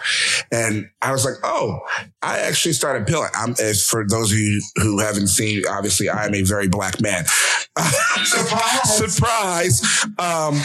and 0.52 0.88
I 1.02 1.12
was 1.12 1.24
like, 1.24 1.34
"Oh, 1.42 1.80
I 2.22 2.38
actually 2.40 2.74
started 2.74 3.06
peeling." 3.06 3.30
I'm, 3.34 3.54
as 3.61 3.84
for 3.86 4.06
those 4.06 4.32
of 4.32 4.38
you 4.38 4.62
who 4.76 4.98
haven't 5.00 5.28
seen, 5.28 5.62
obviously, 5.68 6.08
I 6.08 6.26
am 6.26 6.34
a 6.34 6.42
very 6.42 6.68
black 6.68 7.00
man. 7.00 7.24
Surprise. 8.24 8.96
Surprise! 8.96 10.04
Um, 10.18 10.61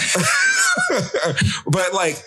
but 1.67 1.85
like 1.94 2.24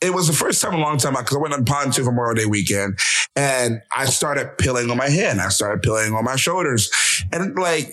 it 0.00 0.14
was 0.14 0.26
the 0.26 0.32
first 0.32 0.62
time 0.62 0.74
in 0.74 0.80
a 0.80 0.82
long 0.82 0.96
time 0.96 1.14
because 1.14 1.36
I 1.36 1.40
went 1.40 1.54
on 1.54 1.64
pontoon 1.64 2.04
for 2.04 2.10
Memorial 2.10 2.34
Day 2.34 2.46
weekend 2.46 2.98
and 3.36 3.82
I 3.94 4.06
started 4.06 4.56
peeling 4.58 4.90
on 4.90 4.96
my 4.96 5.08
head 5.08 5.38
I 5.38 5.48
started 5.48 5.82
peeling 5.82 6.14
on 6.14 6.24
my 6.24 6.36
shoulders. 6.36 6.90
And 7.32 7.56
like, 7.56 7.92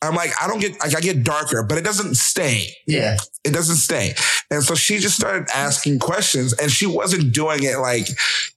I'm 0.00 0.14
like, 0.14 0.30
I 0.40 0.46
don't 0.46 0.60
get, 0.60 0.78
like, 0.78 0.96
I 0.96 1.00
get 1.00 1.24
darker, 1.24 1.64
but 1.64 1.76
it 1.76 1.84
doesn't 1.84 2.14
stay. 2.16 2.68
Yeah. 2.86 3.16
It 3.44 3.52
doesn't 3.52 3.76
stay. 3.76 4.14
And 4.50 4.62
so 4.62 4.76
she 4.76 4.98
just 4.98 5.16
started 5.16 5.48
asking 5.52 5.98
questions 5.98 6.52
and 6.52 6.70
she 6.70 6.86
wasn't 6.86 7.32
doing 7.32 7.64
it 7.64 7.78
like 7.78 8.06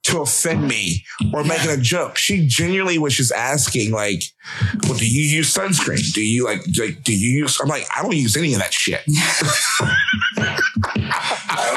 to 0.03 0.21
offend 0.21 0.67
me 0.67 1.03
or 1.33 1.43
making 1.43 1.71
a 1.71 1.77
joke. 1.77 2.17
She 2.17 2.45
genuinely 2.47 2.99
was 2.99 3.15
just 3.15 3.31
asking 3.31 3.91
like, 3.91 4.21
well, 4.83 4.97
do 4.97 5.07
you 5.07 5.23
use 5.23 5.53
sunscreen? 5.53 6.13
Do 6.13 6.23
you 6.23 6.45
like, 6.45 6.61
like 6.77 7.03
do 7.03 7.15
you 7.15 7.39
use, 7.39 7.59
I'm 7.59 7.67
like, 7.67 7.87
I 7.95 8.03
don't 8.03 8.15
use 8.15 8.37
any 8.37 8.53
of 8.53 8.59
that 8.59 8.73
shit. 8.73 9.01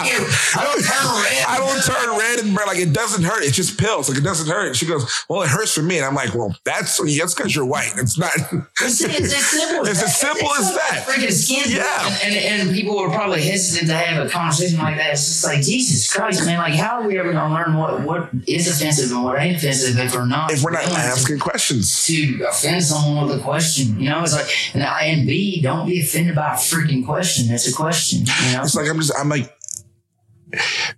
I 0.07 0.65
don't 0.65 0.83
turn 0.85 1.23
red. 1.23 1.45
I 1.49 1.57
don't 1.59 1.83
turn 1.85 2.19
red 2.19 2.39
and 2.41 2.55
burn 2.55 2.67
like 2.67 2.79
it 2.79 2.93
doesn't 2.93 3.25
hurt. 3.25 3.43
It's 3.45 3.57
just 3.57 3.79
pills. 3.79 4.09
Like 4.09 4.19
it 4.19 4.25
doesn't 4.25 4.49
hurt. 4.49 4.77
She 4.77 4.87
goes, 4.87 5.11
well, 5.29 5.43
it 5.43 5.49
hurts 5.49 5.75
for 5.75 5.83
me. 5.83 5.97
And 5.99 6.07
I'm 6.07 6.15
like, 6.15 6.35
well, 6.35 6.55
that's 6.65 6.99
that's 7.19 7.35
because 7.35 7.55
you're 7.55 7.65
white. 7.67 7.93
It's 7.97 8.19
not. 8.19 8.31
It's, 8.85 9.01
it's 9.01 9.33
as 9.35 9.47
simple 9.47 9.81
It's 9.87 10.03
as 10.03 10.03
as 10.05 10.21
simple 10.21 10.49
It's 10.51 10.61
as 10.61 10.75
like 10.75 10.89
that. 10.91 11.07
Freaking 11.07 11.33
skin. 11.33 11.65
Yeah. 11.77 12.19
And, 12.25 12.35
and, 12.35 12.69
and 12.69 12.75
people 12.77 12.99
are 12.99 13.09
probably 13.09 13.43
hesitant 13.43 13.89
to 13.89 13.95
have 13.97 14.27
a 14.27 14.29
conversation 14.29 14.79
like 14.79 14.97
that. 14.97 15.13
It's 15.13 15.25
just 15.27 15.45
like, 15.45 15.63
Jesus 15.63 16.13
Christ, 16.13 16.45
man. 16.45 16.59
Like, 16.59 16.75
how 16.75 17.01
are 17.01 17.07
we 17.07 17.19
ever 17.19 17.33
going 17.33 17.49
to 17.49 17.55
learn 17.55 17.75
what, 17.77 18.03
what 18.03 18.31
is 18.47 18.69
offensive 18.69 19.11
and 19.13 19.25
what 19.25 19.39
ain't 19.39 19.57
offensive 19.57 19.99
if 19.99 20.15
we're 20.15 20.27
not, 20.27 20.51
If 20.53 20.63
we're 20.63 20.73
not 20.73 20.85
willing 20.87 20.97
to- 21.01 21.07
asking 21.07 21.39
questions. 21.39 22.05
to 22.07 22.45
offend 22.49 22.83
someone 22.83 23.27
with 23.29 23.39
a 23.41 23.43
question. 23.43 23.99
You 24.01 24.11
know, 24.11 24.23
it's 24.23 24.35
like, 24.35 24.47
and, 24.75 24.83
I- 24.83 25.05
and 25.05 25.27
B, 25.27 25.61
don't 25.63 25.87
be 25.87 26.01
offended 26.01 26.35
by 26.35 26.53
a 26.55 26.57
freaking 26.57 27.05
question. 27.07 27.53
It's 27.55 27.69
a 27.69 27.75
question. 27.75 28.21
You 28.47 28.53
know, 28.57 28.63
It's 28.63 28.75
like 28.75 28.89
I'm 28.89 28.99
just 28.99 29.13
I'm 29.19 29.29
like 29.29 29.54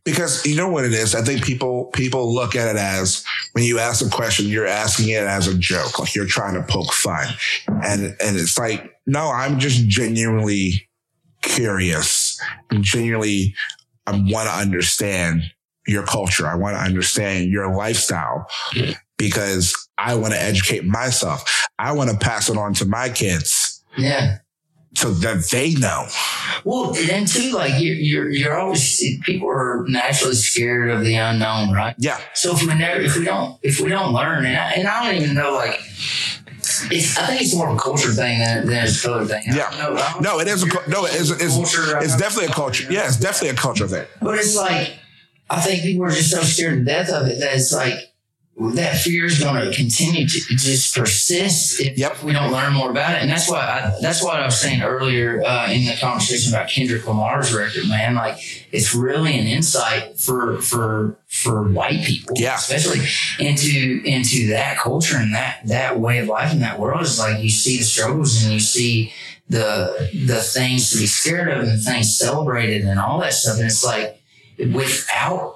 because 0.04 0.44
you 0.46 0.56
know 0.56 0.68
what 0.68 0.84
it 0.84 0.92
is. 0.92 1.14
I 1.14 1.22
think 1.22 1.44
people 1.44 1.86
people 1.86 2.32
look 2.32 2.54
at 2.54 2.68
it 2.68 2.76
as 2.76 3.24
when 3.52 3.64
you 3.64 3.78
ask 3.78 4.04
a 4.04 4.08
question, 4.08 4.46
you're 4.46 4.66
asking 4.66 5.10
it 5.10 5.22
as 5.22 5.48
a 5.48 5.56
joke, 5.56 5.98
like 5.98 6.14
you're 6.14 6.26
trying 6.26 6.54
to 6.54 6.62
poke 6.62 6.92
fun, 6.92 7.26
and 7.68 8.16
and 8.20 8.36
it's 8.36 8.58
like 8.58 8.92
no, 9.06 9.30
I'm 9.30 9.58
just 9.58 9.86
genuinely 9.86 10.88
curious 11.42 12.40
and 12.70 12.82
genuinely 12.82 13.54
I 14.06 14.12
want 14.12 14.48
to 14.48 14.54
understand 14.54 15.42
your 15.86 16.02
culture. 16.04 16.46
I 16.46 16.56
want 16.56 16.76
to 16.76 16.80
understand 16.80 17.50
your 17.50 17.72
lifestyle 17.72 18.46
because 19.16 19.74
I 19.96 20.16
want 20.16 20.34
to 20.34 20.42
educate 20.42 20.84
myself. 20.84 21.68
I 21.78 21.92
want 21.92 22.10
to 22.10 22.16
pass 22.16 22.48
it 22.48 22.56
on 22.56 22.74
to 22.74 22.84
my 22.84 23.08
kids 23.08 23.76
yeah. 23.96 24.38
So 24.96 25.10
that 25.10 25.46
they 25.52 25.74
know. 25.74 26.06
Well, 26.64 26.92
then 26.92 27.26
too, 27.26 27.52
like 27.52 27.74
you're, 27.82 27.94
you're, 27.94 28.30
you're 28.30 28.58
always 28.58 29.02
people 29.24 29.48
are 29.50 29.84
naturally 29.88 30.34
scared 30.34 30.88
of 30.90 31.02
the 31.04 31.14
unknown, 31.16 31.72
right? 31.72 31.94
Yeah. 31.98 32.18
So 32.34 32.54
if 32.54 32.62
we 32.62 32.74
never, 32.74 33.00
if 33.02 33.14
we 33.16 33.24
don't, 33.24 33.58
if 33.62 33.78
we 33.78 33.90
don't 33.90 34.12
learn, 34.14 34.46
and 34.46 34.56
I, 34.56 34.70
and 34.72 34.88
I 34.88 35.04
don't 35.12 35.22
even 35.22 35.34
know, 35.36 35.52
like, 35.52 35.78
it's, 36.90 37.16
I 37.18 37.26
think 37.26 37.42
it's 37.42 37.54
more 37.54 37.68
of 37.68 37.76
a 37.76 37.78
culture 37.78 38.10
thing 38.10 38.38
than, 38.38 38.66
than 38.66 38.84
it's 38.84 39.04
a 39.04 39.06
color 39.06 39.24
thing. 39.26 39.42
I 39.50 39.54
Yeah. 39.56 39.70
don't. 39.70 39.98
I 39.98 40.12
don't 40.12 40.22
No, 40.22 40.40
it 40.40 40.48
is 40.48 40.62
a 40.62 40.66
no. 40.88 41.04
It's 41.04 41.30
it's, 41.30 41.54
Culture, 41.54 41.98
it's 41.98 42.16
definitely 42.16 42.46
a 42.46 42.48
know. 42.48 42.54
culture. 42.54 42.90
Yeah, 42.92 43.06
it's 43.06 43.18
definitely 43.18 43.50
a 43.50 43.54
culture 43.54 43.86
thing. 43.86 44.06
But 44.22 44.38
it's 44.38 44.56
like, 44.56 44.94
I 45.50 45.60
think 45.60 45.82
people 45.82 46.04
are 46.06 46.10
just 46.10 46.30
so 46.30 46.40
scared 46.40 46.78
to 46.78 46.84
death 46.84 47.10
of 47.10 47.28
it 47.28 47.38
that 47.40 47.54
it's 47.54 47.72
like, 47.72 47.94
that 48.58 48.96
fear 48.96 49.26
is 49.26 49.38
going 49.38 49.62
to 49.62 49.70
continue 49.76 50.26
to 50.26 50.38
just 50.56 50.96
persist 50.96 51.78
if 51.78 51.98
Yep. 51.98 52.22
we 52.22 52.32
don't 52.32 52.50
learn 52.50 52.72
more 52.72 52.90
about 52.90 53.14
it. 53.16 53.20
And 53.20 53.30
that's 53.30 53.50
why 53.50 53.58
I, 53.58 53.92
that's 54.00 54.22
what 54.24 54.40
I 54.40 54.46
was 54.46 54.58
saying 54.58 54.80
earlier 54.80 55.42
uh, 55.44 55.70
in 55.70 55.84
the 55.84 55.94
conversation 56.00 56.54
about 56.54 56.70
Kendrick 56.70 57.06
Lamar's 57.06 57.52
record, 57.54 57.86
man. 57.86 58.14
Like 58.14 58.38
it's 58.72 58.94
really 58.94 59.38
an 59.38 59.46
insight 59.46 60.18
for 60.18 60.60
for 60.62 61.18
for 61.28 61.68
white 61.68 62.04
people, 62.06 62.34
Yeah. 62.38 62.54
especially 62.54 63.00
into 63.38 64.00
into 64.06 64.48
that 64.48 64.78
culture 64.78 65.16
and 65.18 65.34
that 65.34 65.58
that 65.66 66.00
way 66.00 66.18
of 66.20 66.28
life 66.28 66.50
in 66.52 66.60
that 66.60 66.78
world. 66.78 67.02
Is 67.02 67.18
like 67.18 67.42
you 67.42 67.50
see 67.50 67.76
the 67.76 67.84
struggles 67.84 68.42
and 68.42 68.54
you 68.54 68.60
see 68.60 69.12
the 69.50 70.08
the 70.26 70.40
things 70.40 70.90
to 70.92 70.96
be 70.98 71.06
scared 71.06 71.48
of 71.48 71.68
and 71.68 71.82
things 71.82 72.16
celebrated 72.18 72.86
and 72.86 72.98
all 72.98 73.20
that 73.20 73.34
stuff. 73.34 73.58
And 73.58 73.66
it's 73.66 73.84
like 73.84 74.18
without 74.72 75.55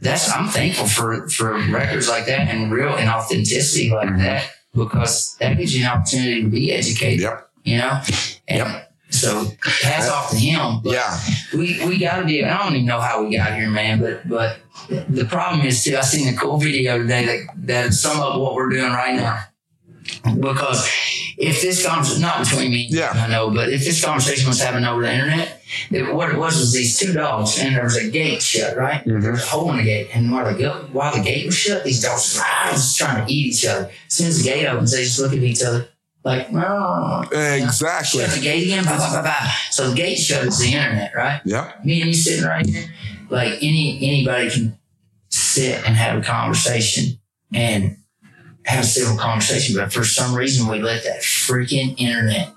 that's 0.00 0.30
I'm 0.30 0.48
thankful 0.48 0.86
for 0.86 1.28
for 1.28 1.52
records 1.70 2.08
like 2.08 2.26
that 2.26 2.48
and 2.48 2.70
real 2.72 2.94
and 2.94 3.08
authenticity 3.08 3.90
like 3.90 4.08
Mhm. 4.08 4.18
that 4.18 4.50
because 4.74 5.36
that 5.40 5.56
gives 5.56 5.74
you 5.76 5.84
an 5.84 5.90
opportunity 5.90 6.42
to 6.42 6.48
be 6.48 6.72
educated. 6.72 7.20
Yep. 7.20 7.50
You 7.64 7.78
know? 7.78 8.00
And 8.48 8.82
so 9.10 9.50
hats 9.82 10.08
off 10.08 10.30
to 10.30 10.36
him. 10.36 10.80
But 10.84 10.92
Yeah. 10.92 11.18
we 11.54 11.84
we 11.86 11.98
gotta 11.98 12.24
be 12.24 12.44
I 12.44 12.56
don't 12.58 12.74
even 12.74 12.86
know 12.86 13.00
how 13.00 13.22
we 13.24 13.36
got 13.36 13.54
here, 13.54 13.68
man, 13.68 14.00
but 14.00 14.28
but 14.28 14.58
the 15.08 15.24
problem 15.24 15.66
is 15.66 15.82
too, 15.84 15.96
I 15.96 16.02
seen 16.02 16.32
a 16.32 16.36
cool 16.36 16.58
video 16.58 16.98
today 16.98 17.24
that 17.26 17.40
that 17.66 17.94
sum 17.94 18.20
up 18.20 18.38
what 18.38 18.54
we're 18.54 18.70
doing 18.70 18.92
right 18.92 19.14
now. 19.16 19.40
Because 20.40 20.88
if 21.36 21.60
this 21.62 21.86
conversation, 21.86 22.22
not 22.22 22.40
between 22.44 22.70
me, 22.70 22.86
Yeah. 22.90 23.10
I 23.14 23.28
know, 23.28 23.50
but 23.50 23.68
if 23.68 23.84
this 23.84 24.04
conversation 24.04 24.48
was 24.48 24.60
happening 24.60 24.84
over 24.88 25.02
the 25.02 25.12
internet, 25.12 25.62
it, 25.90 26.14
what 26.14 26.30
it 26.30 26.36
was 26.38 26.56
was 26.58 26.72
these 26.72 26.98
two 26.98 27.12
dogs, 27.12 27.58
and 27.58 27.76
there 27.76 27.84
was 27.84 27.96
a 27.96 28.08
gate 28.10 28.42
shut, 28.42 28.76
right? 28.76 29.04
Mhm. 29.04 29.20
There 29.22 29.32
was 29.32 29.42
a 29.42 29.46
hole 29.46 29.70
in 29.70 29.76
the 29.78 29.82
gate, 29.84 30.08
and 30.14 30.30
while 30.32 30.44
the, 30.50 30.58
go- 30.58 30.88
while 30.92 31.14
the 31.14 31.22
gate 31.22 31.46
was 31.46 31.54
shut, 31.56 31.84
these 31.84 32.02
dogs 32.02 32.36
were 32.36 32.70
just 32.72 32.96
trying 32.96 33.26
to 33.26 33.32
eat 33.32 33.54
each 33.54 33.66
other. 33.66 33.90
As 34.06 34.14
soon 34.14 34.26
as 34.28 34.38
the 34.38 34.44
gate 34.44 34.66
opens, 34.66 34.92
they 34.92 35.04
just 35.04 35.18
look 35.18 35.32
at 35.32 35.38
each 35.38 35.62
other 35.62 35.88
like, 36.24 36.52
"Meow." 36.52 37.22
Exactly. 37.30 38.20
shut 38.22 38.30
the 38.34 38.40
gate 38.40 38.64
again, 38.64 38.84
blah, 38.84 38.96
blah, 38.96 39.10
blah, 39.10 39.22
blah. 39.22 39.50
So 39.70 39.90
the 39.90 39.94
gate 39.96 40.16
shut 40.18 40.44
is 40.46 40.58
the 40.58 40.68
internet, 40.72 41.12
right? 41.14 41.40
Yeah. 41.44 41.72
me 41.84 42.00
and 42.00 42.08
you 42.08 42.14
sitting 42.14 42.44
right 42.44 42.66
here, 42.66 42.84
like 43.30 43.54
any 43.62 43.98
anybody 44.02 44.50
can 44.50 44.78
sit 45.28 45.84
and 45.86 45.94
have 45.96 46.18
a 46.18 46.22
conversation 46.22 47.18
and 47.52 47.97
have 48.68 48.84
a 48.84 48.86
civil 48.86 49.16
conversation, 49.16 49.76
but 49.76 49.92
for 49.92 50.04
some 50.04 50.34
reason 50.34 50.68
we 50.68 50.80
let 50.82 51.02
that 51.04 51.22
freaking 51.22 51.98
internet. 51.98 52.54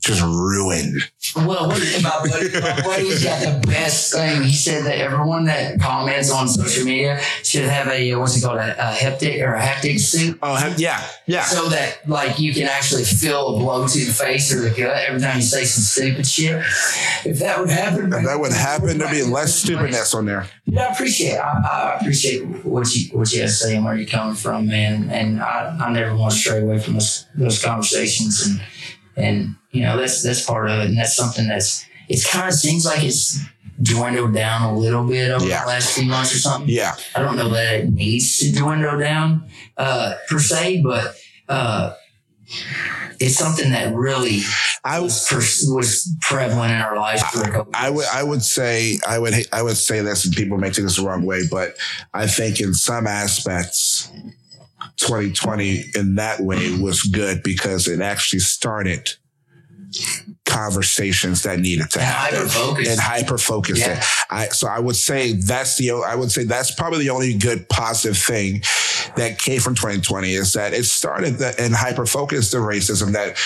Just 0.00 0.22
ruined. 0.22 1.02
Well, 1.36 1.68
what, 1.68 1.80
my 2.02 2.10
buddy, 2.28 2.60
my 2.60 2.80
buddy's 2.82 3.24
got 3.24 3.40
the 3.42 3.66
best 3.66 4.12
thing. 4.12 4.42
He 4.42 4.52
said 4.54 4.84
that 4.84 4.98
everyone 4.98 5.44
that 5.46 5.80
comments 5.80 6.30
on 6.30 6.48
social 6.48 6.84
media 6.84 7.20
should 7.42 7.64
have 7.64 7.88
a 7.88 8.12
uh, 8.12 8.18
what's 8.18 8.36
it 8.36 8.42
called 8.44 8.58
a, 8.58 8.72
a 8.72 8.92
heptic 8.94 9.40
or 9.42 9.54
a 9.54 9.60
haptic 9.60 9.98
suit. 10.00 10.38
Oh 10.42 10.54
he- 10.56 10.82
yeah. 10.82 11.02
Yeah. 11.26 11.42
So 11.44 11.68
that 11.68 12.06
like 12.08 12.38
you 12.38 12.52
can 12.52 12.64
actually 12.68 13.04
feel 13.04 13.56
a 13.56 13.58
blow 13.58 13.86
to 13.86 13.98
the 14.04 14.12
face 14.12 14.52
or 14.52 14.60
the 14.60 14.70
gut 14.70 15.04
every 15.08 15.20
time 15.20 15.36
you 15.36 15.42
say 15.42 15.64
some 15.64 15.82
stupid 15.82 16.26
shit. 16.26 16.56
If 17.24 17.38
that 17.38 17.58
would 17.60 17.70
happen, 17.70 18.12
If 18.12 18.24
that 18.24 18.38
would 18.40 18.52
happen, 18.52 18.98
there'd 18.98 19.10
be 19.10 19.22
less 19.22 19.54
stupidness 19.54 20.14
on 20.14 20.26
there. 20.26 20.46
Yeah, 20.66 20.82
I 20.88 20.92
appreciate. 20.92 21.36
I, 21.38 21.94
I 21.94 21.98
appreciate 22.00 22.64
what 22.64 22.92
you 22.94 23.16
what 23.16 23.32
you 23.32 23.40
have 23.40 23.48
to 23.50 23.54
say 23.54 23.76
and 23.76 23.84
where 23.84 23.94
you're 23.96 24.08
coming 24.08 24.34
from, 24.34 24.66
man. 24.66 25.08
And 25.10 25.40
I, 25.40 25.76
I 25.80 25.92
never 25.92 26.14
want 26.16 26.32
to 26.34 26.38
stray 26.38 26.60
away 26.60 26.78
from 26.78 26.94
those 26.94 27.26
those 27.34 27.62
conversations, 27.62 28.44
and 28.46 28.60
and 29.16 29.54
you 29.70 29.82
know 29.82 29.96
that's 29.96 30.22
that's 30.22 30.44
part 30.44 30.68
of 30.70 30.80
it, 30.80 30.86
and 30.86 30.98
that's 30.98 31.16
something 31.16 31.48
that's 31.48 31.84
it 32.08 32.24
kind 32.30 32.48
of 32.48 32.54
seems 32.54 32.84
like 32.84 33.02
it's 33.04 33.38
dwindled 33.80 34.34
down 34.34 34.62
a 34.62 34.76
little 34.78 35.04
bit 35.06 35.30
over 35.30 35.44
Yeah. 35.46 35.62
the 35.62 35.68
last 35.68 35.94
few 35.94 36.04
months 36.04 36.34
or 36.34 36.38
something. 36.38 36.68
Yeah. 36.68 36.94
I 37.16 37.20
don't 37.20 37.36
know 37.36 37.48
that 37.50 37.74
it 37.74 37.92
needs 37.92 38.38
to 38.38 38.52
dwindle 38.52 38.98
down 38.98 39.48
uh, 39.76 40.14
per 40.28 40.38
se, 40.38 40.82
but 40.84 41.16
uh, 41.48 41.94
it's 43.18 43.36
something 43.36 43.70
that 43.70 43.94
really 43.94 44.40
I 44.84 45.00
was 45.00 45.26
was 45.68 46.14
prevalent 46.20 46.72
in 46.72 46.80
our 46.80 46.96
lives 46.96 47.22
for 47.24 47.42
a 47.42 47.50
couple. 47.50 47.72
I 47.74 47.88
would 47.90 48.06
I 48.12 48.22
would 48.22 48.42
say 48.42 48.98
I 49.06 49.18
would 49.18 49.34
I 49.52 49.62
would 49.62 49.76
say 49.76 50.00
this 50.00 50.24
and 50.26 50.34
people 50.34 50.58
may 50.58 50.68
take 50.70 50.84
this 50.84 50.96
the 50.96 51.06
wrong 51.06 51.24
way, 51.24 51.42
but 51.50 51.76
I 52.12 52.26
think 52.26 52.60
in 52.60 52.74
some 52.74 53.06
aspects 53.06 54.10
2020 55.06 55.84
in 55.94 56.14
that 56.16 56.40
way 56.40 56.76
was 56.78 57.02
good 57.02 57.42
because 57.42 57.88
it 57.88 58.00
actually 58.00 58.38
started 58.40 59.10
conversations 60.46 61.42
that 61.42 61.58
needed 61.60 61.90
to 61.90 61.98
And 61.98 62.06
happen 62.08 62.38
hyper-focused. 62.38 62.90
and 62.90 63.00
hyper 63.00 63.38
focused 63.38 63.80
Yeah. 63.80 63.98
it. 63.98 64.04
I 64.30 64.48
so 64.48 64.66
I 64.66 64.78
would 64.78 64.96
say 64.96 65.32
that's 65.34 65.76
the 65.76 65.90
I 65.92 66.14
would 66.14 66.30
say 66.32 66.44
that's 66.44 66.70
probably 66.74 67.00
the 67.00 67.10
only 67.10 67.34
good 67.34 67.68
positive 67.68 68.16
thing 68.16 68.62
that 69.16 69.38
came 69.38 69.60
from 69.60 69.74
2020 69.74 70.32
is 70.34 70.52
that 70.54 70.72
it 70.72 70.84
started 70.84 71.38
the, 71.38 71.54
and 71.60 71.74
hyper 71.74 72.06
focused 72.06 72.52
the 72.52 72.58
racism 72.58 73.12
that 73.12 73.36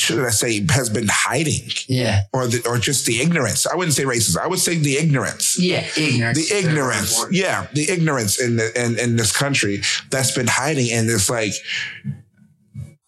should 0.00 0.24
I 0.24 0.30
say 0.30 0.64
has 0.70 0.88
been 0.90 1.08
hiding 1.08 1.68
Yeah, 1.86 2.22
or 2.32 2.46
the, 2.46 2.66
or 2.68 2.78
just 2.78 3.06
the 3.06 3.20
ignorance. 3.20 3.66
I 3.66 3.76
wouldn't 3.76 3.94
say 3.94 4.04
racism. 4.04 4.38
I 4.42 4.46
would 4.46 4.58
say 4.58 4.76
the 4.76 4.96
ignorance. 4.96 5.58
yeah, 5.60 5.86
ignorance. 5.96 6.48
The 6.48 6.56
ignorance, 6.56 7.26
yeah, 7.30 7.66
the 7.74 7.90
ignorance 7.90 8.40
in 8.40 8.56
the 8.56 8.72
in, 8.80 8.98
in 8.98 9.16
this 9.16 9.32
country 9.36 9.82
that's 10.10 10.32
been 10.32 10.46
hiding, 10.48 10.90
and 10.90 11.08
it's 11.08 11.28
like 11.30 11.52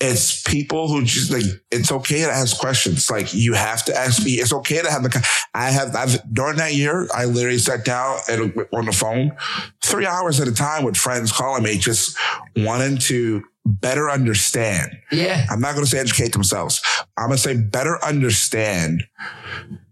it's 0.05 0.43
people 0.43 0.89
who 0.89 1.05
just 1.05 1.31
like 1.31 1.45
it's 1.71 1.93
okay 1.93 2.23
to 2.23 2.31
ask 2.31 2.59
questions. 2.59 3.09
Like 3.09 3.33
you 3.33 3.55
have 3.55 3.85
to 3.85 3.97
ask 3.97 4.25
me. 4.25 4.33
It's 4.33 4.53
okay 4.53 4.83
to 4.83 4.91
have 4.91 5.05
the. 5.05 5.29
I 5.55 5.71
have 5.71 5.95
I've 5.95 6.21
during 6.35 6.57
that 6.57 6.75
year 6.75 7.09
I 7.15 7.27
literally 7.27 7.59
sat 7.59 7.85
down 7.85 8.19
and 8.29 8.53
on 8.73 8.87
the 8.87 8.93
phone 8.93 9.33
three 9.81 10.07
hours 10.07 10.41
at 10.41 10.49
a 10.49 10.53
time 10.53 10.83
with 10.85 10.97
friends 10.97 11.31
calling 11.31 11.63
me, 11.63 11.79
just 11.79 12.19
wanting 12.57 12.99
to 12.99 13.45
better 13.65 14.11
understand. 14.11 14.91
Yeah, 15.11 15.47
I'm 15.51 15.61
not 15.61 15.75
going 15.75 15.85
to 15.85 15.91
say 15.91 15.99
educate 15.99 16.33
themselves. 16.33 16.83
I'm 17.17 17.27
going 17.29 17.37
to 17.37 17.43
say 17.43 17.57
better 17.57 18.03
understand 18.05 19.05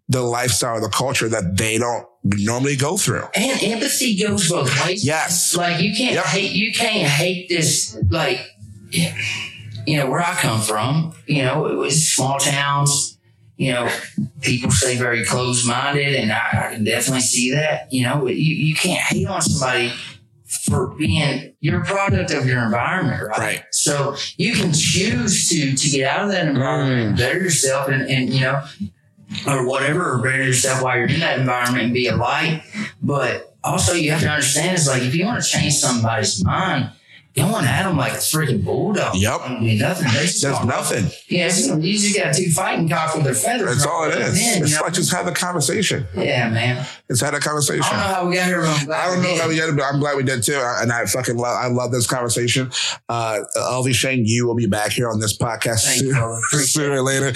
the 0.09 0.22
lifestyle, 0.22 0.80
the 0.80 0.88
culture 0.88 1.28
that 1.28 1.56
they 1.56 1.78
don't 1.78 2.05
normally 2.24 2.74
go 2.76 2.97
through. 2.97 3.24
and 3.34 3.62
empathy 3.62 4.18
goes 4.20 4.48
both 4.48 4.84
ways. 4.84 5.05
Yes. 5.06 5.55
like 5.56 5.80
you 5.80 5.94
can't 5.97 6.14
Yep. 6.14 6.24
hate. 6.26 6.52
You 6.52 6.72
can't 6.72 7.09
hate 7.09 7.48
this. 7.48 7.97
Like, 8.10 8.40
you 8.90 9.97
know, 9.97 10.10
where 10.10 10.20
I 10.20 10.34
come 10.34 10.60
from. 10.60 11.12
You 11.26 11.42
know, 11.44 11.66
it 11.66 11.74
was 11.76 12.09
small 12.12 12.38
towns. 12.38 13.18
You 13.56 13.72
know, 13.74 13.90
people 14.40 14.70
stay 14.70 14.97
very 14.97 15.24
closed 15.24 15.66
minded, 15.66 16.14
and 16.14 16.32
I, 16.32 16.38
I 16.70 16.74
can 16.74 16.82
definitely 16.84 17.20
see 17.20 17.51
that. 17.52 17.92
You 17.92 18.05
know, 18.05 18.26
you 18.26 18.34
you 18.55 18.74
can't 18.74 19.01
hate 19.01 19.26
on 19.26 19.42
somebody 19.42 19.92
for 20.64 20.89
being 20.89 21.55
you're 21.60 21.81
a 21.81 21.85
product 21.85 22.32
of 22.32 22.47
your 22.47 22.62
environment, 22.62 23.22
right? 23.28 23.39
Right. 23.39 23.64
So 23.70 24.16
you 24.36 24.55
can 24.55 24.72
choose 24.72 25.48
to 25.48 25.77
to 25.77 25.90
get 25.90 26.09
out 26.09 26.24
of 26.24 26.32
that 26.32 26.48
environment 26.48 27.01
and 27.01 27.14
mm. 27.14 27.18
better 27.18 27.39
yourself 27.39 27.89
and, 27.89 28.02
and 28.02 28.31
you 28.31 28.40
know 28.40 28.64
or 29.47 29.66
whatever, 29.66 30.12
or 30.12 30.18
better 30.18 30.43
yourself 30.43 30.82
while 30.82 30.97
you're 30.97 31.09
in 31.09 31.20
that 31.20 31.39
environment 31.39 31.85
and 31.85 31.94
be 31.94 32.09
a 32.09 32.16
light. 32.16 32.62
But 33.01 33.56
also, 33.62 33.93
you 33.93 34.10
have 34.10 34.22
to 34.22 34.28
understand 34.28 34.77
is 34.77 34.89
like 34.89 35.02
if 35.02 35.14
you 35.14 35.24
want 35.24 35.43
to 35.43 35.48
change 35.48 35.74
somebody's 35.74 36.44
mind, 36.44 36.90
you 37.40 37.44
don't 37.46 37.52
want 37.52 37.64
to 37.64 37.70
have 37.72 37.86
them 37.86 37.96
like 37.96 38.12
a 38.12 38.16
freaking 38.16 38.64
bulldog. 38.64 39.14
Yep. 39.16 39.40
I 39.42 39.58
mean, 39.60 39.78
nothing. 39.78 40.06
They 40.08 40.22
just 40.26 40.42
There's 40.42 40.64
nothing. 40.64 41.06
Yeah, 41.28 41.46
you 41.78 41.98
just 41.98 42.16
got 42.16 42.34
two 42.34 42.50
fighting 42.50 42.88
cocks 42.88 43.14
with 43.14 43.24
their 43.24 43.34
feathers. 43.34 43.68
That's 43.78 43.86
all 43.86 44.04
it 44.10 44.16
is. 44.18 44.40
You 44.40 44.62
It's 44.62 44.74
know? 44.76 44.82
like 44.82 44.92
just 44.92 45.12
have 45.12 45.26
a 45.26 45.32
conversation. 45.32 46.06
yeah, 46.16 46.48
man. 46.50 46.86
It's 47.08 47.20
had 47.20 47.34
a 47.34 47.40
conversation. 47.40 47.82
I 47.84 47.90
don't 47.90 47.98
know 47.98 48.14
how 48.14 48.28
we 48.28 48.34
got 48.36 48.46
here, 48.46 48.60
but 48.60 48.68
I'm 48.78 48.86
glad 48.86 49.00
I 49.00 49.06
don't 49.06 49.16
we 49.18 49.22
know 49.24 49.30
did. 49.34 49.40
how 49.42 49.48
we 49.48 49.56
got 49.56 49.64
here, 49.64 49.74
but 49.76 49.82
I'm 49.84 50.00
glad 50.00 50.16
we 50.16 50.22
did 50.22 50.42
too. 50.42 50.60
And 50.62 50.92
I 50.92 51.06
fucking 51.06 51.36
love, 51.36 51.56
I 51.56 51.66
love 51.68 51.90
this 51.92 52.06
conversation. 52.06 52.70
Uh, 53.08 53.40
Elvie 53.56 53.94
Shane, 53.94 54.24
you 54.26 54.46
will 54.46 54.54
be 54.54 54.66
back 54.66 54.92
here 54.92 55.08
on 55.08 55.18
this 55.20 55.36
podcast 55.36 55.86
Thank 55.86 56.02
you, 56.02 56.12
soon- 56.50 56.60
sooner 56.66 56.96
or 56.96 57.02
later. 57.02 57.32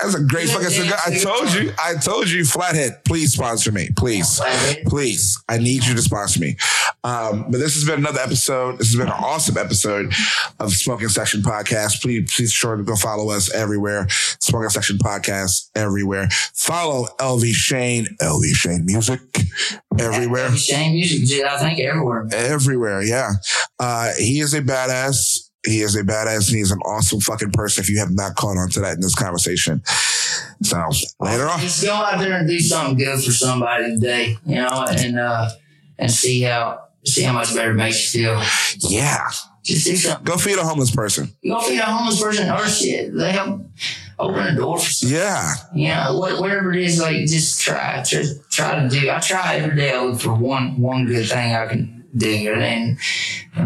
That 0.00 0.06
was 0.06 0.14
a- 0.14 0.18
That's 0.18 0.24
a 0.24 0.34
great 0.34 0.48
fucking 0.48 0.70
cigar. 0.70 0.98
I 1.06 1.18
told 1.18 1.52
you, 1.54 1.72
I 1.82 1.94
told 1.94 2.28
you, 2.30 2.44
Flathead, 2.44 3.04
please 3.04 3.32
sponsor 3.32 3.70
me, 3.72 3.88
please. 3.96 4.40
Please, 4.86 5.42
I 5.48 5.58
need 5.58 5.84
you 5.84 5.94
to 5.94 6.02
sponsor 6.02 6.40
me. 6.40 6.56
Um, 7.04 7.44
but 7.50 7.58
this 7.58 7.74
has 7.74 7.84
been 7.84 7.98
another 8.00 8.20
episode. 8.20 8.78
This 8.78 8.88
has 8.88 8.96
been 8.96 9.06
an 9.08 9.12
awesome 9.12 9.56
episode 9.56 10.12
of 10.58 10.72
Smoking 10.72 11.08
Section 11.08 11.42
Podcast. 11.42 12.02
Please, 12.02 12.32
please 12.34 12.52
sure 12.52 12.76
to 12.76 12.82
go 12.82 12.96
follow 12.96 13.30
us 13.30 13.52
everywhere. 13.52 14.06
Smoking 14.10 14.68
Section 14.70 14.98
Podcast 14.98 15.70
everywhere. 15.74 16.28
Follow 16.54 17.06
Elvie 17.18 17.54
Shane, 17.54 18.06
Elvie 18.20 18.54
Shane 18.54 18.84
Music 18.84 19.20
everywhere 19.98 20.48
Elvie 20.48 20.58
Shane 20.58 20.92
music, 20.92 21.44
I 21.44 21.58
think 21.58 21.78
everywhere. 21.80 22.26
everywhere. 22.32 23.02
Yeah. 23.02 23.32
Uh, 23.78 24.12
he 24.18 24.40
is 24.40 24.54
a 24.54 24.62
badass. 24.62 25.49
He 25.66 25.80
is 25.80 25.94
a 25.94 26.02
badass 26.02 26.48
and 26.48 26.56
he's 26.56 26.70
an 26.70 26.78
awesome 26.80 27.20
fucking 27.20 27.50
person 27.52 27.82
if 27.82 27.90
you 27.90 27.98
have 27.98 28.10
not 28.10 28.34
caught 28.34 28.56
on 28.56 28.70
to 28.70 28.80
that 28.80 28.94
in 28.94 29.00
this 29.00 29.14
conversation. 29.14 29.82
So 30.62 30.82
later 31.20 31.48
on. 31.48 31.60
Just 31.60 31.82
go 31.84 31.92
out 31.92 32.18
there 32.18 32.32
and 32.38 32.48
do 32.48 32.58
something 32.58 32.96
good 32.96 33.22
for 33.22 33.30
somebody 33.32 33.94
today, 33.94 34.36
you 34.46 34.56
know, 34.56 34.86
and 34.88 35.18
uh, 35.18 35.50
and 35.98 36.10
see 36.10 36.42
how 36.42 36.84
see 37.04 37.22
how 37.22 37.32
much 37.34 37.54
better 37.54 37.72
it 37.72 37.74
makes 37.74 38.14
you 38.14 38.22
feel. 38.22 38.42
Yeah. 38.90 39.28
Just 39.62 39.86
do 39.86 39.96
something. 39.96 40.24
Go 40.24 40.38
feed 40.38 40.56
a 40.58 40.64
homeless 40.64 40.90
person. 40.90 41.30
Gonna 41.46 41.62
feed 41.62 41.78
a 41.78 41.84
homeless 41.84 42.20
person 42.22 42.50
or 42.50 42.66
shit. 42.66 43.14
They 43.14 43.32
help 43.32 43.60
open 44.18 44.46
a 44.46 44.56
door 44.56 44.78
for 44.78 44.90
some, 44.90 45.10
Yeah. 45.10 45.52
you 45.74 45.88
know, 45.88 46.18
whatever 46.18 46.72
it 46.72 46.82
is. 46.82 46.98
Like 47.00 47.26
just 47.26 47.60
try, 47.60 48.02
just 48.02 48.50
try 48.50 48.80
to 48.80 48.88
do. 48.88 49.10
I 49.10 49.18
try 49.20 49.56
every 49.56 49.76
day. 49.76 49.92
I 49.94 50.02
look 50.02 50.20
for 50.20 50.32
one 50.34 50.80
one 50.80 51.04
good 51.06 51.28
thing 51.28 51.54
I 51.54 51.66
can 51.66 51.99
do, 52.16 52.52
and 52.52 52.60
then, 52.60 52.98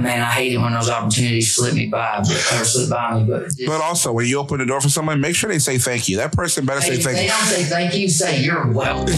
man, 0.03 0.21
I 0.21 0.31
hate 0.31 0.53
it 0.53 0.59
when 0.59 0.73
those 0.75 0.91
opportunities 0.91 1.55
slip 1.55 1.75
me 1.75 1.87
by, 1.87 2.19
but, 2.19 2.31
or 2.31 2.65
slip 2.65 2.91
by 2.91 3.19
me. 3.19 3.25
But, 3.25 3.45
just, 3.45 3.67
But 3.67 3.81
also, 3.81 4.13
when 4.13 4.27
you 4.27 4.39
open 4.39 4.59
the 4.59 4.67
door 4.67 4.81
for 4.81 4.89
someone, 4.91 5.21
make 5.21 5.35
sure 5.35 5.49
they 5.51 5.59
say 5.59 5.79
thank 5.79 6.09
you. 6.09 6.19
That 6.19 6.33
person 6.33 6.67
better 6.67 6.81
say 6.83 6.95
if 6.97 7.03
thank 7.05 7.17
they 7.17 7.25
you. 7.25 7.31
don't 7.31 7.45
say 7.45 7.65
thank 7.65 7.95
you, 7.95 8.09
say 8.09 8.43
you're 8.43 8.71
welcome. 8.71 9.15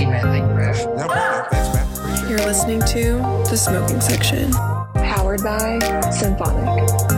Man, 0.00 0.22
thank 0.22 0.48
you, 0.48 0.56
Ralph. 0.56 0.78
No 0.96 1.06
problem. 1.08 1.44
Thanks, 1.50 1.74
man. 1.74 1.86
Appreciate 1.86 2.24
it. 2.24 2.30
You're 2.30 2.38
listening 2.46 2.80
to 2.80 3.18
The 3.50 3.56
Smoking 3.56 4.00
Section, 4.00 4.50
powered 4.94 5.42
by 5.42 5.78
Symphonic. 6.10 7.09